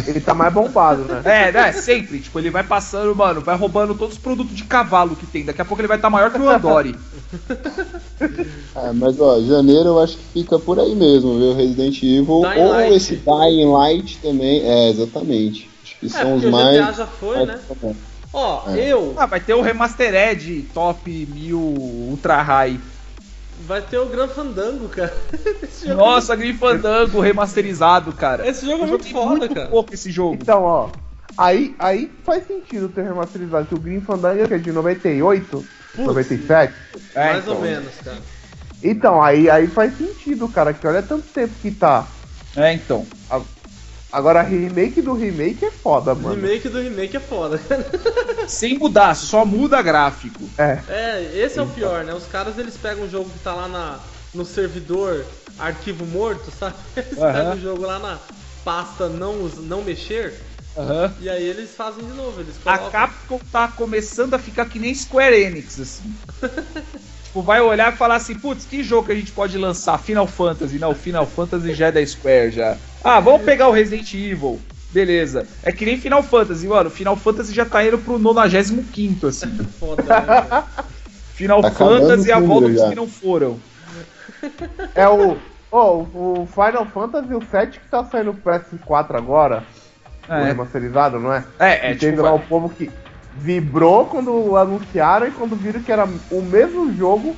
Ele 0.05 0.19
tá 0.19 0.33
mais 0.33 0.53
bombado, 0.53 1.03
né? 1.05 1.21
É, 1.23 1.51
né? 1.51 1.71
Sempre. 1.71 2.19
Tipo, 2.19 2.37
ele 2.39 2.49
vai 2.49 2.63
passando, 2.63 3.15
mano, 3.15 3.41
vai 3.41 3.55
roubando 3.57 3.95
todos 3.95 4.15
os 4.15 4.19
produtos 4.21 4.55
de 4.55 4.63
cavalo 4.63 5.15
que 5.15 5.25
tem. 5.25 5.43
Daqui 5.45 5.61
a 5.61 5.65
pouco 5.65 5.81
ele 5.81 5.87
vai 5.87 5.97
estar 5.97 6.09
maior 6.09 6.29
que 6.31 6.37
o 6.39 6.49
Andori. 6.49 6.95
Ah, 8.75 8.91
mas 8.95 9.19
ó, 9.19 9.41
janeiro 9.41 9.89
eu 9.89 9.99
acho 9.99 10.17
que 10.17 10.23
fica 10.41 10.59
por 10.59 10.79
aí 10.79 10.93
mesmo, 10.95 11.37
viu? 11.37 11.55
Resident 11.55 11.97
Evil 12.03 12.41
Dying 12.41 12.61
ou 12.61 12.71
Light. 12.71 12.93
esse 12.95 13.15
Dying 13.15 13.71
Light 13.71 14.17
também. 14.21 14.61
É, 14.63 14.89
exatamente. 14.89 15.69
Acho 15.83 15.95
que 15.99 16.05
É, 16.05 16.09
são 16.09 16.35
os 16.35 16.43
porque 16.43 16.47
o 16.47 16.51
mais. 16.51 16.77
GTA 16.77 16.93
já 16.93 17.07
foi, 17.07 17.45
né? 17.45 17.59
Ó, 18.33 18.61
É. 18.69 18.91
eu. 18.91 19.13
ah, 19.17 19.25
vai 19.25 19.39
ter 19.39 19.53
o 19.53 19.61
Remastered 19.61 20.67
Top 20.73 21.09
1000 21.09 21.57
Ultra 21.57 22.41
High. 22.41 22.79
Vai 23.67 23.81
ter 23.81 23.97
o 23.97 24.05
Gran 24.05 24.29
Fandango, 24.29 24.87
cara. 24.87 25.13
Jogo, 25.83 25.95
Nossa, 25.95 26.37
Grim 26.37 26.57
Fandango 26.57 27.19
remasterizado, 27.19 28.13
cara. 28.13 28.47
Esse 28.47 28.65
jogo 28.65 28.85
é 28.85 28.87
muito 28.87 29.05
foda, 29.09 29.39
muito 29.39 29.53
cara. 29.53 29.67
pouco 29.67 29.93
esse 29.93 30.09
jogo. 30.09 30.37
Então, 30.41 30.63
ó. 30.63 30.89
Aí, 31.37 31.75
aí 31.77 32.09
faz 32.23 32.47
sentido 32.47 32.87
ter 32.87 33.03
remasterizado. 33.03 33.67
Que 33.67 33.75
o 33.75 33.79
Green 33.79 33.99
Fandango 33.99 34.47
que 34.47 34.53
é 34.53 34.57
de 34.57 34.71
98, 34.71 35.65
Putz, 35.95 36.07
97. 36.07 36.73
É, 37.13 37.33
mais 37.33 37.47
ou 37.47 37.55
então. 37.55 37.61
menos, 37.61 37.93
cara. 38.03 38.17
Então, 38.81 39.21
aí, 39.21 39.49
aí 39.49 39.67
faz 39.67 39.97
sentido, 39.97 40.47
cara. 40.47 40.73
Que 40.73 40.87
olha 40.87 41.03
tanto 41.03 41.27
tempo 41.27 41.53
que 41.61 41.69
tá. 41.71 42.07
É, 42.55 42.73
então. 42.73 43.05
Agora, 44.17 44.41
remake 44.41 44.99
do 44.99 45.13
remake 45.13 45.63
é 45.63 45.69
foda, 45.69 46.15
mano. 46.15 46.33
remake 46.33 46.67
do 46.69 46.81
remake 46.81 47.17
é 47.17 47.19
foda, 47.19 47.59
cara. 47.59 47.85
Sem 48.49 48.75
mudar, 48.79 49.13
só 49.13 49.45
muda 49.45 49.79
gráfico. 49.79 50.41
É. 50.57 50.81
É, 50.89 51.31
esse 51.35 51.59
é 51.59 51.61
o 51.61 51.67
pior, 51.67 52.03
né? 52.03 52.15
Os 52.15 52.25
caras 52.25 52.57
eles 52.57 52.75
pegam 52.75 53.03
um 53.03 53.09
jogo 53.09 53.29
que 53.29 53.37
tá 53.43 53.53
lá 53.53 53.67
na, 53.67 53.99
no 54.33 54.43
servidor 54.43 55.23
arquivo 55.59 56.03
morto, 56.03 56.49
sabe? 56.49 56.73
Eles 56.97 57.19
Aham. 57.19 57.31
pegam 57.33 57.53
o 57.57 57.61
jogo 57.61 57.85
lá 57.85 57.99
na 57.99 58.17
pasta 58.65 59.07
não, 59.07 59.35
não 59.67 59.83
mexer 59.83 60.33
Aham. 60.75 61.13
e 61.21 61.29
aí 61.29 61.43
eles 61.43 61.75
fazem 61.75 62.03
de 62.03 62.13
novo. 62.13 62.41
Eles 62.41 62.55
A 62.65 62.77
colocam. 62.79 62.91
Capcom 62.91 63.39
tá 63.51 63.67
começando 63.67 64.33
a 64.33 64.39
ficar 64.39 64.65
que 64.65 64.79
nem 64.79 64.95
Square 64.95 65.35
Enix, 65.35 65.79
assim. 65.79 66.11
tipo, 67.37 67.41
vai 67.41 67.61
olhar 67.61 67.93
e 67.93 67.95
falar 67.95 68.15
assim, 68.15 68.35
putz, 68.35 68.65
que 68.65 68.83
jogo 68.83 69.05
que 69.05 69.11
a 69.11 69.15
gente 69.15 69.31
pode 69.31 69.57
lançar? 69.57 69.97
Final 69.99 70.27
Fantasy. 70.27 70.79
Não, 70.79 70.93
Final 70.93 71.25
Fantasy 71.25 71.73
já 71.73 71.87
é 71.87 71.91
da 71.91 72.05
Square, 72.05 72.51
já. 72.51 72.77
Ah, 73.03 73.19
vamos 73.19 73.43
pegar 73.43 73.67
o 73.67 73.71
Resident 73.71 74.11
Evil. 74.13 74.59
Beleza. 74.91 75.47
É 75.63 75.71
que 75.71 75.85
nem 75.85 75.97
Final 75.99 76.23
Fantasy, 76.23 76.67
mano. 76.67 76.89
Final 76.89 77.15
Fantasy 77.15 77.53
já 77.53 77.65
tá 77.65 77.85
indo 77.85 77.97
pro 77.99 78.17
95 78.17 79.27
assim. 79.27 79.57
Foda, 79.79 80.03
né? 80.03 80.63
Final 81.33 81.61
Tá 81.61 81.71
Fantasy 81.71 82.31
é 82.31 82.33
a 82.33 82.39
volta 82.39 82.69
dos 82.69 82.89
que 82.89 82.95
não 82.95 83.07
foram. 83.07 83.59
É 84.95 85.07
o. 85.07 85.37
Ó, 85.71 85.97
o 85.97 86.47
Final 86.51 86.85
Fantasy 86.87 87.33
o 87.33 87.43
7 87.43 87.79
que 87.79 87.87
tá 87.89 88.03
saindo 88.05 88.33
pro 88.33 88.53
PS4 88.53 89.15
agora. 89.15 89.63
O 90.27 90.33
É, 90.33 90.45
remasterizado, 90.45 91.19
não 91.19 91.31
é? 91.31 91.43
é, 91.59 91.89
é 91.89 91.91
e 91.91 91.95
teve 91.97 92.13
tipo, 92.13 92.23
lá 92.23 92.33
o 92.33 92.39
povo 92.39 92.69
que 92.69 92.89
vibrou 93.39 94.05
quando 94.05 94.55
anunciaram 94.57 95.27
e 95.27 95.31
quando 95.31 95.55
viram 95.55 95.81
que 95.81 95.91
era 95.91 96.07
o 96.31 96.41
mesmo 96.41 96.93
jogo, 96.95 97.35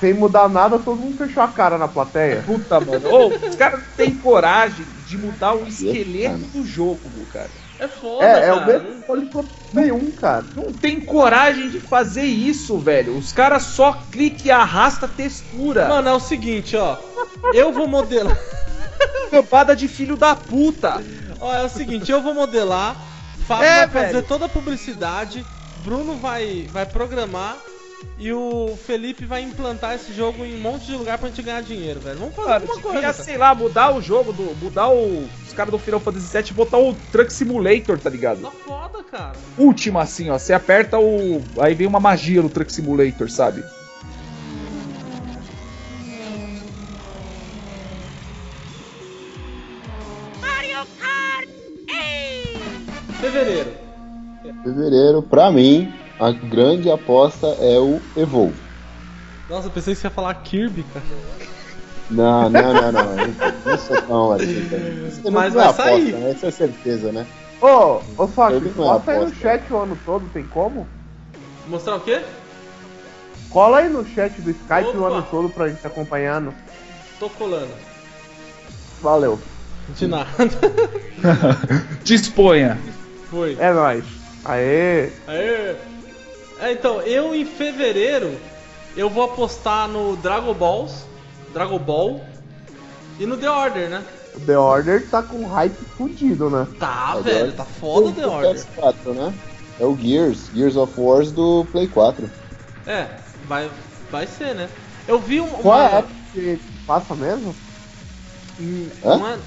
sem 0.00 0.12
mudar 0.14 0.48
nada, 0.48 0.78
todo 0.78 0.96
mundo 0.98 1.16
fechou 1.16 1.42
a 1.42 1.48
cara 1.48 1.78
na 1.78 1.88
plateia. 1.88 2.42
Puta, 2.46 2.80
mano. 2.80 3.08
Ô, 3.08 3.28
os 3.28 3.54
caras 3.56 3.80
têm 3.96 4.14
coragem 4.16 4.84
de 5.06 5.18
mudar 5.18 5.54
o 5.54 5.66
esqueleto 5.66 6.38
do 6.52 6.66
jogo, 6.66 7.00
cara. 7.32 7.50
É 7.78 7.88
foda, 7.88 8.24
É, 8.24 8.48
é 8.48 8.52
o 8.52 8.60
cara. 8.60 8.78
mesmo 8.78 9.02
polígono 9.02 9.48
nenhum, 9.72 10.10
cara. 10.12 10.44
Não 10.54 10.72
tem 10.72 11.00
coragem 11.00 11.70
de 11.70 11.80
fazer 11.80 12.22
isso, 12.24 12.78
velho. 12.78 13.16
Os 13.18 13.32
caras 13.32 13.62
só 13.64 13.98
clique 14.12 14.48
e 14.48 14.50
arrasta 14.50 15.06
a 15.06 15.08
textura. 15.08 15.88
Mano, 15.88 16.08
é 16.08 16.12
o 16.12 16.20
seguinte, 16.20 16.76
ó. 16.76 16.96
Eu 17.52 17.72
vou 17.72 17.88
modelar. 17.88 18.38
Campada 19.30 19.74
de 19.74 19.88
filho 19.88 20.16
da 20.16 20.36
puta. 20.36 21.02
Ó, 21.40 21.52
é 21.52 21.64
o 21.64 21.68
seguinte, 21.68 22.10
eu 22.12 22.22
vou 22.22 22.32
modelar, 22.32 22.96
Fábio 23.46 23.64
É, 23.66 23.86
vai 23.86 23.88
fazer 23.88 24.12
velho. 24.14 24.26
toda 24.26 24.46
a 24.46 24.48
publicidade, 24.48 25.44
Bruno 25.84 26.16
vai, 26.16 26.66
vai 26.72 26.86
programar 26.86 27.56
e 28.18 28.32
o 28.32 28.76
Felipe 28.86 29.24
vai 29.24 29.42
implantar 29.42 29.94
esse 29.94 30.12
jogo 30.12 30.44
em 30.44 30.56
um 30.56 30.60
monte 30.60 30.86
de 30.86 30.92
lugar 30.94 31.18
pra 31.18 31.28
gente 31.28 31.42
ganhar 31.42 31.62
dinheiro, 31.62 32.00
velho. 32.00 32.18
Vamos 32.18 32.34
fazer 32.34 32.48
Mano, 32.48 32.64
alguma 32.66 32.82
coisa. 32.82 33.00
cara. 33.00 33.12
sei 33.14 33.36
lá, 33.36 33.54
mudar 33.54 33.94
o 33.94 34.00
jogo, 34.02 34.32
do, 34.32 34.54
mudar 34.56 34.88
o, 34.90 35.28
os 35.46 35.52
caras 35.54 35.70
do 35.70 35.78
Final 35.78 36.00
Fantasy 36.00 36.36
VII 36.36 36.50
e 36.50 36.52
botar 36.52 36.78
o 36.78 36.94
Truck 37.10 37.32
Simulator, 37.32 37.98
tá 37.98 38.10
ligado? 38.10 38.42
Tá 38.42 38.50
foda, 38.50 39.02
cara. 39.04 39.32
Última, 39.58 40.02
assim, 40.02 40.30
ó. 40.30 40.38
Você 40.38 40.52
aperta 40.52 40.98
o. 40.98 41.42
Aí 41.58 41.74
vem 41.74 41.86
uma 41.86 42.00
magia 42.00 42.42
no 42.42 42.48
Truck 42.50 42.72
Simulator, 42.72 43.30
sabe? 43.30 43.64
Fevereiro. 53.24 53.70
Fevereiro, 54.62 55.22
pra 55.22 55.50
mim, 55.50 55.90
a 56.20 56.30
grande 56.30 56.90
aposta 56.90 57.46
é 57.58 57.78
o 57.78 57.98
Evolve. 58.14 58.60
Nossa, 59.48 59.68
eu 59.68 59.70
pensei 59.70 59.94
que 59.94 60.00
você 60.00 60.08
ia 60.08 60.10
falar 60.10 60.34
Kirby, 60.34 60.84
cara. 60.92 61.06
Não, 62.10 62.50
não, 62.50 62.74
não, 62.74 62.92
não. 62.92 63.16
Não 63.64 63.78
sou 63.78 64.02
tão. 64.02 64.36
Isso 64.36 65.22
não 65.24 65.32
Mas 65.32 65.54
é 65.54 65.56
vai 65.56 65.64
aposta, 65.64 65.82
sair. 65.84 66.12
né? 66.12 66.30
Essa 66.32 66.48
é 66.48 66.50
certeza, 66.50 67.12
né? 67.12 67.26
Ô, 67.62 67.66
ô 68.18 68.28
não 68.36 68.46
é 68.46 68.60
bota 68.60 69.12
aí 69.12 69.20
no 69.20 69.34
chat 69.34 69.72
o 69.72 69.78
ano 69.78 69.98
todo, 70.04 70.28
tem 70.28 70.44
como? 70.44 70.86
Mostrar 71.66 71.96
o 71.96 72.00
quê? 72.00 72.20
Cola 73.48 73.78
aí 73.78 73.88
no 73.88 74.04
chat 74.06 74.38
do 74.42 74.50
Skype 74.50 74.96
o 74.96 75.06
Opa. 75.06 75.14
ano 75.14 75.26
todo 75.30 75.48
pra 75.48 75.68
gente 75.68 75.86
acompanhando. 75.86 76.52
Tô 77.18 77.30
colando. 77.30 77.72
Valeu. 79.00 79.38
De 79.88 80.06
nada. 80.06 80.28
Disponha. 82.04 82.78
Foi. 83.34 83.56
É 83.58 83.72
nóis. 83.72 84.04
Aê. 84.44 85.10
Aê. 85.26 85.74
É, 86.60 86.70
então, 86.72 87.00
eu 87.02 87.34
em 87.34 87.44
fevereiro 87.44 88.38
eu 88.96 89.10
vou 89.10 89.24
apostar 89.24 89.88
no 89.88 90.14
Dragon 90.16 90.54
Balls, 90.54 91.04
Dragon 91.52 91.78
Ball 91.80 92.24
e 93.18 93.26
no 93.26 93.36
The 93.36 93.50
Order, 93.50 93.88
né? 93.90 94.04
O 94.36 94.40
The 94.40 94.56
Order 94.56 95.08
tá 95.10 95.20
com 95.20 95.44
hype 95.46 95.76
fudido, 95.96 96.48
né? 96.48 96.64
Tá, 96.78 97.08
Agora- 97.08 97.22
velho, 97.24 97.52
tá 97.52 97.64
foda 97.64 98.06
o 98.08 98.12
The 98.12 98.24
Order. 98.26 98.54
PS4, 98.54 99.12
né? 99.14 99.34
É 99.80 99.84
o 99.84 99.96
Gears, 99.96 100.50
Gears 100.54 100.76
of 100.76 100.92
Wars 100.96 101.32
do 101.32 101.66
Play 101.72 101.88
4. 101.88 102.30
É, 102.86 103.08
vai, 103.48 103.68
vai 104.12 104.28
ser, 104.28 104.54
né? 104.54 104.68
Eu 105.08 105.18
vi 105.18 105.40
um, 105.40 105.48
Qual 105.48 105.76
uma. 105.76 105.82
é 105.82 105.94
a 105.94 105.98
época 105.98 106.14
que 106.32 106.60
passa 106.86 107.14
mesmo? 107.16 107.52
Hum, 108.60 108.88
Hã? 109.04 109.16
uma- 109.16 109.38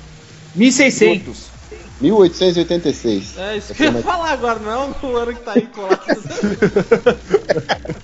1600. 0.53 1.55
1886. 1.99 3.37
é 3.37 3.57
isso 3.57 3.73
que 3.73 3.83
eu 3.83 3.91
ia 3.93 4.01
falar 4.03 4.31
agora, 4.31 4.59
não 4.59 4.71
é 4.71 4.77
o 5.03 5.15
ano 5.17 5.33
que 5.33 5.41
tá 5.41 5.53
aí 5.53 5.67
colado. 5.67 5.99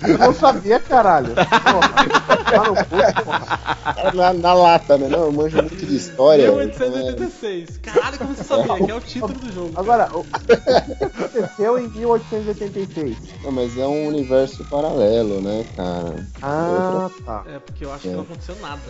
Eu 0.02 0.18
não 0.18 0.34
sabia, 0.34 0.80
caralho. 0.80 1.34
Porra, 1.34 2.84
tá 2.84 3.22
porra. 3.22 4.12
Na, 4.14 4.32
na 4.32 4.54
lata, 4.54 4.98
né? 4.98 5.08
Não, 5.08 5.24
eu 5.24 5.32
manjo 5.32 5.56
muito 5.58 5.86
de 5.86 5.96
história. 5.96 6.42
então 6.42 6.60
é- 6.60 6.66
1886. 6.66 7.78
Caralho, 7.78 8.18
como 8.18 8.34
você 8.34 8.44
sabia? 8.44 8.84
Que 8.84 8.90
é 8.90 8.94
o 8.94 9.00
título 9.00 9.34
do 9.38 9.52
jogo. 9.52 9.72
Agora, 9.76 10.10
o 10.14 10.20
o 10.20 10.24
que 10.24 11.38
aconteceu 11.38 11.78
em 11.78 11.88
1886? 11.88 13.16
Não, 13.44 13.52
mas 13.52 13.76
é 13.78 13.86
um 13.86 14.06
universo 14.08 14.64
paralelo, 14.64 15.40
né, 15.40 15.64
cara? 15.76 16.26
Ah, 16.42 17.10
tá. 17.24 17.44
É, 17.46 17.58
porque 17.58 17.84
eu 17.84 17.92
acho 17.92 18.02
que 18.02 18.08
não 18.14 18.22
aconteceu 18.22 18.56
nada. 18.60 18.80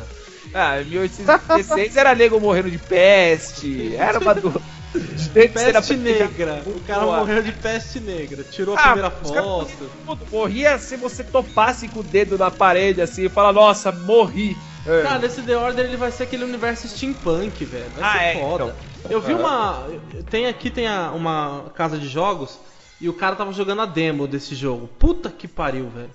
Ah, 0.55 0.77
1816 0.85 1.97
era 1.97 2.15
nego 2.15 2.39
morrendo 2.41 2.71
de 2.71 2.79
peste. 2.79 3.95
Era 3.97 4.19
uma 4.19 4.35
do. 4.35 4.51
de 4.95 5.29
dentro 5.31 5.61
era 5.61 5.81
Peste 5.81 5.97
negra. 5.97 6.63
O 6.67 6.81
cara 6.81 7.01
Boa. 7.05 7.19
morreu 7.19 7.43
de 7.43 7.53
peste 7.53 7.99
negra. 8.01 8.45
Tirou 8.45 8.77
a 8.77 8.79
Ah, 8.79 8.83
primeira 8.83 9.11
foto. 9.11 9.91
Puta, 10.07 10.25
Morria 10.31 10.79
se 10.79 10.97
você 10.97 11.25
topasse 11.25 11.89
com 11.89 12.01
o 12.01 12.03
dedo 12.05 12.39
na 12.39 12.51
parede 12.51 13.01
assim 13.01 13.25
e 13.25 13.29
fala, 13.29 13.53
nossa, 13.53 13.91
morri. 13.91 14.57
É. 14.87 15.03
Cara, 15.03 15.25
esse 15.27 15.43
The 15.43 15.57
Order 15.57 15.87
ele 15.87 15.97
vai 15.97 16.13
ser 16.13 16.25
aquele 16.25 16.45
universo 16.45 16.87
steampunk, 16.89 17.65
velho. 17.65 17.91
Vai 17.97 18.03
Ah, 18.05 18.13
ser 18.19 18.25
é, 18.25 18.41
foda. 18.41 18.77
Eu 19.11 19.21
vi 19.21 19.35
uma. 19.35 19.87
Tem 20.31 20.47
aqui 20.47 20.71
tem 20.71 20.87
a- 20.87 21.11
uma 21.11 21.73
casa 21.75 21.99
de 21.99 22.07
jogos 22.07 22.61
e 23.01 23.09
o 23.09 23.13
cara 23.15 23.35
tava 23.35 23.53
jogando 23.53 23.83
a 23.83 23.87
demo 23.87 24.27
desse 24.29 24.55
jogo. 24.55 24.87
Puta 24.99 25.31
que 25.31 25.49
pariu, 25.49 25.89
velho. 25.89 26.11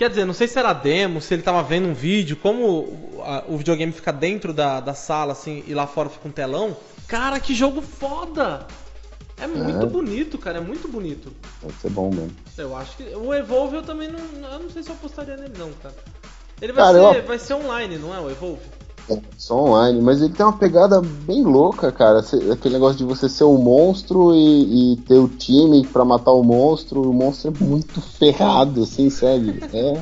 Quer 0.00 0.08
dizer, 0.08 0.24
não 0.24 0.32
sei 0.32 0.48
se 0.48 0.58
era 0.58 0.72
demo, 0.72 1.20
se 1.20 1.34
ele 1.34 1.42
tava 1.42 1.62
vendo 1.62 1.86
um 1.86 1.92
vídeo, 1.92 2.34
como 2.34 2.64
o, 2.66 3.22
a- 3.22 3.44
o 3.46 3.58
videogame 3.58 3.92
fica 3.92 4.10
dentro 4.10 4.50
da, 4.50 4.80
da 4.80 4.94
sala, 4.94 5.32
assim, 5.32 5.62
e 5.66 5.74
lá 5.74 5.86
fora 5.86 6.08
fica 6.08 6.26
um 6.26 6.30
telão. 6.30 6.74
Cara, 7.06 7.38
que 7.38 7.54
jogo 7.54 7.82
foda! 7.82 8.66
É 9.38 9.46
muito 9.46 9.86
bonito, 9.86 10.38
cara, 10.38 10.56
é 10.56 10.60
muito 10.62 10.88
bonito. 10.88 11.30
Pode 11.60 11.74
ser 11.74 11.90
bom 11.90 12.08
mesmo. 12.08 12.34
Eu 12.56 12.74
acho 12.74 12.96
que. 12.96 13.02
O 13.14 13.34
Evolve 13.34 13.76
eu 13.76 13.82
também 13.82 14.08
não. 14.08 14.18
Eu 14.50 14.58
não 14.60 14.70
sei 14.70 14.82
se 14.82 14.88
eu 14.88 14.94
apostaria 14.94 15.36
nele, 15.36 15.52
não, 15.58 15.70
cara. 15.82 15.94
Ele 16.62 16.72
vai, 16.72 16.82
Cara, 16.82 17.12
ser, 17.12 17.18
eu- 17.20 17.26
vai 17.26 17.38
ser 17.38 17.52
online, 17.54 17.98
não 17.98 18.14
é 18.14 18.20
o 18.20 18.30
Evolve? 18.30 18.62
É, 19.10 19.18
Só 19.36 19.56
online, 19.64 20.00
mas 20.00 20.20
ele 20.22 20.32
tem 20.32 20.46
uma 20.46 20.52
pegada 20.56 21.00
bem 21.00 21.42
louca, 21.42 21.90
cara. 21.90 22.20
Aquele 22.52 22.74
negócio 22.74 22.96
de 22.98 23.04
você 23.04 23.28
ser 23.28 23.44
um 23.44 23.58
monstro 23.58 24.34
e, 24.34 24.92
e 24.92 24.96
ter 24.98 25.18
o 25.18 25.28
time 25.28 25.84
pra 25.86 26.04
matar 26.04 26.32
o 26.32 26.42
monstro. 26.42 27.10
O 27.10 27.12
monstro 27.12 27.52
é 27.58 27.64
muito 27.64 28.00
ferrado, 28.00 28.82
assim, 28.84 29.10
sabe? 29.10 29.60
É. 29.72 30.00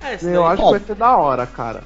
É, 0.00 0.14
esse 0.14 0.26
Eu 0.30 0.46
acho 0.46 0.62
que 0.62 0.70
vai 0.70 0.80
ser 0.80 0.94
da 0.94 1.16
hora, 1.16 1.44
cara. 1.44 1.82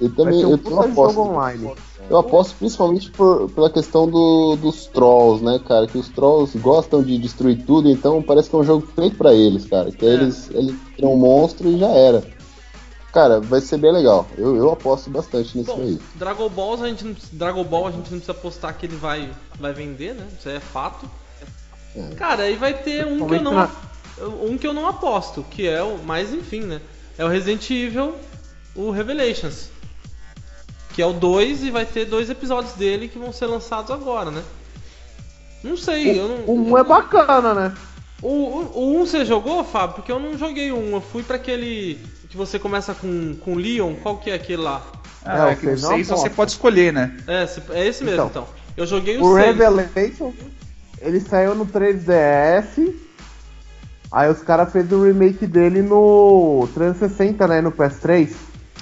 Eu 0.00 0.08
Vai 0.08 0.16
também 0.16 0.40
ser 0.40 0.46
um 0.46 0.50
eu, 0.50 0.58
puta 0.58 0.80
aposto. 0.80 1.14
jogo 1.14 1.30
online. 1.30 1.70
Eu 2.10 2.18
aposto 2.18 2.56
principalmente 2.58 3.08
por, 3.12 3.48
pela 3.50 3.70
questão 3.70 4.08
do- 4.10 4.56
dos 4.56 4.86
trolls, 4.86 5.44
né, 5.44 5.60
cara? 5.66 5.86
Que 5.86 5.96
os 5.96 6.08
trolls 6.08 6.58
gostam 6.58 7.00
de 7.04 7.16
destruir 7.18 7.64
tudo, 7.64 7.88
então 7.88 8.20
parece 8.20 8.50
que 8.50 8.56
é 8.56 8.58
um 8.58 8.64
jogo 8.64 8.84
feito 8.96 9.16
pra 9.16 9.32
eles, 9.32 9.64
cara. 9.66 9.92
Que 9.92 10.04
É. 10.04 10.08
eles, 10.14 10.50
eles 10.52 10.74
tiram 10.96 11.12
um 11.14 11.16
monstro 11.16 11.68
e 11.68 11.78
já 11.78 11.88
era. 11.88 12.24
Cara, 13.12 13.40
vai 13.40 13.60
ser 13.60 13.76
bem 13.76 13.92
legal. 13.92 14.26
Eu, 14.38 14.56
eu 14.56 14.72
aposto 14.72 15.10
bastante 15.10 15.56
nisso 15.56 15.74
Bom, 15.74 15.82
aí. 15.82 16.00
Dragon 16.14 16.48
Ball 16.48 16.82
a 16.82 16.88
gente 16.88 17.04
não, 17.04 17.14
Dragon 17.32 17.62
Ball 17.62 17.88
a 17.88 17.90
gente 17.90 18.10
não 18.10 18.18
precisa 18.18 18.32
apostar 18.32 18.74
que 18.76 18.86
ele 18.86 18.96
vai, 18.96 19.30
vai 19.60 19.74
vender, 19.74 20.14
né? 20.14 20.26
Isso 20.38 20.48
aí 20.48 20.56
é 20.56 20.60
fato. 20.60 21.08
É. 21.94 22.14
Cara, 22.14 22.44
aí 22.44 22.56
vai 22.56 22.72
ter 22.72 23.06
um 23.06 23.26
que 23.26 23.34
eu 23.34 23.42
não 23.42 23.68
um 24.44 24.56
que 24.56 24.66
eu 24.66 24.72
não 24.72 24.86
aposto, 24.86 25.44
que 25.50 25.66
é 25.68 25.82
o, 25.82 25.98
mas 25.98 26.32
enfim, 26.32 26.60
né? 26.60 26.80
É 27.18 27.24
o 27.24 27.28
Resident 27.28 27.68
Evil, 27.70 28.14
o 28.74 28.90
Revelations. 28.90 29.68
Que 30.94 31.02
é 31.02 31.06
o 31.06 31.12
2 31.12 31.64
e 31.64 31.70
vai 31.70 31.84
ter 31.84 32.06
dois 32.06 32.30
episódios 32.30 32.74
dele 32.74 33.08
que 33.08 33.18
vão 33.18 33.32
ser 33.32 33.46
lançados 33.46 33.90
agora, 33.90 34.30
né? 34.30 34.42
Não 35.62 35.76
sei, 35.76 36.18
eu 36.18 36.28
não. 36.28 36.36
O 36.46 36.72
1 36.72 36.78
é 36.78 36.84
bacana, 36.84 37.54
né? 37.54 37.74
O, 38.22 38.28
o, 38.28 38.72
o 38.74 39.00
1 39.00 39.06
você 39.06 39.24
jogou, 39.24 39.64
Fábio? 39.64 39.96
Porque 39.96 40.12
eu 40.12 40.18
não 40.18 40.36
joguei 40.36 40.72
o 40.72 40.78
1. 40.78 40.92
Eu 40.92 41.00
fui 41.00 41.22
pra 41.22 41.36
aquele 41.36 41.98
que 42.32 42.36
você 42.38 42.58
começa 42.58 42.94
com, 42.94 43.36
com 43.36 43.54
Leon. 43.54 43.94
Qual 44.02 44.16
que 44.16 44.30
é 44.30 44.34
aquele 44.34 44.62
lá? 44.62 44.82
Ah, 45.22 45.48
É, 45.48 45.50
é, 45.50 45.52
o 45.52 45.56
que 45.58 45.66
o 45.66 45.78
seis 45.78 45.82
não 45.82 45.90
6 45.90 46.08
você 46.08 46.30
pode 46.30 46.52
escolher, 46.52 46.90
né? 46.90 47.14
É, 47.28 47.46
é 47.78 47.86
esse 47.86 48.02
mesmo, 48.02 48.24
então. 48.24 48.26
Então, 48.28 48.48
Eu 48.74 48.86
joguei 48.86 49.18
o, 49.18 49.22
O 49.22 49.34
6. 49.36 49.46
Revelation, 49.46 50.32
ele 51.02 51.20
saiu 51.20 51.54
no 51.54 51.66
3DS. 51.66 52.94
Aí 54.10 54.30
os 54.30 54.42
caras 54.42 54.72
fez 54.72 54.90
o 54.90 55.04
remake 55.04 55.46
dele 55.46 55.82
no 55.82 56.66
360, 56.72 57.46
né? 57.46 57.60
No 57.60 57.70
PS3. 57.70 58.34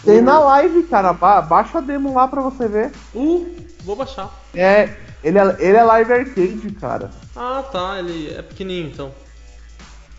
Tem 0.05 0.21
na 0.21 0.39
live, 0.39 0.85
cara. 0.85 1.13
Ba 1.13 1.43
baixa 1.43 1.79
a 1.79 1.81
demo 1.81 2.15
lá 2.15 2.29
pra 2.29 2.41
você 2.41 2.69
ver. 2.69 2.93
Uh, 3.13 3.49
vou 3.85 3.97
baixar. 3.97 4.31
É, 4.55 4.91
ele 5.25 5.39
é, 5.39 5.57
ele 5.59 5.77
é 5.77 5.83
live 5.83 6.13
arcade, 6.13 6.71
cara. 6.81 7.11
Ah, 7.35 7.65
tá. 7.71 7.99
Ele 7.99 8.33
é 8.33 8.43
pequenininho, 8.43 8.91
então. 8.93 9.13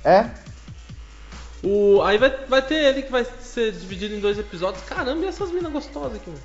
É? 0.04 0.26
O, 1.64 2.02
aí 2.02 2.18
vai, 2.18 2.30
vai 2.48 2.62
ter 2.62 2.76
ele 2.76 3.04
que 3.04 3.12
vai 3.12 3.24
ser 3.24 3.72
dividido 3.72 4.16
em 4.16 4.20
dois 4.20 4.40
episódios. 4.40 4.84
Caramba, 4.84 5.26
e 5.26 5.28
essas 5.28 5.52
minas 5.52 5.72
gostosas 5.72 6.16
aqui, 6.16 6.30
mano? 6.30 6.42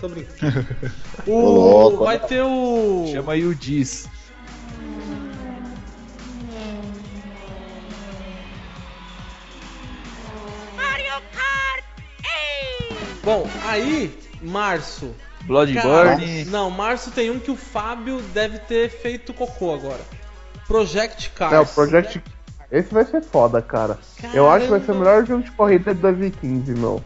Tô 0.00 0.08
brincando. 0.08 0.66
O, 1.26 1.40
louco, 1.40 2.04
vai 2.04 2.18
ter 2.18 2.40
o. 2.42 3.06
Chama 3.12 3.32
aí 3.32 3.44
o 3.44 3.54
Diz. 3.54 4.08
Mario 10.76 11.22
Kart 11.34 11.84
8! 12.90 12.96
Bom, 13.22 13.50
aí, 13.66 14.18
março. 14.40 15.14
Bloodborne. 15.42 16.44
Não, 16.46 16.70
março 16.70 17.10
tem 17.10 17.30
um 17.30 17.38
que 17.38 17.50
o 17.50 17.56
Fábio 17.56 18.20
deve 18.32 18.58
ter 18.60 18.90
feito 18.90 19.34
cocô 19.34 19.74
agora. 19.74 20.00
Project 20.66 21.30
Cars. 21.30 21.52
É, 21.52 21.58
o 21.58 21.66
Project. 21.66 22.22
Esse 22.70 22.92
vai 22.92 23.04
ser 23.04 23.22
foda, 23.22 23.62
cara. 23.62 23.98
Eu 24.34 24.48
acho 24.50 24.66
que 24.66 24.70
vai 24.70 24.80
ser 24.80 24.84
o 24.84 24.94
Caramba. 24.94 25.04
melhor 25.10 25.26
jogo 25.26 25.42
de 25.42 25.50
corrida 25.52 25.94
de 25.94 26.00
2015, 26.00 26.74
meu. 26.74 27.02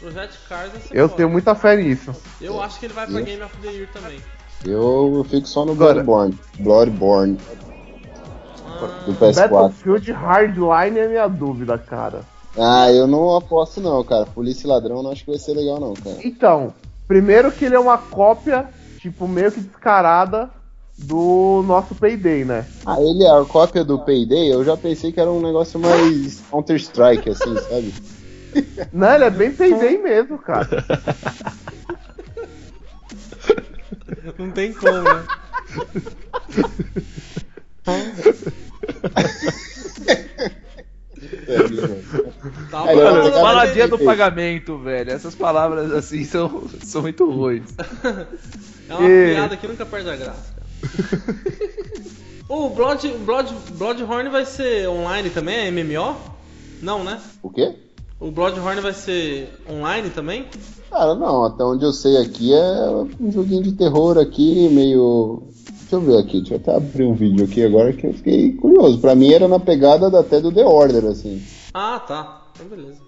Project 0.00 0.38
Cars 0.48 0.72
vai 0.72 0.80
ser 0.80 0.96
Eu 0.96 1.08
foda. 1.08 1.16
tenho 1.16 1.30
muita 1.30 1.54
fé 1.54 1.76
nisso. 1.76 2.12
Eu 2.40 2.60
acho 2.60 2.78
que 2.80 2.86
ele 2.86 2.92
vai 2.94 3.06
pra 3.06 3.20
Eu- 3.20 3.24
Game 3.24 3.42
of 3.42 3.56
the 3.58 3.68
Year 3.68 3.88
também. 3.92 4.18
Eu, 4.64 5.12
eu 5.16 5.24
fico 5.24 5.46
só 5.46 5.64
no 5.64 5.74
Bloodborne. 5.74 6.36
Bloodborne 6.58 7.38
Ah, 8.66 9.04
do 9.06 9.14
PS4. 9.14 9.48
Battlefield 9.50 10.12
Hardline 10.12 10.98
é 10.98 11.08
minha 11.08 11.28
dúvida, 11.28 11.78
cara. 11.78 12.22
Ah, 12.58 12.90
eu 12.90 13.06
não 13.06 13.36
aposto 13.36 13.80
não, 13.80 14.02
cara. 14.04 14.26
Polícia 14.26 14.66
e 14.66 14.70
ladrão 14.70 15.02
não 15.02 15.10
acho 15.12 15.24
que 15.24 15.30
vai 15.30 15.38
ser 15.38 15.54
legal 15.54 15.78
não, 15.80 15.94
cara. 15.94 16.16
Então, 16.24 16.74
primeiro 17.06 17.50
que 17.52 17.64
ele 17.64 17.74
é 17.76 17.78
uma 17.80 17.98
cópia, 17.98 18.66
tipo, 18.98 19.26
meio 19.28 19.50
que 19.52 19.60
descarada 19.60 20.50
do 20.98 21.62
nosso 21.66 21.94
Payday, 21.94 22.44
né? 22.44 22.66
Ah, 22.86 23.00
ele 23.00 23.24
é 23.24 23.30
a 23.30 23.44
cópia 23.44 23.84
do 23.84 23.98
Payday, 23.98 24.52
eu 24.52 24.64
já 24.64 24.76
pensei 24.76 25.10
que 25.12 25.20
era 25.20 25.30
um 25.30 25.40
negócio 25.40 25.78
mais 25.80 26.40
Counter-Strike, 26.50 27.30
assim, 27.30 27.56
sabe? 27.58 27.94
Não, 28.92 29.12
ele 29.14 29.24
é 29.24 29.30
bem 29.30 29.52
Payday 29.52 29.98
mesmo, 29.98 30.38
cara. 30.38 30.68
não 34.38 34.50
tem 34.50 34.72
como, 34.72 35.02
né? 35.02 35.24
Tá 42.70 42.90
É, 42.90 42.96
Mano, 42.96 43.32
cara 43.32 43.88
do 43.88 43.98
pagamento, 43.98 44.78
velho. 44.78 45.10
Essas 45.10 45.34
palavras 45.34 45.92
assim 45.92 46.24
são, 46.24 46.68
são 46.82 47.02
muito 47.02 47.28
ruins. 47.30 47.74
É 48.88 48.94
uma 48.94 49.08
E- 49.08 49.34
piada 49.34 49.56
que 49.56 49.66
nunca 49.66 49.86
perde 49.86 50.10
a 50.10 50.16
graça. 50.16 50.52
cara. 50.54 50.73
o 52.48 52.68
Blood, 52.70 53.08
Blood, 53.24 53.54
Bloodhorn 53.72 54.28
vai 54.30 54.44
ser 54.44 54.88
online 54.88 55.30
também? 55.30 55.56
É 55.66 55.70
MMO? 55.70 56.16
Não, 56.82 57.02
né? 57.04 57.20
O 57.42 57.50
quê? 57.50 57.74
O 58.20 58.30
Bloodhorn 58.30 58.80
vai 58.80 58.92
ser 58.92 59.48
online 59.70 60.10
também? 60.10 60.46
Cara, 60.90 61.14
não, 61.14 61.44
até 61.44 61.64
onde 61.64 61.84
eu 61.84 61.92
sei 61.92 62.16
aqui 62.18 62.52
é 62.54 62.88
um 63.20 63.30
joguinho 63.32 63.62
de 63.62 63.72
terror 63.72 64.16
aqui, 64.18 64.68
meio. 64.68 65.42
Deixa 65.80 65.96
eu 65.96 66.00
ver 66.00 66.18
aqui, 66.18 66.38
deixa 66.38 66.54
eu 66.54 66.58
até 66.58 66.74
abrir 66.76 67.04
um 67.04 67.14
vídeo 67.14 67.44
aqui 67.44 67.64
agora 67.64 67.92
que 67.92 68.06
eu 68.06 68.14
fiquei 68.14 68.52
curioso. 68.52 69.00
Pra 69.00 69.14
mim 69.14 69.32
era 69.32 69.46
na 69.48 69.58
pegada 69.60 70.10
da- 70.10 70.20
até 70.20 70.40
do 70.40 70.52
The 70.52 70.64
Order, 70.64 71.04
assim. 71.06 71.42
Ah, 71.72 71.98
tá. 72.00 72.42
Então 72.54 72.66
beleza. 72.66 73.00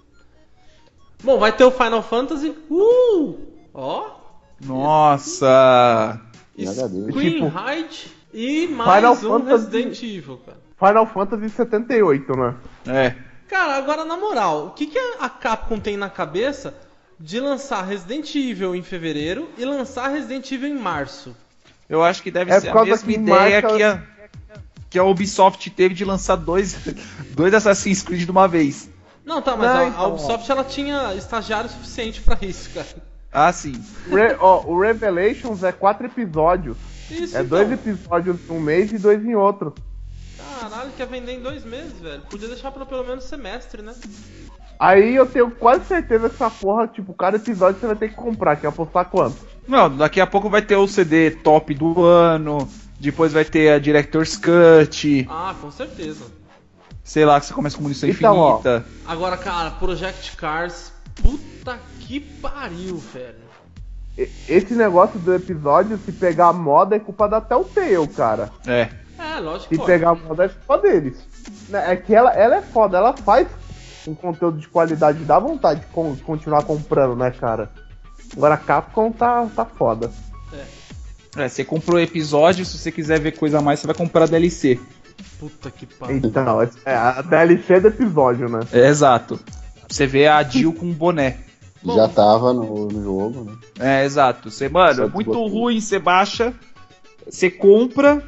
Bom, 1.23 1.39
vai 1.39 1.55
ter 1.55 1.63
o 1.63 1.71
Final 1.71 2.03
Fantasy. 2.03 2.53
Uh! 2.69 3.35
Ó! 3.73 4.17
Nossa! 4.63 6.19
Queen 6.57 7.33
Tipo, 7.45 7.57
Height 7.57 8.11
e 8.33 8.67
mais 8.67 8.95
Final 8.99 9.13
um 9.13 9.15
Fantasy- 9.39 9.65
Resident 9.77 10.03
Evil, 10.03 10.37
cara. 10.45 10.57
Final 10.79 11.07
Fantasy 11.07 11.49
78, 11.49 12.33
né? 12.37 12.55
É. 12.87 13.15
Cara, 13.47 13.77
agora 13.77 14.03
na 14.03 14.17
moral, 14.17 14.67
o 14.67 14.71
que, 14.71 14.87
que 14.87 14.99
a 15.19 15.29
Capcom 15.29 15.79
tem 15.79 15.95
na 15.97 16.09
cabeça 16.09 16.73
de 17.19 17.39
lançar 17.39 17.81
Resident 17.83 18.33
Evil 18.35 18.75
em 18.75 18.83
fevereiro 18.83 19.49
e 19.57 19.63
lançar 19.65 20.09
Resident 20.09 20.51
Evil 20.51 20.69
em 20.69 20.77
março? 20.77 21.35
Eu 21.89 22.03
acho 22.03 22.21
que 22.21 22.29
deve 22.29 22.51
É 22.51 22.59
ser 22.59 22.69
a 22.69 22.83
mesma 22.83 23.07
que 23.07 23.13
ideia 23.13 23.61
marca- 23.61 23.75
que, 23.77 23.83
a, 23.83 24.03
que 24.89 24.99
a 24.99 25.03
Ubisoft 25.05 25.69
teve 25.69 25.95
de 25.95 26.03
lançar 26.03 26.35
dois, 26.35 26.75
dois 27.33 27.53
Assassin's 27.53 28.01
Creed 28.03 28.25
de 28.25 28.31
uma 28.31 28.47
vez. 28.47 28.89
Não, 29.25 29.41
tá, 29.41 29.55
mas 29.55 29.67
Não, 29.69 29.75
a, 29.77 29.81
a 29.83 29.87
então, 29.87 30.09
Ubisoft 30.13 30.51
ela 30.51 30.63
tinha 30.63 31.13
estagiário 31.15 31.69
suficiente 31.69 32.21
pra 32.21 32.37
isso, 32.41 32.69
cara. 32.73 32.87
Ah, 33.31 33.51
sim. 33.51 33.73
Re- 34.09 34.37
ó, 34.39 34.63
o 34.65 34.79
Revelations 34.79 35.63
é 35.63 35.71
quatro 35.71 36.05
episódios. 36.05 36.77
Isso, 37.09 37.35
É 37.37 37.41
então. 37.41 37.57
dois 37.57 37.71
episódios 37.71 38.37
em 38.49 38.53
um 38.53 38.59
mês 38.59 38.91
e 38.91 38.97
dois 38.97 39.23
em 39.23 39.35
outro. 39.35 39.73
Caralho, 40.59 40.91
quer 40.97 41.07
vender 41.07 41.33
em 41.33 41.41
dois 41.41 41.63
meses, 41.63 41.99
velho. 41.99 42.21
Podia 42.29 42.47
deixar 42.47 42.71
pra 42.71 42.85
pelo 42.85 43.03
menos 43.03 43.23
semestre, 43.25 43.81
né? 43.81 43.93
Aí 44.79 45.15
eu 45.15 45.25
tenho 45.25 45.49
quase 45.51 45.85
certeza 45.85 46.29
que 46.29 46.35
essa 46.35 46.49
porra, 46.49 46.87
tipo, 46.87 47.13
cada 47.13 47.37
episódio 47.37 47.79
você 47.79 47.87
vai 47.87 47.95
ter 47.95 48.09
que 48.09 48.15
comprar, 48.15 48.55
que 48.55 48.65
é 48.65 48.69
apostar 48.69 49.05
quanto? 49.05 49.37
Não, 49.67 49.95
daqui 49.95 50.21
a 50.21 50.27
pouco 50.27 50.49
vai 50.49 50.61
ter 50.61 50.75
o 50.75 50.87
CD 50.87 51.31
top 51.31 51.73
do 51.73 52.03
ano, 52.03 52.67
depois 52.99 53.33
vai 53.33 53.43
ter 53.43 53.69
a 53.71 53.79
Director's 53.79 54.37
Cut, 54.37 55.25
Ah, 55.29 55.55
com 55.59 55.71
certeza. 55.71 56.25
sei 57.03 57.25
lá, 57.25 57.39
que 57.39 57.47
você 57.47 57.53
começa 57.53 57.75
com 57.75 57.83
munição 57.83 58.07
Então, 58.09 58.35
ó. 58.37 58.51
infinita. 58.51 58.85
Agora, 59.05 59.35
cara, 59.37 59.71
Project 59.71 60.35
Cars, 60.37 60.91
puta 61.15 61.79
que 62.07 62.19
pariu, 62.19 62.97
velho. 62.97 63.47
Esse 64.49 64.73
negócio 64.73 65.19
do 65.19 65.33
episódio, 65.35 65.99
se 66.03 66.11
pegar 66.11 66.47
a 66.47 66.53
moda, 66.53 66.95
é 66.95 66.99
culpa 66.99 67.27
da 67.27 67.39
Telltale, 67.39 68.07
cara. 68.07 68.49
É. 68.65 68.89
É, 69.19 69.39
lógico 69.39 69.73
Se 69.75 69.79
que 69.79 69.85
pegar 69.85 70.09
a 70.11 70.15
moda, 70.15 70.45
é 70.45 70.49
culpa 70.49 70.77
deles. 70.79 71.17
Né, 71.69 71.91
É 71.91 71.95
que 71.95 72.15
ela, 72.15 72.31
ela 72.33 72.55
é 72.55 72.61
foda, 72.61 72.97
ela 72.97 73.15
faz 73.15 73.47
um 74.07 74.15
conteúdo 74.15 74.57
de 74.57 74.67
qualidade, 74.67 75.23
dá 75.25 75.37
vontade 75.37 75.81
de 75.81 75.85
con- 75.87 76.15
continuar 76.25 76.63
comprando, 76.63 77.15
né, 77.15 77.29
cara? 77.31 77.69
Agora 78.35 78.55
a 78.55 78.57
Capcom 78.57 79.11
tá, 79.11 79.45
tá 79.55 79.65
foda. 79.65 80.09
É, 81.35 81.47
você 81.47 81.63
comprou 81.63 81.97
o 81.97 82.01
episódio, 82.01 82.65
se 82.65 82.77
você 82.77 82.91
quiser 82.91 83.19
ver 83.19 83.33
coisa 83.37 83.59
a 83.59 83.61
mais, 83.61 83.79
você 83.79 83.85
vai 83.87 83.95
comprar 83.95 84.23
a 84.23 84.27
DLC. 84.27 84.79
Puta 85.39 85.69
que 85.69 85.85
pariu. 85.85 86.17
Então, 86.17 86.61
é 86.61 86.69
é 86.85 86.95
a 86.95 87.21
DLC 87.21 87.79
do 87.79 87.89
episódio, 87.89 88.49
né? 88.49 88.61
É, 88.71 88.87
exato. 88.87 89.39
Você 89.87 90.07
vê 90.07 90.27
a 90.27 90.41
Jill 90.41 90.73
com 90.73 90.87
um 90.87 90.93
boné. 90.93 91.37
Bom. 91.83 91.95
Já 91.95 92.07
tava 92.07 92.53
no, 92.53 92.87
no 92.87 93.03
jogo, 93.03 93.43
né? 93.43 93.53
É, 93.79 94.05
exato. 94.05 94.49
Você, 94.51 94.67
mano, 94.69 95.03
é 95.03 95.07
muito 95.07 95.27
desbloqueia. 95.31 95.51
ruim, 95.59 95.79
você 95.81 95.99
baixa, 95.99 96.53
você 97.29 97.49
compra, 97.49 98.23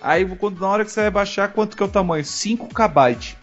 aí 0.00 0.24
quando 0.36 0.60
na 0.60 0.68
hora 0.68 0.84
que 0.84 0.92
você 0.92 1.00
vai 1.02 1.10
baixar, 1.10 1.52
quanto 1.52 1.76
que 1.76 1.82
é 1.82 1.86
o 1.86 1.88
tamanho? 1.88 2.24
5 2.24 2.68
KB. 2.68 3.36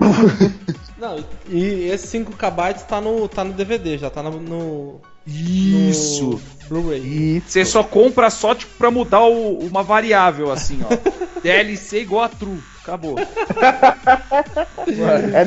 Não, 0.98 1.16
e 1.48 1.88
esse 1.88 2.18
5KB 2.18 2.82
tá 2.86 3.00
no, 3.00 3.26
tá 3.28 3.42
no 3.44 3.52
DVD, 3.54 3.96
já 3.96 4.10
tá 4.10 4.22
no, 4.22 4.38
no, 4.38 5.00
Isso. 5.26 6.30
no 6.30 6.40
Blu-ray. 6.68 7.00
Isso. 7.38 7.46
Você 7.48 7.64
só 7.64 7.82
compra 7.82 8.28
só 8.28 8.54
tipo 8.54 8.72
pra 8.76 8.90
mudar 8.90 9.22
o- 9.24 9.58
uma 9.66 9.82
variável 9.82 10.52
assim, 10.52 10.80
ó. 10.84 10.88
DLC 11.42 12.00
igual 12.02 12.24
a 12.24 12.28
true. 12.28 12.58
Acabou. 12.82 13.16
É, 15.32 15.44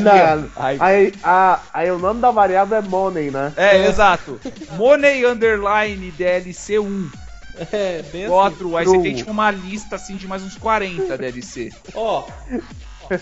Ai. 0.55 0.77
aí, 0.79 1.13
a, 1.23 1.59
aí 1.73 1.91
o 1.91 1.97
nome 1.99 2.21
da 2.21 2.31
variável 2.31 2.77
é 2.77 2.81
Money, 2.81 3.31
né? 3.31 3.51
É, 3.57 3.87
exato. 3.87 4.39
Money 4.77 5.25
underline 5.25 6.11
DLC 6.11 6.79
1. 6.79 7.11
É, 7.71 8.01
bem 8.11 8.25
a 8.25 8.47
assim. 8.47 8.55
true. 8.57 8.75
Aí 8.77 8.85
você 8.85 8.99
tem 8.99 9.15
tipo 9.15 9.31
uma 9.31 9.51
lista 9.51 9.95
assim 9.95 10.15
de 10.15 10.27
mais 10.27 10.43
uns 10.43 10.55
40 10.57 11.17
DLC. 11.17 11.71
Ó. 11.93 12.25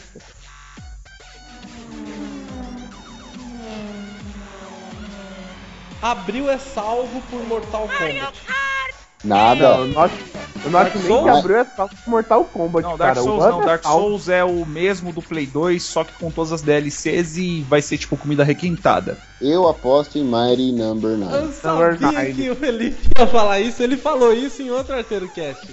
Abril 6.01 6.49
é 6.49 6.57
salvo 6.57 7.21
por 7.29 7.45
Mortal 7.47 7.87
Kombat. 7.87 8.33
Nada. 9.23 9.85
Não, 9.85 10.09
eu 10.63 10.69
não 10.71 10.79
acho, 10.79 10.89
não 10.97 10.97
acho 10.97 10.97
nem 10.99 11.07
Souls? 11.07 11.23
que 11.23 11.29
abriu 11.39 11.57
é 11.57 11.65
só 11.75 11.89
Mortal 12.07 12.45
Kombat, 12.45 12.83
Não, 12.87 12.97
Dark 12.97 13.13
cara. 13.15 13.23
Souls 13.25 13.43
o 13.43 13.47
não. 13.49 13.57
ano 13.57 13.65
Dark 13.65 13.85
é. 13.85 13.87
Souls 13.87 14.29
é 14.29 14.43
o 14.43 14.65
mesmo 14.65 15.11
do 15.11 15.21
Play 15.21 15.45
2, 15.47 15.81
só 15.83 16.03
que 16.03 16.13
com 16.13 16.29
todas 16.31 16.51
as 16.51 16.61
DLCs 16.61 17.37
e 17.37 17.61
vai 17.69 17.81
ser 17.81 17.97
tipo 17.97 18.15
comida 18.17 18.43
requentada. 18.43 19.17
Eu 19.41 19.67
aposto 19.67 20.17
em 20.17 20.23
Mighty 20.23 20.71
Number 20.71 21.17
9. 21.17 21.35
Eu 21.35 21.41
Number 21.41 21.99
sabia 21.99 22.21
nine. 22.23 22.33
que 22.33 22.49
o 22.49 22.55
Felipe 22.55 23.09
ia 23.17 23.27
falar 23.27 23.59
isso, 23.59 23.81
ele 23.81 23.97
falou 23.97 24.33
isso 24.33 24.61
em 24.61 24.69
outro 24.71 24.93
Arteiro 24.95 25.27
Cast. 25.29 25.67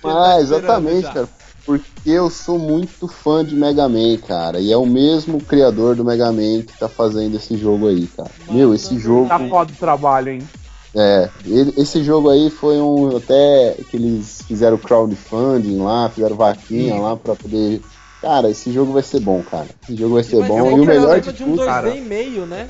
Tá 0.00 0.08
Ah, 0.08 0.40
esperando 0.40 0.40
exatamente, 0.42 1.02
já. 1.02 1.12
cara. 1.12 1.28
Porque 1.66 1.84
eu 2.08 2.30
sou 2.30 2.58
muito 2.58 3.06
fã 3.08 3.44
de 3.44 3.54
Mega 3.54 3.86
Man, 3.90 4.16
cara. 4.26 4.58
E 4.58 4.72
é 4.72 4.76
o 4.76 4.86
mesmo 4.86 5.38
criador 5.38 5.94
do 5.96 6.02
Mega 6.04 6.32
Man 6.32 6.62
que 6.62 6.78
tá 6.78 6.88
fazendo 6.88 7.36
esse 7.36 7.58
jogo 7.58 7.88
aí, 7.88 8.06
cara. 8.06 8.30
Meu, 8.48 8.72
esse 8.72 8.98
jogo. 8.98 9.28
Tá 9.28 9.38
foda 9.38 9.70
o 9.70 9.76
trabalho, 9.76 10.30
hein? 10.30 10.48
É, 10.94 11.28
ele- 11.44 11.74
esse 11.76 12.02
jogo 12.02 12.30
aí 12.30 12.48
foi 12.50 12.80
um. 12.80 13.16
Até 13.16 13.76
que 13.90 13.96
eles 13.96 14.42
fizeram 14.46 14.78
crowdfunding 14.78 15.78
lá, 15.78 16.08
fizeram 16.08 16.36
vaquinha 16.36 16.94
lá 17.00 17.16
pra 17.16 17.34
poder. 17.34 17.80
Cara, 18.22 18.50
esse 18.50 18.72
jogo 18.72 18.92
vai 18.92 19.02
ser 19.02 19.20
bom, 19.20 19.42
cara. 19.42 19.68
Esse 19.84 19.94
jogo 19.96 20.14
vai 20.14 20.24
ser 20.24 20.38
Vai 20.40 20.48
bom. 20.48 20.64
ser 20.64 20.70
E 20.76 20.80
o 20.80 20.84
melhor 20.84 21.20
de 21.20 21.32
de 21.32 21.44
um 21.44 21.46
tudo. 21.50 21.56
2D 21.62 21.66
cara. 21.66 21.94
e 21.94 22.00
meio, 22.00 22.46
né? 22.46 22.68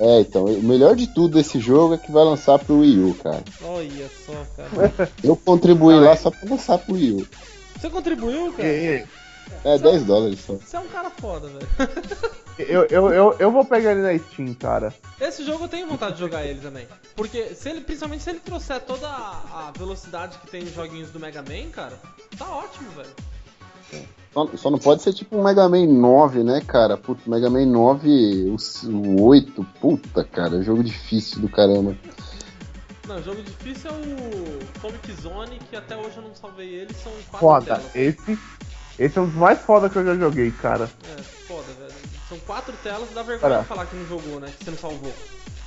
É, 0.00 0.20
então, 0.20 0.46
o 0.46 0.62
melhor 0.62 0.96
de 0.96 1.06
tudo 1.06 1.34
desse 1.34 1.60
jogo 1.60 1.94
é 1.94 1.98
que 1.98 2.10
vai 2.10 2.24
lançar 2.24 2.58
pro 2.58 2.78
Wii 2.80 2.98
U, 3.04 3.14
cara. 3.22 3.42
Olha 3.62 4.10
só, 4.26 4.32
cara. 4.56 5.10
Eu 5.22 5.36
contribuí 5.36 5.94
lá 6.00 6.16
só 6.16 6.30
pra 6.30 6.50
lançar 6.50 6.78
pro 6.78 6.94
Wii 6.94 7.12
U. 7.12 7.26
Você 7.78 7.88
contribuiu, 7.90 8.52
cara? 8.52 8.68
E- 8.68 8.86
É 8.86 9.04
10 9.64 10.04
dólares 10.04 10.40
só. 10.40 10.54
Você 10.54 10.76
é 10.76 10.80
um 10.80 10.88
cara 10.88 11.10
foda, 11.10 11.48
velho. 11.48 11.68
Eu, 12.58 12.84
eu, 12.84 13.12
eu, 13.12 13.36
eu 13.38 13.50
vou 13.50 13.64
pegar 13.64 13.92
ele 13.92 14.02
na 14.02 14.16
Steam, 14.18 14.52
cara. 14.54 14.92
Esse 15.20 15.44
jogo 15.44 15.64
eu 15.64 15.68
tenho 15.68 15.88
vontade 15.88 16.14
de 16.14 16.20
jogar 16.20 16.44
ele 16.44 16.60
também. 16.60 16.86
Porque, 17.16 17.54
se 17.54 17.70
ele, 17.70 17.80
principalmente 17.80 18.22
se 18.22 18.30
ele 18.30 18.40
trouxer 18.40 18.80
toda 18.82 19.08
a 19.08 19.72
velocidade 19.76 20.38
que 20.38 20.50
tem 20.50 20.62
nos 20.62 20.74
joguinhos 20.74 21.10
do 21.10 21.18
Mega 21.18 21.42
Man, 21.42 21.70
cara, 21.70 21.98
tá 22.36 22.46
ótimo, 22.48 22.90
velho. 22.90 23.08
Só, 24.32 24.46
só 24.56 24.70
não 24.70 24.78
pode 24.78 25.02
ser 25.02 25.12
tipo 25.12 25.36
um 25.36 25.42
Mega 25.42 25.68
Man 25.68 25.86
9, 25.86 26.42
né, 26.42 26.62
cara? 26.66 26.96
Puta, 26.96 27.22
Mega 27.28 27.50
Man 27.50 27.66
9, 27.66 28.50
o, 28.50 28.56
o 28.88 29.22
8, 29.24 29.66
puta, 29.80 30.24
cara, 30.24 30.58
é 30.58 30.62
jogo 30.62 30.82
difícil 30.82 31.40
do 31.40 31.48
caramba. 31.48 31.96
Não, 33.06 33.16
o 33.16 33.22
jogo 33.22 33.42
difícil 33.42 33.90
é 33.90 33.94
o 33.94 34.80
Comic 34.80 35.12
Zone, 35.20 35.58
que 35.68 35.76
até 35.76 35.96
hoje 35.96 36.16
eu 36.16 36.22
não 36.22 36.34
salvei 36.34 36.68
ele, 36.68 36.94
são 36.94 37.12
quatro 37.30 37.38
Foda. 37.38 37.64
telas. 37.66 37.96
Esse, 37.96 38.38
esse 39.04 39.18
é 39.18 39.20
um 39.20 39.26
dos 39.26 39.34
mais 39.34 39.60
foda 39.60 39.88
que 39.88 39.96
eu 39.96 40.04
já 40.04 40.14
joguei, 40.14 40.50
cara. 40.50 40.90
É, 41.18 41.22
foda, 41.46 41.64
velho. 41.78 41.92
São 42.28 42.38
quatro 42.40 42.72
telas, 42.82 43.08
dá 43.14 43.22
vergonha 43.22 43.60
de 43.60 43.66
falar 43.66 43.86
que 43.86 43.96
não 43.96 44.06
jogou, 44.06 44.40
né? 44.40 44.48
Que 44.58 44.64
você 44.64 44.70
não 44.70 44.78
salvou. 44.78 45.12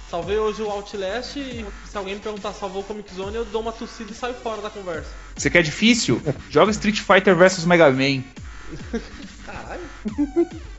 Salvei 0.09 0.37
hoje 0.37 0.61
o 0.61 0.69
Outlast 0.69 1.35
e 1.37 1.65
se 1.89 1.97
alguém 1.97 2.13
me 2.15 2.19
perguntar 2.21 2.53
se 2.53 2.59
salvou 2.59 2.81
o 2.81 2.85
Comic 2.85 3.13
Zone, 3.13 3.35
eu 3.35 3.45
dou 3.45 3.61
uma 3.61 3.71
tossida 3.71 4.11
e 4.11 4.15
saio 4.15 4.35
fora 4.35 4.61
da 4.61 4.69
conversa. 4.69 5.09
Você 5.35 5.49
quer 5.49 5.63
difícil? 5.63 6.21
Joga 6.49 6.71
Street 6.71 6.99
Fighter 6.99 7.35
vs 7.35 7.65
Mega 7.65 7.89
Man. 7.91 8.23
Caralho, 9.45 9.81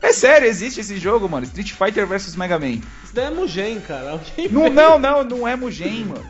É 0.01 0.11
sério, 0.13 0.47
existe 0.47 0.79
esse 0.81 0.97
jogo, 0.97 1.27
mano. 1.29 1.45
Street 1.45 1.71
Fighter 1.71 2.07
vs 2.07 2.35
Mega 2.35 2.57
Man. 2.59 2.81
isso 3.03 3.13
daí 3.13 3.25
é 3.25 3.29
Mugen, 3.29 3.79
cara. 3.81 4.11
Alguém 4.11 4.47
Não, 4.49 4.69
não, 4.69 4.97
não, 4.99 5.23
não 5.23 5.47
é 5.47 5.55
Mugen, 5.55 6.05
mano. 6.05 6.25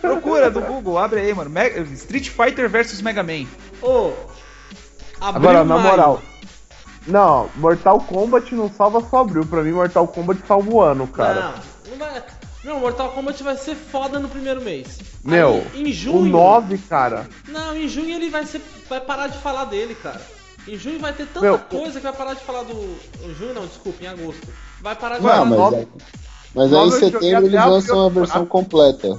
Procura 0.00 0.50
do 0.50 0.60
Google, 0.60 0.98
abre 0.98 1.20
aí, 1.20 1.34
mano. 1.34 1.50
Mega- 1.50 1.80
Street 1.82 2.28
Fighter 2.30 2.68
vs 2.68 3.00
Mega 3.02 3.22
Man. 3.22 3.46
Ô, 3.82 4.12
Agora, 5.22 5.64
na 5.64 5.78
moral. 5.78 6.22
Não, 7.06 7.48
Mortal 7.56 7.98
Kombat 8.00 8.54
não 8.54 8.70
salva 8.70 9.00
só 9.10 9.18
abril. 9.18 9.44
Pra 9.46 9.62
mim, 9.62 9.72
Mortal 9.72 10.06
Kombat 10.06 10.40
salva 10.46 10.70
o 10.70 10.80
ano, 10.80 11.06
cara. 11.06 11.52
Não, 11.86 11.90
não 11.90 11.96
vai. 11.98 12.22
Meu, 12.64 12.78
Mortal 12.78 13.10
Kombat 13.10 13.42
vai 13.42 13.56
ser 13.56 13.74
foda 13.74 14.18
no 14.20 14.28
primeiro 14.28 14.60
mês. 14.62 15.00
Meu, 15.24 15.64
Aí, 15.74 15.82
em 15.82 15.90
o 15.90 15.92
junho. 15.92 16.30
9, 16.30 16.78
cara. 16.78 17.28
Não, 17.48 17.76
em 17.76 17.88
junho 17.88 18.14
ele 18.14 18.30
vai 18.30 18.46
ser. 18.46 18.60
Vai 18.88 19.00
parar 19.00 19.26
de 19.28 19.38
falar 19.38 19.64
dele, 19.64 19.94
cara. 19.96 20.20
Em 20.68 20.76
junho 20.76 21.00
vai 21.00 21.12
ter 21.12 21.26
tanta 21.26 21.40
Meu, 21.40 21.58
coisa 21.58 21.98
que 21.98 22.04
vai 22.06 22.12
parar 22.12 22.34
de 22.34 22.40
falar 22.44 22.62
do. 22.62 22.96
Em 23.24 23.34
junho 23.34 23.52
não, 23.54 23.66
desculpa, 23.66 24.04
em 24.04 24.06
agosto. 24.06 24.46
Vai 24.80 24.94
parar 24.94 25.16
de 25.16 25.22
Não, 25.24 25.30
falar 25.30 25.44
mas, 25.44 25.58
nove- 25.58 25.76
aí- 25.76 25.88
mas 26.54 26.72
aí 26.72 26.86
em 26.86 26.90
setembro 26.92 27.46
eles 27.46 27.64
lançam 27.66 28.06
a 28.06 28.08
versão 28.08 28.46
completa. 28.46 29.18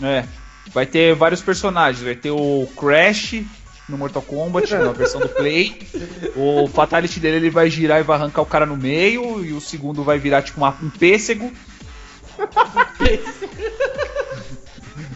É. 0.00 0.24
Vai 0.72 0.86
ter 0.86 1.12
vários 1.16 1.40
personagens. 1.42 2.04
Vai 2.04 2.14
ter 2.14 2.30
o 2.30 2.68
Crash 2.78 3.42
no 3.88 3.96
Mortal 3.96 4.22
Kombat, 4.22 4.74
na 4.74 4.92
versão 4.92 5.20
do 5.20 5.28
Play. 5.28 5.78
O 6.34 6.66
Fatality 6.68 7.20
dele 7.20 7.36
ele 7.36 7.50
vai 7.50 7.70
girar 7.70 8.00
e 8.00 8.02
vai 8.02 8.16
arrancar 8.16 8.42
o 8.42 8.46
cara 8.46 8.66
no 8.66 8.76
meio. 8.76 9.44
E 9.44 9.52
o 9.52 9.60
segundo 9.60 10.02
vai 10.02 10.18
virar 10.18 10.42
tipo 10.42 10.58
uma- 10.58 10.76
um 10.82 10.90
pêssego. 10.90 11.52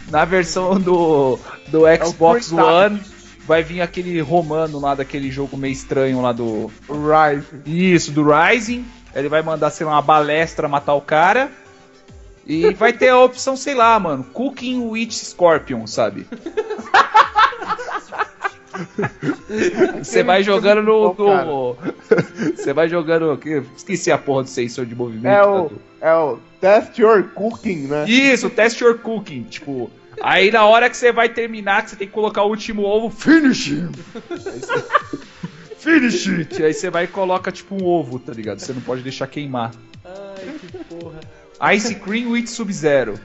Na 0.09 0.25
versão 0.25 0.79
do, 0.79 1.39
do 1.69 1.81
Xbox 2.05 2.47
Free 2.49 2.57
Time. 2.57 2.69
One, 2.69 3.01
vai 3.47 3.63
vir 3.63 3.81
aquele 3.81 4.19
romano 4.19 4.77
lá 4.79 4.93
daquele 4.93 5.31
jogo 5.31 5.55
meio 5.55 5.71
estranho 5.71 6.21
lá 6.21 6.33
do. 6.33 6.69
Rise. 6.89 7.45
Isso, 7.65 8.11
do 8.11 8.25
Rising. 8.29 8.85
Ele 9.15 9.29
vai 9.29 9.41
mandar, 9.41 9.69
sei 9.71 9.85
lá, 9.85 9.93
uma 9.93 10.01
balestra 10.01 10.67
matar 10.67 10.95
o 10.95 11.01
cara. 11.01 11.49
E 12.45 12.73
vai 12.73 12.91
ter 12.91 13.09
a 13.09 13.19
opção, 13.19 13.55
sei 13.55 13.73
lá, 13.75 13.97
mano, 13.99 14.23
Cooking 14.23 14.87
with 14.89 15.11
Scorpion, 15.11 15.85
sabe? 15.87 16.27
Você 20.03 20.23
vai 20.23 20.43
jogando 20.43 20.81
no. 20.83 21.13
no- 21.13 21.77
Você 22.55 22.73
vai 22.73 22.87
jogando. 22.89 23.37
que- 23.37 23.61
Esqueci 23.75 24.11
a 24.11 24.17
porra 24.17 24.43
do 24.43 24.49
sensor 24.49 24.85
de 24.85 24.95
movimento. 24.95 25.27
É 25.27 25.45
o, 25.45 25.71
é 26.01 26.13
o 26.15 26.39
Test 26.59 26.97
Your 26.97 27.23
Cooking, 27.33 27.87
né? 27.87 28.05
Isso, 28.07 28.49
test 28.49 28.79
your 28.81 28.97
cooking. 28.99 29.43
Tipo, 29.43 29.89
aí 30.21 30.51
na 30.51 30.65
hora 30.65 30.89
que 30.89 30.97
você 30.97 31.11
vai 31.11 31.29
terminar, 31.29 31.83
que 31.83 31.89
você 31.91 31.95
tem 31.95 32.07
que 32.07 32.13
colocar 32.13 32.43
o 32.43 32.49
último 32.49 32.83
ovo, 32.83 33.09
finish 33.09 33.73
Finish 35.77 36.27
it! 36.27 36.63
Aí 36.63 36.73
você 36.73 36.89
vai 36.91 37.05
e 37.05 37.07
coloca 37.07 37.51
tipo 37.51 37.75
um 37.75 37.83
ovo, 37.85 38.19
tá 38.19 38.31
ligado? 38.31 38.59
Você 38.59 38.71
não 38.73 38.81
pode 38.81 39.01
deixar 39.01 39.25
queimar. 39.27 39.71
Ai, 40.05 40.55
que 40.59 40.77
porra. 40.85 41.19
Ice 41.73 41.95
Cream 41.95 42.29
with 42.31 42.47
Sub-Zero. 42.47 43.19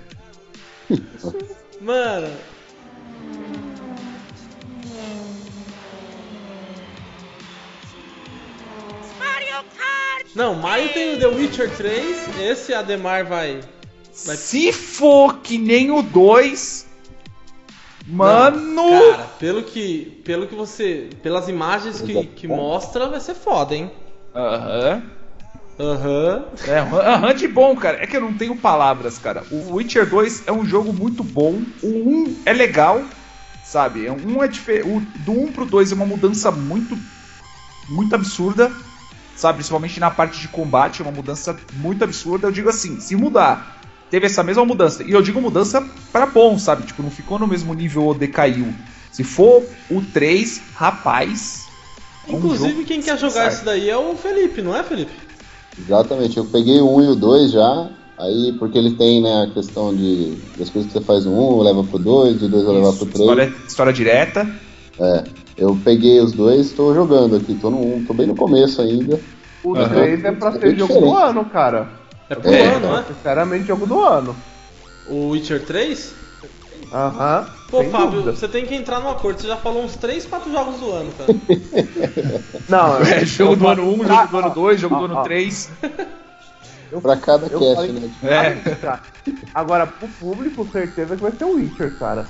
Mano. 1.81 2.29
Não, 10.35 10.55
Mario 10.55 10.93
tem 10.93 11.15
o 11.15 11.19
The 11.19 11.27
Witcher 11.29 11.71
3. 11.77 12.39
Esse 12.41 12.75
Ademar 12.75 13.25
vai. 13.25 13.61
Vai- 14.25 14.37
Se 14.37 14.73
for 14.73 15.39
que 15.39 15.57
nem 15.59 15.91
o 15.91 16.03
2. 16.03 16.87
Mano! 18.07 18.89
Cara, 18.91 19.25
pelo 19.39 19.63
que. 19.63 20.21
Pelo 20.25 20.47
que 20.47 20.55
você. 20.55 21.09
Pelas 21.23 21.49
imagens 21.49 22.01
que, 22.01 22.25
que 22.27 22.47
mostra, 22.47 23.09
vai 23.09 23.21
ser 23.21 23.35
foda, 23.35 23.75
hein? 23.75 23.91
Aham. 24.35 25.03
Aham. 25.79 26.45
É, 26.67 26.79
aham 26.79 27.35
de 27.35 27.49
bom, 27.49 27.75
cara. 27.77 28.03
É 28.03 28.07
que 28.07 28.17
eu 28.17 28.21
não 28.21 28.33
tenho 28.33 28.57
palavras, 28.57 29.19
cara. 29.19 29.43
O 29.51 29.75
Witcher 29.75 30.09
2 30.09 30.45
é 30.47 30.53
um 30.53 30.65
jogo 30.65 30.93
muito 30.93 31.23
bom. 31.25 31.61
O 31.83 31.87
1 31.89 32.43
é 32.47 32.53
legal, 32.53 33.03
sabe? 33.65 34.09
O 34.09 34.15
1 34.15 34.43
é 34.45 34.49
diferente. 34.49 34.89
Do 35.25 35.33
1 35.33 35.53
pro 35.53 35.67
2 35.67 35.93
é 35.93 35.95
uma 35.95 36.07
mudança 36.07 36.51
muito. 36.51 36.97
Muito 37.91 38.15
absurda. 38.15 38.73
Sabe? 39.37 39.59
Principalmente 39.59 40.01
na 40.01 40.11
parte 40.11 40.41
de 40.41 40.49
combate, 40.49 41.03
é 41.03 41.05
uma 41.05 41.13
mudança 41.13 41.57
muito 41.75 42.03
absurda. 42.03 42.47
Eu 42.49 42.53
digo 42.53 42.69
assim, 42.71 42.99
se 43.01 43.15
mudar, 43.15 43.79
teve 44.11 44.27
essa 44.27 44.43
mesma 44.43 44.65
mudança. 44.65 45.03
E 45.03 45.13
eu 45.13 45.21
digo 45.23 45.41
mudança 45.41 45.87
pra 46.11 46.25
bom, 46.27 46.59
sabe? 46.59 46.85
Tipo, 46.87 47.03
não 47.03 47.11
ficou 47.11 47.39
no 47.39 47.47
mesmo 47.47 47.75
nível 47.75 48.05
ou 48.05 48.15
decaiu. 48.15 48.73
Se 49.13 49.23
for 49.23 49.63
o 49.91 50.01
3, 50.01 50.61
rapaz. 50.75 51.67
é 52.29 52.33
um 52.33 52.37
Inclusive, 52.39 52.71
jogo 52.73 52.85
quem 52.85 53.01
quer 53.03 53.19
jogar 53.19 53.33
sai. 53.33 53.49
isso 53.55 53.65
daí 53.65 53.89
é 53.91 53.97
o 53.97 54.17
Felipe, 54.17 54.63
não 54.63 54.75
é, 54.77 54.83
Felipe? 54.83 55.13
Exatamente, 55.79 56.37
eu 56.39 56.45
peguei 56.47 56.81
o 56.81 56.97
1 56.97 57.05
e 57.05 57.09
o 57.09 57.15
2 57.15 57.51
já, 57.53 57.91
aí 58.19 58.55
porque 58.59 58.79
ele 58.79 58.93
tem 58.93 59.21
né, 59.23 59.45
a 59.45 59.53
questão 59.55 59.95
de 59.95 60.37
das 60.59 60.71
coisas 60.71 60.91
que 60.91 60.99
você 60.99 61.05
faz 61.05 61.25
no 61.27 61.33
1, 61.59 61.63
leva 61.63 61.85
pro 61.85 61.99
2, 61.99 62.43
o 62.43 62.49
2 62.49 62.65
vai 62.65 62.75
levar 62.75 62.89
Isso, 62.91 62.99
pro 62.99 63.07
3. 63.07 63.21
história, 63.21 63.55
história 63.69 63.93
direta. 63.93 64.49
É, 64.99 65.25
eu 65.59 65.77
peguei 65.85 66.21
os 66.21 66.33
dois, 66.33 66.73
tô 66.73 66.95
jogando 66.95 67.37
aqui, 67.37 67.55
tô, 67.55 67.71
no 67.71 67.97
1, 67.97 68.05
tô 68.05 68.15
bem 68.15 68.27
no 68.27 68.35
começo 68.35 68.81
ainda. 68.81 69.21
O 69.63 69.75
Aham. 69.77 69.89
3 69.89 70.25
é 70.25 70.33
pra 70.33 70.53
ser 70.53 70.59
Bem 70.61 70.77
jogo 70.77 70.95
do 71.01 71.15
ano, 71.17 71.45
cara. 71.47 71.89
É 72.29 72.35
pro 72.35 72.51
É. 72.51 72.77
ano, 72.77 72.89
não 72.89 72.99
é? 72.99 73.05
Sinceramente, 73.05 73.67
jogo 73.67 73.87
do 73.87 74.01
ano. 74.01 74.37
O 75.07 75.29
Witcher 75.31 75.65
3? 75.65 76.15
Aham. 76.93 77.47
Pô, 77.69 77.81
sem 77.81 77.91
Fábio, 77.91 78.11
dúvida. 78.11 78.35
você 78.37 78.47
tem 78.49 78.65
que 78.65 78.75
entrar 78.75 79.01
no 79.01 79.09
acordo. 79.09 79.41
Você 79.41 79.49
já 79.49 79.57
falou 79.57 79.83
uns 79.85 79.97
3, 79.97 80.25
4 80.25 80.51
jogos 80.53 80.79
do 80.81 80.91
ano, 80.93 81.11
cara. 81.19 81.33
Não, 82.69 82.97
É, 83.03 83.25
jogo 83.25 83.53
eu 83.53 83.57
do 83.57 83.69
ano 83.69 83.83
1, 83.83 83.97
vou- 83.97 84.07
jogo 84.07 84.27
do 84.29 84.39
ano 84.39 84.55
2, 84.55 84.81
jogo 84.81 84.97
do 84.97 85.05
ano 85.07 85.19
ah. 85.19 85.23
3. 85.25 85.73
Pra 87.03 87.17
cada 87.17 87.47
Eu 87.49 87.59
cast, 87.59 87.93
né? 87.93 88.11
É. 88.23 88.99
Agora, 89.53 89.87
pro 89.87 90.09
público, 90.09 90.69
certeza 90.71 91.17
que 91.17 91.23
vai 91.23 91.33
ser 91.33 91.45
o 91.45 91.55
Witcher, 91.55 91.99
cara. 91.99 92.29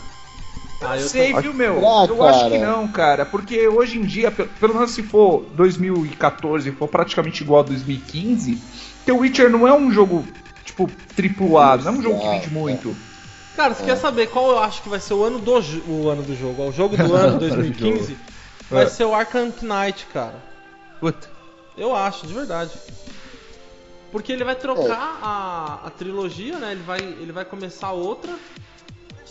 Ah, 0.80 0.96
eu 0.96 1.08
Sei, 1.08 1.32
tô- 1.32 1.40
viu, 1.40 1.54
meu? 1.54 1.78
Ah, 1.86 2.06
eu 2.06 2.22
acho 2.22 2.40
cara. 2.40 2.50
que 2.50 2.58
não, 2.58 2.88
cara. 2.88 3.26
Porque 3.26 3.66
hoje 3.66 3.98
em 3.98 4.04
dia, 4.04 4.30
pe- 4.30 4.46
pelo 4.46 4.74
menos 4.74 4.90
se 4.90 5.02
for 5.02 5.42
2014, 5.54 6.70
for 6.72 6.88
praticamente 6.88 7.42
igual 7.42 7.60
a 7.60 7.62
2015, 7.64 8.62
The 9.04 9.12
Witcher 9.12 9.50
não 9.50 9.66
é 9.66 9.72
um 9.74 9.90
jogo, 9.90 10.28
tipo, 10.64 10.90
AAA, 11.14 11.76
não 11.78 11.88
é 11.94 11.98
um 11.98 12.02
jogo 12.02 12.20
que 12.20 12.28
vende 12.28 12.46
É, 12.46 12.50
muito. 12.50 12.96
Cara, 13.54 13.74
você 13.74 13.84
quer 13.84 13.96
saber 13.96 14.26
qual 14.26 14.50
eu 14.50 14.58
acho 14.58 14.82
que 14.82 14.88
vai 14.88 15.00
ser 15.00 15.14
o 15.14 15.24
ano 15.24 15.38
do, 15.38 15.52
o 15.88 16.08
ano 16.10 16.22
do 16.22 16.34
jogo? 16.34 16.62
O 16.68 16.72
jogo 16.72 16.94
do 16.96 17.02
ano 17.16 17.38
2015 17.38 18.18
vai 18.70 18.82
É. 18.84 18.86
ser 18.86 19.04
o 19.04 19.14
Arkham 19.14 19.52
Knight, 19.62 20.06
cara. 20.12 20.42
Puta. 21.00 21.28
Eu 21.76 21.94
acho, 21.94 22.26
de 22.26 22.34
verdade. 22.34 22.72
Porque 24.12 24.32
ele 24.32 24.44
vai 24.44 24.54
trocar 24.56 25.18
a, 25.22 25.80
a 25.86 25.90
trilogia, 25.90 26.58
né? 26.58 26.72
Ele 26.72 26.82
vai, 26.82 27.00
ele 27.02 27.32
vai 27.32 27.44
começar 27.44 27.92
outra. 27.92 28.38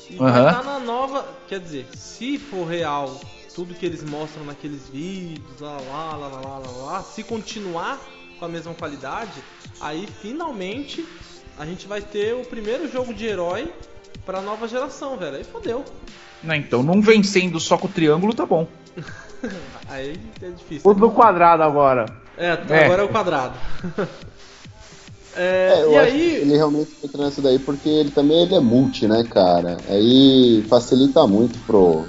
E 0.09 0.17
vai 0.17 0.29
Aham. 0.29 0.49
estar 0.49 0.63
na 0.63 0.79
nova. 0.79 1.25
Quer 1.47 1.59
dizer, 1.59 1.87
se 1.93 2.37
for 2.37 2.65
real 2.65 3.19
tudo 3.53 3.73
que 3.73 3.85
eles 3.85 4.03
mostram 4.03 4.43
naqueles 4.45 4.89
vídeos, 4.89 5.61
lá, 5.61 5.77
lá, 5.79 6.15
lá, 6.17 6.27
lá, 6.27 6.39
lá, 6.41 6.57
lá, 6.59 6.91
lá, 6.91 7.03
se 7.03 7.23
continuar 7.23 7.99
com 8.37 8.43
a 8.45 8.49
mesma 8.49 8.73
qualidade, 8.73 9.41
aí 9.79 10.05
finalmente 10.21 11.05
a 11.57 11.65
gente 11.65 11.87
vai 11.87 12.01
ter 12.01 12.33
o 12.35 12.43
primeiro 12.43 12.91
jogo 12.91 13.13
de 13.13 13.25
herói 13.25 13.73
pra 14.25 14.41
nova 14.41 14.67
geração, 14.67 15.15
velho. 15.17 15.37
Aí 15.37 15.43
fodeu. 15.45 15.85
Não, 16.43 16.53
então, 16.53 16.83
não 16.83 17.01
vencendo 17.01 17.59
só 17.59 17.77
com 17.77 17.87
o 17.87 17.91
triângulo, 17.91 18.33
tá 18.33 18.45
bom. 18.45 18.67
Aí 19.87 20.19
é 20.41 20.49
difícil. 20.49 20.89
Usa 20.91 21.05
o 21.05 21.11
quadrado 21.11 21.63
agora. 21.63 22.13
É, 22.37 22.47
É. 22.47 22.85
agora 22.85 23.01
é 23.01 23.05
o 23.05 23.09
quadrado. 23.09 23.57
É, 25.35 25.73
É, 25.79 25.83
eu 25.83 25.91
e 25.91 25.97
acho 25.97 26.13
aí. 26.13 26.29
que 26.29 26.35
ele 26.37 26.55
realmente 26.57 26.91
entra 27.03 27.23
nessa 27.23 27.41
daí 27.41 27.59
porque 27.59 27.89
ele 27.89 28.11
também 28.11 28.43
ele 28.43 28.55
é 28.55 28.59
multi, 28.59 29.07
né, 29.07 29.23
cara? 29.29 29.77
Aí 29.89 30.63
facilita 30.69 31.27
muito 31.27 31.59
pro, 31.65 32.05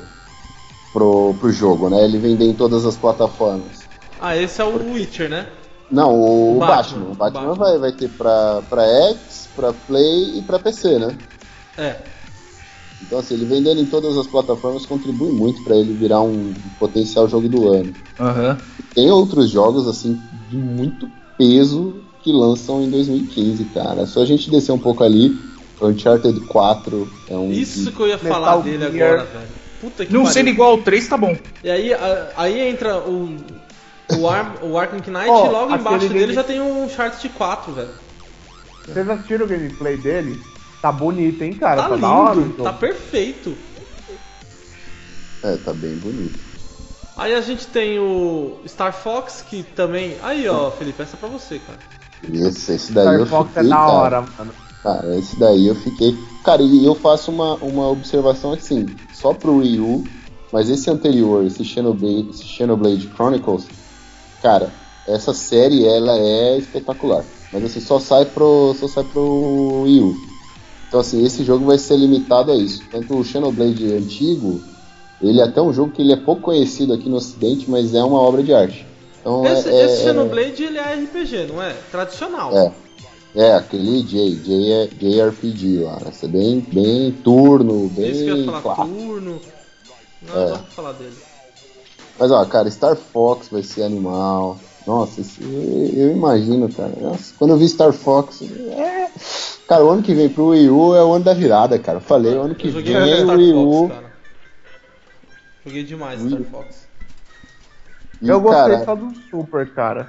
pro, 0.93 1.35
pro 1.35 1.53
jogo, 1.53 1.89
né? 1.91 2.05
Ele 2.05 2.19
vender 2.19 2.45
em 2.45 2.55
todas 2.55 2.85
as 2.85 2.97
plataformas. 2.97 3.87
Ah, 4.21 4.37
esse 4.37 4.61
é 4.61 4.65
o 4.65 4.93
Witcher, 4.93 5.29
né? 5.29 5.47
Não, 5.91 6.15
o, 6.15 6.57
O 6.57 6.59
Batman. 6.59 7.01
Batman, 7.01 7.13
O 7.13 7.15
Batman, 7.15 7.41
Batman. 7.49 7.55
Vai, 7.55 7.79
vai 7.79 7.93
ter 7.93 8.09
pra, 8.09 8.63
pra 8.63 8.83
X, 8.85 9.49
pra 9.55 9.73
Play 9.73 10.39
e 10.39 10.43
pra 10.43 10.59
PC, 10.59 10.99
né? 10.99 11.15
É. 11.77 11.97
Então, 13.03 13.19
assim, 13.19 13.35
ele 13.35 13.45
vendendo 13.45 13.81
em 13.81 13.87
todas 13.87 14.17
as 14.17 14.27
plataformas 14.27 14.87
contribui 14.87 15.31
muito 15.31 15.63
pra 15.63 15.77
ele 15.77 15.93
virar 15.95 16.23
um 16.23 16.53
potencial 16.79 17.29
jogo 17.29 17.49
do 17.49 17.69
ano. 17.69 17.95
Aham. 18.19 18.59
Tem 18.95 19.11
outros 19.11 19.51
jogos, 19.51 19.87
assim, 19.87 20.19
de 20.49 20.57
muito 20.57 21.09
peso 21.37 22.06
que 22.27 22.33
lançam 22.33 22.83
em 22.83 22.91
2015, 22.91 23.65
cara. 23.67 24.03
É 24.03 24.07
só 24.07 24.21
a 24.23 24.27
gente 24.27 24.51
descer 24.51 24.73
um 24.73 24.79
pouco 24.79 25.05
ali. 25.05 25.39
Uncharted 25.81 26.41
4 26.41 27.09
é 27.29 27.37
um. 27.37 27.53
Isso 27.53 27.93
que 27.93 28.01
eu 28.01 28.09
ia 28.09 28.17
Metal 28.17 28.33
falar 28.33 28.57
dele 28.63 28.91
Gear. 28.91 29.13
agora, 29.13 29.25
velho. 29.31 29.49
Puta 29.81 30.05
que 30.07 30.13
Não 30.13 30.23
pariu. 30.23 30.33
sendo 30.35 30.49
igual 30.49 30.71
ao 30.73 30.79
3, 30.83 31.07
tá 31.07 31.17
bom. 31.17 31.37
E 31.63 31.71
aí, 31.71 31.95
a- 31.95 32.33
aí 32.37 32.61
entra 32.69 32.99
o. 32.99 33.37
O, 34.19 34.29
Ar, 34.29 34.57
o 34.63 34.79
Arkham 34.79 34.99
Knight 35.01 35.29
Ó, 35.29 35.47
e 35.47 35.51
logo 35.51 35.75
embaixo 35.75 36.09
dele 36.09 36.33
já 36.33 36.43
tem 36.45 36.61
um 36.61 36.85
Uncharted 36.85 37.29
4, 37.31 37.73
velho. 37.73 37.89
Vocês 38.87 39.09
assistiram 39.09 39.45
o 39.45 39.49
gameplay 39.49 39.97
dele? 39.97 40.41
Tá 40.81 40.91
bonito, 40.93 41.43
hein, 41.43 41.53
cara? 41.55 41.83
Tá 41.83 41.89
Tá, 41.91 41.97
da 41.97 42.11
hora. 42.13 42.31
o 42.37 42.41
lindo, 42.41 42.51
jogo. 42.53 42.63
tá 42.65 42.73
perfeito. 42.73 43.57
É, 45.43 45.57
tá 45.57 45.73
bem 45.73 45.97
bonito. 45.97 46.39
Aí 47.17 47.35
a 47.35 47.41
gente 47.41 47.67
tem 47.67 47.99
o 47.99 48.59
Star 48.67 48.93
Fox, 48.93 49.45
que 49.49 49.63
também. 49.63 50.17
Aí, 50.23 50.49
ó, 50.49 50.71
Felipe, 50.71 51.03
essa 51.03 51.17
é 51.17 51.19
pra 51.19 51.29
você, 51.29 51.59
cara. 51.59 51.79
Esse, 52.25 52.73
esse 52.73 52.93
daí 52.93 53.05
Star 53.05 53.21
eu 53.21 53.27
Fox 53.27 53.49
fiquei, 53.49 53.67
é 53.67 53.69
da 53.69 53.77
cara. 53.77 53.93
hora, 53.93 54.21
mano. 54.39 54.53
Cara, 54.83 55.19
esse 55.19 55.39
daí 55.39 55.67
eu 55.67 55.75
fiquei. 55.75 56.17
Cara, 56.45 56.63
e 56.63 56.85
eu 56.85 56.95
faço 56.95 57.31
uma, 57.31 57.55
uma 57.57 57.89
observação 57.89 58.53
assim, 58.53 58.89
só 59.13 59.33
pro 59.35 59.57
Wii 59.57 59.81
U, 59.81 60.05
mas 60.53 60.71
esse 60.71 60.89
anterior, 60.91 61.45
esse 61.45 61.65
Xenoblade, 61.65 62.31
esse 62.31 62.45
Xenoblade 62.45 63.11
Chronicles, 63.15 63.67
cara, 64.41 64.71
essa 65.07 65.35
série 65.35 65.85
ela 65.85 66.17
é 66.19 66.59
espetacular. 66.59 67.25
Mas 67.53 67.65
assim, 67.65 67.81
só 67.81 67.99
sai 67.99 68.25
pro. 68.25 68.75
só 68.79 68.87
sai 68.89 69.05
pro 69.05 69.83
Wii 69.83 70.01
U. 70.01 70.15
Então 70.89 71.01
assim, 71.01 71.25
esse 71.25 71.45
jogo 71.45 71.67
vai 71.67 71.79
ser 71.79 71.97
limitado 71.97 72.53
a 72.53 72.57
isso. 72.57 72.83
Tanto 72.91 73.17
o 73.17 73.25
Xenoblade 73.25 73.93
antigo, 73.93 74.61
ele 75.21 75.41
é 75.41 75.45
até 75.45 75.61
um 75.61 75.73
jogo 75.73 75.93
que 75.93 76.03
ele 76.03 76.13
é 76.13 76.17
pouco 76.17 76.43
conhecido 76.43 76.93
aqui 76.93 77.09
no 77.09 77.17
ocidente, 77.17 77.69
mas 77.71 77.95
é 77.95 78.03
uma 78.05 78.21
obra 78.21 78.43
de 78.43 78.53
arte. 78.55 78.87
Então 79.27 79.45
Esse, 79.45 79.69
é, 79.69 79.85
esse 79.85 80.03
é- 80.03 80.05
Xenoblade, 80.05 80.63
ele 80.63 80.79
é 80.79 80.95
RPG, 80.95 81.47
não 81.53 81.61
é? 81.61 81.75
Tradicional. 81.91 82.57
É. 82.57 82.73
É, 83.35 83.55
aquele 83.55 84.03
J, 84.05 84.37
J, 84.37 84.73
é- 84.73 84.87
JRPG 84.87 85.81
lá, 85.81 85.95
né? 85.97 86.13
É 86.23 86.27
bem, 86.29 86.61
bem 86.73 87.11
turno, 87.25 87.89
bem 87.89 88.11
Isso 88.13 88.23
que 88.25 88.31
eu 88.31 88.37
ia 88.37 88.45
falar, 88.47 88.63
clássico. 88.63 88.87
turno. 88.89 89.41
Não, 90.23 90.43
É. 90.43 90.53
de 90.53 90.71
falar 90.71 90.93
dele. 90.93 91.17
Mas 92.19 92.31
ó, 92.31 92.45
cara, 92.47 92.71
Star 92.71 92.95
Fox 92.97 93.49
vai 93.49 93.63
ser 93.65 93.83
animal. 93.83 94.57
Nossa, 94.87 95.21
esse- 95.21 95.43
eu, 95.43 95.91
eu 96.05 96.13
imagino, 96.13 96.73
cara. 96.73 96.93
Nossa, 97.01 97.35
quando 97.37 97.51
eu 97.51 97.57
vi 97.59 97.69
Star 97.69 97.93
Fox. 97.93 98.41
é- 98.43 99.11
Cara, 99.67 99.85
o 99.85 99.91
ano 99.91 100.03
que 100.03 100.15
vem 100.15 100.29
pro 100.29 100.47
Wii 100.51 100.71
U 100.71 100.95
é 100.95 101.03
o 101.03 101.13
ano 101.13 101.25
da 101.25 101.35
virada, 101.35 101.77
cara. 101.81 101.99
Eu 101.99 102.03
falei, 102.03 102.33
o 102.37 102.43
ano 102.43 102.55
que 102.55 102.69
vem 102.69 102.85
muito 102.85 103.33
o 103.33 103.37
Wii 103.37 103.53
U. 103.53 103.89
cara. 103.89 104.13
Joguei 105.67 105.83
demais 105.83 106.23
Wii- 106.23 106.31
Star 106.31 106.43
Fox. 106.45 106.86
E, 108.21 108.29
Eu 108.29 108.41
gostei 108.41 108.73
cara, 108.75 108.85
só 108.85 108.95
do 108.95 109.13
Super, 109.31 109.69
cara. 109.73 110.09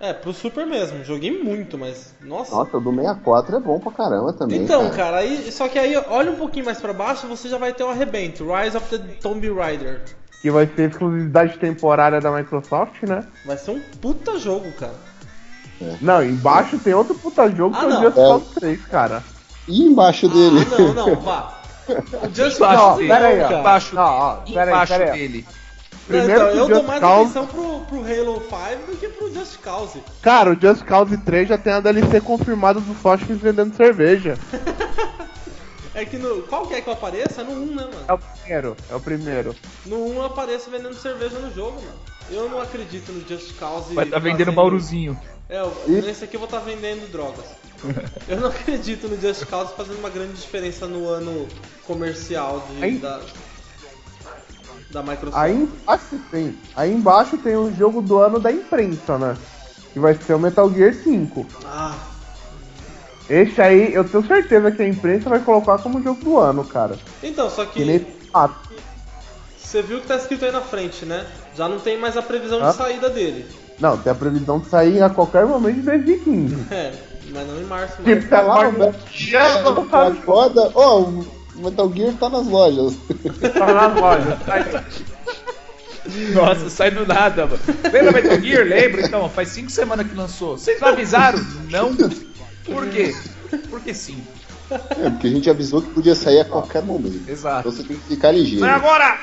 É, 0.00 0.12
pro 0.12 0.32
Super 0.32 0.66
mesmo. 0.66 1.04
Joguei 1.04 1.42
muito, 1.42 1.78
mas. 1.78 2.14
Nossa. 2.20 2.54
Nossa, 2.54 2.76
o 2.76 2.80
do 2.80 2.90
64 2.94 3.56
é 3.56 3.60
bom 3.60 3.78
pra 3.78 3.92
caramba 3.92 4.32
também. 4.32 4.62
Então, 4.62 4.82
cara. 4.90 4.96
cara, 4.96 5.16
aí, 5.18 5.52
só 5.52 5.68
que 5.68 5.78
aí 5.78 5.96
olha 6.08 6.32
um 6.32 6.36
pouquinho 6.36 6.64
mais 6.64 6.80
pra 6.80 6.92
baixo, 6.92 7.26
você 7.28 7.48
já 7.48 7.58
vai 7.58 7.72
ter 7.72 7.84
o 7.84 7.88
arrebento, 7.88 8.44
Rise 8.52 8.76
of 8.76 8.88
the 8.88 8.98
Tomb 9.20 9.48
Raider. 9.52 10.02
Que 10.40 10.50
vai 10.50 10.66
ser 10.66 10.90
exclusividade 10.90 11.56
temporária 11.58 12.20
da 12.20 12.32
Microsoft, 12.32 13.00
né? 13.04 13.24
Vai 13.46 13.56
ser 13.56 13.70
um 13.70 13.80
puta 14.00 14.38
jogo, 14.40 14.72
cara. 14.72 14.94
Não, 16.00 16.22
embaixo 16.22 16.78
tem 16.78 16.94
outro 16.94 17.14
puta 17.14 17.48
jogo 17.50 17.74
Ah, 17.76 17.80
que 17.80 17.86
é 17.86 17.88
o. 17.98 18.00
Just 18.02 18.16
É. 18.18 18.22
Cause 18.22 18.44
3, 18.54 18.86
cara. 18.86 19.22
E 19.68 19.82
embaixo 19.84 20.28
dele? 20.28 20.66
Ah, 20.72 20.78
não, 20.80 20.94
não, 20.94 21.16
vá. 21.20 21.60
O 21.88 22.28
Just 22.34 22.58
Cause 22.58 22.96
dele. 22.96 23.08
não, 23.08 23.16
pera 23.16 23.28
aí, 23.28 23.40
ó. 23.42 23.60
Embaixo, 23.60 23.94
Não, 23.94 24.02
ó, 24.02 24.34
pera 24.36 24.62
aí, 24.62 24.68
embaixo 24.70 24.92
pera 24.92 25.12
aí. 25.12 25.18
dele. 25.20 25.46
Primeiro 26.06 26.32
então, 26.32 26.46
eu 26.48 26.64
o 26.64 26.68
dou 26.68 26.76
Just 26.78 26.86
mais 26.88 27.00
Cause. 27.00 27.22
atenção 27.38 27.46
pro, 27.46 27.80
pro 27.86 27.98
Halo 28.00 28.42
5 28.42 28.90
do 28.90 28.96
que 28.98 29.08
pro 29.08 29.32
Just 29.32 29.58
Cause. 29.60 30.02
Cara, 30.20 30.50
o 30.52 30.60
Just 30.60 30.82
Cause 30.84 31.16
3 31.16 31.48
já 31.48 31.56
tem 31.58 31.72
a 31.72 31.80
DLC 31.80 32.20
confirmada 32.20 32.80
do 32.80 32.94
Foskins 32.94 33.40
vendendo 33.40 33.74
cerveja. 33.76 34.36
É 35.94 36.06
que 36.06 36.16
no. 36.16 36.40
Qual 36.44 36.66
que 36.66 36.72
é 36.72 36.80
que 36.80 36.88
eu 36.88 36.94
apareço? 36.94 37.38
É 37.42 37.44
no 37.44 37.52
1, 37.52 37.66
né, 37.74 37.82
É 37.82 37.84
mano? 37.84 38.04
o 38.08 38.18
primeiro, 38.18 38.76
é 38.90 38.94
o 38.94 39.00
primeiro. 39.00 39.56
No 39.84 40.06
1 40.06 40.14
eu 40.14 40.24
apareço 40.24 40.70
vendendo 40.70 40.94
cerveja 40.94 41.38
no 41.38 41.52
jogo, 41.54 41.76
mano. 41.82 41.98
Eu 42.30 42.48
não 42.48 42.62
acredito 42.62 43.12
no 43.12 43.20
Just 43.28 43.58
Cause. 43.58 43.92
Vai 43.94 44.06
estar 44.06 44.18
vendendo 44.18 44.38
fazendo- 44.38 44.54
Bauruzinho. 44.54 45.20
É, 45.50 45.60
eu- 45.60 45.70
E- 45.86 46.00
nesse 46.00 46.24
aqui 46.24 46.36
eu 46.36 46.40
vou 46.40 46.46
estar 46.46 46.60
vendendo 46.60 47.10
drogas. 47.12 47.44
Eu 48.26 48.40
não 48.40 48.48
acredito 48.48 49.06
no 49.06 49.20
Just 49.20 49.44
Cause 49.44 49.74
fazendo 49.76 49.98
uma 49.98 50.08
grande 50.08 50.32
diferença 50.32 50.86
no 50.86 51.06
ano 51.06 51.46
comercial 51.86 52.66
de, 52.70 52.96
da, 52.98 53.20
da 54.92 55.02
Microsoft. 55.02 55.34
Aí 55.42 55.54
embaixo 55.54 56.20
tem. 56.30 56.58
Aí 56.76 56.92
embaixo 56.92 57.38
tem 57.38 57.56
o 57.56 57.74
jogo 57.74 58.00
do 58.02 58.18
ano 58.18 58.38
da 58.38 58.52
imprensa, 58.52 59.18
né? 59.18 59.36
Que 59.92 59.98
vai 59.98 60.14
ser 60.14 60.34
o 60.34 60.38
Metal 60.38 60.70
Gear 60.72 60.94
5. 60.94 61.46
Ah, 61.66 61.94
Esse 63.28 63.60
aí, 63.62 63.94
eu 63.94 64.04
tenho 64.08 64.26
certeza 64.26 64.70
que 64.70 64.82
a 64.82 64.88
imprensa 64.88 65.28
vai 65.30 65.40
colocar 65.40 65.78
como 65.78 66.02
jogo 66.02 66.22
do 66.22 66.38
ano, 66.38 66.64
cara. 66.64 66.96
então, 67.22 67.48
só 67.48 67.64
Que 67.64 67.84
nem. 67.84 67.98
que 68.00 68.06
Ah, 68.34 68.50
você 69.58 69.80
viu 69.82 70.00
que 70.00 70.06
tá 70.06 70.16
escrito 70.16 70.44
aí 70.44 70.52
na 70.52 70.60
frente, 70.60 71.04
né? 71.06 71.26
Já 71.56 71.68
não 71.68 71.78
tem 71.78 71.98
mais 71.98 72.16
a 72.16 72.22
previsão 72.22 72.62
Hã? 72.62 72.70
de 72.70 72.76
saída 72.76 73.08
dele. 73.08 73.46
não, 73.80 73.96
tem 73.96 74.12
a 74.12 74.14
previsão 74.14 74.58
de 74.58 74.66
sair 74.68 75.02
a 75.02 75.08
qualquer 75.08 75.46
momento 75.46 75.76
de 75.76 75.82
2015. 75.82 76.56
É, 76.70 76.92
mas 77.30 77.46
não 77.48 77.58
em 77.60 77.64
março. 77.64 78.02
Tipo, 78.02 78.28
tá 78.28 78.40
lá 78.42 78.70
no 78.70 78.78
Mas- 78.78 78.96
Já 79.10 79.62
Tá 79.62 80.14
foda. 80.24 80.70
Ó, 80.74 81.00
o 81.00 81.24
Metal 81.54 81.92
Gear 81.94 82.14
tá 82.14 82.28
nas 82.30 82.46
lojas. 82.46 82.94
tá 83.52 83.66
nas 83.74 84.00
lojas. 84.00 84.38
Nossa, 86.34 86.68
sai 86.68 86.90
do 86.90 87.06
nada, 87.06 87.46
mano. 87.46 87.60
Lembra 87.92 88.12
Metal 88.12 88.40
Gear? 88.40 88.66
Lembra? 88.66 89.02
Então, 89.06 89.28
faz 89.28 89.48
5 89.50 89.70
semanas 89.70 90.06
que 90.06 90.14
lançou. 90.14 90.58
Vocês 90.58 90.80
não 90.80 90.88
avisaram? 90.88 91.38
Não. 91.70 91.94
Por 92.64 92.88
quê? 92.88 93.14
Porque 93.70 93.94
sim. 93.94 94.22
É, 94.70 95.10
porque 95.10 95.26
a 95.26 95.30
gente 95.30 95.50
avisou 95.50 95.82
que 95.82 95.90
podia 95.90 96.14
sair 96.14 96.40
a 96.40 96.44
qualquer 96.44 96.82
momento. 96.82 97.28
Exato. 97.28 97.68
Então 97.68 97.72
você 97.72 97.82
tem 97.86 97.96
que 97.96 98.02
ficar 98.08 98.32
ligeiro. 98.32 98.64
Sai 98.64 98.74
agora! 98.74 99.18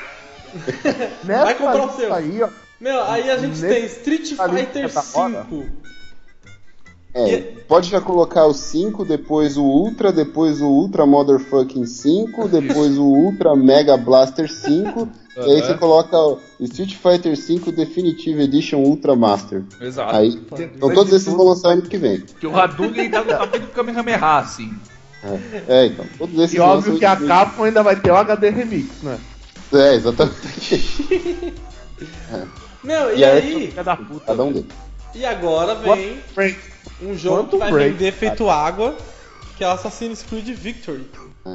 Vai 1.24 1.54
comprar 1.54 1.86
o 1.86 1.96
seu. 1.96 2.14
aí, 2.14 2.42
ó. 2.42 2.48
Meu, 2.80 3.02
aí 3.04 3.30
a 3.30 3.36
gente 3.36 3.60
Nesse- 3.60 3.68
tem 3.68 3.84
Street 3.84 4.28
Fighter 4.30 4.88
que 4.88 5.60
foda. 7.12 7.26
5. 7.26 7.36
É, 7.36 7.38
pode 7.66 7.90
já 7.90 8.00
colocar 8.00 8.46
o 8.46 8.54
5, 8.54 9.04
depois 9.04 9.56
o 9.56 9.62
Ultra, 9.64 10.12
depois 10.12 10.60
o 10.60 10.66
Ultra 10.66 11.06
Motherfucking 11.06 11.86
5, 11.86 12.48
depois 12.48 12.96
o 12.98 13.04
Ultra 13.04 13.56
Mega 13.56 13.96
Blaster 13.96 14.50
5, 14.50 15.08
e 15.36 15.40
aí 15.40 15.60
você 15.62 15.74
coloca 15.74 16.16
o 16.16 16.38
Street 16.60 16.94
Fighter 16.96 17.36
5 17.36 17.72
Definitive 17.72 18.42
Edition 18.42 18.78
Ultra 18.78 19.16
Master. 19.16 19.62
Exato. 19.80 20.14
Aí, 20.16 20.40
então 20.74 20.92
todos 20.92 21.12
esses 21.12 21.32
vão 21.32 21.46
lançar 21.46 21.70
ano 21.70 21.82
que 21.82 21.96
vem. 21.96 22.20
Que 22.20 22.46
o 22.46 22.56
Hadouken 22.58 23.10
tá 23.10 23.22
do 23.22 23.28
tamanho 23.28 23.60
do 23.62 23.68
Kamehameha, 23.68 24.38
assim. 24.38 24.72
É, 25.68 25.86
então, 25.86 26.06
todos 26.16 26.38
esses 26.38 26.56
E 26.56 26.60
óbvio 26.60 26.98
que 26.98 27.04
a 27.04 27.14
Capcom 27.14 27.64
ainda 27.64 27.82
vai 27.82 27.94
ter 27.96 28.10
o 28.10 28.16
HD 28.16 28.50
Remix, 28.50 29.02
né? 29.02 29.18
É, 29.72 29.94
exatamente. 29.94 31.54
Meu, 32.82 33.14
e, 33.14 33.20
E 33.20 33.24
aí- 33.24 33.42
aí? 33.42 33.68
Filha 33.68 33.84
da 33.84 33.96
puta. 33.96 34.24
Cada 34.26 34.42
um 34.42 34.52
deles. 34.52 34.68
E 35.14 35.24
agora 35.26 35.74
vem 35.74 36.18
um 37.02 37.16
jogo 37.16 37.44
que 37.44 37.50
Quantum 37.50 37.58
vai 37.58 37.70
Break, 37.72 37.92
vender 37.92 38.12
feito 38.12 38.48
água, 38.50 38.96
que 39.56 39.64
é 39.64 39.68
o 39.68 39.70
Assassin's 39.72 40.22
Creed 40.22 40.48
Victory. 40.48 41.06
Ah, 41.44 41.50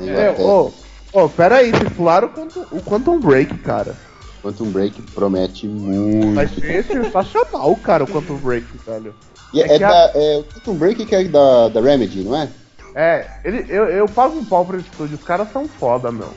É, 0.00 0.02
Inglaterra. 0.04 0.42
ô, 0.44 0.72
ô, 1.12 1.28
pera 1.28 1.56
aí, 1.56 1.70
vocês 1.70 1.92
pularam 1.92 2.28
o 2.28 2.30
Quantum, 2.30 2.64
o 2.70 2.80
Quantum 2.82 3.20
Break, 3.20 3.58
cara. 3.58 3.94
Quantum 4.42 4.70
Break 4.70 5.00
promete 5.14 5.66
muito. 5.66 6.34
Vai 6.34 6.46
ser 6.48 6.84
sensacional, 6.84 7.74
cara, 7.76 8.04
o 8.04 8.06
Quantum 8.06 8.36
Break, 8.36 8.66
velho. 8.86 9.14
E 9.52 9.62
é, 9.62 9.74
é 9.74 9.78
que 9.78 9.84
a- 9.84 9.88
da, 9.88 10.12
é, 10.14 10.38
o 10.38 10.44
Quantum 10.44 10.74
Break 10.74 11.06
que 11.06 11.14
é 11.14 11.24
da, 11.24 11.68
da 11.68 11.80
Remedy, 11.80 12.22
não 12.24 12.36
é? 12.36 12.48
É, 12.94 13.26
ele, 13.44 13.64
eu, 13.68 13.84
eu 13.86 14.06
pago 14.08 14.36
um 14.38 14.44
pau 14.44 14.64
pra 14.64 14.76
esse 14.76 14.86
estúdio, 14.88 15.16
os 15.16 15.24
caras 15.24 15.50
são 15.52 15.66
foda, 15.66 16.12
meu. 16.12 16.28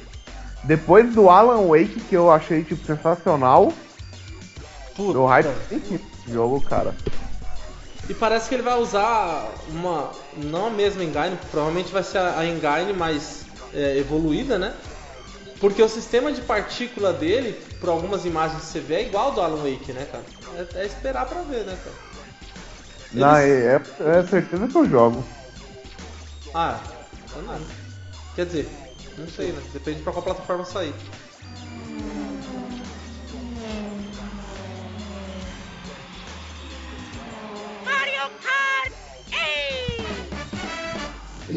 Depois 0.63 1.13
do 1.13 1.29
Alan 1.29 1.67
Wake, 1.67 1.99
que 2.09 2.15
eu 2.15 2.31
achei, 2.31 2.63
tipo, 2.63 2.83
sensacional, 2.85 3.71
Puta. 4.95 5.19
o 5.19 5.25
hype 5.27 5.47
tem 5.69 5.79
que 5.79 5.95
esse 5.95 6.33
jogo, 6.33 6.59
cara. 6.61 6.95
E 8.09 8.13
parece 8.13 8.47
que 8.47 8.55
ele 8.55 8.63
vai 8.63 8.77
usar 8.79 9.49
uma. 9.69 10.11
Não 10.35 10.67
a 10.67 10.69
mesma 10.69 11.03
engine, 11.03 11.37
provavelmente 11.51 11.91
vai 11.91 12.03
ser 12.03 12.19
a 12.19 12.45
engine 12.45 12.93
mais 12.93 13.43
é, 13.73 13.97
evoluída, 13.97 14.57
né? 14.57 14.73
Porque 15.59 15.81
o 15.81 15.89
sistema 15.89 16.31
de 16.31 16.41
partícula 16.41 17.11
dele, 17.11 17.59
por 17.79 17.89
algumas 17.89 18.23
imagens 18.25 18.61
que 18.61 18.67
você 18.67 18.79
vê, 18.79 18.95
é 18.95 19.07
igual 19.07 19.25
ao 19.27 19.31
do 19.33 19.41
Alan 19.41 19.63
Wake, 19.63 19.91
né, 19.91 20.07
cara? 20.11 20.23
É, 20.75 20.83
é 20.83 20.85
esperar 20.85 21.25
pra 21.25 21.41
ver, 21.41 21.65
né, 21.65 21.77
cara? 21.83 21.95
Não, 23.11 23.37
Eles- 23.39 23.65
é, 23.65 23.75
é, 24.15 24.19
é 24.19 24.23
certeza 24.23 24.67
que 24.67 24.75
eu 24.75 24.87
jogo. 24.87 25.23
Ah, 26.53 26.79
então 27.25 27.41
não. 27.41 27.59
Quer 28.35 28.45
dizer, 28.45 28.69
não 29.17 29.27
sei, 29.27 29.51
né? 29.51 29.61
Depende 29.73 30.01
pra 30.01 30.13
qual 30.13 30.23
plataforma 30.23 30.63
sair. 30.63 30.93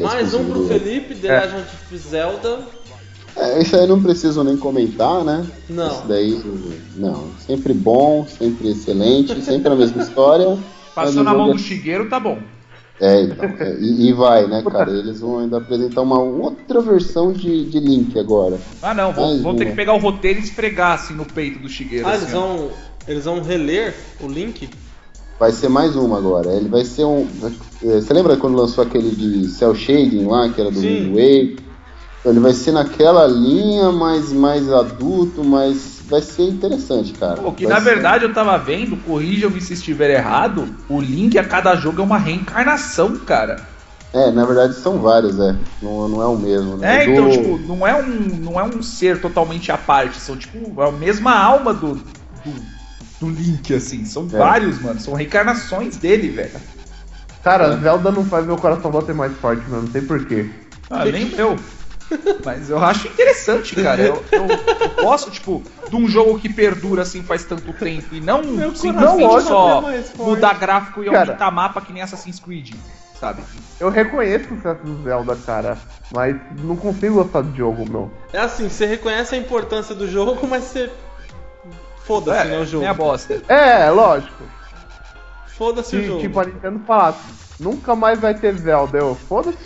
Mais 0.01 0.33
um 0.33 0.45
pro 0.45 0.59
do- 0.61 0.67
Felipe, 0.67 1.15
The 1.15 1.27
É. 1.27 1.39
Legend 1.41 1.61
of 1.61 1.97
Zelda. 1.97 2.59
É, 3.35 3.61
isso 3.61 3.75
aí 3.77 3.87
não 3.87 4.01
preciso 4.01 4.43
nem 4.43 4.57
comentar, 4.57 5.23
né? 5.23 5.45
Não. 5.69 5.87
Isso 5.87 6.03
daí, 6.07 6.41
não. 6.97 7.29
Sempre 7.39 7.73
bom, 7.73 8.25
sempre 8.27 8.71
excelente, 8.71 9.41
sempre 9.41 9.71
a 9.71 9.75
mesma 9.75 10.01
história. 10.03 10.57
Passou 10.93 11.23
na 11.23 11.33
mão 11.33 11.51
do 11.51 11.57
Shigeru, 11.57 12.09
tá 12.09 12.19
bom. 12.19 12.37
É, 12.99 13.21
então. 13.21 13.45
é, 13.45 13.77
e, 13.79 14.09
e 14.09 14.13
vai, 14.13 14.45
né, 14.47 14.61
cara? 14.69 14.91
Eles 14.91 15.21
vão 15.21 15.39
ainda 15.39 15.57
apresentar 15.57 16.01
uma 16.01 16.19
outra 16.19 16.81
versão 16.81 17.31
de, 17.31 17.65
de 17.65 17.79
Link 17.79 18.19
agora. 18.19 18.59
Ah, 18.81 18.93
não. 18.93 19.11
Vão, 19.13 19.41
vão 19.41 19.55
ter 19.55 19.65
que 19.67 19.75
pegar 19.75 19.93
o 19.93 19.97
roteiro 19.97 20.39
e 20.39 20.43
esfregar, 20.43 20.91
assim, 20.93 21.13
no 21.15 21.25
peito 21.25 21.57
do 21.59 21.69
Shigeru. 21.69 22.05
Ah, 22.07 22.11
assim, 22.11 22.23
eles 22.25 22.35
ó. 22.35 22.39
vão. 22.39 22.69
Eles 23.07 23.25
vão 23.25 23.41
reler 23.41 23.95
o 24.19 24.27
link? 24.27 24.69
Vai 25.41 25.51
ser 25.51 25.69
mais 25.69 25.95
uma 25.95 26.19
agora. 26.19 26.53
Ele 26.53 26.69
vai 26.69 26.85
ser 26.85 27.03
um. 27.03 27.27
é, 27.81 27.99
Você 27.99 28.13
lembra 28.13 28.37
quando 28.37 28.55
lançou 28.55 28.83
aquele 28.83 29.09
de 29.09 29.49
Cell 29.49 29.73
Shading 29.73 30.27
lá, 30.27 30.47
que 30.49 30.61
era 30.61 30.69
do 30.69 30.79
Sim. 30.79 31.09
Waker? 31.13 31.57
Então, 32.19 32.31
Ele 32.31 32.39
vai 32.39 32.53
ser 32.53 32.71
naquela 32.71 33.25
linha, 33.25 33.91
mais, 33.91 34.31
mais 34.31 34.71
adulto, 34.71 35.43
mas 35.43 36.03
vai 36.07 36.21
ser 36.21 36.43
interessante, 36.43 37.13
cara. 37.13 37.41
Pô, 37.41 37.51
que 37.53 37.63
Vai 37.65 37.73
na 37.73 37.79
ser- 37.79 37.89
verdade 37.89 38.25
eu 38.25 38.31
tava 38.31 38.55
vendo, 38.59 38.95
corrija-me 38.97 39.59
se 39.59 39.73
estiver 39.73 40.11
errado, 40.11 40.67
o 40.87 41.01
Link 41.01 41.35
a 41.39 41.43
cada 41.43 41.73
jogo 41.75 42.01
é 42.01 42.03
uma 42.03 42.19
reencarnação, 42.19 43.17
cara. 43.25 43.65
É, 44.13 44.29
na 44.29 44.45
verdade 44.45 44.75
são 44.75 44.99
vários, 44.99 45.39
é. 45.39 45.55
Não, 45.81 46.07
não 46.07 46.21
é 46.21 46.27
o 46.27 46.37
mesmo, 46.37 46.77
né? 46.77 47.03
É, 47.03 47.09
O 47.09 47.13
então, 47.13 47.25
do- 47.25 47.31
tipo, 47.31 47.57
não 47.67 47.87
é 47.87 47.95
um, 47.95 48.05
não 48.43 48.59
é 48.59 48.63
um 48.63 48.83
ser 48.83 49.19
totalmente 49.19 49.71
à 49.71 49.77
parte, 49.79 50.17
são 50.19 50.37
tipo 50.37 50.79
a 50.79 50.91
mesma 50.91 51.33
alma 51.35 51.73
do, 51.73 51.95
do, 51.95 52.80
do 53.21 53.29
Link, 53.29 53.73
assim. 53.73 54.03
São 54.05 54.27
É. 54.33 54.37
vários, 54.37 54.81
mano, 54.81 54.99
são 54.99 55.13
reencarnações 55.13 55.95
dele, 55.97 56.29
velho. 56.29 56.51
Cara, 57.43 57.77
Zelda 57.77 58.11
não 58.11 58.25
faz 58.25 58.45
meu 58.45 58.57
coração 58.57 58.91
bater 58.91 59.15
mais 59.15 59.31
forte, 59.37 59.63
meu, 59.69 59.81
não 59.81 59.91
sei 59.91 60.01
porquê. 60.01 60.49
Ah, 60.89 61.05
nem 61.05 61.31
eu. 61.37 61.55
Mas 62.43 62.69
eu 62.69 62.77
acho 62.83 63.07
interessante, 63.07 63.73
cara. 63.75 64.01
Eu, 64.01 64.23
eu, 64.31 64.41
eu 64.47 65.03
gosto, 65.03 65.31
tipo, 65.31 65.63
de 65.89 65.95
um 65.95 66.07
jogo 66.09 66.37
que 66.39 66.49
perdura 66.51 67.03
assim 67.03 67.23
faz 67.23 67.45
tanto 67.45 67.71
tempo 67.73 68.13
e 68.13 68.19
não 68.19 68.43
simplesmente 68.75 69.43
só 69.43 69.81
mudar 70.17 70.59
gráfico 70.59 71.01
e 71.01 71.05
Cara. 71.05 71.19
aumentar 71.19 71.51
mapa 71.51 71.79
que 71.79 71.93
nem 71.93 72.01
Assassin's 72.03 72.37
Creed, 72.39 72.73
sabe? 73.17 73.41
Eu 73.79 73.89
reconheço 73.89 74.53
o 74.53 74.57
sucesso 74.57 74.83
do 74.83 75.01
Zelda, 75.03 75.37
cara, 75.37 75.77
mas 76.13 76.35
não 76.61 76.75
consigo 76.75 77.15
gostar 77.23 77.41
do 77.43 77.55
jogo, 77.55 77.89
meu. 77.89 78.11
É 78.33 78.39
assim, 78.39 78.67
você 78.67 78.85
reconhece 78.85 79.33
a 79.33 79.37
importância 79.37 79.95
do 79.95 80.05
jogo, 80.07 80.45
mas 80.45 80.65
você. 80.65 80.91
Foda-se, 82.05 82.47
né, 82.47 82.59
o 82.59 82.65
jogo. 82.65 82.81
Meia 82.81 82.93
bosta. 82.93 83.41
É, 83.47 83.89
lógico. 83.89 84.43
Foda-se 85.57 85.95
o 85.95 86.03
jogo. 86.05 86.21
tipo, 86.21 86.39
a 86.39 86.45
Nintendo 86.45 86.79
falasse, 86.85 87.19
nunca 87.59 87.95
mais 87.95 88.19
vai 88.19 88.33
ter 88.33 88.55
Zelda, 88.57 88.97
eu, 88.97 89.15
foda-se. 89.15 89.57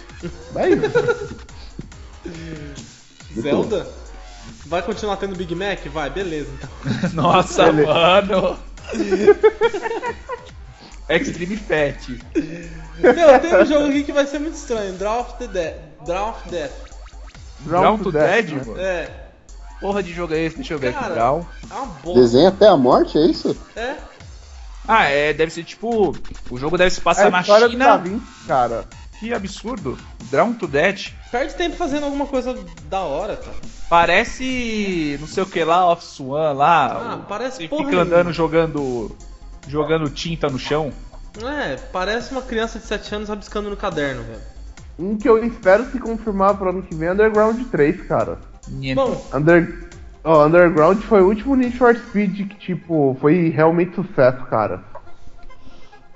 É 0.55 0.69
isso. 0.69 1.45
Zelda? 3.41 3.87
Vai 4.65 4.81
continuar 4.81 5.17
tendo 5.17 5.35
Big 5.35 5.53
Mac? 5.53 5.79
Vai, 5.87 6.09
beleza 6.09 6.49
então. 6.53 6.69
Nossa, 7.13 7.71
Beleza. 7.71 7.93
mano. 7.93 8.59
Extreme 11.07 11.57
Fat. 11.57 12.09
Meu, 12.99 13.39
tem 13.39 13.55
um 13.55 13.65
jogo 13.65 13.87
aqui 13.89 14.03
que 14.03 14.11
vai 14.11 14.25
ser 14.25 14.39
muito 14.39 14.55
estranho. 14.55 14.93
Draw 14.93 15.21
of 15.21 15.33
the 15.37 15.47
Dead. 15.47 15.75
Draw 16.05 16.29
of 16.29 16.49
Death. 16.49 16.71
Drown 17.65 17.97
to 17.99 18.11
Dead, 18.11 18.49
né? 18.49 18.61
mano. 18.65 18.79
É. 18.79 19.24
Porra 19.79 20.01
de 20.01 20.13
jogo 20.13 20.33
é 20.33 20.39
esse? 20.41 20.55
Deixa 20.57 20.73
eu 20.73 20.79
ver 20.79 20.93
Cara. 20.93 21.05
aqui. 21.07 21.13
Drown. 21.15 21.45
É 21.69 21.73
uma 21.73 21.85
bosta. 21.85 22.19
Desenha 22.21 22.49
até 22.49 22.67
a 22.67 22.77
morte, 22.77 23.17
é 23.17 23.25
isso? 23.25 23.55
É. 23.75 23.95
Ah, 24.87 25.05
é, 25.05 25.33
deve 25.33 25.51
ser 25.51 25.63
tipo. 25.63 26.15
O 26.49 26.57
jogo 26.57 26.77
deve 26.77 26.91
se 26.91 26.99
É 26.99 27.03
passar 27.03 27.27
a 27.27 27.31
na 27.31 27.41
história 27.41 27.67
do 27.67 27.77
Da 27.77 27.85
China. 27.85 27.97
Vinci, 27.97 28.47
cara. 28.47 28.85
Que 29.19 29.33
absurdo. 29.33 29.97
Drown 30.29 30.53
to 30.53 30.67
Dead. 30.67 31.11
Perde 31.31 31.53
tempo 31.55 31.75
fazendo 31.75 32.03
alguma 32.05 32.25
coisa 32.25 32.55
da 32.89 32.99
hora, 33.01 33.35
cara. 33.37 33.55
Parece, 33.89 35.17
não 35.19 35.27
sei 35.27 35.43
o 35.43 35.45
que 35.45 35.63
lá, 35.63 35.85
Off 35.87 36.03
Swan 36.03 36.53
lá. 36.53 36.85
Ah, 36.87 37.15
o- 37.15 37.23
parece 37.27 37.57
Você 37.57 37.67
porra 37.67 37.85
fica 37.85 38.01
andando 38.01 38.31
jogando 38.33 39.15
jogando 39.67 40.09
tinta 40.09 40.47
no 40.47 40.59
chão. 40.59 40.91
É, 41.43 41.75
parece 41.91 42.31
uma 42.31 42.41
criança 42.41 42.79
de 42.79 42.85
7 42.85 43.15
anos 43.15 43.29
rabiscando 43.29 43.69
no 43.69 43.75
caderno, 43.77 44.23
velho. 44.23 44.41
Um 44.97 45.17
que 45.17 45.27
eu 45.27 45.43
espero 45.43 45.89
se 45.91 45.99
confirmar 45.99 46.55
pro 46.57 46.69
ano 46.69 46.81
que 46.83 46.95
vem 46.95 47.09
é 47.09 47.11
Underground 47.11 47.61
3, 47.69 48.01
cara. 48.07 48.39
Bom, 48.95 49.21
Under... 49.33 49.89
ó, 50.23 50.45
Underground 50.45 51.01
foi 51.03 51.21
o 51.21 51.27
último 51.27 51.55
Need 51.55 51.77
for 51.77 51.95
Speed 51.95 52.47
que, 52.49 52.55
tipo, 52.55 53.15
foi 53.21 53.49
realmente 53.49 53.95
sucesso, 53.95 54.43
cara. 54.45 54.83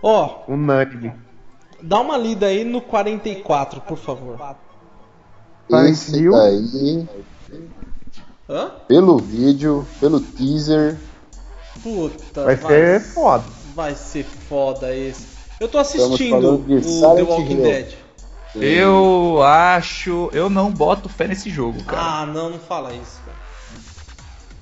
ó, 0.01 0.43
Unânime. 0.47 1.13
dá 1.81 1.99
uma 1.99 2.17
lida 2.17 2.47
aí 2.47 2.63
no 2.63 2.81
44, 2.81 3.81
por 3.81 3.97
favor. 3.97 4.37
Esse 5.87 6.11
daí, 6.29 7.07
Hã? 8.49 8.71
pelo 8.87 9.19
vídeo, 9.19 9.85
pelo 9.99 10.19
teaser, 10.19 10.97
Puta, 11.83 12.43
Vai 12.43 12.57
ser 12.57 12.99
foda. 12.99 13.43
vai 13.75 13.95
ser 13.95 14.23
foda 14.25 14.93
esse. 14.93 15.27
Eu 15.61 15.67
tô 15.69 15.77
assistindo 15.77 16.55
o 16.55 16.57
The 16.65 17.23
Walking 17.23 17.53
Hill. 17.53 17.61
Dead. 17.61 17.93
Eu 18.55 19.41
acho. 19.43 20.29
Eu 20.33 20.49
não 20.49 20.71
boto 20.71 21.07
fé 21.07 21.27
nesse 21.27 21.49
jogo, 21.49 21.83
cara. 21.83 22.01
Ah, 22.01 22.25
não, 22.25 22.49
não 22.49 22.59
fala 22.59 22.93
isso, 22.93 23.19
cara. 23.25 23.37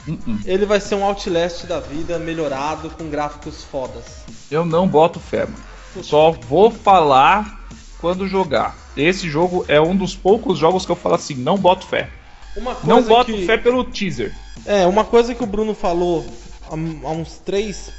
Uh-uh. 0.07 0.39
Ele 0.45 0.65
vai 0.65 0.79
ser 0.79 0.95
um 0.95 1.03
Outlast 1.03 1.65
da 1.65 1.79
vida 1.79 2.17
melhorado 2.17 2.89
com 2.91 3.09
gráficos 3.09 3.63
fodas. 3.63 4.03
Eu 4.49 4.65
não 4.65 4.87
boto 4.87 5.19
fé, 5.19 5.45
mano. 5.45 6.03
Só 6.03 6.31
vou 6.31 6.71
falar 6.71 7.65
quando 7.99 8.27
jogar. 8.27 8.75
Esse 8.95 9.29
jogo 9.29 9.65
é 9.67 9.79
um 9.79 9.95
dos 9.95 10.15
poucos 10.15 10.57
jogos 10.57 10.85
que 10.85 10.91
eu 10.91 10.95
falo 10.95 11.15
assim, 11.15 11.35
não 11.35 11.57
boto 11.57 11.85
fé. 11.85 12.09
Uma 12.55 12.73
coisa 12.73 12.87
Não 12.87 13.03
boto 13.03 13.33
que... 13.33 13.45
fé 13.45 13.57
pelo 13.57 13.83
teaser. 13.83 14.35
É, 14.65 14.85
uma 14.87 15.05
coisa 15.05 15.35
que 15.35 15.43
o 15.43 15.47
Bruno 15.47 15.75
falou 15.75 16.25
há, 16.69 16.73
há 16.73 17.11
uns 17.11 17.37
três 17.37 17.91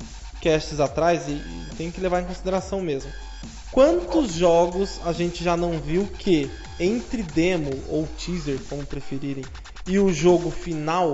casts 0.43 0.81
atrás, 0.81 1.29
e, 1.29 1.33
e 1.33 1.67
tem 1.77 1.91
que 1.91 2.01
levar 2.01 2.21
em 2.21 2.25
consideração 2.25 2.81
mesmo. 2.81 3.11
Quantos 3.71 4.33
jogos 4.33 5.01
a 5.05 5.13
gente 5.13 5.45
já 5.45 5.57
não 5.57 5.79
viu 5.79 6.07
que 6.19 6.51
entre 6.81 7.23
demo 7.23 7.71
ou 7.89 8.07
teaser, 8.07 8.59
como 8.69 8.85
preferirem, 8.85 9.45
e 9.87 9.99
o 9.99 10.13
jogo 10.13 10.51
final 10.51 11.13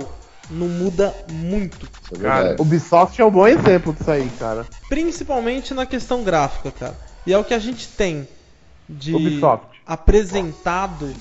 não 0.51 0.69
muda 0.69 1.15
muito? 1.31 1.89
é 2.13 2.19
Cara. 2.19 2.57
Ubisoft 2.59 3.21
é 3.21 3.25
um 3.25 3.31
bom 3.31 3.47
exemplo 3.47 3.93
disso 3.93 4.11
aí, 4.11 4.29
cara. 4.39 4.67
Principalmente 4.89 5.73
na 5.75 5.87
questão 5.87 6.23
gráfica, 6.23 6.71
cara. 6.71 6.97
E 7.27 7.33
é 7.33 7.39
o 7.39 7.45
que 7.45 7.55
a 7.55 7.59
gente 7.59 7.89
tem 7.89 8.29
de 8.89 9.15
Ubisoft. 9.15 9.81
apresentado 9.87 11.13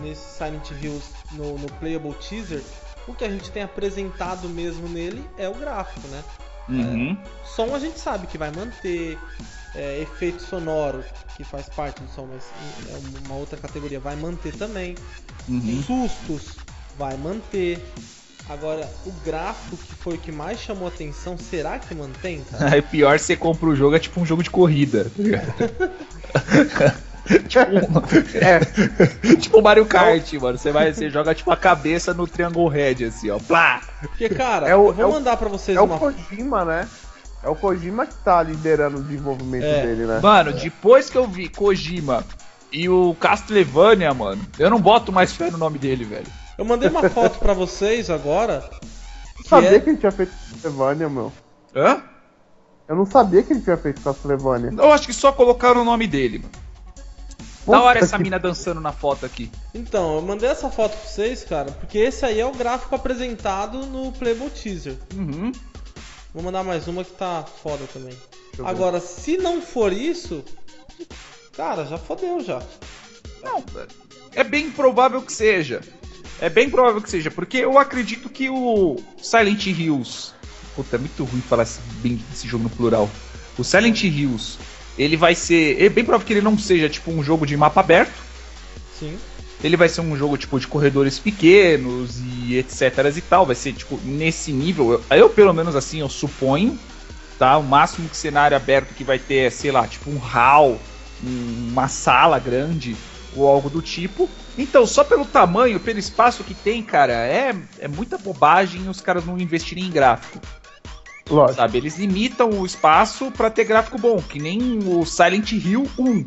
nesse 0.00 0.36
Silent 0.36 0.70
Hills 0.70 1.06
no, 1.32 1.58
no 1.58 1.68
Playable 1.72 2.14
Teaser. 2.14 2.62
O 3.06 3.14
que 3.14 3.24
a 3.24 3.30
gente 3.30 3.50
tem 3.50 3.62
apresentado 3.62 4.48
mesmo 4.48 4.88
nele 4.88 5.24
é 5.36 5.48
o 5.48 5.54
gráfico, 5.54 6.06
né? 6.08 6.22
Uhum. 6.68 7.16
Som 7.44 7.74
a 7.74 7.78
gente 7.78 7.98
sabe 7.98 8.26
que 8.28 8.38
vai 8.38 8.50
manter, 8.52 9.18
é, 9.74 10.00
efeito 10.02 10.42
sonoro, 10.42 11.04
que 11.36 11.44
faz 11.44 11.66
parte 11.68 12.00
do 12.02 12.08
som, 12.10 12.26
mas 12.32 12.44
é 12.88 13.26
uma 13.26 13.36
outra 13.36 13.56
categoria, 13.58 13.98
vai 14.00 14.16
manter 14.16 14.52
também. 14.56 14.94
Uhum. 15.48 15.82
Sustos, 15.86 16.56
vai 16.98 17.16
manter. 17.16 17.82
Agora, 18.48 18.88
o 19.06 19.12
gráfico 19.24 19.76
que 19.76 19.94
foi 19.94 20.14
o 20.14 20.18
que 20.18 20.32
mais 20.32 20.58
chamou 20.58 20.88
atenção, 20.88 21.36
será 21.38 21.78
que 21.78 21.94
mantém, 21.94 22.42
cara? 22.50 22.74
Aí 22.74 22.82
pior 22.90 23.18
você 23.18 23.36
compra 23.36 23.68
o 23.68 23.76
jogo, 23.76 23.94
é 23.94 23.98
tipo 23.98 24.20
um 24.20 24.26
jogo 24.26 24.42
de 24.42 24.50
corrida. 24.50 25.04
tá 25.04 25.22
ligado? 25.22 25.54
tipo, 27.48 28.36
É, 28.38 28.60
tipo 29.36 29.62
Mario 29.62 29.86
Kart, 29.86 30.32
mano. 30.34 30.58
Você 30.58 30.72
vai, 30.72 30.92
você 30.92 31.08
joga 31.10 31.34
tipo 31.34 31.50
a 31.52 31.56
cabeça 31.56 32.12
no 32.12 32.26
Triangle 32.26 32.66
Red, 32.68 33.04
assim, 33.04 33.30
ó. 33.30 33.38
Plá! 33.38 33.80
Porque, 34.00 34.28
cara, 34.28 34.68
É 34.68 34.74
o- 34.74 34.88
eu 34.88 34.92
vou 34.94 35.04
é 35.04 35.06
o- 35.06 35.12
mandar 35.12 35.36
pra 35.36 35.48
vocês 35.48 35.76
é 35.76 35.80
o 35.80 35.84
uma. 35.84 35.98
Kojima, 35.98 36.64
né? 36.64 36.88
É 37.42 37.48
o 37.48 37.54
Kojima 37.56 38.06
que 38.06 38.14
tá 38.16 38.42
liderando 38.42 38.98
o 38.98 39.02
desenvolvimento 39.02 39.64
É. 39.64 39.86
dele, 39.86 40.04
né? 40.06 40.20
Mano, 40.22 40.52
depois 40.52 41.08
que 41.08 41.16
eu 41.16 41.26
vi 41.26 41.48
Kojima 41.48 42.22
e 42.70 42.88
o 42.88 43.14
Castlevania, 43.18 44.12
mano, 44.12 44.44
eu 44.58 44.68
não 44.70 44.80
boto 44.80 45.10
mais 45.10 45.32
fé 45.32 45.50
no 45.50 45.56
nome 45.58 45.78
dele, 45.78 46.04
velho. 46.04 46.26
Eu 46.58 46.64
mandei 46.64 46.90
uma 46.90 47.08
foto 47.08 47.38
pra 47.38 47.54
vocês 47.54 48.10
agora. 48.10 48.62
Eu 49.38 49.42
Que 49.42 49.48
sabia 49.48 49.76
é... 49.76 49.80
que 49.80 49.88
ele 49.90 49.96
tinha 49.98 50.12
feito 50.12 50.32
Castlevania, 50.50 51.08
meu. 51.08 51.32
Hã? 51.74 52.02
Eu 52.86 52.96
não 52.96 53.06
sabia 53.06 53.42
que 53.42 53.52
ele 53.54 53.60
tinha 53.62 53.76
feito 53.78 54.00
Castlevania. 54.02 54.70
Eu 54.76 54.92
acho 54.92 55.06
que 55.06 55.12
só 55.14 55.32
colocaram 55.32 55.80
o 55.80 55.84
nome 55.84 56.06
dele, 56.06 56.38
mano. 56.40 56.50
Da 57.66 57.80
hora 57.82 57.98
essa 58.00 58.16
que- 58.16 58.22
mina 58.22 58.38
dançando 58.38 58.80
na 58.80 58.90
foto 58.92 59.24
aqui. 59.24 59.50
Então, 59.74 60.16
eu 60.16 60.22
mandei 60.22 60.48
essa 60.48 60.68
foto 60.70 60.96
pra 60.96 61.08
vocês, 61.08 61.44
cara, 61.44 61.70
porque 61.72 61.98
esse 61.98 62.24
aí 62.24 62.40
é 62.40 62.44
o 62.46 62.52
gráfico 62.52 62.94
apresentado 62.94 63.86
no 63.86 64.10
Playable 64.12 64.50
Teaser. 64.50 64.96
Uhum. 65.14 65.52
Vou 66.32 66.42
mandar 66.42 66.62
mais 66.62 66.86
uma 66.86 67.04
que 67.04 67.12
tá 67.12 67.44
foda 67.62 67.84
também. 67.92 68.16
ver. 68.54 68.66
Agora, 68.66 69.00
se 69.00 69.36
não 69.36 69.60
for 69.60 69.92
isso, 69.92 70.44
cara, 71.56 71.84
já 71.84 71.98
fodeu 71.98 72.42
já. 72.42 72.62
Não, 73.42 73.64
é 74.34 74.44
bem 74.44 74.70
provável 74.70 75.22
que 75.22 75.32
seja. 75.32 75.80
É 76.40 76.48
bem 76.48 76.70
provável 76.70 77.02
que 77.02 77.10
seja, 77.10 77.30
porque 77.30 77.58
eu 77.58 77.78
acredito 77.78 78.28
que 78.28 78.48
o 78.48 78.96
Silent 79.20 79.66
Hills. 79.66 80.32
Puta, 80.74 80.96
é 80.96 80.98
muito 80.98 81.24
ruim 81.24 81.40
falar 81.42 81.64
esse, 81.64 81.80
bem 82.00 82.18
esse 82.32 82.46
jogo 82.46 82.64
no 82.64 82.70
plural. 82.70 83.10
O 83.58 83.64
Silent 83.64 84.04
Hills, 84.04 84.56
ele 84.96 85.16
vai 85.16 85.34
ser. 85.34 85.82
É 85.82 85.88
bem 85.88 86.04
provável 86.04 86.26
que 86.26 86.32
ele 86.32 86.40
não 86.40 86.56
seja 86.58 86.88
tipo 86.88 87.10
um 87.10 87.22
jogo 87.22 87.44
de 87.44 87.56
mapa 87.56 87.80
aberto. 87.80 88.14
Sim. 88.98 89.18
Ele 89.62 89.76
vai 89.76 89.88
ser 89.88 90.00
um 90.00 90.16
jogo 90.16 90.38
tipo 90.38 90.58
de 90.58 90.66
corredores 90.66 91.18
pequenos 91.18 92.18
e 92.20 92.56
etc 92.56 92.82
e 93.16 93.20
tal. 93.20 93.44
Vai 93.44 93.54
ser 93.54 93.72
tipo 93.74 93.98
nesse 94.04 94.52
nível. 94.52 94.92
Eu, 95.10 95.16
eu, 95.16 95.30
pelo 95.30 95.52
menos 95.52 95.76
assim 95.76 96.00
eu 96.00 96.08
suponho, 96.08 96.78
tá? 97.38 97.58
O 97.58 97.62
máximo 97.62 98.08
que 98.08 98.16
cenário 98.16 98.56
aberto 98.56 98.94
que 98.94 99.04
vai 99.04 99.18
ter 99.18 99.46
é, 99.46 99.50
sei 99.50 99.70
lá, 99.70 99.86
tipo 99.86 100.08
um 100.10 100.18
hall, 100.18 100.80
um- 101.22 101.68
uma 101.72 101.88
sala 101.88 102.38
grande 102.38 102.96
ou 103.36 103.46
algo 103.46 103.68
do 103.68 103.82
tipo. 103.82 104.28
Então, 104.58 104.86
só 104.86 105.04
pelo 105.04 105.24
tamanho, 105.24 105.78
pelo 105.78 105.98
espaço 105.98 106.42
que 106.42 106.54
tem, 106.54 106.82
cara, 106.82 107.12
é, 107.12 107.54
é 107.78 107.86
muita 107.88 108.18
bobagem 108.18 108.88
os 108.88 109.00
caras 109.00 109.24
não 109.24 109.38
investirem 109.38 109.84
em 109.84 109.90
gráfico. 109.90 110.40
Lógico. 111.30 111.56
Sabe? 111.58 111.78
Eles 111.78 111.96
limitam 111.98 112.50
o 112.50 112.66
espaço 112.66 113.30
pra 113.30 113.48
ter 113.50 113.64
gráfico 113.64 113.98
bom, 113.98 114.20
que 114.20 114.40
nem 114.40 114.80
o 114.84 115.04
Silent 115.06 115.52
Hill 115.52 115.88
1. 115.96 116.24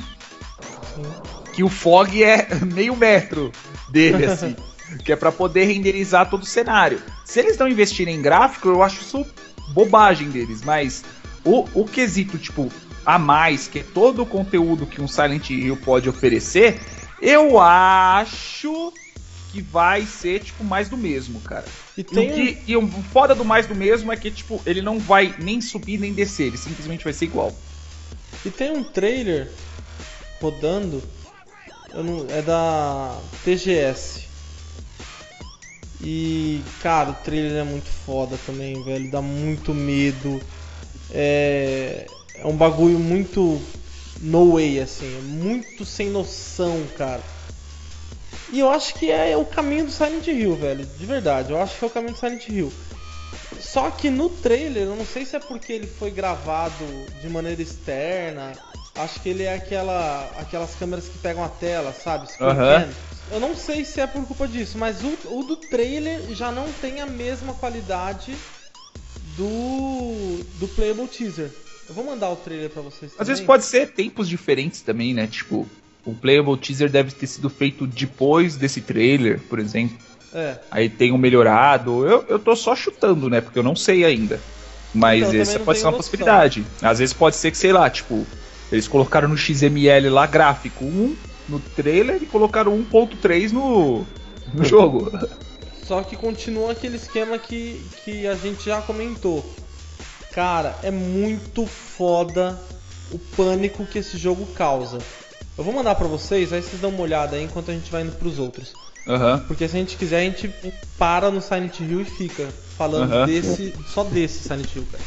Que 1.53 1.63
o 1.63 1.69
fog 1.69 2.23
é 2.23 2.47
meio 2.65 2.95
metro 2.95 3.51
dele, 3.89 4.25
assim. 4.27 4.55
que 5.05 5.11
é 5.11 5.15
pra 5.15 5.31
poder 5.31 5.65
renderizar 5.65 6.29
todo 6.29 6.43
o 6.43 6.45
cenário. 6.45 7.01
Se 7.23 7.39
eles 7.39 7.57
não 7.57 7.67
investirem 7.67 8.15
em 8.15 8.21
gráfico, 8.21 8.67
eu 8.67 8.83
acho 8.83 9.01
isso 9.01 9.25
bobagem 9.69 10.29
deles, 10.29 10.61
mas 10.61 11.03
o, 11.45 11.65
o 11.73 11.85
quesito, 11.85 12.37
tipo, 12.37 12.71
a 13.05 13.17
mais, 13.17 13.67
que 13.67 13.79
é 13.79 13.83
todo 13.83 14.23
o 14.23 14.25
conteúdo 14.25 14.85
que 14.85 15.01
um 15.01 15.07
Silent 15.07 15.49
Hill 15.49 15.77
pode 15.77 16.09
oferecer, 16.09 16.79
eu 17.21 17.59
acho 17.59 18.93
que 19.51 19.61
vai 19.61 20.01
ser, 20.03 20.39
tipo, 20.39 20.63
mais 20.63 20.89
do 20.89 20.97
mesmo, 20.97 21.39
cara. 21.41 21.65
E 21.97 22.01
E, 22.01 22.03
tem 22.03 22.31
o 22.31 22.33
que, 22.33 22.57
e 22.67 22.75
o 22.75 22.87
foda 23.11 23.35
do 23.35 23.45
mais 23.45 23.67
do 23.67 23.75
mesmo 23.75 24.11
é 24.11 24.17
que, 24.17 24.31
tipo, 24.31 24.61
ele 24.65 24.81
não 24.81 24.99
vai 24.99 25.35
nem 25.39 25.61
subir 25.61 25.99
nem 25.99 26.11
descer, 26.11 26.47
ele 26.47 26.57
simplesmente 26.57 27.03
vai 27.03 27.13
ser 27.13 27.25
igual. 27.25 27.55
E 28.45 28.49
tem 28.49 28.71
um 28.71 28.83
trailer 28.83 29.51
rodando. 30.41 31.01
Não- 32.01 32.25
é 32.29 32.41
da 32.41 33.19
TGS. 33.43 34.23
E, 36.01 36.61
cara, 36.81 37.11
o 37.11 37.13
trailer 37.13 37.57
é 37.59 37.63
muito 37.63 37.89
foda 37.89 38.37
também, 38.45 38.81
velho. 38.81 39.09
Dá 39.09 39.21
muito 39.21 39.73
medo. 39.73 40.41
É, 41.11 42.07
é 42.35 42.45
um 42.45 42.55
bagulho 42.55 42.97
muito 42.99 43.61
no 44.21 44.53
way, 44.53 44.79
assim. 44.79 45.17
É 45.17 45.21
muito 45.21 45.85
sem 45.85 46.09
noção, 46.09 46.85
cara. 46.97 47.21
E 48.51 48.59
eu 48.59 48.69
acho 48.69 48.95
que 48.95 49.09
é 49.11 49.35
o 49.37 49.45
caminho 49.45 49.85
do 49.85 49.91
Silent 49.91 50.27
Hill, 50.27 50.55
velho. 50.55 50.85
De 50.85 51.05
verdade, 51.05 51.51
eu 51.51 51.61
acho 51.61 51.77
que 51.77 51.83
é 51.83 51.87
o 51.87 51.91
caminho 51.91 52.13
do 52.13 52.19
Silent 52.19 52.47
Hill. 52.47 52.71
Só 53.59 53.89
que 53.89 54.09
no 54.09 54.29
trailer, 54.29 54.83
eu 54.83 54.95
não 54.95 55.05
sei 55.05 55.25
se 55.25 55.35
é 55.35 55.39
porque 55.39 55.73
ele 55.73 55.87
foi 55.87 56.11
gravado 56.11 56.85
de 57.21 57.29
maneira 57.29 57.61
externa. 57.61 58.53
Acho 58.95 59.19
que 59.21 59.29
ele 59.29 59.43
é 59.43 59.55
aquela, 59.55 60.29
aquelas 60.37 60.75
câmeras 60.75 61.05
que 61.07 61.17
pegam 61.17 61.43
a 61.43 61.49
tela, 61.49 61.91
sabe? 61.93 62.27
Cam. 62.37 62.87
Eu 63.31 63.39
não 63.39 63.55
sei 63.55 63.83
se 63.83 63.99
é 63.99 64.05
por 64.05 64.23
culpa 64.27 64.47
disso, 64.47 64.77
mas 64.77 64.97
o, 65.03 65.17
o 65.35 65.43
do 65.43 65.55
trailer 65.55 66.21
já 66.35 66.51
não 66.51 66.65
tem 66.73 67.01
a 67.01 67.05
mesma 67.05 67.53
qualidade 67.53 68.35
do, 69.35 70.43
do 70.59 70.67
Playable 70.67 71.07
Teaser. 71.07 71.49
Eu 71.89 71.95
vou 71.95 72.03
mandar 72.05 72.29
o 72.29 72.35
trailer 72.35 72.69
pra 72.69 72.81
vocês 72.81 73.11
Às 73.11 73.17
também. 73.17 73.27
vezes 73.27 73.43
pode 73.45 73.65
ser 73.65 73.91
tempos 73.91 74.27
diferentes 74.29 74.81
também, 74.81 75.13
né? 75.13 75.27
Tipo, 75.27 75.67
o 76.05 76.13
playable 76.13 76.57
teaser 76.57 76.89
deve 76.89 77.11
ter 77.11 77.27
sido 77.27 77.49
feito 77.49 77.85
depois 77.87 78.55
desse 78.55 78.79
trailer, 78.81 79.39
por 79.49 79.59
exemplo. 79.59 79.97
É. 80.33 80.57
Aí 80.71 80.89
tem 80.89 81.11
um 81.11 81.17
melhorado. 81.17 82.05
Eu, 82.07 82.25
eu 82.29 82.39
tô 82.39 82.55
só 82.55 82.75
chutando, 82.75 83.29
né? 83.29 83.41
Porque 83.41 83.59
eu 83.59 83.63
não 83.63 83.75
sei 83.75 84.05
ainda. 84.05 84.39
Mas 84.93 85.27
Então, 85.29 85.41
essa 85.41 85.59
pode 85.59 85.79
ser 85.79 85.85
uma 85.85 85.91
noção. 85.91 85.97
possibilidade. 85.97 86.65
Às 86.81 86.99
vezes 86.99 87.13
pode 87.13 87.35
ser 87.35 87.51
que, 87.51 87.57
sei 87.57 87.73
lá, 87.73 87.89
tipo, 87.89 88.25
Eles 88.73 88.87
colocaram 88.87 89.29
no 89.29 89.37
XML 89.37 90.09
lá 90.09 90.25
gráfico 90.25 90.83
1 90.83 91.15
no 91.47 91.59
trailer 91.59 92.21
e 92.21 92.25
colocaram 92.25 92.75
1.3 92.91 93.51
no, 93.51 94.05
no 94.53 94.65
jogo. 94.65 95.11
Só 95.85 96.01
que 96.01 96.15
continua 96.15 96.71
aquele 96.71 96.95
esquema 96.95 97.37
que, 97.37 97.85
que 98.03 98.25
a 98.25 98.35
gente 98.35 98.65
já 98.65 98.81
comentou. 98.81 99.45
Cara, 100.33 100.75
é 100.81 100.89
muito 100.89 101.67
foda 101.67 102.59
o 103.11 103.19
pânico 103.19 103.85
que 103.85 103.99
esse 103.99 104.17
jogo 104.17 104.45
causa. 104.55 104.97
Eu 105.55 105.63
vou 105.63 105.71
mandar 105.71 105.93
pra 105.93 106.07
vocês, 106.07 106.51
aí 106.51 106.63
vocês 106.63 106.81
dão 106.81 106.89
uma 106.89 107.01
olhada 107.01 107.35
aí 107.35 107.43
enquanto 107.43 107.69
a 107.69 107.73
gente 107.75 107.91
vai 107.91 108.01
indo 108.01 108.13
pros 108.13 108.39
outros. 108.39 108.73
Aham. 109.07 109.43
Porque 109.47 109.67
se 109.67 109.75
a 109.75 109.79
gente 109.79 109.97
quiser, 109.97 110.21
a 110.21 110.23
gente 110.23 110.49
para 110.97 111.29
no 111.29 111.41
Silent 111.41 111.79
Hill 111.79 112.01
e 112.01 112.05
fica 112.05 112.47
falando 112.75 113.13
Aham. 113.13 113.25
desse, 113.27 113.71
só 113.93 114.03
desse 114.03 114.39
Silent 114.39 114.75
Hill, 114.75 114.87
cara. 114.91 115.03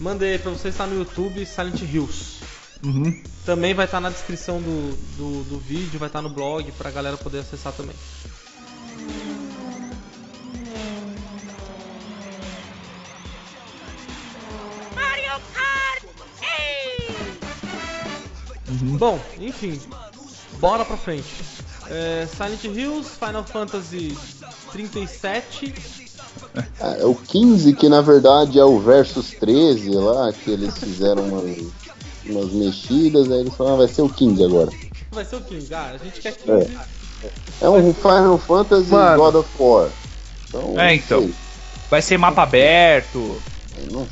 Mandei 0.00 0.36
pra 0.38 0.50
vocês, 0.50 0.74
tá 0.76 0.84
no 0.84 0.98
YouTube, 0.98 1.46
Silent 1.46 1.80
Hills. 1.82 2.42
Uhum. 2.84 3.22
Também 3.44 3.74
vai 3.74 3.84
estar 3.84 4.00
na 4.00 4.10
descrição 4.10 4.60
do, 4.60 4.96
do, 5.16 5.44
do 5.44 5.58
vídeo, 5.58 6.00
vai 6.00 6.08
estar 6.08 6.20
no 6.20 6.28
blog 6.28 6.70
pra 6.72 6.90
galera 6.90 7.16
poder 7.16 7.38
acessar 7.40 7.72
também. 7.72 7.94
Mario 14.94 15.40
Kart 15.54 16.04
8! 18.68 18.98
Bom, 18.98 19.20
enfim, 19.38 19.80
bora 20.58 20.84
pra 20.84 20.96
frente. 20.96 21.44
É, 21.88 22.26
Silent 22.26 22.64
Hills, 22.64 23.10
Final 23.10 23.44
Fantasy 23.44 24.16
37. 24.72 25.74
É, 26.80 27.04
o 27.04 27.14
15, 27.14 27.72
que 27.74 27.88
na 27.88 28.00
verdade 28.00 28.58
é 28.58 28.64
o 28.64 28.78
Versus 28.80 29.30
13 29.30 29.90
lá, 29.90 30.32
que 30.32 30.50
eles 30.50 30.76
fizeram 30.78 31.28
umas, 31.28 31.72
umas 32.26 32.52
mexidas, 32.52 33.30
aí 33.30 33.40
eles 33.40 33.54
falaram, 33.54 33.76
ah, 33.76 33.78
vai 33.78 33.88
ser 33.88 34.02
o 34.02 34.08
15 34.08 34.44
agora. 34.44 34.70
Vai 35.10 35.24
ser 35.24 35.36
o 35.36 35.40
King, 35.42 35.74
ah, 35.74 35.92
a 35.94 36.04
gente 36.04 36.20
quer 36.20 36.32
15. 36.32 36.70
É 37.60 37.68
um 37.68 37.92
Final 37.94 38.38
Fantasy 38.38 38.90
Mano. 38.90 39.16
God 39.18 39.34
of 39.36 39.48
War. 39.58 39.88
Então, 40.48 40.80
É, 40.80 40.94
então. 40.94 41.20
sei, 41.20 41.34
Vai 41.90 42.00
ser 42.02 42.16
mapa 42.18 42.42
aberto. 42.44 43.40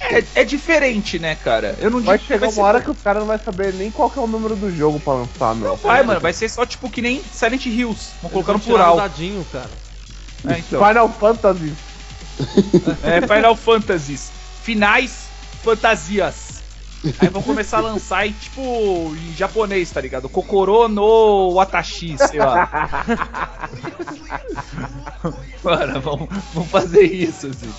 É, 0.01 0.41
é 0.41 0.45
diferente, 0.45 1.19
né, 1.19 1.35
cara? 1.37 1.77
Eu 1.81 1.91
não 1.91 2.01
Vai 2.03 2.19
digo 2.19 2.29
chegar 2.29 2.47
uma 2.49 2.53
ser- 2.53 2.61
hora 2.61 2.81
que 2.81 2.91
os 2.91 2.99
caras 3.01 3.21
não 3.21 3.27
vai 3.27 3.39
saber 3.39 3.73
nem 3.75 3.91
qual 3.91 4.11
que 4.11 4.19
é 4.19 4.23
o 4.23 4.27
número 4.27 4.55
do 4.57 4.71
jogo 4.75 4.99
pra 5.01 5.15
lançar, 5.15 5.55
meu. 5.55 5.69
Não 5.71 5.77
vai, 5.77 6.03
mano. 6.03 6.21
Vai 6.21 6.33
ser 6.33 6.49
só 6.49 6.67
tipo 6.67 6.91
que 6.91 7.01
nem 7.01 7.23
Silent 7.33 7.65
Hills. 7.67 8.11
Vão 8.23 8.31
colocar 8.31 8.53
no 8.53 8.61
plural. 8.61 8.95
o 8.95 8.97
dadinho, 8.99 9.47
cara. 9.53 9.71
É, 10.49 10.59
então. 10.59 10.87
Final 10.87 11.09
Fantasy. 11.09 11.73
É, 13.03 13.21
Final 13.27 13.57
Fantasies. 13.57 14.31
Finais 14.63 15.25
fantasias. 15.63 16.35
Aí 17.19 17.29
vão 17.29 17.43
começar 17.43 17.79
a 17.79 17.83
lançar 17.83 18.27
em 18.27 18.33
tipo 18.33 19.15
em 19.15 19.35
japonês, 19.35 19.91
tá 19.91 20.01
ligado? 20.01 20.29
Kokoro 20.29 20.89
no 20.89 21.55
Watashi, 21.55 22.17
sei 22.19 22.41
lá. 22.41 23.07
Mano, 25.65 26.01
vamos, 26.01 26.29
vamos 26.53 26.71
fazer 26.71 27.05
isso, 27.05 27.47
assim. 27.47 27.73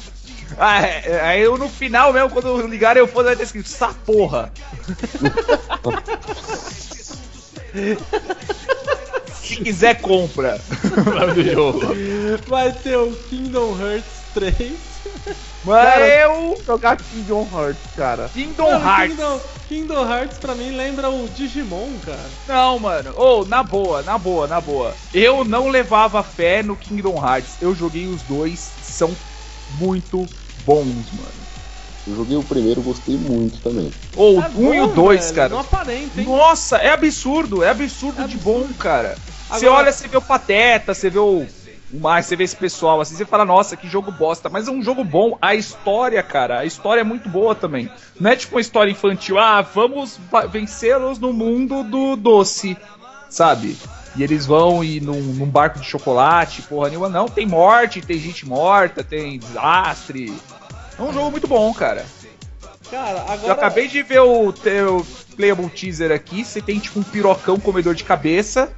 Ah, 0.57 0.81
é, 0.81 1.03
é, 1.05 1.21
aí 1.21 1.41
eu 1.41 1.57
no 1.57 1.69
final 1.69 2.11
mesmo, 2.11 2.29
quando 2.29 2.67
ligarem 2.67 2.99
eu 2.99 3.07
for, 3.07 3.23
vai 3.23 3.35
ter 3.35 3.43
escrito 3.43 3.67
essa 3.67 3.93
porra. 3.93 4.51
Se 9.41 9.55
quiser, 9.57 10.01
compra. 10.01 10.59
Vai 12.47 12.71
ter 12.73 12.97
o 12.97 13.11
Kingdom 13.29 13.77
Hearts 13.79 14.11
3. 14.33 14.90
Mas 15.63 15.83
Cara, 15.93 16.07
eu. 16.07 16.57
Jogar 16.65 16.97
Kingdom 16.97 17.47
Hearts, 17.53 17.83
cara. 17.95 18.29
Kingdom 18.33 18.71
Mano, 18.71 18.85
Hearts. 18.85 19.15
Kingdom, 19.15 19.39
Kingdom 19.69 20.09
Hearts 20.11 20.37
pra 20.39 20.55
mim 20.55 20.71
lembra 20.71 21.09
o 21.09 21.29
Digimon, 21.29 21.91
cara. 22.03 22.29
Não, 22.47 22.79
mano. 22.79 23.13
Ô, 23.15 23.45
na 23.45 23.61
boa, 23.61 24.01
na 24.01 24.17
boa, 24.17 24.47
na 24.47 24.59
boa. 24.59 24.95
Eu 25.13 25.43
não 25.43 25.69
levava 25.69 26.23
fé 26.23 26.63
no 26.63 26.75
Kingdom 26.75 27.15
Hearts. 27.23 27.57
Eu 27.61 27.75
joguei 27.75 28.07
os 28.07 28.21
dois, 28.23 28.71
são 28.83 29.15
muito 29.79 30.25
bons, 30.65 31.11
mano. 31.13 31.41
Eu 32.07 32.15
joguei 32.15 32.35
o 32.35 32.43
primeiro, 32.43 32.81
gostei 32.81 33.15
muito 33.15 33.59
também. 33.61 33.93
Ou 34.15 34.41
É 34.41 34.49
o 34.55 34.59
1 34.69 34.73
e 34.73 34.81
o 34.81 34.87
2, 34.87 35.21
velho, 35.25 35.35
cara. 35.35 35.49
Não 35.49 35.59
aparenta, 35.59 36.19
hein? 36.19 36.25
Nossa, 36.27 36.77
é 36.77 36.89
absurdo, 36.89 37.63
é 37.63 37.69
absurdo 37.69 38.23
É 38.23 38.27
de 38.27 38.35
absurdo. 38.35 38.67
bom, 38.67 38.73
cara. 38.73 39.15
Você 39.47 39.67
Agora- 39.67 39.83
olha, 39.83 39.91
você 39.91 40.07
vê 40.07 40.17
o 40.17 40.21
Pateta, 40.21 40.93
você 40.95 41.09
vê 41.11 41.19
o. 41.19 41.45
o 41.93 41.99
mais, 41.99 42.25
você 42.25 42.35
vê 42.35 42.43
esse 42.43 42.55
pessoal 42.55 43.01
assim, 43.01 43.15
você 43.15 43.25
fala, 43.25 43.43
nossa, 43.45 43.75
que 43.75 43.87
jogo 43.87 44.11
bosta. 44.11 44.49
Mas 44.49 44.67
é 44.67 44.71
um 44.71 44.81
jogo 44.81 45.03
bom. 45.03 45.37
A 45.41 45.55
história, 45.55 46.21
cara, 46.23 46.59
a 46.59 46.65
história 46.65 47.01
é 47.01 47.03
muito 47.03 47.27
boa 47.29 47.53
também. 47.53 47.89
Não 48.19 48.31
é 48.31 48.35
tipo 48.35 48.55
uma 48.55 48.61
história 48.61 48.91
infantil, 48.91 49.37
ah, 49.37 49.61
vamos 49.61 50.19
va- 50.31 50.45
vencê-los 50.45 51.19
no 51.19 51.33
mundo 51.33 51.83
do 51.83 52.15
doce, 52.15 52.77
sabe? 53.29 53.77
E 54.15 54.23
eles 54.23 54.45
vão 54.45 54.83
ir 54.83 55.01
num, 55.01 55.21
num 55.21 55.45
barco 55.45 55.79
de 55.79 55.85
chocolate, 55.85 56.61
porra 56.63 56.89
nenhuma. 56.89 57.07
Não, 57.09 57.27
tem 57.27 57.45
morte, 57.45 58.01
tem 58.01 58.17
gente 58.19 58.45
morta, 58.45 59.03
tem 59.03 59.39
desastre. 59.39 60.33
É 60.99 61.01
um 61.01 61.13
jogo 61.13 61.31
muito 61.31 61.47
bom, 61.47 61.73
cara. 61.73 62.05
Cara, 62.89 63.21
agora. 63.21 63.47
Eu 63.47 63.51
acabei 63.53 63.87
de 63.87 64.03
ver 64.03 64.19
o 64.19 64.51
teu 64.51 65.05
playable 65.37 65.69
teaser 65.69 66.11
aqui. 66.11 66.43
Você 66.43 66.61
tem 66.61 66.77
tipo 66.77 66.99
um 66.99 67.03
pirocão 67.03 67.57
comedor 67.57 67.95
de 67.95 68.03
cabeça. 68.03 68.69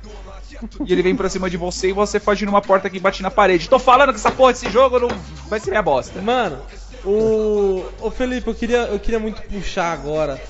E 0.85 0.91
ele 0.93 1.01
vem 1.01 1.15
pra 1.15 1.29
cima 1.29 1.49
de 1.49 1.57
você 1.57 1.89
e 1.89 1.93
você 1.93 2.19
foge 2.19 2.45
numa 2.45 2.61
porta 2.61 2.89
que 2.89 2.99
bate 2.99 3.21
na 3.21 3.31
parede. 3.31 3.69
Tô 3.69 3.79
falando 3.79 4.09
que 4.09 4.15
essa 4.19 4.31
porra 4.31 4.53
desse 4.53 4.69
jogo 4.69 4.99
não 4.99 5.09
vai 5.47 5.59
ser 5.59 5.69
minha 5.71 5.81
bosta. 5.83 6.21
Mano, 6.21 6.59
o. 7.05 7.83
Ô 8.01 8.09
Felipe, 8.11 8.47
eu 8.47 8.55
queria, 8.55 8.77
eu 8.83 8.99
queria 8.99 9.19
muito 9.19 9.41
puxar 9.43 9.91
agora 9.93 10.41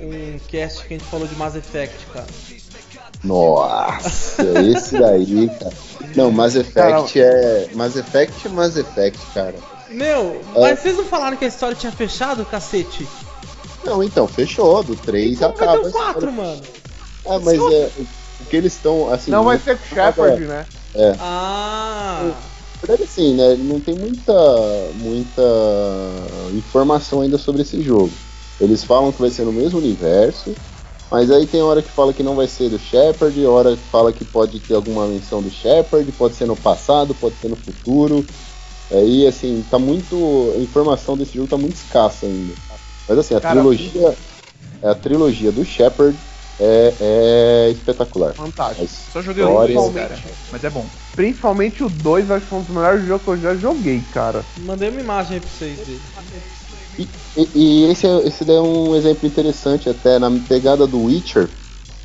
um 0.00 0.38
cast 0.48 0.86
que 0.86 0.94
a 0.94 0.98
gente 0.98 1.08
falou 1.08 1.26
de 1.26 1.34
Mass 1.36 1.54
Effect, 1.56 2.06
cara. 2.12 2.26
Nossa, 3.24 4.42
esse 4.60 4.98
daí, 4.98 5.48
cara. 5.58 5.72
Não, 6.14 6.30
Mass 6.30 6.54
Effect 6.54 7.20
é. 7.20 7.68
Mass 7.74 7.96
Effect 7.96 8.46
é 8.46 8.50
Mass 8.50 8.76
Effect, 8.76 9.18
cara. 9.34 9.54
Meu, 9.88 10.42
É. 10.54 10.60
mas 10.60 10.80
vocês 10.80 10.96
não 10.96 11.04
falaram 11.04 11.36
que 11.36 11.44
a 11.44 11.48
história 11.48 11.76
tinha 11.76 11.92
fechado, 11.92 12.44
cacete? 12.44 13.06
Não, 13.84 14.02
então, 14.02 14.26
fechou. 14.26 14.82
Do 14.82 14.96
3 14.96 15.36
Então 15.36 15.50
acaba. 15.50 15.72
ter 15.74 15.78
o 15.78 15.84
a 15.84 15.88
história. 15.88 16.12
4, 16.14 16.32
mano. 16.32 16.62
Ah, 17.28 17.38
mas 17.38 17.60
é. 17.72 17.90
O 18.40 18.44
que 18.44 18.56
eles 18.56 18.74
estão, 18.74 19.10
assim. 19.12 19.30
Não 19.30 19.44
vai 19.44 19.58
ser 19.58 19.78
com 19.78 19.84
o 19.84 19.88
Shepard, 19.88 20.44
né? 20.44 20.66
Ah. 21.18 22.32
Na 22.74 22.80
verdade, 22.80 23.02
assim, 23.04 23.34
né? 23.34 23.56
Não 23.56 23.80
tem 23.80 23.94
muita, 23.94 24.32
muita 24.94 25.42
informação 26.54 27.22
ainda 27.22 27.38
sobre 27.38 27.62
esse 27.62 27.82
jogo. 27.82 28.12
Eles 28.60 28.84
falam 28.84 29.12
que 29.12 29.20
vai 29.20 29.30
ser 29.30 29.44
no 29.44 29.52
mesmo 29.52 29.78
universo, 29.78 30.54
mas 31.10 31.30
aí 31.30 31.46
tem 31.46 31.62
hora 31.62 31.82
que 31.82 31.90
fala 31.90 32.12
que 32.12 32.22
não 32.22 32.36
vai 32.36 32.46
ser 32.46 32.68
do 32.70 32.78
Shepard, 32.78 33.46
hora 33.46 33.76
que 33.76 33.82
fala 33.90 34.12
que 34.12 34.24
pode 34.24 34.60
ter 34.60 34.74
alguma 34.74 35.06
menção 35.06 35.42
do 35.42 35.50
Shepard, 35.50 36.10
pode 36.12 36.34
ser 36.34 36.46
no 36.46 36.56
passado, 36.56 37.14
pode 37.14 37.36
ser 37.36 37.48
no 37.48 37.56
futuro. 37.56 38.24
Aí, 38.90 39.26
assim, 39.26 39.64
tá 39.70 39.78
muito. 39.78 40.54
A 40.56 40.60
informação 40.60 41.16
desse 41.16 41.34
jogo 41.34 41.48
tá 41.48 41.56
muito 41.56 41.74
escassa 41.74 42.26
ainda. 42.26 42.54
Mas 43.08 43.18
assim, 43.18 43.34
a 43.34 43.40
Cara, 43.40 43.54
trilogia. 43.54 44.16
A 44.82 44.94
trilogia 44.94 45.50
do 45.50 45.64
Shepard 45.64 46.16
é, 46.58 46.94
é 47.00 47.70
espetacular. 47.70 48.34
Fantástico. 48.34 48.80
Mas 48.82 48.90
Só 49.12 49.20
joguei 49.22 49.44
o 49.44 49.48
História. 49.48 49.74
2, 49.74 49.94
cara. 49.94 50.22
Mas 50.52 50.64
é 50.64 50.70
bom. 50.70 50.86
Principalmente 51.14 51.84
o 51.84 51.88
2, 51.88 52.30
acho 52.30 52.44
que 52.44 52.50
foi 52.50 52.58
um 52.58 52.62
dos 52.62 52.74
melhores 52.74 53.06
jogos 53.06 53.24
que 53.24 53.30
eu 53.30 53.40
já 53.40 53.54
joguei, 53.56 54.00
cara. 54.12 54.44
Mandei 54.58 54.88
uma 54.90 55.00
imagem 55.00 55.34
aí 55.34 55.40
pra 55.40 55.48
vocês 55.50 55.78
dele. 55.78 56.00
E, 56.98 57.08
e- 57.36 57.48
e 57.54 57.84
esse, 57.90 58.06
é- 58.06 58.26
esse 58.26 58.44
daí 58.44 58.56
é 58.56 58.60
um 58.60 58.94
exemplo 58.94 59.26
interessante 59.26 59.88
até 59.88 60.18
na 60.18 60.30
pegada 60.48 60.86
do 60.86 61.02
Witcher. 61.04 61.48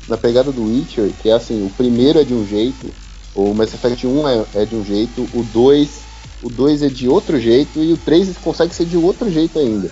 Na 0.08 0.16
pegada 0.16 0.52
do 0.52 0.64
Witcher, 0.64 1.12
que 1.22 1.28
é 1.28 1.32
assim, 1.32 1.64
o 1.64 1.70
primeiro 1.70 2.18
é 2.18 2.24
de 2.24 2.34
um 2.34 2.44
jeito, 2.44 2.92
o 3.34 3.54
Mass 3.54 3.72
Effect 3.72 4.06
1 4.06 4.28
é, 4.28 4.44
é 4.54 4.66
de 4.66 4.76
um 4.76 4.84
jeito, 4.84 5.26
o 5.32 5.42
2, 5.42 6.02
o 6.42 6.50
2 6.50 6.82
é 6.82 6.88
de 6.88 7.08
outro 7.08 7.38
jeito 7.38 7.82
e 7.82 7.92
o 7.92 7.96
3 7.96 8.36
consegue 8.38 8.74
ser 8.74 8.84
de 8.84 8.96
outro 8.96 9.30
jeito 9.30 9.58
ainda. 9.58 9.90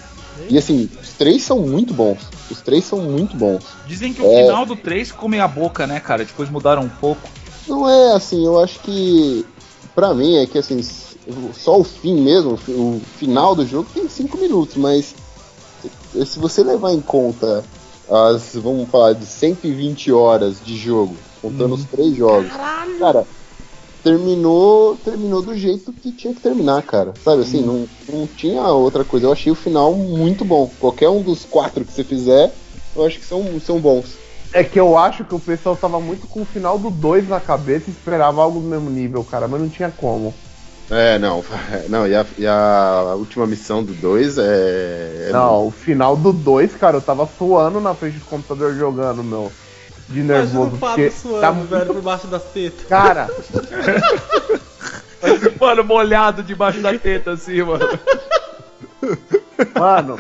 E 0.49 0.59
assim, 0.59 0.89
os 1.01 1.11
três 1.11 1.43
são 1.43 1.61
muito 1.61 1.93
bons. 1.93 2.19
Os 2.51 2.61
três 2.61 2.85
são 2.85 3.01
muito 3.01 3.37
bons. 3.37 3.63
Dizem 3.87 4.13
que 4.13 4.23
o 4.23 4.27
É. 4.27 4.45
final 4.47 4.65
do 4.67 4.77
3 4.77 5.09
ficou 5.09 5.29
meio 5.29 5.43
a 5.45 5.49
boca, 5.49 5.87
né, 5.87 6.01
cara? 6.01 6.25
Depois 6.25 6.51
mudaram 6.51 6.83
um 6.83 6.89
pouco. 6.89 7.29
Não 7.69 7.89
é 7.89 8.13
assim, 8.15 8.45
eu 8.45 8.59
acho 8.59 8.81
que 8.81 9.45
pra 9.95 10.15
mim 10.15 10.37
é 10.37 10.47
que 10.47 10.59
assim, 10.59 10.81
só 11.53 11.79
o 11.79 11.85
fim 11.85 12.21
mesmo, 12.21 12.59
o 12.69 13.01
final 13.17 13.55
do 13.55 13.67
jogo 13.67 13.89
tem 13.93 14.09
5 14.09 14.39
minutos, 14.39 14.77
mas 14.77 15.15
se 16.27 16.39
você 16.39 16.63
levar 16.63 16.93
em 16.93 17.01
conta 17.01 17.65
as, 18.11 18.55
vamos 18.55 18.89
falar, 18.91 19.13
de 19.13 19.25
120 19.27 20.11
horas 20.11 20.61
de 20.65 20.77
jogo, 20.77 21.17
contando 21.41 21.75
os 21.75 21.85
três 21.85 22.17
jogos, 22.17 22.51
cara, 22.99 23.25
terminou, 24.03 24.97
terminou 24.97 25.43
do 25.43 25.57
jeito 25.57 25.93
que 25.93 26.13
tinha 26.13 26.35
que 26.35 26.41
terminar, 26.41 26.83
cara. 26.83 27.13
Sabe 27.23 27.43
assim, 27.43 27.63
não, 27.63 27.89
não 28.09 28.27
tinha 28.27 28.63
outra 28.69 29.05
coisa. 29.05 29.27
Eu 29.27 29.33
achei 29.33 29.51
o 29.53 29.57
final 29.57 29.95
muito 29.95 30.45
bom. 30.45 30.71
Qualquer 30.79 31.09
um 31.09 31.23
dos 31.23 31.45
quatro 31.45 31.85
que 31.85 31.93
você 31.93 32.05
fizer, 32.05 32.53
eu 32.95 33.05
acho 33.05 33.19
que 33.19 33.25
são, 33.25 33.61
são 33.61 33.81
bons. 33.81 34.19
É 34.53 34.65
que 34.65 34.81
eu 34.81 34.99
acho 34.99 35.25
que 35.25 35.35
o 35.35 35.41
pessoal 35.41 35.77
tava 35.77 36.01
muito 36.01 36.27
com 36.27 36.43
o 36.43 36.45
final 36.45 36.79
do 36.79 36.91
2 36.91 37.29
na 37.29 37.39
cabeça 37.39 37.85
e 37.89 37.93
esperava 37.93 38.43
algo 38.43 38.61
do 38.61 38.67
mesmo 38.67 38.91
nível, 38.91 39.23
cara, 39.23 39.47
mas 39.47 39.61
não 39.61 39.69
tinha 39.69 39.91
como. 39.91 40.35
É, 40.91 41.19
não. 41.21 41.45
Não, 41.89 42.07
e 42.07 42.17
a, 42.17 42.27
e 42.37 42.47
a 42.47 43.15
última 43.17 43.47
missão 43.47 43.83
do 43.83 43.95
2 43.95 44.39
é. 44.39 45.29
é 45.29 45.31
Não, 45.33 45.69
o 45.69 45.71
final 45.71 46.17
do 46.17 46.33
2, 46.33 46.75
cara, 46.75 46.97
eu 46.97 47.01
tava 47.01 47.29
suando 47.39 47.81
na 47.81 47.95
frente 47.95 48.19
do 48.19 48.25
computador 48.25 48.75
jogando, 48.75 49.23
meu. 49.23 49.53
De 50.11 50.21
Imagina 50.21 50.39
nervoso. 50.39 50.75
o 50.75 50.79
Fábio 50.79 51.13
suando, 51.13 51.41
tá 51.41 51.51
velho, 51.53 51.69
muito... 51.69 51.93
por 51.95 52.03
baixo 52.03 52.27
das 52.27 52.43
tetas. 52.45 52.87
Cara, 52.87 53.31
Mano, 55.61 55.85
molhado 55.85 56.43
debaixo 56.43 56.81
da 56.81 56.97
teta, 56.99 57.33
assim, 57.33 57.63
mano. 57.63 57.87
mano. 59.79 60.19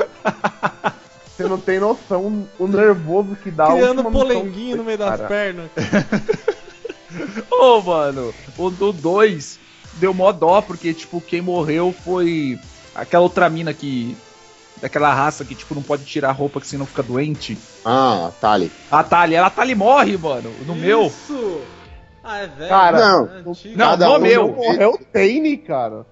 Você 1.37 1.45
não 1.45 1.59
tem 1.59 1.81
noção 1.81 2.47
o 2.59 2.67
nervoso 2.69 3.35
que 3.35 3.51
dá 3.51 3.67
Criando 3.73 4.05
polenguinho 4.05 4.77
no 4.77 4.85
meio 4.85 4.99
dois, 4.99 5.11
das 5.11 5.21
cara. 5.21 5.29
pernas. 5.29 5.71
Ô, 7.51 7.81
mano, 7.81 8.35
o 8.57 8.71
do 8.71 8.93
2 8.93 9.59
deu 9.95 10.15
mó 10.15 10.31
dó, 10.33 10.61
porque, 10.61 10.93
tipo, 10.95 11.21
quem 11.21 11.41
morreu 11.41 11.95
foi 12.05 12.59
aquela 12.95 13.23
outra 13.23 13.49
mina 13.49 13.73
que. 13.73 14.17
Daquela 14.81 15.12
raça 15.12 15.44
que, 15.44 15.55
tipo, 15.55 15.74
não 15.74 15.82
pode 15.82 16.05
tirar 16.05 16.31
a 16.31 16.32
roupa 16.32 16.61
que 16.61 16.66
senão 16.66 16.86
fica 16.86 17.02
doente. 17.02 17.59
Ah, 17.85 18.32
Tali. 18.40 18.73
A 18.90 19.05
Tali, 19.05 19.35
ela 19.35 19.51
Tali 19.51 19.74
morre, 19.74 20.16
mano. 20.16 20.51
No 20.66 20.74
meu. 20.74 21.07
Isso! 21.07 21.61
Ah, 22.24 22.39
é 22.39 22.47
velho. 22.47 22.69
Cara, 22.69 22.98
Não. 22.98 23.27
é 23.27 23.48
antigo. 23.48 23.77
Não, 23.77 23.97
no 23.97 24.16
um 24.16 24.19
meu. 24.19 24.52
Morreu 24.52 24.93
o 24.93 24.98
Tane, 24.98 25.57
cara. 25.57 26.07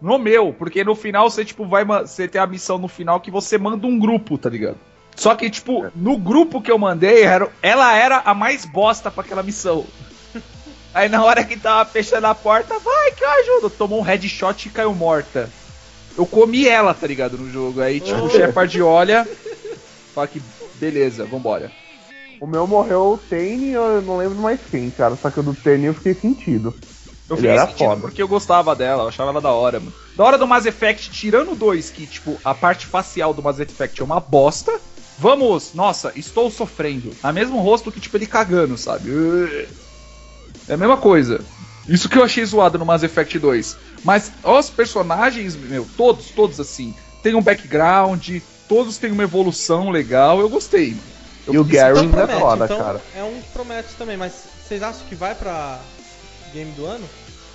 No 0.00 0.18
meu, 0.18 0.52
porque 0.52 0.84
no 0.84 0.94
final 0.94 1.30
você, 1.30 1.44
tipo, 1.44 1.66
vai. 1.66 1.84
Você 1.84 2.28
tem 2.28 2.40
a 2.40 2.46
missão 2.46 2.76
no 2.76 2.88
final 2.88 3.20
que 3.20 3.30
você 3.30 3.56
manda 3.56 3.86
um 3.86 3.98
grupo, 3.98 4.36
tá 4.36 4.50
ligado? 4.50 4.76
Só 5.16 5.34
que, 5.34 5.48
tipo, 5.48 5.86
no 5.94 6.18
grupo 6.18 6.60
que 6.60 6.70
eu 6.70 6.78
mandei, 6.78 7.22
era, 7.22 7.48
ela 7.62 7.96
era 7.96 8.18
a 8.24 8.34
mais 8.34 8.64
bosta 8.64 9.10
pra 9.10 9.22
aquela 9.22 9.42
missão. 9.42 9.86
Aí 10.92 11.08
na 11.08 11.24
hora 11.24 11.44
que 11.44 11.56
tava 11.56 11.88
fechando 11.88 12.26
a 12.26 12.34
porta, 12.34 12.78
vai 12.78 13.12
que 13.12 13.24
eu 13.24 13.30
ajudo. 13.30 13.70
Tomou 13.70 14.00
um 14.00 14.02
headshot 14.02 14.66
e 14.68 14.70
caiu 14.70 14.94
morta. 14.94 15.48
Eu 16.16 16.26
comi 16.26 16.68
ela, 16.68 16.94
tá 16.94 17.06
ligado, 17.06 17.36
no 17.36 17.50
jogo. 17.50 17.80
Aí, 17.80 18.00
tipo, 18.00 18.20
o 18.20 18.30
Shepard 18.30 18.80
olha, 18.82 19.28
fala 20.14 20.26
que 20.28 20.40
beleza, 20.74 21.24
vambora. 21.24 21.70
O 22.40 22.46
meu 22.46 22.66
morreu 22.66 23.12
o 23.12 23.18
Tane, 23.18 23.70
eu 23.70 24.02
não 24.02 24.18
lembro 24.18 24.38
mais 24.38 24.60
quem, 24.70 24.90
cara. 24.90 25.16
Só 25.16 25.30
que 25.30 25.40
o 25.40 25.42
do 25.42 25.54
Tane 25.54 25.86
eu 25.86 25.94
fiquei 25.94 26.14
sentido. 26.14 26.74
Eu 27.28 27.36
Ele 27.36 27.48
fiquei 27.48 27.50
era 27.50 27.66
sentindo 27.66 27.88
foda. 27.88 28.00
porque 28.02 28.22
eu 28.22 28.28
gostava 28.28 28.76
dela, 28.76 29.04
eu 29.04 29.08
achava 29.08 29.30
ela 29.30 29.40
da 29.40 29.50
hora, 29.50 29.80
mano. 29.80 29.94
Da 30.16 30.24
hora 30.24 30.38
do 30.38 30.46
Mass 30.46 30.66
Effect, 30.66 31.10
tirando 31.10 31.54
2, 31.54 31.90
que, 31.90 32.06
tipo, 32.06 32.38
a 32.44 32.54
parte 32.54 32.86
facial 32.86 33.32
do 33.32 33.42
Mass 33.42 33.60
Effect 33.60 34.00
é 34.00 34.04
uma 34.04 34.20
bosta. 34.20 34.78
Vamos, 35.18 35.72
nossa, 35.74 36.12
estou 36.16 36.50
sofrendo. 36.50 37.12
A 37.22 37.32
mesmo 37.32 37.60
rosto 37.60 37.90
que, 37.90 38.00
tipo, 38.00 38.16
ele 38.16 38.26
cagando, 38.26 38.76
sabe? 38.76 39.10
É 40.68 40.74
a 40.74 40.76
mesma 40.76 40.96
coisa. 40.96 41.40
Isso 41.88 42.08
que 42.08 42.16
eu 42.18 42.24
achei 42.24 42.44
zoado 42.44 42.78
no 42.78 42.86
Mass 42.86 43.02
Effect 43.02 43.38
2. 43.38 43.76
Mas 44.02 44.32
os 44.42 44.70
personagens, 44.70 45.54
meu, 45.56 45.86
todos, 45.96 46.26
todos 46.30 46.58
assim, 46.60 46.94
tem 47.22 47.34
um 47.34 47.42
background, 47.42 48.38
todos 48.68 48.96
têm 48.98 49.12
uma 49.12 49.22
evolução 49.22 49.90
legal, 49.90 50.40
eu 50.40 50.48
gostei. 50.48 50.96
Eu 51.46 51.54
E 51.54 51.58
o 51.58 51.64
Gary 51.64 51.98
Então 52.06 52.20
é 52.20 52.26
foda, 52.40 52.64
então 52.64 52.78
cara. 52.78 53.00
é 53.14 53.22
um 53.22 53.40
que 53.40 53.48
promete 53.50 53.88
também, 53.98 54.16
mas 54.16 54.32
vocês 54.66 54.82
acham 54.82 55.02
que 55.08 55.14
vai 55.14 55.34
pra 55.34 55.78
game 56.54 56.72
do 56.72 56.86
ano? 56.86 57.06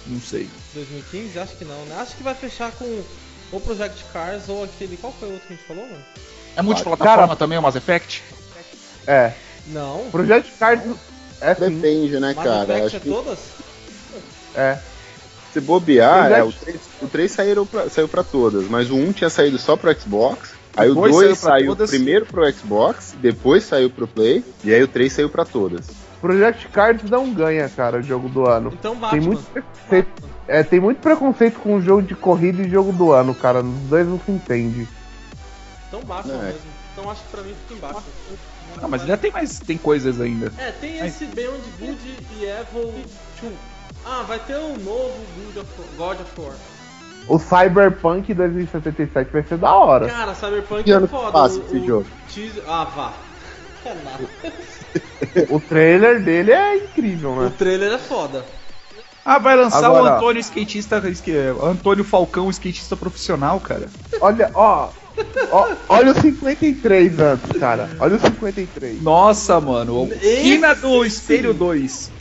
Não 0.05 0.21
sei. 0.21 0.47
2015? 0.73 1.39
Acho 1.39 1.55
que 1.55 1.65
não, 1.65 1.83
né? 1.85 1.95
Acho 1.99 2.15
que 2.15 2.23
vai 2.23 2.35
fechar 2.35 2.71
com 2.71 3.03
ou 3.51 3.59
Project 3.59 4.05
Cars 4.13 4.47
ou 4.47 4.63
aquele. 4.63 4.95
Qual 4.97 5.11
foi 5.19 5.27
o 5.29 5.31
outro 5.33 5.47
que 5.47 5.53
a 5.53 5.55
gente 5.55 5.65
falou, 5.67 5.83
mano? 5.87 6.03
É 6.55 6.61
multiplataforma 6.61 7.27
Cara- 7.27 7.35
também 7.35 7.57
o 7.57 7.61
Mass 7.61 7.75
Effect? 7.75 8.23
É. 9.07 9.33
Não. 9.67 10.07
Project 10.11 10.51
Card 10.59 10.83
é. 11.41 11.55
Depende, 11.55 12.19
né, 12.19 12.33
Mass 12.33 12.43
cara? 12.45 12.63
Effect 12.63 12.85
Acho 12.85 12.95
é 12.95 12.99
que 12.99 13.09
todas? 13.09 13.39
É. 14.55 14.77
se 15.53 15.59
bobear, 15.59 16.31
é, 16.31 16.43
o 16.43 16.51
3, 16.51 16.79
o 17.01 17.07
3 17.07 17.31
saíram 17.31 17.65
pra, 17.65 17.89
saiu 17.89 18.07
pra 18.07 18.23
todas, 18.23 18.67
mas 18.69 18.89
o 18.91 18.95
1 18.95 19.13
tinha 19.13 19.29
saído 19.29 19.57
só 19.57 19.75
pro 19.75 19.93
Xbox. 19.99 20.51
Aí 20.77 20.89
Depois 20.89 21.15
o 21.15 21.19
2 21.19 21.37
saiu 21.37 21.67
todas. 21.67 21.89
primeiro 21.89 22.25
pro 22.25 22.49
Xbox, 22.53 23.15
depois 23.19 23.63
saiu 23.63 23.89
pro 23.89 24.07
Play, 24.07 24.43
e 24.63 24.73
aí 24.73 24.81
o 24.83 24.87
3 24.87 25.11
saiu 25.11 25.29
pra 25.29 25.43
todas. 25.43 25.87
Project 26.21 26.67
Cards 26.67 27.09
não 27.09 27.33
ganha, 27.33 27.67
cara, 27.69 27.97
o 27.97 28.01
jogo 28.03 28.29
do 28.29 28.47
ano. 28.47 28.71
Então 28.73 28.91
Tem 28.91 29.01
Batman. 29.01 29.21
muito, 29.25 29.43
preconceito, 29.51 30.07
é, 30.47 30.63
tem 30.63 30.79
muito 30.79 30.99
preconceito 30.99 31.59
com 31.59 31.75
o 31.75 31.81
jogo 31.81 32.01
de 32.03 32.13
corrida 32.13 32.61
e 32.61 32.69
jogo 32.69 32.91
do 32.91 33.11
ano, 33.11 33.33
cara. 33.33 33.61
Os 33.61 33.79
dois 33.89 34.07
não 34.07 34.19
se 34.19 34.31
entende. 34.31 34.87
Então 35.87 36.01
Batman 36.01 36.33
É. 36.35 36.45
mesmo. 36.47 36.59
Então 36.93 37.09
acho 37.09 37.21
que 37.23 37.29
pra 37.29 37.41
mim 37.41 37.55
fica 37.67 37.73
embaixo. 37.73 38.07
Não, 38.81 38.89
mas 38.89 39.01
ainda 39.01 39.17
tem 39.17 39.31
mais 39.31 39.59
tem 39.59 39.77
coisas 39.77 40.19
ainda. 40.21 40.51
É, 40.57 40.71
tem 40.71 40.99
esse 40.99 41.25
Beyond 41.25 41.63
Good 41.79 42.17
e 42.39 42.45
Evil 42.45 42.93
2. 43.41 43.53
Ah, 44.11 44.23
vai 44.27 44.39
ter 44.39 44.57
um 44.57 44.75
novo 44.77 45.13
God 45.53 45.57
of, 45.57 45.67
God 45.95 46.19
of 46.21 46.41
War. 46.41 46.53
O 47.27 47.37
Cyberpunk 47.37 48.33
2077 48.33 49.31
vai 49.31 49.43
ser 49.43 49.57
da 49.59 49.71
hora. 49.75 50.07
Cara, 50.07 50.33
Cyberpunk 50.33 50.83
Que 50.83 50.91
é 50.93 50.99
foda. 51.07 51.31
passa 51.31 51.59
o- 51.59 51.63
esse 51.65 51.75
o 51.77 51.85
jogo? 51.85 52.05
teaser- 52.33 52.63
Ah, 52.67 52.85
vá. 52.85 53.13
É 53.85 53.93
nada. 54.03 55.45
O 55.49 55.59
trailer 55.59 56.21
dele 56.21 56.51
é 56.51 56.77
incrível, 56.77 57.31
O 57.31 57.43
né? 57.43 57.53
trailer 57.57 57.93
é 57.93 57.97
foda. 57.97 58.43
Ah, 59.23 59.37
vai 59.37 59.55
lançar 59.55 59.85
Agora- 59.85 60.13
o 60.13 60.15
Antônio 60.17 60.39
skatista, 60.41 61.01
Antônio 61.63 62.03
Falcão, 62.03 62.49
skatista 62.49 62.97
profissional, 62.97 63.59
cara. 63.59 63.87
Olha, 64.19 64.49
ó. 64.55 64.89
ó 65.51 65.67
olha 65.87 66.11
o 66.11 66.19
53 66.19 67.19
antes, 67.19 67.57
cara. 67.59 67.89
Olha 67.99 68.15
o 68.15 68.19
53. 68.19 69.01
Nossa, 69.03 69.61
mano, 69.61 70.03
o- 70.05 70.13
Esse 70.13 70.27
esquina 70.27 70.73
do 70.75 71.05
espelho 71.05 71.53
2. 71.53 72.11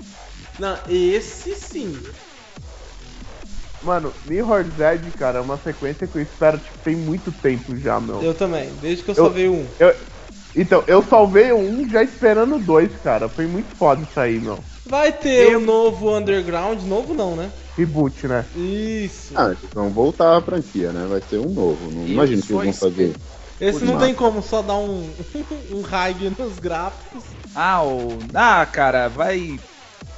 Não, 0.58 0.76
esse 0.88 1.54
sim. 1.54 2.00
Mano, 3.82 4.12
Mirror's 4.24 4.78
Edge, 4.80 5.12
cara, 5.12 5.38
é 5.38 5.42
uma 5.42 5.56
sequência 5.58 6.06
que 6.06 6.18
eu 6.18 6.22
espero, 6.22 6.58
tipo, 6.58 6.78
tem 6.80 6.96
muito 6.96 7.30
tempo 7.30 7.76
já, 7.78 8.00
meu. 8.00 8.22
Eu 8.22 8.34
também, 8.34 8.74
desde 8.74 9.04
que 9.04 9.10
eu 9.10 9.14
Eu- 9.14 9.24
salvei 9.24 9.48
um. 9.48 9.68
Eu- 9.78 9.94
então, 10.56 10.84
eu 10.88 11.02
salvei 11.02 11.52
um 11.52 11.88
já 11.88 12.02
esperando 12.02 12.58
dois, 12.58 12.96
cara. 12.98 13.28
Foi 13.28 13.46
muito 13.46 13.70
foda 13.76 14.02
isso 14.02 14.18
aí, 14.18 14.40
meu. 14.40 14.58
Vai 14.84 15.12
ter 15.12 15.52
Eu- 15.52 15.60
um 15.60 15.64
novo 15.64 16.16
Underground, 16.16 16.82
novo 16.82 17.14
não, 17.14 17.36
né? 17.36 17.52
Reboot, 17.76 18.26
né? 18.26 18.44
Isso. 18.56 19.34
Ah, 19.36 19.46
eles 19.46 19.70
vão 19.72 19.92
voltar 19.92 20.36
à 20.36 20.42
franquia, 20.42 20.90
né? 20.92 21.06
Vai 21.06 21.20
ter 21.20 21.38
um 21.38 21.54
novo. 21.54 21.90
Não 21.92 22.04
imagino 22.08 22.42
que 22.42 22.52
eles 22.52 22.64
vão 22.64 22.72
fazer. 22.72 23.16
Esse 23.60 23.84
não 23.84 23.98
tem 23.98 24.14
como 24.14 24.42
só 24.42 24.62
dar 24.62 24.76
um, 24.76 25.14
um 25.70 25.82
hype 25.82 26.30
nos 26.36 26.58
gráficos. 26.58 27.24
Ah, 27.54 27.84
o. 27.84 28.20
Ah, 28.34 28.66
cara, 28.66 29.08
vai. 29.08 29.60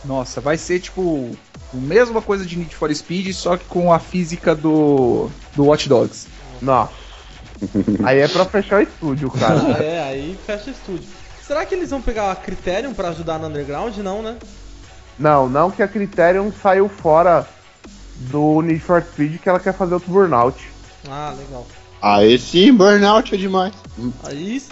Nossa, 0.05 0.40
vai 0.40 0.56
ser 0.56 0.81
tipo. 0.81 1.31
A 1.72 1.77
mesma 1.77 2.20
coisa 2.20 2.44
de 2.44 2.59
Need 2.59 2.74
for 2.74 2.93
Speed, 2.93 3.32
só 3.32 3.56
que 3.56 3.64
com 3.64 3.93
a 3.93 3.98
física 3.98 4.55
do. 4.55 5.31
do 5.55 5.64
Watch 5.66 5.89
Dogs. 5.89 6.27
Nossa. 6.60 6.93
aí 8.05 8.18
é 8.18 8.28
pra 8.28 8.44
fechar 8.44 8.81
o 8.81 8.82
estúdio, 8.82 9.31
cara. 9.31 9.60
Ah, 9.78 9.78
é, 9.82 10.02
aí 10.02 10.39
fecha 10.47 10.70
o 10.70 10.72
estúdio. 10.72 11.09
Será 11.47 11.66
que 11.66 11.74
eles 11.74 11.90
vão 11.90 12.01
pegar 12.01 12.31
a 12.31 12.36
Criterion 12.36 12.94
pra 12.94 13.09
ajudar 13.09 13.39
no 13.39 13.48
Underground? 13.48 13.97
Não, 13.98 14.22
né? 14.22 14.36
não, 15.18 15.48
não 15.48 15.70
que 15.70 15.82
a 15.82 15.89
Criterion 15.89 16.51
saiu 16.62 16.89
fora 16.89 17.47
do 18.31 18.62
Need 18.62 18.81
for 18.81 19.02
Speed 19.02 19.40
que 19.40 19.48
ela 19.48 19.60
quer 19.60 19.74
fazer 19.74 19.94
outro 19.94 20.10
Burnout. 20.10 20.68
Ah, 21.09 21.35
legal. 21.36 21.66
Aí 22.01 22.39
sim, 22.39 22.72
Burnout 22.72 23.35
é 23.35 23.39
demais. 23.39 23.74
Aí, 24.24 24.62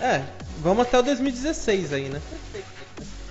é, 0.00 0.22
vamos 0.62 0.82
até 0.86 0.98
o 0.98 1.02
2016 1.02 1.92
aí, 1.92 2.08
né? 2.08 2.20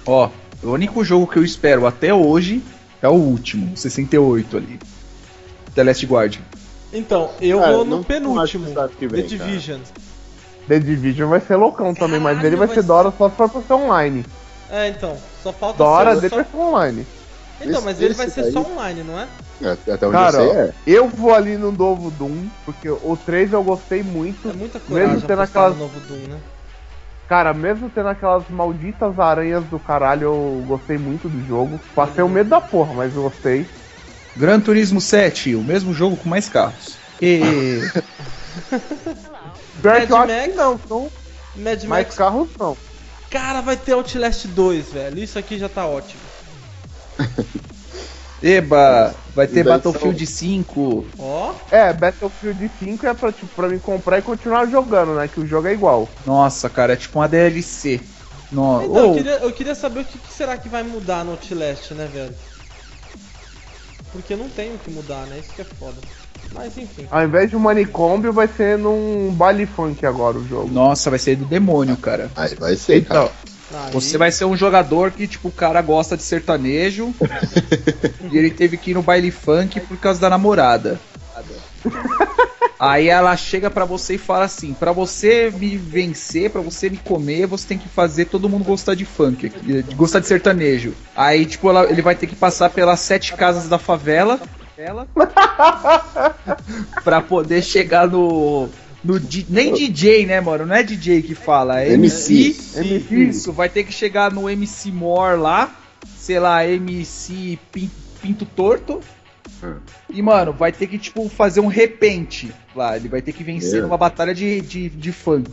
Ó, 0.06 0.30
o 0.64 0.72
único 0.72 1.03
jogo 1.03 1.27
que 1.27 1.38
eu 1.38 1.44
espero 1.44 1.85
até 1.85 2.14
hoje 2.14 2.64
é 3.02 3.07
o 3.07 3.14
último, 3.14 3.73
o 3.73 3.77
68 3.77 4.57
ali. 4.57 4.80
The 5.76 5.84
Last 5.84 6.06
Guardian. 6.06 6.41
Então, 6.91 7.31
eu 7.41 7.60
Cara, 7.60 7.72
vou 7.72 7.80
não- 7.85 7.90
no 7.91 7.95
não 7.98 8.03
penúltimo, 8.03 8.41
acho 8.41 8.60
que 8.60 8.73
sabe 8.73 8.94
que 8.99 9.07
The 9.07 9.15
vem, 9.15 9.26
Division. 9.26 9.80
The 10.68 10.80
Division 10.80 11.30
vai 11.30 11.41
ser 11.41 11.56
loucão 11.56 11.94
também, 11.94 12.19
mas 12.19 12.35
Caralho, 12.38 12.48
ele 12.48 12.56
vai 12.56 12.68
vai 12.68 12.76
ser 12.76 12.91
hora 12.91 13.11
só 13.18 13.30
se 13.30 13.35
for 13.35 13.49
pra 13.49 13.61
ser 13.61 13.73
online. 13.73 14.26
É, 14.69 14.88
então, 14.90 15.18
só 15.41 15.52
falta 15.52 15.77
ser 16.15 16.22
dele 16.22 16.30
só... 16.30 16.35
vai 16.38 16.45
ser 16.45 16.57
online. 16.57 17.07
Então, 17.61 17.73
Esse- 17.76 17.85
mas 17.85 18.02
ele 18.02 18.14
vai 18.14 18.26
esse 18.27 18.35
ser 18.35 18.52
só 18.52 18.61
daí- 18.61 18.72
online, 18.72 19.03
não 19.03 19.19
é? 19.19 19.27
É, 19.61 19.72
Até 19.94 20.06
onde 20.07 20.11
Cara, 20.18 20.38
eu 20.38 20.52
sei 20.53 20.61
é. 20.61 20.73
Eu 20.85 21.07
vou 21.07 21.34
ali 21.34 21.57
no 21.57 21.72
novo 21.72 22.11
Doom, 22.11 22.48
porque 22.65 22.90
o 22.90 23.18
3 23.26 23.53
eu 23.53 23.64
gostei 23.64 24.03
muito. 24.03 24.49
É 24.49 24.53
muita 24.53 24.80
coragem 24.80 25.14
Mesmo 25.14 25.27
tendo 25.27 25.41
aquelas- 25.41 25.73
no 25.73 25.80
novo 25.84 25.99
Doom, 26.02 26.27
né? 26.27 26.38
Cara, 27.28 27.54
mesmo 27.54 27.90
tendo 27.90 28.10
aquelas 28.10 28.48
malditas 28.50 29.20
aranhas 29.20 29.64
do 29.66 29.80
caralho, 29.80 30.24
eu 30.24 30.64
gostei 30.68 30.98
muito 30.98 31.30
do 31.30 31.41
jogo. 31.45 31.80
Passei 31.95 32.24
o 32.24 32.30
medo 32.30 32.50
da 32.50 32.62
porra, 32.62 32.94
mas 32.94 33.16
eu 33.16 33.24
gostei. 33.24 33.66
Gran 34.36 34.60
Turismo 34.60 35.00
7, 35.00 35.56
o 35.56 35.64
mesmo 35.64 35.94
jogo 35.94 36.18
com 36.18 36.28
mais 36.30 36.50
carros. 36.50 37.00
E. 37.22 37.40
Pior 39.82 39.95
Mad 39.95 40.06
que 40.06 40.12
eu 40.12 40.18
acho 40.18 40.28
Max? 40.34 40.45
que 40.45 40.54
não, 40.54 40.80
são 40.88 41.12
Mad 41.56 41.84
mais 41.86 42.06
Max. 42.06 42.16
carros 42.16 42.50
não. 42.60 42.78
Cara, 43.30 43.62
vai 43.62 43.78
ter 43.78 43.94
Outlast 43.94 44.45
2, 44.48 44.91
velho. 44.91 45.20
Isso 45.20 45.40
aqui 45.40 45.58
já 45.58 45.70
tá 45.70 45.88
ótimo. 45.88 46.22
Eba, 48.44 49.15
vai 49.34 49.48
ter 49.48 49.64
Battlefield 49.64 50.28
5. 50.28 51.06
Ó, 51.18 51.53
É, 51.72 51.94
Battlefield 51.94 52.70
5 52.78 53.07
é 53.07 53.14
pra, 53.14 53.32
tipo, 53.32 53.48
pra 53.56 53.70
mim 53.70 53.80
comprar 53.80 54.20
e 54.20 54.22
continuar 54.22 54.65
jogando, 54.68 55.15
né? 55.15 55.30
Que 55.30 55.40
o 55.40 55.48
jogo 55.48 55.70
é 55.70 55.74
igual. 55.74 56.10
Nossa, 56.26 56.70
cara, 56.70 56.91
é 56.91 56.95
tipo 56.98 57.20
uma 57.20 57.28
DLC. 57.30 58.02
No... 58.52 58.84
então, 58.84 58.98
eu, 58.98 59.10
Oh, 59.11 59.14
queria, 59.15 59.32
eu 59.38 59.52
queria 59.53 59.76
saber 59.76 60.02
o 60.02 60.06
que, 60.06 60.18
que 60.18 60.34
será 60.34 60.57
que 60.57 60.68
vai 60.68 60.84
mudar 60.84 61.24
no 61.24 61.32
Outlast, 61.32 61.91
né, 61.91 62.07
velho? 62.11 62.36
Porque 64.11 64.36
não 64.36 64.49
tem 64.49 64.76
o 64.76 64.78
que 64.78 64.91
mudar, 64.91 65.26
né? 65.26 65.40
Isso 65.40 65.53
que 65.56 65.61
é 65.61 65.65
foda. 65.65 65.98
Mas 66.53 66.78
enfim. 66.78 67.07
Ao 67.10 67.24
invés 67.24 67.49
de 67.49 67.56
um 67.56 67.60
manicômio, 67.60 68.32
vai 68.32 68.48
ser 68.48 68.78
num 68.78 69.34
baile 69.34 69.65
funk 69.65 70.06
agora 70.06 70.38
o 70.38 70.48
jogo. 70.48 70.72
Nossa, 70.72 71.10
vai 71.10 71.18
ser 71.18 71.38
do 71.38 71.45
demônio, 71.45 71.98
cara. 71.98 72.30
Aí 72.36 72.53
vai 72.56 72.76
ser, 72.76 73.03
cara. 73.06 73.32
Aí- 73.74 73.91
você 73.91 74.18
vai 74.18 74.32
ser 74.32 74.45
um 74.45 74.56
jogador 74.58 75.12
que, 75.12 75.28
tipo, 75.28 75.48
o 75.48 75.52
cara 75.52 75.82
gosta 75.82 76.16
de 76.18 76.24
sertanejo 76.24 77.14
e 78.32 78.38
ele 78.38 78.52
teve 78.52 78.78
que 78.78 78.91
ir 78.91 78.94
no 78.94 79.02
baile 79.02 79.32
funk 79.32 79.80
por 79.82 79.98
causa 79.98 80.20
da 80.20 80.30
namorada. 80.30 81.00
Aí 82.80 83.08
ela 83.08 83.36
chega 83.38 83.70
pra 83.70 83.86
você 83.86 84.16
e 84.16 84.18
fala 84.18 84.45
assim: 84.45 84.74
pra 84.74 84.91
você 84.91 85.52
me 85.58 85.78
vencer, 85.78 86.50
pra 86.50 86.60
você 86.62 86.90
me 86.90 86.98
comer, 86.98 87.45
você 87.48 87.66
tem 87.68 87.78
que 87.78 87.88
fazer 87.88 88.26
todo 88.26 88.50
mundo 88.50 88.64
gostar 88.66 88.94
de 88.95 89.06
funk, 89.06 89.48
de 89.50 89.82
gostar 89.95 90.20
de 90.20 90.28
sertanejo. 90.28 90.94
Aí, 91.16 91.45
tipo, 91.45 91.70
ela- 91.70 91.86
ele 91.90 92.02
vai 92.02 92.16
ter 92.16 92.28
que 92.28 92.36
passar 92.36 92.70
pelas 92.70 93.00
sete 93.00 93.34
casas 93.36 93.70
da 93.70 93.78
favela 93.80 94.40
pra 97.04 97.22
poder 97.22 97.62
chegar 97.64 98.08
no. 98.08 98.70
No 99.04 99.20
di- 99.20 99.46
nem 99.50 99.74
DJ, 99.74 100.26
né, 100.26 100.40
mano? 100.42 100.66
Não 100.66 100.76
é 100.76 100.84
DJ 100.84 101.22
que 101.22 101.36
fala, 101.36 101.82
é 101.82 101.94
MC. 101.94 102.56
MC. 102.76 103.16
Isso, 103.16 103.52
vai 103.52 103.70
ter 103.70 103.84
que 103.84 103.92
chegar 103.92 104.32
no 104.32 104.50
MC 104.50 104.92
More 104.92 105.38
lá, 105.38 105.76
sei 106.18 106.40
lá, 106.40 106.66
MC 106.66 107.58
Pin- 107.72 107.92
Pinto 108.22 108.46
Torto. 108.46 109.02
Hum. 109.64 109.76
E, 110.10 110.22
mano, 110.22 110.54
vai 110.54 110.72
ter 110.72 110.88
que, 110.88 110.98
tipo, 110.98 111.28
fazer 111.30 111.60
um 111.60 111.68
repente 111.68 112.54
lá. 112.76 112.96
Ele 112.96 113.08
vai 113.10 113.22
ter 113.22 113.32
que 113.34 113.44
vencer 113.44 113.76
Meu. 113.76 113.84
numa 113.84 113.98
batalha 113.98 114.34
de, 114.34 114.62
de, 114.62 114.90
de 114.90 115.12
funk. 115.12 115.52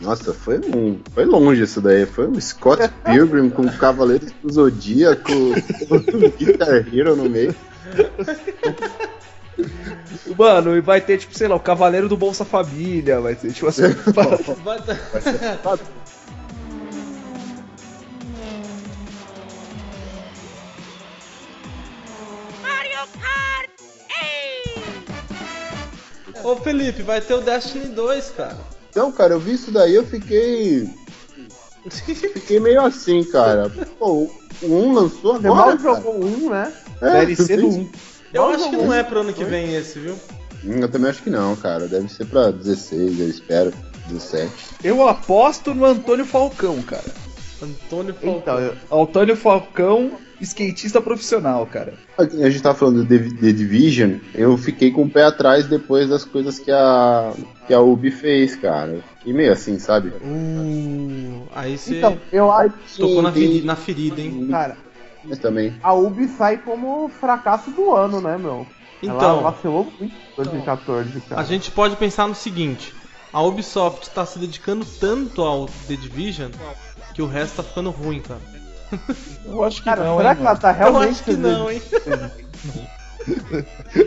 Nossa, 0.00 0.32
foi, 0.34 0.58
um, 0.58 0.98
foi 1.14 1.24
longe 1.24 1.62
isso 1.62 1.80
daí. 1.80 2.06
Foi 2.06 2.26
um 2.26 2.40
Scott 2.40 2.82
Pilgrim 3.04 3.50
com 3.50 3.68
Cavaleiros 3.68 4.32
do 4.42 4.52
Zodíaco, 4.52 5.32
um 5.32 6.30
Guitar 6.36 6.86
Hero 6.92 7.14
no 7.14 7.28
meio. 7.28 7.54
Mano, 10.36 10.76
e 10.76 10.80
vai 10.80 11.00
ter, 11.00 11.18
tipo, 11.18 11.36
sei 11.36 11.48
lá, 11.48 11.56
o 11.56 11.60
Cavaleiro 11.60 12.08
do 12.08 12.16
Bolsa 12.16 12.44
Família. 12.44 13.20
Vai 13.20 13.34
ter, 13.34 13.52
tipo, 13.52 13.66
assim. 13.68 13.82
Vai 14.64 14.78
Mario 22.62 23.08
Kart 23.20 23.70
8! 26.34 26.46
Ô 26.46 26.56
Felipe, 26.56 27.02
vai 27.02 27.20
ter 27.20 27.34
o 27.34 27.40
Destiny 27.40 27.86
2, 27.86 28.30
cara. 28.30 28.58
Então, 28.90 29.10
cara, 29.12 29.34
eu 29.34 29.40
vi 29.40 29.54
isso 29.54 29.70
daí 29.70 29.94
eu 29.94 30.04
fiquei. 30.04 30.88
Fiquei 31.88 32.60
meio 32.60 32.82
assim, 32.82 33.24
cara. 33.24 33.70
Pô, 33.98 34.30
o 34.62 34.66
1 34.66 34.92
lançou 34.92 35.34
Você 35.34 35.48
mal 35.48 35.70
agora. 35.70 35.76
cara. 35.78 35.94
jogou 35.96 36.24
um, 36.24 36.50
né? 36.50 36.72
É, 37.00 37.26
DLC 37.26 37.56
do 37.56 37.62
eu 37.62 37.68
1. 37.68 37.90
Eu 38.32 38.46
acho 38.48 38.70
que 38.70 38.76
não 38.76 38.92
é 38.92 39.02
pro 39.02 39.20
ano 39.20 39.32
que 39.32 39.44
vem 39.44 39.74
esse, 39.74 39.98
viu? 39.98 40.14
Hum, 40.64 40.80
Eu 40.80 40.88
também 40.88 41.10
acho 41.10 41.22
que 41.22 41.30
não, 41.30 41.54
cara. 41.56 41.86
Deve 41.86 42.08
ser 42.08 42.26
pra 42.26 42.50
16, 42.50 43.20
eu 43.20 43.28
espero. 43.28 43.72
17. 44.08 44.50
Eu 44.82 45.06
aposto 45.08 45.74
no 45.74 45.84
Antônio 45.84 46.24
Falcão, 46.24 46.82
cara. 46.82 47.04
Antônio 47.62 48.14
Falcão. 48.14 48.38
Então, 48.38 48.58
eu- 48.58 48.74
Antônio 48.90 49.36
Falcão, 49.36 50.12
skatista 50.40 51.00
profissional, 51.00 51.64
cara. 51.66 51.94
A 52.18 52.24
gente 52.24 52.60
tava 52.60 52.76
falando 52.76 53.04
de 53.04 53.30
The 53.36 53.52
Division, 53.52 54.14
eu 54.34 54.56
fiquei 54.58 54.90
com 54.90 55.04
o 55.04 55.10
pé 55.10 55.24
atrás 55.24 55.66
depois 55.68 56.08
das 56.08 56.24
coisas 56.24 56.58
que 56.58 56.70
a, 56.72 57.32
que 57.66 57.72
a 57.72 57.80
Ubi 57.80 58.10
fez, 58.10 58.56
cara. 58.56 58.90
Eu 58.90 59.02
fiquei 59.18 59.32
meio 59.32 59.52
assim, 59.52 59.78
sabe? 59.78 60.08
Uh, 60.20 61.46
aí 61.54 61.78
você 61.78 61.98
então, 61.98 62.18
eu 62.32 62.50
acho 62.50 62.74
tocou 62.98 63.22
na 63.22 63.76
ferida, 63.76 64.20
hein? 64.20 64.48
cara, 64.50 64.76
Mas 65.24 65.38
também. 65.38 65.74
a 65.82 65.94
Ubi 65.94 66.28
sai 66.28 66.58
como 66.58 67.08
fracasso 67.08 67.70
do 67.70 67.94
ano, 67.94 68.20
né, 68.20 68.36
meu? 68.36 68.66
Ela 69.02 69.14
Então, 69.14 69.42
vacilou 69.42 69.84
muito 69.98 70.14
em 70.14 70.34
2014, 70.36 71.20
cara. 71.22 71.40
a 71.40 71.44
gente 71.44 71.70
pode 71.70 71.96
pensar 71.96 72.28
no 72.28 72.34
seguinte: 72.34 72.94
a 73.32 73.42
Ubisoft 73.42 74.10
tá 74.10 74.26
se 74.26 74.38
dedicando 74.38 74.84
tanto 74.84 75.42
ao 75.42 75.66
The 75.88 75.96
Division 75.96 76.50
que 77.14 77.22
o 77.22 77.26
resto 77.26 77.56
tá 77.56 77.62
ficando 77.62 77.90
ruim, 77.90 78.20
cara. 78.20 78.40
Eu 79.46 79.64
acho 79.64 79.78
que 79.78 79.84
Cara, 79.84 80.04
não, 80.04 80.18
será 80.18 80.30
hein, 80.30 80.36
que 80.36 80.42
ela 80.42 80.56
tá 80.56 80.70
Eu 80.70 80.74
realmente 80.76 81.10
acho 81.12 81.24
que 81.24 81.36
não, 81.36 81.70
hein? 81.70 81.82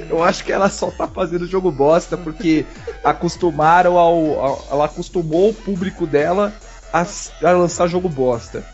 Eu 0.09 0.23
acho 0.23 0.43
que 0.43 0.51
ela 0.51 0.69
só 0.69 0.91
tá 0.91 1.07
fazendo 1.07 1.47
jogo 1.47 1.71
bosta 1.71 2.17
porque 2.17 2.65
acostumaram 3.03 3.97
ao, 3.97 4.39
ao- 4.39 4.67
Ela 4.71 4.85
acostumou 4.85 5.49
o 5.49 5.53
público 5.53 6.05
dela 6.05 6.53
a, 6.91 7.01
a 7.01 7.51
lançar 7.51 7.87
jogo 7.87 8.09
bosta. 8.09 8.65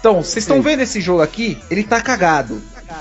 Então, 0.00 0.22
vocês 0.22 0.44
estão 0.44 0.62
vendo 0.62 0.80
esse 0.80 1.00
jogo 1.00 1.22
aqui? 1.22 1.58
Ele 1.70 1.82
tá 1.82 2.00
cagado. 2.00 2.60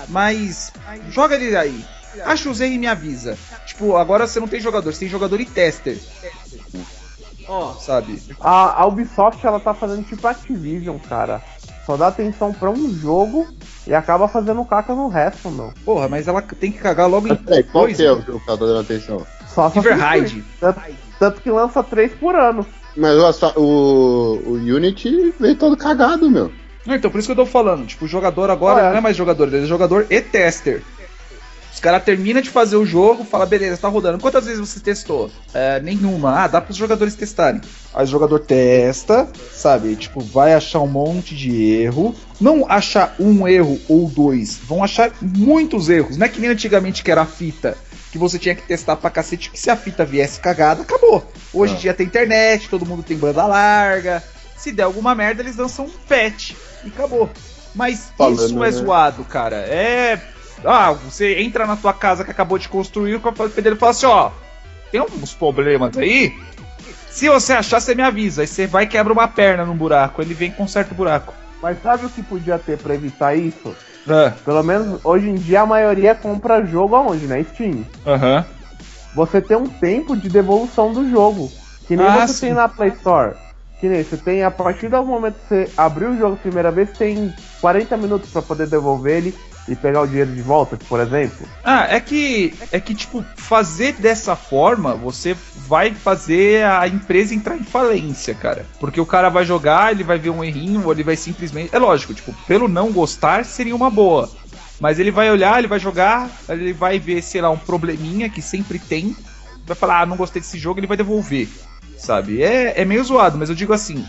Mas 0.09 0.71
joga 1.09 1.35
ele 1.35 1.55
aí. 1.55 1.85
Acha 2.23 2.49
os 2.49 2.61
erros 2.61 2.75
e 2.75 2.79
me 2.79 2.87
avisa. 2.87 3.37
Tipo, 3.65 3.97
agora 3.97 4.25
você 4.25 4.39
não 4.39 4.47
tem 4.47 4.59
jogador, 4.59 4.93
você 4.93 5.01
tem 5.01 5.09
jogador 5.09 5.39
e 5.39 5.45
tester, 5.45 5.97
Ó, 7.47 7.73
sabe? 7.73 8.21
A, 8.39 8.81
a 8.81 8.85
Ubisoft, 8.87 9.45
ela 9.45 9.59
tá 9.59 9.73
fazendo 9.73 10.03
tipo 10.03 10.27
Activision, 10.27 10.97
cara. 10.97 11.41
Só 11.85 11.95
dá 11.95 12.07
atenção 12.07 12.51
pra 12.51 12.71
um 12.71 12.91
jogo 12.91 13.47
e 13.85 13.93
acaba 13.93 14.27
fazendo 14.27 14.65
caca 14.65 14.95
no 14.95 15.07
resto, 15.07 15.51
meu. 15.51 15.71
Porra, 15.83 16.07
mas 16.07 16.27
ela 16.27 16.41
tem 16.41 16.71
que 16.71 16.79
cagar 16.79 17.07
logo 17.07 17.27
em 17.27 17.35
peraí, 17.35 17.63
qual 17.63 17.83
dois. 17.83 17.97
que 17.97 18.03
é 18.03 18.11
o 18.11 18.21
jogo 18.21 18.39
que 18.39 18.49
ela 18.49 18.57
tá 18.57 18.65
dando 18.65 18.79
atenção? 18.79 19.27
Só. 19.53 19.67
Riverhide. 19.67 20.43
Tanto, 20.59 20.81
tanto 21.19 21.41
que 21.41 21.51
lança 21.51 21.83
três 21.83 22.11
por 22.13 22.35
ano. 22.35 22.65
Mas 22.97 23.15
o, 23.15 23.61
o, 23.61 24.39
o 24.47 24.53
Unity 24.53 25.35
veio 25.39 25.55
todo 25.55 25.77
cagado, 25.77 26.29
meu. 26.31 26.51
Não, 26.85 26.95
então 26.95 27.09
por 27.09 27.17
isso 27.19 27.27
que 27.27 27.31
eu 27.31 27.35
tô 27.35 27.45
falando. 27.45 27.85
Tipo, 27.87 28.05
o 28.05 28.07
jogador 28.07 28.49
agora 28.49 28.83
Ué. 28.83 28.89
não 28.91 28.97
é 28.97 29.01
mais 29.01 29.15
jogador, 29.17 29.47
ele 29.47 29.63
é 29.63 29.67
jogador 29.67 30.05
e 30.09 30.21
tester. 30.21 30.81
Os 31.73 31.79
caras 31.81 32.03
terminam 32.05 32.41
de 32.41 32.49
fazer 32.49 32.77
o 32.77 32.85
jogo, 32.85 33.25
fala, 33.25 33.45
beleza, 33.45 33.75
tá 33.77 33.89
rodando. 33.89 34.17
Quantas 34.17 34.45
vezes 34.45 34.59
você 34.61 34.79
testou? 34.79 35.29
É, 35.53 35.79
nenhuma. 35.81 36.43
Ah, 36.43 36.47
dá 36.47 36.61
pros 36.61 36.77
jogadores 36.77 37.15
testarem. 37.15 37.59
Aí 37.93 38.05
o 38.05 38.07
jogador 38.07 38.39
testa, 38.39 39.27
sabe? 39.51 39.93
Tipo, 39.97 40.21
vai 40.21 40.53
achar 40.53 40.79
um 40.79 40.87
monte 40.87 41.35
de 41.35 41.51
erro. 41.81 42.15
Não 42.39 42.65
achar 42.69 43.13
um 43.19 43.45
erro 43.45 43.77
ou 43.89 44.07
dois, 44.09 44.57
vão 44.65 44.83
achar 44.85 45.11
muitos 45.21 45.89
erros. 45.89 46.15
Não 46.15 46.25
é 46.25 46.29
que 46.29 46.39
nem 46.39 46.49
antigamente 46.49 47.03
que 47.03 47.11
era 47.11 47.23
a 47.23 47.25
fita. 47.25 47.77
Que 48.09 48.17
você 48.17 48.39
tinha 48.39 48.55
que 48.55 48.61
testar 48.65 48.95
pra 48.95 49.09
cacete, 49.09 49.49
que 49.51 49.59
se 49.59 49.69
a 49.69 49.75
fita 49.75 50.05
viesse 50.05 50.39
cagada, 50.39 50.81
acabou. 50.83 51.29
Hoje 51.53 51.73
em 51.73 51.75
Ah. 51.75 51.79
dia 51.81 51.93
tem 51.93 52.05
internet, 52.05 52.69
todo 52.69 52.85
mundo 52.85 53.03
tem 53.03 53.17
banda 53.17 53.45
larga. 53.45 54.23
Se 54.65 54.71
der 54.71 54.81
alguma 54.81 55.13
merda, 55.13 55.43
eles 55.43 55.57
lançam 55.57 55.85
um 55.85 55.89
patch 56.09 56.53
e 56.83 56.87
acabou. 56.87 57.29
Mas 57.75 58.11
Falando, 58.17 58.39
isso 58.47 58.63
é 58.63 58.65
né? 58.65 58.71
zoado, 58.71 59.23
cara. 59.23 59.57
É. 59.57 60.19
Ah, 60.65 60.91
você 60.91 61.39
entra 61.39 61.67
na 61.67 61.75
tua 61.75 61.93
casa 61.93 62.25
que 62.25 62.31
acabou 62.31 62.57
de 62.57 62.67
construir, 62.67 63.13
o 63.13 63.19
pedreiro 63.49 63.77
fala 63.77 63.91
assim: 63.91 64.07
ó, 64.07 64.31
tem 64.91 64.99
uns 65.01 65.35
problemas 65.35 65.95
aí. 65.95 66.33
Se 67.11 67.29
você 67.29 67.53
achar, 67.53 67.79
você 67.79 67.93
me 67.93 68.01
avisa. 68.01 68.41
Aí 68.41 68.47
você 68.47 68.65
vai 68.65 68.85
e 68.85 68.87
quebra 68.87 69.13
uma 69.13 69.27
perna 69.27 69.63
num 69.63 69.77
buraco. 69.77 70.19
Ele 70.19 70.33
vem 70.33 70.49
e 70.49 70.53
conserta 70.53 70.93
o 70.93 70.97
buraco. 70.97 71.31
Mas 71.61 71.79
sabe 71.83 72.07
o 72.07 72.09
que 72.09 72.23
podia 72.23 72.57
ter 72.57 72.79
pra 72.79 72.95
evitar 72.95 73.35
isso? 73.37 73.75
Ah, 74.09 74.33
Pelo 74.43 74.63
menos 74.63 74.99
hoje 75.03 75.29
em 75.29 75.35
dia 75.35 75.61
a 75.61 75.65
maioria 75.67 76.15
compra 76.15 76.65
jogo 76.65 76.95
aonde? 76.95 77.27
Na 77.27 77.41
Steam. 77.43 77.85
Aham. 78.03 78.43
Você 79.13 79.39
tem 79.41 79.57
um 79.57 79.67
tempo 79.67 80.17
de 80.17 80.27
devolução 80.27 80.91
do 80.91 81.07
jogo. 81.07 81.51
Que 81.87 81.95
nem 81.95 82.07
Ah, 82.07 82.25
você 82.25 82.33
sim. 82.33 82.45
tem 82.47 82.55
na 82.55 82.67
Play 82.67 82.89
Store. 82.89 83.35
Que 83.79 83.89
nem 83.89 84.03
você 84.03 84.17
tem, 84.17 84.43
a 84.43 84.51
partir 84.51 84.87
do 84.87 85.03
momento 85.03 85.35
que 85.35 85.47
você 85.47 85.69
abriu 85.75 86.11
o 86.11 86.17
jogo 86.17 86.35
a 86.35 86.37
primeira 86.37 86.71
vez, 86.71 86.89
você 86.89 86.95
tem 86.95 87.33
40 87.59 87.97
minutos 87.97 88.29
pra 88.29 88.41
poder 88.41 88.67
devolver 88.67 89.17
ele 89.17 89.35
e 89.67 89.75
pegar 89.75 90.01
o 90.01 90.07
dinheiro 90.07 90.31
de 90.31 90.41
volta, 90.41 90.77
por 90.87 90.99
exemplo. 90.99 91.47
Ah, 91.63 91.87
é 91.89 91.99
que 91.99 92.53
é 92.71 92.79
que 92.79 92.93
tipo 92.93 93.23
fazer 93.35 93.93
dessa 93.93 94.35
forma, 94.35 94.93
você 94.93 95.35
vai 95.67 95.93
fazer 95.93 96.63
a 96.65 96.87
empresa 96.87 97.33
entrar 97.33 97.57
em 97.57 97.63
falência, 97.63 98.33
cara. 98.33 98.65
Porque 98.79 99.01
o 99.01 99.05
cara 99.05 99.29
vai 99.29 99.43
jogar, 99.43 99.91
ele 99.91 100.03
vai 100.03 100.17
ver 100.17 100.29
um 100.29 100.43
errinho, 100.43 100.83
ou 100.85 100.91
ele 100.91 101.03
vai 101.03 101.15
simplesmente, 101.15 101.75
é 101.75 101.79
lógico, 101.79 102.13
tipo, 102.13 102.33
pelo 102.47 102.67
não 102.67 102.91
gostar 102.91 103.43
seria 103.43 103.75
uma 103.75 103.89
boa. 103.89 104.29
Mas 104.79 104.99
ele 104.99 105.11
vai 105.11 105.31
olhar, 105.31 105.57
ele 105.57 105.67
vai 105.67 105.79
jogar, 105.79 106.29
ele 106.49 106.73
vai 106.73 106.99
ver, 106.99 107.21
sei 107.21 107.41
lá, 107.41 107.49
um 107.49 107.57
probleminha 107.57 108.29
que 108.29 108.41
sempre 108.41 108.77
tem, 108.77 109.15
vai 109.65 109.75
falar, 109.75 110.01
ah, 110.01 110.05
não 110.05 110.17
gostei 110.17 110.41
desse 110.41 110.59
jogo, 110.59 110.79
ele 110.79 110.87
vai 110.87 110.97
devolver, 110.97 111.47
sabe? 112.05 112.41
É, 112.43 112.81
é 112.81 112.85
meio 112.85 113.03
zoado, 113.03 113.37
mas 113.37 113.49
eu 113.49 113.55
digo 113.55 113.73
assim, 113.73 114.05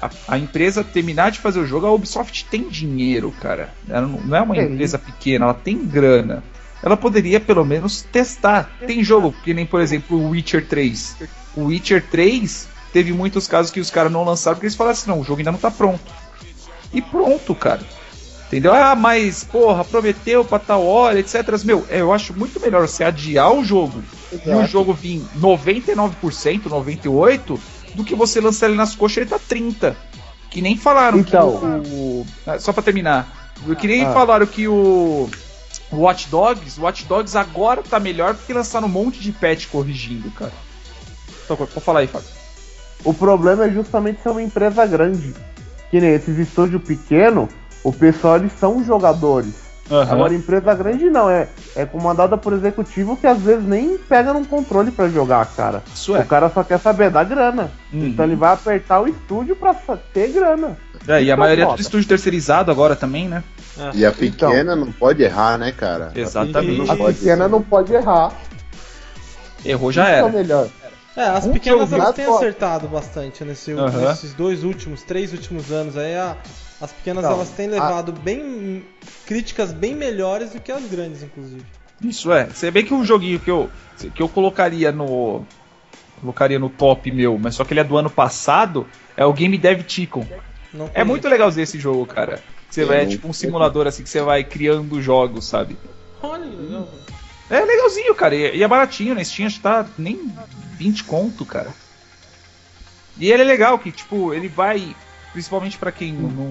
a, 0.00 0.10
a 0.28 0.38
empresa 0.38 0.84
terminar 0.84 1.30
de 1.30 1.40
fazer 1.40 1.60
o 1.60 1.66
jogo, 1.66 1.86
a 1.86 1.92
Ubisoft 1.92 2.44
tem 2.46 2.68
dinheiro, 2.68 3.32
cara. 3.40 3.72
Ela 3.88 4.06
não, 4.06 4.36
é 4.36 4.40
uma 4.40 4.56
É 4.56 4.62
empresa 4.64 4.98
pequena, 4.98 5.46
ela 5.46 5.54
tem 5.54 5.78
grana. 5.78 6.42
Ela 6.82 6.96
poderia 6.96 7.40
pelo 7.40 7.64
menos 7.64 8.02
testar. 8.02 8.70
Tem 8.86 9.02
jogo, 9.02 9.34
que 9.42 9.54
nem 9.54 9.64
por 9.64 9.80
exemplo 9.80 10.18
o 10.18 10.30
Witcher 10.30 10.66
3. 10.66 11.16
O 11.56 11.64
Witcher 11.64 12.04
3 12.10 12.68
teve 12.92 13.12
muitos 13.12 13.48
casos 13.48 13.72
que 13.72 13.80
os 13.80 13.90
caras 13.90 14.12
não 14.12 14.24
lançaram 14.24 14.56
porque 14.56 14.66
eles 14.66 14.76
falaram 14.76 14.92
assim: 14.92 15.10
não, 15.10 15.20
o 15.20 15.24
jogo 15.24 15.40
ainda 15.40 15.52
não 15.52 15.58
tá 15.58 15.70
pronto. 15.70 16.12
E 16.92 17.00
pronto, 17.00 17.54
cara. 17.54 17.80
Entendeu? 18.46 18.72
Ah, 18.74 18.94
mas, 18.94 19.42
porra, 19.42 19.84
prometeu 19.84 20.44
pra 20.44 20.58
tal 20.58 20.86
hora, 20.86 21.18
etc. 21.18 21.42
Meu, 21.64 21.84
eu 21.88 22.12
acho 22.12 22.32
muito 22.38 22.60
melhor 22.60 22.86
você 22.86 23.02
adiar 23.02 23.52
o 23.52 23.64
jogo 23.64 24.02
e 24.32 24.50
o 24.50 24.66
jogo 24.66 24.92
vir 24.92 25.22
99%, 25.40 26.62
98%, 26.68 27.58
do 27.94 28.04
que 28.04 28.14
você 28.14 28.40
lançar 28.40 28.66
ele 28.68 28.76
nas 28.76 28.94
coxas 28.94 29.16
e 29.16 29.20
ele 29.20 29.30
tá 29.30 29.38
30%. 29.38 29.94
Que 30.50 30.60
nem 30.62 30.76
falaram 30.76 31.18
Então. 31.18 31.58
que 31.82 31.88
o. 31.90 32.26
ah, 32.46 32.58
Só 32.60 32.72
pra 32.72 32.82
terminar. 32.82 33.52
Que 33.80 33.88
nem 33.88 34.04
Ah. 34.04 34.12
falaram 34.12 34.46
que 34.46 34.68
o. 34.68 35.28
Watch 35.92 36.28
Dogs, 36.28 36.80
Watch 36.80 37.04
Dogs 37.06 37.36
agora 37.36 37.82
tá 37.82 37.98
melhor 38.00 38.34
porque 38.34 38.52
lançaram 38.52 38.86
um 38.86 38.90
monte 38.90 39.20
de 39.20 39.32
patch 39.32 39.66
corrigindo, 39.66 40.30
cara. 40.32 40.52
Então, 41.44 41.56
pode 41.56 41.70
falar 41.72 42.00
aí, 42.00 42.06
Fábio. 42.06 42.28
O 43.04 43.12
problema 43.12 43.66
é 43.66 43.70
justamente 43.70 44.22
ser 44.22 44.30
uma 44.30 44.42
empresa 44.42 44.86
grande. 44.86 45.34
Que 45.90 46.00
nem 46.00 46.10
esses 46.14 46.36
estúdios 46.38 46.82
pequenos, 46.82 47.48
o 47.84 47.92
pessoal 47.92 48.36
eles 48.36 48.52
são 48.58 48.82
jogadores. 48.82 49.62
Agora, 50.10 50.32
empresa 50.32 50.72
grande 50.74 51.10
não, 51.10 51.28
é, 51.28 51.46
é 51.76 51.84
comandada 51.84 52.38
por 52.38 52.54
executivo 52.54 53.18
que 53.18 53.26
às 53.26 53.38
vezes 53.38 53.66
nem 53.66 53.98
pega 53.98 54.32
num 54.32 54.42
controle 54.42 54.90
pra 54.90 55.10
jogar, 55.10 55.44
cara. 55.54 55.82
Isso 55.94 56.16
é. 56.16 56.20
O 56.20 56.24
cara 56.26 56.48
só 56.48 56.64
quer 56.64 56.78
saber 56.80 57.10
da 57.10 57.22
grana. 57.22 57.70
Uhum. 57.92 58.06
Então 58.06 58.24
ele 58.24 58.34
vai 58.34 58.54
apertar 58.54 59.02
o 59.02 59.06
estúdio 59.06 59.54
pra 59.54 59.74
ter 59.74 60.32
grana. 60.32 60.78
É, 61.06 61.22
e 61.22 61.30
a 61.30 61.34
Isso 61.34 61.36
maioria 61.36 61.64
é 61.64 61.66
foda. 61.66 61.76
tudo 61.76 61.84
estúdio 61.84 62.08
terceirizado 62.08 62.70
agora 62.70 62.96
também, 62.96 63.28
né? 63.28 63.44
E 63.92 64.06
a 64.06 64.10
pequena 64.12 64.74
não 64.74 64.90
pode 64.90 65.22
errar, 65.22 65.58
né, 65.58 65.70
cara? 65.70 66.12
Exatamente. 66.14 66.90
A 66.90 66.96
pequena 66.96 67.46
não 67.46 67.60
pode 67.60 67.92
errar. 67.92 68.32
Errou 69.62 69.92
já 69.92 70.04
Isso 70.04 70.12
é 70.12 70.18
era. 70.18 70.28
melhor. 70.30 70.68
É, 71.16 71.22
as 71.28 71.44
Um 71.46 71.52
pequenas 71.52 71.92
elas 71.92 72.14
têm 72.14 72.24
acertado 72.26 72.88
bastante 72.88 73.44
nesse, 73.44 73.72
Aham. 73.72 74.08
nesses 74.08 74.32
dois 74.34 74.64
últimos, 74.64 75.02
três 75.02 75.32
últimos 75.32 75.70
anos 75.70 75.96
aí. 75.96 76.14
a- 76.16 76.36
as 76.80 76.92
pequenas 76.92 77.24
Não, 77.24 77.32
elas 77.32 77.50
têm 77.50 77.68
levado 77.68 78.12
bem 78.12 78.84
críticas 79.26 79.72
bem 79.72 79.94
melhores 79.94 80.50
do 80.50 80.60
que 80.60 80.70
as 80.70 80.84
grandes, 80.86 81.22
inclusive. 81.22 81.64
Isso 82.02 82.32
é. 82.32 82.46
Você 82.46 82.70
vê 82.70 82.82
que 82.82 82.92
um 82.92 83.04
joguinho 83.04 83.40
que 83.40 83.50
eu, 83.50 83.70
que 84.14 84.22
eu 84.22 84.28
colocaria 84.28 84.92
no. 84.92 85.44
Colocaria 86.20 86.58
no 86.58 86.70
top 86.70 87.10
meu, 87.10 87.38
mas 87.38 87.54
só 87.54 87.64
que 87.64 87.72
ele 87.72 87.80
é 87.80 87.84
do 87.84 87.96
ano 87.96 88.08
passado, 88.08 88.86
é 89.16 89.24
o 89.24 89.32
Game 89.32 89.58
Dev 89.58 89.82
Ticon. 89.82 90.26
Não 90.72 90.90
É 90.94 91.04
muito 91.04 91.28
legalzinho 91.28 91.62
esse 91.62 91.78
jogo, 91.78 92.06
cara. 92.06 92.42
Você 92.68 92.82
Eu 92.82 92.88
vai, 92.88 93.02
é 93.02 93.06
tipo 93.06 93.28
um 93.28 93.32
simulador 93.32 93.86
assim 93.86 94.02
que 94.02 94.08
você 94.08 94.20
vai 94.20 94.42
criando 94.42 95.00
jogos, 95.00 95.46
sabe? 95.46 95.76
Olha, 96.22 96.44
legal. 96.44 96.88
É 97.50 97.60
legalzinho, 97.60 98.14
cara. 98.14 98.34
E, 98.34 98.56
e 98.56 98.62
é 98.62 98.68
baratinho, 98.68 99.14
na 99.14 99.22
Steam 99.22 99.46
acho 99.46 99.56
que 99.56 99.62
tá 99.62 99.86
nem 99.98 100.32
20 100.76 101.04
conto, 101.04 101.44
cara. 101.44 101.70
E 103.16 103.30
ele 103.30 103.42
é 103.42 103.44
legal, 103.44 103.78
que 103.78 103.92
tipo, 103.92 104.34
ele 104.34 104.48
vai. 104.48 104.96
Principalmente 105.34 105.76
pra 105.76 105.90
quem 105.92 106.12
não, 106.14 106.48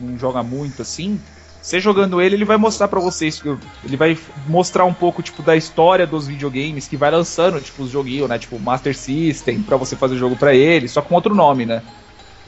não 0.00 0.18
joga 0.18 0.42
muito 0.42 0.80
assim. 0.82 1.20
Você 1.60 1.78
jogando 1.78 2.20
ele, 2.20 2.34
ele 2.36 2.44
vai 2.46 2.56
mostrar 2.56 2.88
pra 2.88 2.98
vocês. 2.98 3.40
que 3.42 3.48
Ele 3.84 3.96
vai 3.96 4.16
mostrar 4.48 4.84
um 4.86 4.94
pouco, 4.94 5.22
tipo, 5.22 5.42
da 5.42 5.54
história 5.54 6.06
dos 6.06 6.26
videogames 6.26 6.88
que 6.88 6.96
vai 6.96 7.10
lançando, 7.10 7.60
tipo, 7.60 7.82
os 7.82 7.90
joguinhos, 7.90 8.28
né? 8.28 8.38
Tipo, 8.38 8.58
Master 8.58 8.96
System, 8.96 9.62
pra 9.62 9.76
você 9.76 9.94
fazer 9.96 10.14
o 10.14 10.18
jogo 10.18 10.34
pra 10.36 10.54
ele, 10.54 10.88
só 10.88 11.02
com 11.02 11.14
outro 11.14 11.34
nome, 11.34 11.66
né? 11.66 11.82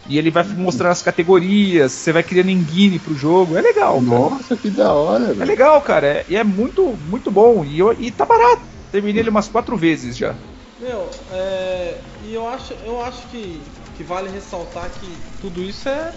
E 0.08 0.16
ele 0.16 0.30
vai 0.30 0.42
mostrando 0.44 0.92
as 0.92 1.02
categorias, 1.02 1.92
você 1.92 2.12
vai 2.12 2.22
criando 2.22 2.48
engine 2.48 2.98
pro 2.98 3.14
jogo. 3.14 3.58
É 3.58 3.60
legal, 3.60 4.00
cara. 4.02 4.20
Nossa, 4.20 4.56
que 4.56 4.70
da 4.70 4.94
hora, 4.94 5.24
É 5.24 5.34
velho. 5.34 5.44
legal, 5.46 5.82
cara. 5.82 6.06
é- 6.06 6.24
e 6.28 6.34
é 6.36 6.42
muito, 6.42 6.96
muito 7.10 7.30
bom. 7.30 7.62
E, 7.62 7.78
eu- 7.78 7.94
e 8.00 8.10
tá 8.10 8.24
barato. 8.24 8.62
Terminei 8.90 9.20
ele 9.20 9.28
umas 9.28 9.48
quatro 9.48 9.76
vezes 9.76 10.16
já. 10.16 10.34
Meu, 10.80 11.10
é, 11.32 12.00
e 12.24 12.32
eu 12.32 12.46
acho, 12.48 12.72
eu 12.86 13.02
acho 13.02 13.26
que, 13.28 13.60
que 13.98 14.04
vale 14.04 14.30
ressaltar 14.30 14.88
que 14.88 15.18
tudo 15.40 15.60
isso 15.60 15.88
é. 15.88 16.12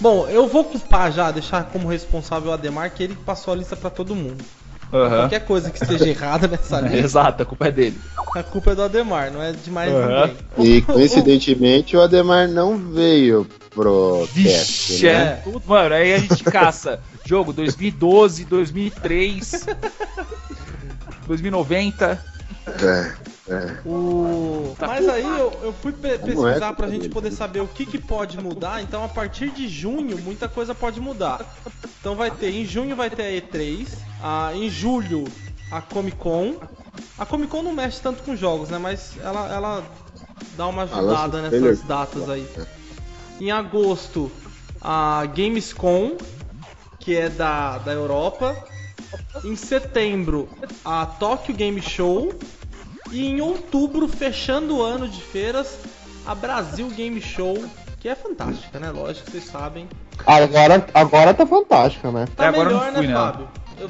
Bom, 0.00 0.26
eu 0.26 0.48
vou 0.48 0.64
culpar 0.64 1.12
já, 1.12 1.30
deixar 1.30 1.64
como 1.64 1.86
responsável 1.86 2.50
o 2.50 2.54
Ademar, 2.54 2.90
que 2.90 3.02
ele 3.02 3.14
que 3.14 3.22
passou 3.22 3.52
a 3.52 3.56
lista 3.56 3.76
pra 3.76 3.90
todo 3.90 4.14
mundo. 4.14 4.42
Aham. 4.90 5.18
Qualquer 5.20 5.44
coisa 5.44 5.70
que 5.70 5.80
esteja 5.80 6.08
errada 6.08 6.48
nessa 6.48 6.78
É, 6.78 6.82
lista, 6.82 6.96
exato, 6.96 7.42
a 7.42 7.46
culpa 7.46 7.68
é 7.68 7.70
dele. 7.70 8.00
a 8.34 8.42
culpa 8.42 8.70
é 8.72 8.74
do 8.74 8.82
Ademar, 8.82 9.30
não 9.30 9.42
é 9.42 9.52
de 9.52 9.70
mais 9.70 9.92
Aham. 9.92 10.30
ninguém. 10.56 10.66
E 10.66 10.80
coincidentemente 10.80 11.94
o 11.94 12.00
Ademar 12.00 12.48
não 12.48 12.78
veio 12.78 13.46
pro 13.74 14.26
cast, 14.32 14.92
Vixe, 14.92 15.06
né? 15.06 15.42
é 15.46 15.58
mano. 15.66 15.94
Aí 15.94 16.14
a 16.14 16.18
gente 16.18 16.42
caça 16.42 16.98
jogo 17.24 17.52
2012, 17.52 18.46
2003, 18.46 19.66
2090. 21.26 22.24
É. 22.66 23.29
O... 23.84 24.76
Mas 24.78 25.08
aí 25.08 25.24
eu, 25.24 25.52
eu 25.62 25.72
fui 25.72 25.92
pe- 25.92 26.18
Como 26.18 26.30
é 26.30 26.34
pesquisar 26.34 26.72
pra 26.74 26.86
tá 26.86 26.92
gente 26.92 27.08
poder 27.08 27.32
saber 27.32 27.60
o 27.60 27.68
que, 27.68 27.86
que 27.86 27.98
pode 27.98 28.38
mudar. 28.38 28.82
Então 28.82 29.04
a 29.04 29.08
partir 29.08 29.50
de 29.50 29.68
junho 29.68 30.18
muita 30.18 30.48
coisa 30.48 30.74
pode 30.74 31.00
mudar. 31.00 31.40
Então 32.00 32.14
vai 32.14 32.30
ter, 32.30 32.50
em 32.50 32.64
junho 32.64 32.94
vai 32.94 33.10
ter 33.10 33.22
a 33.22 33.30
E3, 33.30 33.88
a, 34.22 34.52
em 34.54 34.68
julho 34.68 35.24
a 35.70 35.80
Comic 35.80 36.16
Con. 36.18 36.54
A 37.18 37.24
Comic 37.24 37.50
Con 37.50 37.62
não 37.62 37.72
mexe 37.72 38.00
tanto 38.00 38.22
com 38.22 38.36
jogos, 38.36 38.68
né? 38.68 38.78
Mas 38.78 39.12
ela, 39.22 39.52
ela 39.52 39.84
dá 40.56 40.66
uma 40.66 40.82
ajudada 40.82 41.40
nessas 41.42 41.80
datas 41.82 42.28
aí. 42.28 42.46
Em 43.40 43.50
agosto 43.50 44.30
a 44.80 45.24
Gamescom, 45.26 46.16
que 46.98 47.16
é 47.16 47.28
da, 47.28 47.78
da 47.78 47.92
Europa. 47.92 48.56
Em 49.44 49.56
setembro, 49.56 50.48
a 50.84 51.06
Tokyo 51.06 51.54
Game 51.54 51.80
Show. 51.80 52.32
E 53.12 53.26
em 53.26 53.40
outubro, 53.40 54.06
fechando 54.06 54.76
o 54.78 54.82
ano 54.82 55.08
de 55.08 55.20
feiras, 55.20 55.78
a 56.26 56.34
Brasil 56.34 56.88
Game 56.88 57.20
Show, 57.20 57.62
que 57.98 58.08
é 58.08 58.14
fantástica, 58.14 58.78
né? 58.78 58.90
Lógico 58.90 59.26
que 59.26 59.32
vocês 59.32 59.44
sabem. 59.44 59.88
Agora, 60.26 60.86
agora 60.94 61.34
tá 61.34 61.46
fantástica, 61.46 62.10
né? 62.10 62.26
Tá 62.36 62.44
É, 62.44 62.48
agora 62.48 62.68
melhor, 62.68 62.86
não 62.86 62.92
fui 62.94 63.06
né, 63.06 63.08
nela. 63.08 63.32
Fábio? 63.32 63.48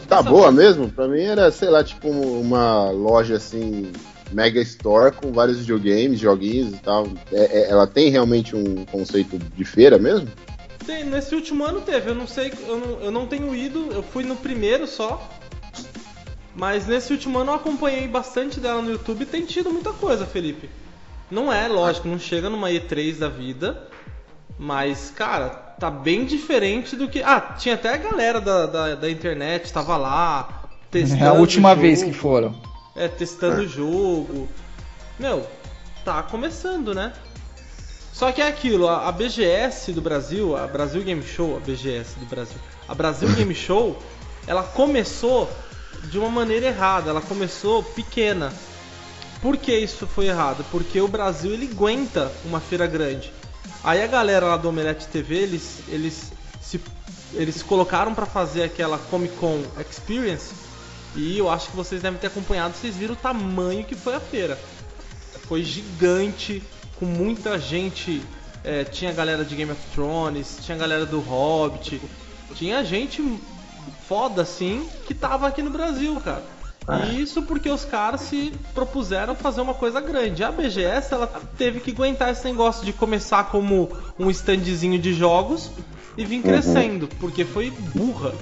Tá 0.09 0.16
sabendo. 0.18 0.30
boa 0.36 0.52
mesmo? 0.52 0.88
Pra 0.88 1.09
mim 1.09 1.22
era, 1.22 1.51
sei 1.51 1.68
lá, 1.68 1.82
tipo 1.82 2.09
uma 2.09 2.90
loja 2.90 3.34
assim, 3.36 3.90
mega 4.32 4.60
store 4.60 5.14
com 5.16 5.32
vários 5.32 5.59
videogames, 5.59 6.20
joguinhos 6.20 6.72
e 6.74 6.78
tal. 6.78 7.09
É- 7.32 7.62
é- 7.62 7.70
ela 7.70 7.86
tem 7.86 8.09
realmente 8.09 8.55
um 8.55 8.84
conceito 8.86 9.36
de 9.38 9.64
feira 9.64 9.98
mesmo? 9.98 10.28
Tem, 10.86 11.05
nesse 11.05 11.34
último 11.34 11.64
ano 11.64 11.80
teve, 11.80 12.10
eu 12.10 12.14
não 12.14 12.26
sei, 12.26 12.52
eu 12.66 12.78
não, 12.78 13.01
eu 13.01 13.10
não 13.10 13.26
tenho 13.26 13.55
ido, 13.55 13.88
eu 13.92 14.02
fui 14.02 14.24
no 14.24 14.36
primeiro 14.36 14.86
só. 14.86 15.28
Mas 16.55 16.86
nesse 16.86 17.12
último 17.12 17.39
ano 17.39 17.52
eu 17.52 17.56
acompanhei 17.56 18.09
bastante 18.09 18.59
dela 18.59 18.82
no 18.82 18.90
YouTube 18.90 19.22
e 19.22 19.27
tem 19.27 19.44
tido 19.44 19.70
muita 19.70 19.93
coisa, 19.93 20.27
Felipe. 20.27 20.68
Não 21.31 21.52
é, 21.52 21.68
lógico, 21.68 22.09
não 22.09 22.18
chega 22.18 22.51
numa 22.51 22.70
E3 22.70 23.18
da 23.18 23.28
vida. 23.28 23.89
Mas, 24.59 25.10
cara, 25.16 25.48
tá 25.48 25.90
bem 25.90 26.27
diferente 26.27 26.94
do 26.94 27.09
que. 27.09 27.22
Ah, 27.22 27.40
tinha 27.40 27.77
até 27.77 27.94
a 27.94 27.97
galera 27.97 28.40
da, 28.40 28.66
da, 28.66 28.94
da 28.94 29.10
internet, 29.10 29.72
tava 29.72 29.97
lá. 29.97 30.68
Testando 30.90 31.24
É 31.24 31.28
a 31.28 31.32
última 31.32 31.74
vez 31.74 32.02
que 32.02 32.12
foram. 32.12 32.55
É, 32.94 33.09
testando 33.09 33.62
o 33.62 33.68
jogo. 33.68 34.48
Meu, 35.18 35.47
tá 36.05 36.22
começando, 36.22 36.94
né? 36.94 37.12
Só 38.12 38.32
que 38.32 38.43
é 38.43 38.48
aquilo, 38.48 38.86
a, 38.86 39.09
a 39.09 39.12
BGS 39.12 39.93
do 39.93 40.02
Brasil, 40.02 40.55
a 40.55 40.66
Brasil 40.66 41.02
Game 41.02 41.22
Show, 41.22 41.56
a 41.56 41.60
BGS 41.60 42.18
do 42.18 42.27
Brasil, 42.27 42.59
a 42.86 42.94
Brasil 42.94 43.28
Game 43.35 43.55
Show, 43.55 43.98
ela 44.47 44.62
começou 44.62 45.48
de 46.05 46.18
uma 46.18 46.28
maneira 46.28 46.66
errada, 46.66 47.10
ela 47.10 47.20
começou 47.20 47.82
pequena. 47.82 48.52
Por 49.40 49.56
que 49.56 49.74
isso 49.74 50.06
foi 50.06 50.27
errado? 50.27 50.64
Porque 50.70 51.01
o 51.01 51.09
Brasil 51.09 51.52
ele 51.52 51.68
aguenta 51.70 52.31
uma 52.44 52.60
feira 52.60 52.86
grande. 52.86 53.32
Aí 53.82 54.02
a 54.02 54.06
galera 54.06 54.47
lá 54.47 54.56
do 54.56 54.68
Omelete 54.68 55.06
TV, 55.09 55.36
eles 55.36 55.81
eles 55.89 56.32
se 56.60 56.81
eles 57.32 57.62
colocaram 57.62 58.14
pra 58.14 58.27
fazer 58.27 58.62
aquela 58.62 58.98
Comic 58.98 59.36
Con 59.36 59.62
Experience 59.78 60.52
e 61.14 61.39
eu 61.39 61.48
acho 61.51 61.70
que 61.70 61.77
vocês 61.77 62.02
devem 62.02 62.18
ter 62.18 62.28
acompanhado, 62.28 62.77
vocês 62.77 62.97
viram 62.97 63.14
o 63.14 63.16
tamanho 63.16 63.85
que 63.85 63.94
foi 63.94 64.14
a 64.14 64.20
feira. 64.20 64.59
Foi 65.48 65.64
gigante, 65.64 66.62
com 66.98 67.06
muita 67.06 67.59
gente. 67.59 68.22
é, 68.62 68.85
tinha 68.85 69.10
galera 69.12 69.44
de 69.44 69.55
Game 69.56 69.72
of 69.72 69.81
Thrones, 69.94 70.59
tinha 70.62 70.77
galera 70.77 71.06
do 71.06 71.18
Hobbit, 71.18 72.01
tinha 72.55 72.85
gente 72.85 73.22
foda 74.10 74.42
assim 74.42 74.88
que 75.06 75.14
tava 75.14 75.46
aqui 75.46 75.62
no 75.62 75.70
Brasil, 75.70 76.20
cara. 76.20 76.42
E 77.06 77.22
isso 77.22 77.42
porque 77.42 77.70
os 77.70 77.84
caras 77.84 78.22
se 78.22 78.52
propuseram 78.74 79.36
fazer 79.36 79.60
uma 79.60 79.72
coisa 79.72 80.00
grande. 80.00 80.42
A 80.42 80.50
BGS 80.50 81.14
ela 81.14 81.28
teve 81.56 81.78
que 81.78 81.92
aguentar 81.92 82.32
esse 82.32 82.44
negócio 82.44 82.84
de 82.84 82.92
começar 82.92 83.44
como 83.44 83.88
um 84.18 84.28
standzinho 84.28 84.98
de 84.98 85.14
jogos 85.14 85.70
e 86.16 86.24
vir 86.24 86.42
crescendo, 86.42 87.06
porque 87.20 87.44
foi 87.44 87.70
burra. 87.70 88.32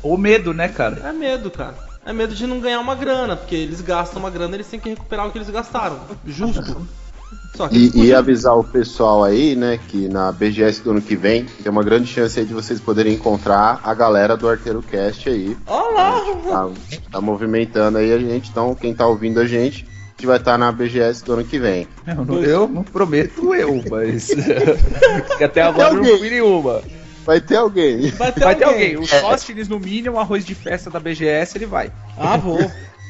O 0.00 0.16
medo, 0.16 0.54
né, 0.54 0.68
cara? 0.68 1.08
É 1.08 1.12
medo, 1.12 1.50
cara. 1.50 1.74
É 2.06 2.12
medo 2.12 2.32
de 2.32 2.46
não 2.46 2.60
ganhar 2.60 2.78
uma 2.78 2.94
grana, 2.94 3.36
porque 3.36 3.56
eles 3.56 3.80
gastam 3.80 4.20
uma 4.20 4.30
grana, 4.30 4.54
eles 4.54 4.68
têm 4.68 4.78
que 4.78 4.90
recuperar 4.90 5.26
o 5.26 5.32
que 5.32 5.38
eles 5.38 5.50
gastaram. 5.50 5.98
Justo. 6.24 6.86
Só 7.54 7.68
que 7.68 7.76
eles 7.76 7.94
E, 7.94 8.06
e 8.06 8.14
avisar 8.14 8.56
o 8.56 8.64
pessoal 8.64 9.24
aí, 9.24 9.54
né, 9.56 9.78
que 9.88 10.08
na 10.08 10.32
BGS 10.32 10.82
do 10.82 10.92
ano 10.92 11.02
que 11.02 11.16
vem 11.16 11.44
tem 11.44 11.70
uma 11.70 11.82
grande 11.82 12.06
chance 12.06 12.38
aí 12.38 12.46
de 12.46 12.54
vocês 12.54 12.80
poderem 12.80 13.14
encontrar 13.14 13.80
a 13.82 13.92
galera 13.92 14.36
do 14.36 14.48
Arteiro 14.48 14.82
Cast 14.82 15.28
aí. 15.28 15.56
Olha 15.66 15.94
lá! 15.94 16.20
Tá, 16.48 16.70
tá 17.12 17.20
movimentando 17.20 17.98
aí 17.98 18.12
a 18.12 18.18
gente, 18.18 18.50
então 18.50 18.74
quem 18.74 18.94
tá 18.94 19.06
ouvindo 19.06 19.40
a 19.40 19.46
gente, 19.46 19.84
a 19.84 20.10
gente 20.12 20.26
vai 20.26 20.36
estar 20.36 20.56
na 20.58 20.70
BGS 20.70 21.24
do 21.24 21.32
ano 21.34 21.44
que 21.44 21.58
vem. 21.58 21.86
Eu 22.06 22.24
não, 22.24 22.42
eu 22.42 22.68
não 22.68 22.82
prometo 22.84 23.54
eu, 23.54 23.82
mas. 23.90 24.28
que 25.38 25.44
até 25.44 25.62
agora 25.62 25.90
não 25.92 25.98
alguém. 25.98 26.18
fui 26.18 26.30
nenhuma. 26.30 26.82
Vai 27.24 27.40
ter 27.40 27.56
alguém. 27.56 28.10
Vai 28.12 28.32
ter 28.32 28.40
Vai 28.40 28.54
ter 28.54 28.64
alguém. 28.64 28.94
alguém. 28.94 28.98
O 28.98 29.06
Sóstenes, 29.06 29.68
no 29.68 29.78
mínimo, 29.78 30.18
arroz 30.18 30.44
de 30.44 30.54
festa 30.54 30.88
da 30.90 30.98
BGS, 30.98 31.56
ele 31.58 31.66
vai. 31.66 31.92
Ah, 32.18 32.36
vou. 32.36 32.58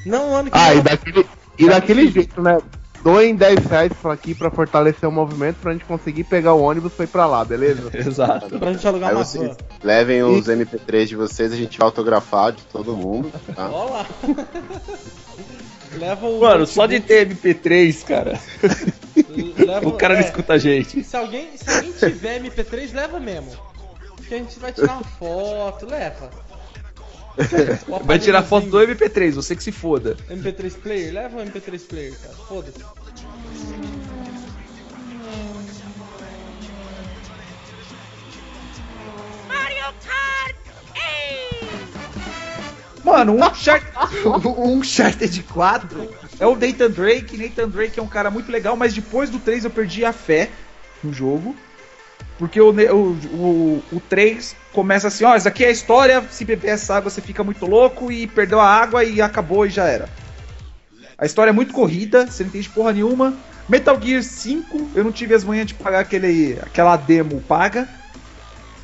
Não, 0.05 0.35
ano 0.35 0.51
que 0.51 0.59
Ah, 0.59 0.75
e 0.75 0.81
daquele, 0.83 1.27
e 1.59 1.67
daquele 1.69 2.11
jeito, 2.11 2.41
né? 2.43 2.59
Doem 3.03 3.35
10 3.35 3.65
reais 3.67 3.93
aqui 4.05 4.35
pra 4.35 4.51
fortalecer 4.51 5.09
o 5.09 5.13
movimento 5.13 5.57
pra 5.57 5.73
gente 5.73 5.85
conseguir 5.85 6.25
pegar 6.25 6.55
o 6.55 6.63
ônibus 6.63 6.93
pra 6.93 7.05
ir 7.05 7.09
pra 7.09 7.27
lá, 7.27 7.45
beleza? 7.45 7.91
Exato. 7.97 8.59
Pra 8.59 8.73
gente 8.73 8.87
alugar 8.87 9.11
Aí 9.11 9.17
uma 9.17 9.25
vocês 9.25 9.49
van. 9.49 9.57
levem 9.83 10.23
os 10.23 10.47
MP3 10.47 11.07
de 11.07 11.17
vocês, 11.17 11.53
a 11.53 11.57
gente 11.57 11.79
vai 11.79 11.87
autografar 11.87 12.53
de 12.53 12.63
todo 12.65 12.97
mundo. 12.97 13.33
Tá? 13.55 13.69
Ó 13.71 13.85
lá. 13.91 14.07
Leva 15.99 16.27
o. 16.27 16.41
Mano, 16.41 16.67
só 16.67 16.87
de 16.87 17.01
ter 17.01 17.29
MP3, 17.29 18.05
cara, 18.05 18.39
leva- 19.59 19.89
o 19.89 19.93
cara 19.95 20.15
não 20.15 20.21
é, 20.23 20.25
escuta 20.25 20.53
a 20.53 20.59
gente. 20.59 21.03
Se 21.03 21.17
alguém, 21.17 21.49
se 21.57 21.69
alguém 21.69 21.91
tiver 21.91 22.41
MP3, 22.41 22.95
leva 22.95 23.19
mesmo. 23.19 23.51
Que 24.29 24.35
a 24.35 24.39
gente 24.39 24.57
vai 24.61 24.73
tirar 24.73 24.93
uma 24.93 25.03
foto, 25.03 25.87
leva. 25.87 26.31
Vai 28.05 28.19
tirar 28.19 28.43
foto 28.43 28.67
do 28.67 28.79
aparelhozinho, 28.79 29.11
MP3, 29.11 29.33
você 29.33 29.57
que 29.57 29.63
se 29.63 29.73
foda. 29.73 30.17
MP3 30.29 30.75
player, 30.81 31.15
leva 31.15 31.39
o 31.39 31.41
MP3 31.41 31.87
player, 31.87 32.15
cara. 32.21 32.35
Foda-se. 32.35 32.85
Mario 39.49 39.95
Kart 40.05 40.57
8! 41.63 43.05
Mano, 43.05 43.33
um 43.35 43.45
Uncharted, 43.45 43.91
um 44.27 44.79
Uncharted 44.79 45.43
4 45.45 46.11
é 46.39 46.47
o 46.47 46.57
Nathan 46.57 46.91
Drake. 46.91 47.37
Nathan 47.37 47.69
Drake 47.69 47.99
é 47.99 48.03
um 48.03 48.09
cara 48.09 48.31
muito 48.31 48.51
legal, 48.51 48.77
mas 48.77 48.95
depois 48.95 49.31
do 49.31 49.39
3 49.39 49.65
eu 49.65 49.71
perdi 49.71 50.05
a 50.05 50.13
fé 50.13 50.51
no 51.03 51.13
jogo. 51.13 51.55
Porque 52.41 52.59
o, 52.59 52.71
o, 52.71 53.19
o, 53.91 53.97
o 53.99 54.01
3 54.01 54.57
começa 54.73 55.09
assim, 55.09 55.25
ó, 55.25 55.37
isso 55.37 55.47
aqui 55.47 55.63
é 55.63 55.69
a 55.69 55.71
história, 55.71 56.27
se 56.31 56.43
beber 56.43 56.69
essa 56.71 56.95
água 56.97 57.11
você 57.11 57.21
fica 57.21 57.45
muito 57.45 57.67
louco 57.67 58.11
e 58.11 58.27
perdeu 58.27 58.59
a 58.59 58.65
água 58.67 59.05
e 59.05 59.21
acabou 59.21 59.67
e 59.67 59.71
já 59.71 59.85
era. 59.85 60.09
A 61.19 61.27
história 61.27 61.51
é 61.51 61.53
muito 61.53 61.75
corrida, 61.75 62.27
você 62.27 62.43
não 62.43 62.49
entende 62.49 62.71
porra 62.71 62.95
nenhuma. 62.95 63.45
Metal 63.69 64.01
Gear 64.03 64.23
5, 64.23 64.91
eu 64.95 65.05
não 65.05 65.13
tive 65.13 65.35
as 65.35 65.45
manhãs 65.45 65.67
de 65.67 65.75
pagar 65.75 66.01
aquele, 66.01 66.59
aquela 66.63 66.97
demo 66.97 67.43
paga. 67.43 67.87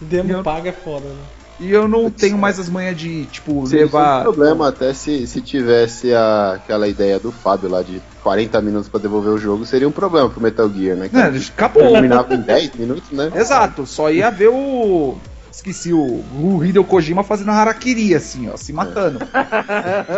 Demo 0.03 0.35
Eu- 0.35 0.43
paga 0.45 0.69
é 0.69 0.73
foda, 0.73 1.15
né? 1.15 1.36
E 1.59 1.70
eu 1.70 1.89
não 1.89 2.11
tenho 2.11 2.37
mais 2.37 2.59
as 2.59 2.69
manhas 2.69 2.97
de, 2.97 3.24
tipo, 3.27 3.66
levar. 3.66 4.20
um 4.20 4.23
problema 4.24 4.69
até 4.69 4.93
se, 4.93 5.27
se 5.27 5.41
tivesse 5.41 6.12
a- 6.12 6.53
aquela 6.57 6.87
ideia 6.87 7.19
do 7.19 7.33
Fábio 7.33 7.70
lá 7.70 7.83
de 7.83 8.03
40 8.23 8.61
minutos 8.61 8.89
pra 8.89 9.01
devolver 9.01 9.33
o 9.33 9.39
jogo, 9.39 9.65
seria 9.65 9.89
um 9.89 9.93
problema 9.93 10.28
pro 10.28 10.41
Metal 10.43 10.69
Gear, 10.70 10.97
né? 10.97 11.07
É, 11.07 11.09
cara? 11.09 11.35
acabou. 11.37 11.93
Terminava 11.93 12.35
em 12.35 12.41
10 12.43 12.74
minutos, 12.74 13.11
né? 13.11 13.33
Exato, 13.35 13.87
só 13.87 14.11
ia 14.11 14.31
ver 14.31 14.49
o. 14.49 15.16
Esqueci 15.51 15.91
o, 15.95 15.99
o 15.99 16.62
Hideo 16.62 16.85
Kojima 16.85 17.24
fazendo 17.24 17.51
harakiri, 17.51 18.15
assim, 18.15 18.47
ó, 18.51 18.57
se 18.59 18.74
matando. 18.74 19.19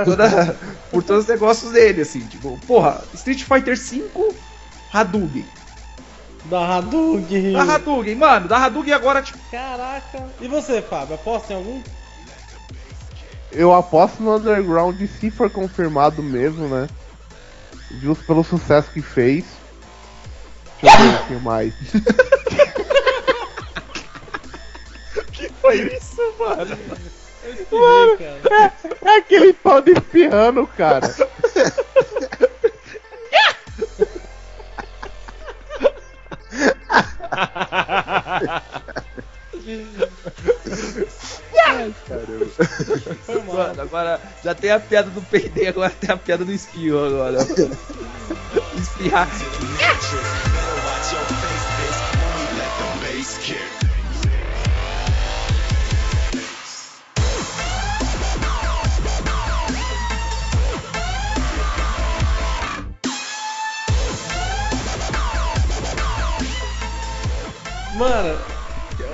Toda- 0.05 0.57
por 0.91 1.03
todos 1.05 1.23
os 1.23 1.29
negócios 1.29 1.71
dele, 1.73 2.01
assim, 2.01 2.19
tipo, 2.21 2.59
porra, 2.67 3.01
Street 3.15 3.45
Fighter 3.45 3.77
V, 3.77 4.03
Hadouken. 4.93 5.45
Da 6.49 6.77
Hadouken. 6.77 7.53
Da 7.53 7.63
Hadouken, 7.63 8.15
mano, 8.15 8.49
da 8.49 8.57
Hadouken 8.57 8.93
agora, 8.95 9.21
tipo, 9.23 9.39
Caraca. 9.51 10.27
E 10.41 10.49
você, 10.49 10.81
Fábio? 10.81 11.15
Aposta 11.15 11.53
em 11.53 11.57
algum? 11.57 11.83
Eu 13.53 13.75
aposto 13.75 14.23
no 14.23 14.37
Underground 14.37 15.01
se 15.21 15.31
for 15.31 15.51
confirmado 15.51 16.23
mesmo, 16.23 16.67
né? 16.69 16.89
Justo 18.01 18.25
pelo 18.25 18.43
sucesso 18.45 18.91
que 18.91 19.03
fez. 19.03 19.45
Deixa 20.81 20.97
eu 20.97 21.03
ver 21.03 21.09
um 21.09 21.17
pouquinho 21.17 21.41
mais. 21.41 21.75
foi 25.61 25.77
isso, 25.95 26.35
mano? 26.39 26.79
Eu 27.45 27.53
espirrei, 27.55 28.17
cara. 28.49 28.73
É 29.03 29.17
aquele 29.17 29.53
pau 29.53 29.81
de 29.83 30.01
piano, 30.01 30.67
cara. 30.67 31.07
Mal. 41.57 41.93
Mano, 43.47 43.83
agora 43.83 44.21
já 44.43 44.55
tem 44.55 44.71
a 44.71 44.81
piada 44.81 45.11
do 45.11 45.23
peidei, 45.23 45.69
agora 45.69 45.91
tem 45.91 46.11
a 46.11 46.17
piada 46.17 46.45
do 46.45 46.53
espirro 46.53 47.07
agora. 47.07 47.39
Espirrar. 48.77 49.29
Mano, 67.99 68.39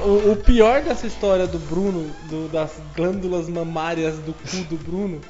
o, 0.05 0.33
o 0.33 0.37
pior 0.37 0.83
dessa 0.83 1.07
história 1.07 1.47
do 1.47 1.59
Bruno, 1.59 2.11
do- 2.29 2.49
das 2.49 2.73
glândulas 2.95 3.49
mamárias 3.49 4.17
do 4.19 4.35
cu 4.35 4.57
do 4.69 4.77
Bruno, 4.77 5.21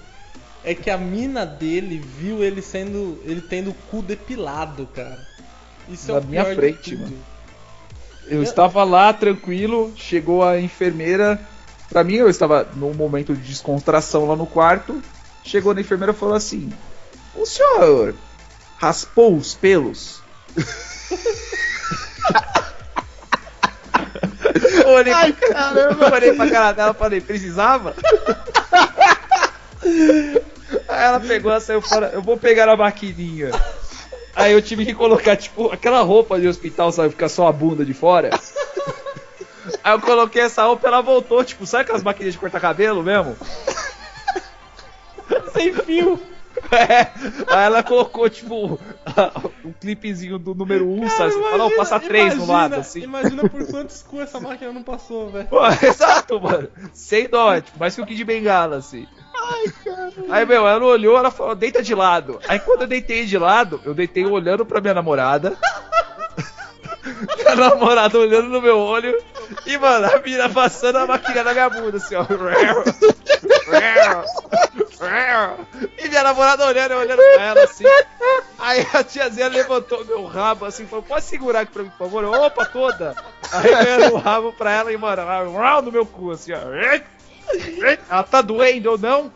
é 0.64 0.74
que 0.74 0.90
a 0.90 0.98
mina 0.98 1.44
dele 1.46 1.98
viu 1.98 2.42
ele 2.42 2.60
sendo. 2.62 3.20
ele 3.24 3.40
tendo 3.40 3.70
o 3.70 3.74
cu 3.90 4.02
depilado, 4.02 4.88
cara. 4.94 5.18
Isso 5.88 6.10
é 6.10 6.14
Na 6.14 6.20
o 6.20 6.24
minha 6.24 6.44
pior 6.44 6.54
frente, 6.56 6.96
mano. 6.96 7.12
Eu 8.26 8.42
estava 8.42 8.82
lá 8.84 9.12
tranquilo, 9.12 9.92
chegou 9.96 10.42
a 10.42 10.58
enfermeira. 10.58 11.38
Pra 11.90 12.02
mim, 12.02 12.14
eu 12.14 12.28
estava 12.30 12.66
num 12.74 12.94
momento 12.94 13.34
de 13.34 13.42
descontração 13.42 14.26
lá 14.26 14.34
no 14.34 14.46
quarto. 14.46 15.00
Chegou 15.44 15.74
na 15.74 15.82
enfermeira 15.82 16.12
e 16.12 16.16
falou 16.16 16.34
assim: 16.34 16.72
O 17.34 17.44
senhor 17.44 18.14
raspou 18.78 19.36
os 19.36 19.52
pelos? 19.54 20.22
Eu 24.54 24.88
olhei, 24.94 25.12
Ai, 25.12 25.32
caramba. 25.32 26.12
olhei 26.14 26.32
pra 26.32 26.50
cara 26.50 26.72
dela 26.72 26.92
e 26.92 26.98
falei: 26.98 27.20
Precisava? 27.20 27.94
Aí 29.82 31.04
ela 31.04 31.20
pegou 31.20 31.52
e 31.52 31.60
saiu 31.60 31.82
fora: 31.82 32.10
Eu 32.12 32.22
vou 32.22 32.36
pegar 32.36 32.68
a 32.68 32.76
maquininha. 32.76 33.50
Aí 34.36 34.52
eu 34.52 34.62
tive 34.62 34.84
que 34.84 34.94
colocar, 34.94 35.36
tipo, 35.36 35.70
aquela 35.72 36.00
roupa 36.02 36.40
de 36.40 36.48
hospital, 36.48 36.90
sabe? 36.90 37.10
Ficar 37.10 37.28
só 37.28 37.46
a 37.46 37.52
bunda 37.52 37.84
de 37.84 37.94
fora. 37.94 38.30
Aí 39.82 39.92
eu 39.92 40.00
coloquei 40.00 40.42
essa 40.42 40.64
roupa 40.64 40.86
e 40.86 40.88
ela 40.88 41.00
voltou, 41.00 41.44
tipo, 41.44 41.66
sabe 41.66 41.82
aquelas 41.84 42.02
maquininhas 42.02 42.34
de 42.34 42.40
cortar 42.40 42.60
cabelo 42.60 43.02
mesmo? 43.02 43.36
Sem 45.52 45.72
fio! 45.72 46.20
É. 46.72 47.10
Aí 47.48 47.64
ela 47.66 47.82
colocou, 47.82 48.28
tipo, 48.28 48.78
um 49.64 49.72
clipezinho 49.72 50.38
do 50.38 50.54
número 50.54 50.88
1, 50.88 51.04
um, 51.04 51.08
sabe? 51.10 51.32
Fala, 51.32 51.58
não, 51.58 51.70
passa 51.76 52.00
3 52.00 52.24
no 52.36 52.44
imagina- 52.44 52.52
lado, 52.52 52.74
assim. 52.76 53.00
Imagina 53.02 53.48
por 53.48 53.66
quantos 53.66 54.02
cu 54.02 54.20
essa 54.20 54.40
máquina 54.40 54.72
não 54.72 54.82
passou, 54.82 55.30
velho. 55.30 55.48
Exato, 55.82 56.40
mano. 56.40 56.68
Sem 56.92 57.28
dó, 57.28 57.60
tipo, 57.60 57.78
mais 57.78 57.94
que 57.94 58.00
o 58.00 58.06
Kid 58.06 58.16
de 58.16 58.24
Bengala, 58.24 58.76
assim. 58.76 59.06
Ai, 59.36 59.64
cara. 59.84 60.12
Aí, 60.30 60.46
meu, 60.46 60.66
ela 60.66 60.84
olhou, 60.84 61.16
ela 61.18 61.30
falou, 61.30 61.54
deita 61.54 61.82
de 61.82 61.94
lado. 61.94 62.40
Aí 62.48 62.58
quando 62.58 62.82
eu 62.82 62.88
deitei 62.88 63.24
de 63.26 63.38
lado, 63.38 63.80
eu 63.84 63.94
deitei 63.94 64.24
olhando 64.24 64.64
pra 64.64 64.80
minha 64.80 64.94
namorada. 64.94 65.56
minha 67.36 67.54
namorada 67.56 68.18
olhando 68.18 68.48
no 68.48 68.60
meu 68.62 68.78
olho. 68.78 69.16
E, 69.66 69.78
mano, 69.78 70.06
a 70.06 70.18
mina 70.18 70.48
passando 70.48 70.98
a 70.98 71.06
máquina 71.06 71.44
na 71.44 71.52
minha 71.52 71.70
bunda, 71.70 71.96
assim, 71.96 72.14
ó. 72.14 72.24
E 75.98 76.08
minha 76.08 76.22
namorada 76.22 76.66
olhando, 76.66 76.94
olhando 76.94 77.22
pra 77.34 77.42
ela, 77.42 77.64
assim. 77.64 77.84
Aí 78.58 78.86
a 78.92 79.04
tiazinha 79.04 79.48
levantou 79.48 80.04
meu 80.04 80.24
rabo, 80.24 80.64
assim, 80.64 80.86
falou, 80.86 81.04
pode 81.04 81.24
segurar 81.24 81.60
aqui 81.60 81.72
pra 81.72 81.82
mim, 81.82 81.90
por 81.90 82.08
favor? 82.10 82.24
Opa, 82.24 82.64
toda. 82.66 83.14
Eu 84.02 84.14
o 84.14 84.18
rabo 84.18 84.52
pra 84.52 84.72
ela 84.72 84.92
e, 84.92 84.96
mano, 84.96 85.22
ela 85.22 85.82
no 85.82 85.92
meu 85.92 86.06
cu, 86.06 86.30
assim, 86.30 86.52
ó. 86.52 86.60
Ela 88.08 88.22
tá 88.22 88.40
doendo 88.40 88.92
ou 88.92 88.98
não? 88.98 89.32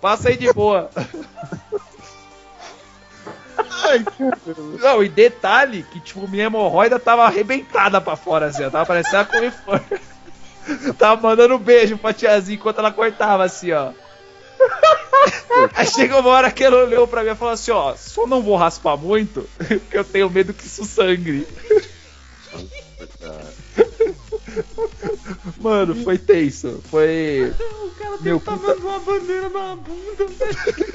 Passa 0.00 0.28
aí 0.28 0.36
de 0.36 0.52
boa. 0.52 0.90
Não, 4.80 5.02
e 5.02 5.08
detalhe 5.08 5.84
que, 5.90 6.00
tipo, 6.00 6.26
minha 6.28 6.44
hemorroida 6.46 6.98
tava 6.98 7.24
arrebentada 7.24 8.00
pra 8.00 8.16
fora, 8.16 8.46
assim, 8.46 8.64
ó. 8.64 8.70
Tava 8.70 8.86
parecendo 8.86 9.16
uma 9.16 9.24
couve-flor. 9.26 9.80
Tava 10.98 11.20
mandando 11.22 11.54
um 11.54 11.58
beijo 11.58 11.96
pra 11.96 12.12
tiazinha 12.12 12.56
enquanto 12.56 12.78
ela 12.78 12.92
cortava, 12.92 13.44
assim, 13.44 13.72
ó. 13.72 13.92
Aí 15.74 15.86
chegou 15.86 16.20
uma 16.20 16.30
hora 16.30 16.50
que 16.50 16.62
ela 16.62 16.84
olhou 16.84 17.06
pra 17.08 17.22
mim 17.24 17.30
e 17.30 17.34
falou 17.34 17.54
assim, 17.54 17.70
ó, 17.70 17.94
só 17.96 18.26
não 18.26 18.42
vou 18.42 18.54
raspar 18.56 18.96
muito, 18.96 19.48
porque 19.56 19.96
eu 19.96 20.04
tenho 20.04 20.28
medo 20.28 20.52
que 20.52 20.66
isso 20.66 20.84
sangre. 20.84 21.46
Mano, 25.60 25.94
foi 26.04 26.18
tenso. 26.18 26.82
Foi. 26.90 27.52
O 27.82 27.90
cara 27.98 28.16
Meu 28.20 28.40
tava 28.40 28.58
puta- 28.58 28.86
uma 28.86 28.98
bandeira 28.98 29.48
na 29.48 29.76
bunda, 29.76 30.26
velho. 30.26 30.87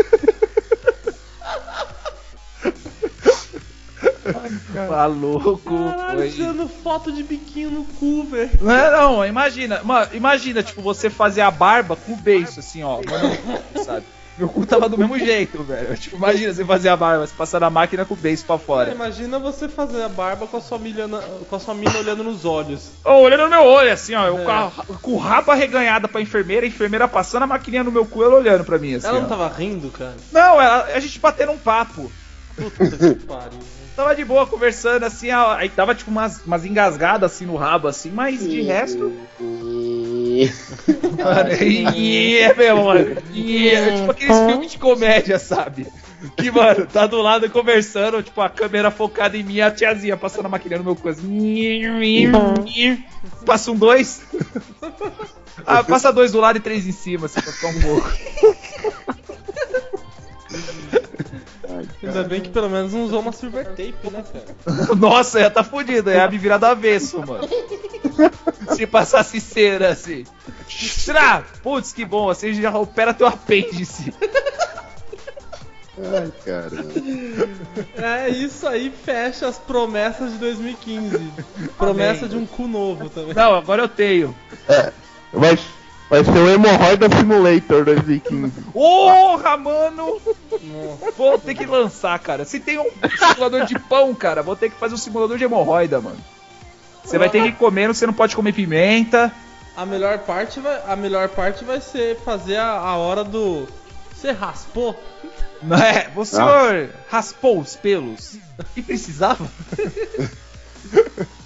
Maluco, 4.74 5.58
Caralho, 5.64 6.20
foi. 6.20 6.30
tirando 6.32 6.68
foto 6.68 7.12
de 7.12 7.24
biquinho 7.24 7.72
no 7.72 7.84
cu, 7.86 8.24
velho. 8.24 8.50
Não, 8.62 8.72
é, 8.76 8.92
não, 8.92 9.26
imagina, 9.26 9.82
mano, 9.84 10.08
imagina, 10.14 10.62
tipo, 10.64 10.82
você 10.82 11.10
fazer 11.10 11.42
a 11.42 11.52
barba 11.52 11.96
com 11.96 12.14
o 12.14 12.18
beiço, 12.18 12.60
assim, 12.60 12.84
ó, 12.84 13.00
mano, 13.10 13.84
sabe? 13.84 14.06
Meu 14.36 14.50
cu 14.50 14.66
tava 14.66 14.90
do 14.90 14.98
mesmo 14.98 15.16
jeito, 15.20 15.62
velho. 15.62 15.96
Tipo, 15.96 16.16
imagina 16.16 16.52
você 16.52 16.66
fazer 16.66 16.90
a 16.90 16.98
barba, 16.98 17.28
você 17.28 17.34
passar 17.38 17.60
na 17.62 17.70
máquina 17.70 18.04
com 18.04 18.16
o 18.16 18.18
beijo 18.18 18.44
pra 18.44 18.58
fora. 18.58 18.92
Imagina 18.92 19.38
você 19.38 19.70
fazer 19.70 20.02
a 20.02 20.10
barba 20.10 20.48
com 20.48 20.58
a 20.58 20.62
sua, 20.62 20.80
milha 20.80 21.08
na- 21.08 21.22
com 21.48 21.56
a 21.56 21.60
sua 21.60 21.76
mina 21.76 21.96
olhando 22.00 22.24
nos 22.24 22.44
olhos. 22.44 22.90
Ô, 23.06 23.12
olhando 23.22 23.44
no 23.44 23.50
meu 23.52 23.64
olho, 23.64 23.94
assim, 23.94 24.16
ó, 24.16 24.26
eu 24.26 24.40
É. 24.40 24.44
com, 24.44 24.50
a, 24.52 24.72
com 25.04 25.12
o 25.12 25.18
rabo 25.20 25.52
arreganhado 25.52 26.08
pra 26.08 26.20
enfermeira, 26.20 26.66
a 26.66 26.68
enfermeira 26.68 27.08
passando 27.08 27.44
a 27.44 27.48
maquininha 27.48 27.84
no 27.84 27.92
meu 27.92 28.08
cu, 28.08 28.24
ela 28.24 28.34
olhando 28.38 28.64
pra 28.64 28.80
mim, 28.80 28.96
assim. 28.96 29.06
Ela 29.06 29.20
ó. 29.20 29.22
não 29.22 29.30
tava 29.30 29.48
rindo, 29.50 29.92
cara? 29.92 30.16
Não, 30.32 30.60
ela- 30.60 30.86
a 30.86 31.00
gente 31.00 31.20
batendo 31.20 31.52
um 31.52 31.58
papo. 31.60 32.12
Puta 32.56 32.98
que 32.98 33.26
pariu. 33.26 33.60
Tava 33.96 34.16
de 34.16 34.26
boa 34.26 34.48
conversando, 34.48 35.04
assim, 35.04 35.30
aí 35.30 35.70
tava 35.70 35.94
tipo 35.94 36.10
umas, 36.10 36.44
umas 36.44 36.66
engasgadas 36.66 37.32
assim 37.32 37.46
no 37.46 37.56
rabo, 37.56 37.88
assim, 37.88 38.10
mas 38.10 38.40
de 38.40 38.62
resto. 38.62 39.14
Mano, 41.24 41.64
e 41.64 42.38
é 42.40 42.54
mesmo, 42.56 42.86
mano. 42.86 43.18
E 43.32 43.70
é 43.70 43.92
tipo 43.98 44.12
aqueles 44.12 44.38
filmes 44.40 44.72
de 44.72 44.80
comédia, 44.80 45.38
sabe? 45.38 45.88
Que, 46.38 46.50
mano, 46.50 46.88
tá 46.88 47.06
do 47.06 47.22
lado 47.22 47.50
conversando, 47.50 48.24
tipo, 48.24 48.42
a 48.42 48.50
câmera 48.50 48.90
focada 48.90 49.38
em 49.38 49.44
mim 49.44 49.56
e 49.56 49.62
a 49.62 49.70
tiazinha 49.70 50.18
passando 50.18 50.46
a 50.48 50.50
maquininha 50.50 50.80
no 50.80 50.86
meu 50.86 50.96
assim. 51.10 53.04
Passa 53.46 53.72
um 53.72 53.76
dois. 53.76 54.22
Ah, 55.68 55.84
passa 55.84 56.12
dois 56.12 56.32
do 56.32 56.40
lado 56.40 56.58
e 56.58 56.60
três 56.60 56.88
em 56.88 56.92
cima, 56.92 57.28
assim, 57.28 57.40
pra 57.40 57.54
ficar 57.54 57.68
um 57.68 57.80
pouco. 57.80 58.12
Ainda 62.04 62.24
bem 62.24 62.42
que 62.42 62.50
pelo 62.50 62.70
menos 62.70 62.94
não 62.94 63.04
usou 63.04 63.22
uma 63.22 63.32
silver 63.32 63.66
tape, 63.68 64.10
né, 64.12 64.24
cara? 64.34 64.96
Nossa, 64.96 65.40
ia 65.40 65.50
tá 65.50 65.64
fudido, 65.64 66.12
ia 66.12 66.28
me 66.28 66.38
virar 66.38 66.58
do 66.58 66.66
avesso, 66.66 67.20
mano. 67.26 67.48
Se 68.76 68.86
passasse 68.86 69.40
cera 69.40 69.90
assim. 69.90 70.26
Será? 70.68 71.44
Putz, 71.62 71.94
que 71.94 72.04
bom, 72.04 72.30
assim 72.30 72.54
já 72.54 72.78
opera 72.78 73.14
teu 73.14 73.28
apêndice. 73.28 74.14
Ai, 75.98 76.32
cara. 76.44 76.72
É, 77.96 78.30
isso 78.30 78.68
aí 78.68 78.92
fecha 78.92 79.48
as 79.48 79.58
promessas 79.58 80.34
de 80.34 80.38
2015. 80.40 81.32
Promessa 81.78 82.26
Amém. 82.26 82.30
de 82.30 82.38
um 82.38 82.46
cu 82.46 82.68
novo 82.68 83.10
também. 83.10 83.34
Não, 83.34 83.56
agora 83.56 83.84
eu 83.84 83.88
tenho. 83.88 84.36
Vai, 85.32 85.58
vai 86.10 86.24
ser 86.24 86.32
o 86.32 86.50
Hemorroida 86.50 87.10
Simulator 87.10 87.86
2015. 87.86 88.62
Porra, 88.72 89.58
mano! 89.58 90.22
Vou 91.18 91.40
ter 91.40 91.56
que 91.56 91.66
lançar, 91.66 92.18
cara. 92.20 92.46
Se 92.46 92.60
tem 92.60 92.80
um 92.80 92.90
simulador 93.18 93.66
de 93.66 93.78
pão, 93.80 94.14
cara, 94.14 94.44
vou 94.44 94.56
ter 94.56 94.70
que 94.70 94.76
fazer 94.78 94.96
um 94.96 94.98
simulador 94.98 95.38
de 95.38 95.44
hemorroida, 95.44 96.00
mano. 96.00 96.18
Você 97.04 97.18
vai 97.18 97.30
ter 97.30 97.42
que 97.42 97.50
ir 97.50 97.56
comendo, 97.56 97.94
você 97.94 98.06
não 98.06 98.14
pode 98.14 98.36
comer 98.36 98.54
pimenta. 98.54 99.32
A 99.76 99.86
melhor 99.86 100.20
parte 100.20 100.60
vai, 100.60 100.82
a 100.88 100.96
melhor 100.96 101.30
parte 101.30 101.66
vai 101.66 101.82
ser 101.82 102.18
fazer 102.20 102.58
a, 102.58 102.72
a 102.72 102.96
hora 102.96 103.24
do. 103.24 103.68
Você 104.14 104.32
raspou? 104.32 104.96
Não 105.62 105.78
é? 105.78 106.10
O 106.16 106.24
senhor 106.24 106.90
raspou 107.10 107.60
os 107.60 107.76
pelos 107.76 108.38
e 108.76 108.82
precisava? 108.82 109.48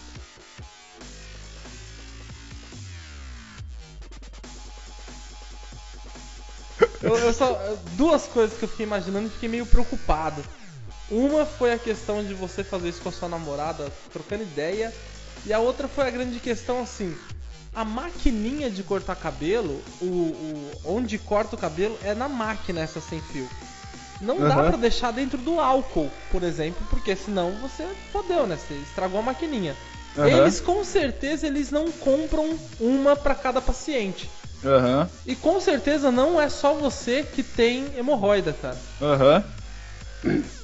Eu, 7.01 7.15
eu 7.17 7.33
só, 7.33 7.59
duas 7.95 8.23
coisas 8.27 8.57
que 8.57 8.63
eu 8.63 8.69
fiquei 8.69 8.85
imaginando 8.85 9.27
e 9.27 9.31
fiquei 9.31 9.49
meio 9.49 9.65
preocupado. 9.65 10.43
Uma 11.09 11.45
foi 11.45 11.71
a 11.73 11.77
questão 11.79 12.23
de 12.23 12.33
você 12.33 12.63
fazer 12.63 12.89
isso 12.89 13.01
com 13.01 13.09
a 13.09 13.11
sua 13.11 13.29
namorada, 13.29 13.91
trocando 14.11 14.43
ideia. 14.43 14.93
E 15.45 15.53
a 15.53 15.59
outra 15.59 15.87
foi 15.87 16.07
a 16.07 16.09
grande 16.09 16.39
questão 16.39 16.81
assim. 16.81 17.15
A 17.73 17.85
maquininha 17.85 18.69
de 18.69 18.81
cortar 18.83 19.15
cabelo, 19.15 19.81
o, 20.01 20.05
o- 20.05 20.71
onde 20.85 21.17
corta 21.17 21.55
o 21.55 21.59
cabelo 21.59 21.97
é 22.03 22.13
na 22.13 22.27
máquina 22.27 22.81
essa 22.81 22.99
sem 22.99 23.21
fio. 23.21 23.47
Não 24.19 24.39
dá 24.39 24.55
Aham. 24.55 24.67
pra 24.69 24.77
deixar 24.77 25.11
dentro 25.13 25.37
do 25.37 25.59
álcool, 25.59 26.09
por 26.31 26.41
exemplo, 26.41 26.83
porque 26.89 27.15
senão 27.15 27.51
você 27.61 27.87
fodeu, 28.11 28.47
né? 28.47 28.57
Você 28.57 28.73
estragou 28.73 29.19
a 29.19 29.23
maquininha. 29.23 29.75
Aham. 30.17 30.27
Eles 30.27 30.59
com 30.59 30.83
certeza 30.83 31.45
eles 31.45 31.69
não 31.69 31.91
compram 31.91 32.57
uma 32.79 33.15
pra 33.15 33.35
cada 33.35 33.61
paciente. 33.61 34.27
Aham, 34.65 35.07
E 35.25 35.35
com 35.35 35.59
certeza 35.61 36.11
não 36.11 36.41
é 36.41 36.49
só 36.49 36.73
você 36.73 37.23
que 37.23 37.43
tem 37.43 37.85
hemorroida, 37.95 38.53
cara. 38.59 38.77
aham. 39.01 39.43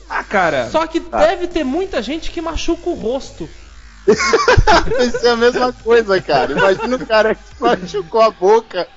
Ah, 0.10 0.24
cara. 0.24 0.70
Só 0.70 0.86
que 0.88 1.00
deve 1.00 1.48
ter 1.48 1.64
muita 1.64 2.02
gente 2.02 2.32
que 2.32 2.42
machuca 2.42 2.90
o 2.90 2.94
rosto. 2.96 3.48
Isso 4.08 5.26
é 5.26 5.30
a 5.30 5.36
mesma 5.36 5.72
coisa, 5.72 6.20
cara. 6.22 6.52
Imagina 6.52 6.96
o 6.98 7.06
cara 7.06 7.36
que 7.36 7.42
machucou 7.60 8.22
a 8.22 8.32
boca. 8.32 8.88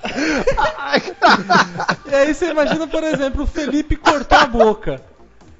E 2.05 2.13
aí 2.15 2.33
você 2.33 2.49
imagina, 2.49 2.87
por 2.87 3.03
exemplo, 3.03 3.43
o 3.43 3.47
Felipe 3.47 3.95
cortar 3.95 4.43
a 4.43 4.47
boca. 4.47 5.01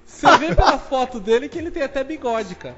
Você 0.06 0.38
vê 0.38 0.54
pela 0.54 0.78
foto 0.78 1.20
dele 1.20 1.48
que 1.48 1.58
ele 1.58 1.72
tem 1.72 1.84
até 1.84 2.04
bigode, 2.04 2.56
cara. 2.56 2.76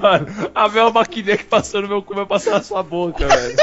Mano, 0.00 0.26
a 0.54 0.68
mesma 0.68 0.90
maquininha 0.90 1.36
que 1.36 1.44
passou 1.44 1.82
no 1.82 1.88
meu 1.88 2.02
cu 2.02 2.14
vai 2.14 2.26
passar 2.26 2.52
na 2.52 2.62
sua 2.62 2.82
boca, 2.82 3.26
velho. 3.26 3.56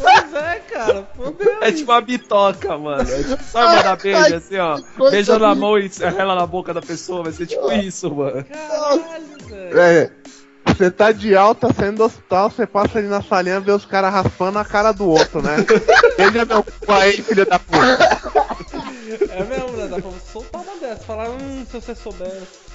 Pois 0.00 0.34
é, 0.34 0.60
cara. 0.70 1.08
Fodeu. 1.16 1.58
É 1.62 1.72
tipo 1.72 1.90
uma 1.92 2.00
bitoca, 2.00 2.78
mano. 2.78 3.02
É 3.02 3.22
tipo, 3.22 3.42
sabe 3.44 3.76
mandar 3.76 3.96
beijo 3.96 4.34
assim, 4.36 4.58
ó? 4.58 5.10
Beija 5.10 5.38
na 5.38 5.54
mão 5.54 5.78
e 5.78 5.90
ela 6.00 6.34
na 6.34 6.46
boca 6.46 6.72
da 6.72 6.80
pessoa, 6.80 7.24
vai 7.24 7.32
ser 7.32 7.46
tipo 7.46 7.70
isso, 7.72 8.14
mano. 8.14 8.44
Caralho, 8.44 9.24
velho. 9.46 9.78
É, 9.78 10.10
você 10.66 10.90
tá 10.90 11.12
de 11.12 11.36
alta 11.36 11.72
saindo 11.72 11.98
do 11.98 12.04
hospital, 12.04 12.50
você 12.50 12.66
passa 12.66 12.98
ali 12.98 13.08
na 13.08 13.22
salinha 13.22 13.60
vê 13.60 13.72
os 13.72 13.84
caras 13.84 14.12
raspando 14.12 14.58
a 14.58 14.64
cara 14.64 14.92
do 14.92 15.08
outro, 15.08 15.42
né? 15.42 15.56
Beija 16.16 16.44
meu 16.44 16.62
cu 16.62 16.92
aí, 16.92 17.22
filho 17.22 17.46
da 17.46 17.58
puta. 17.58 18.30
É 19.30 19.44
mesmo, 19.44 19.76
né? 19.76 19.88
Dá 19.88 20.00
pra 20.00 20.10
soltar 20.32 20.62
uma 20.62 20.76
dessa. 20.76 21.04
Falar, 21.04 21.30
hum, 21.30 21.66
se 21.66 21.80
você 21.80 21.94
soubesse. 21.94 22.69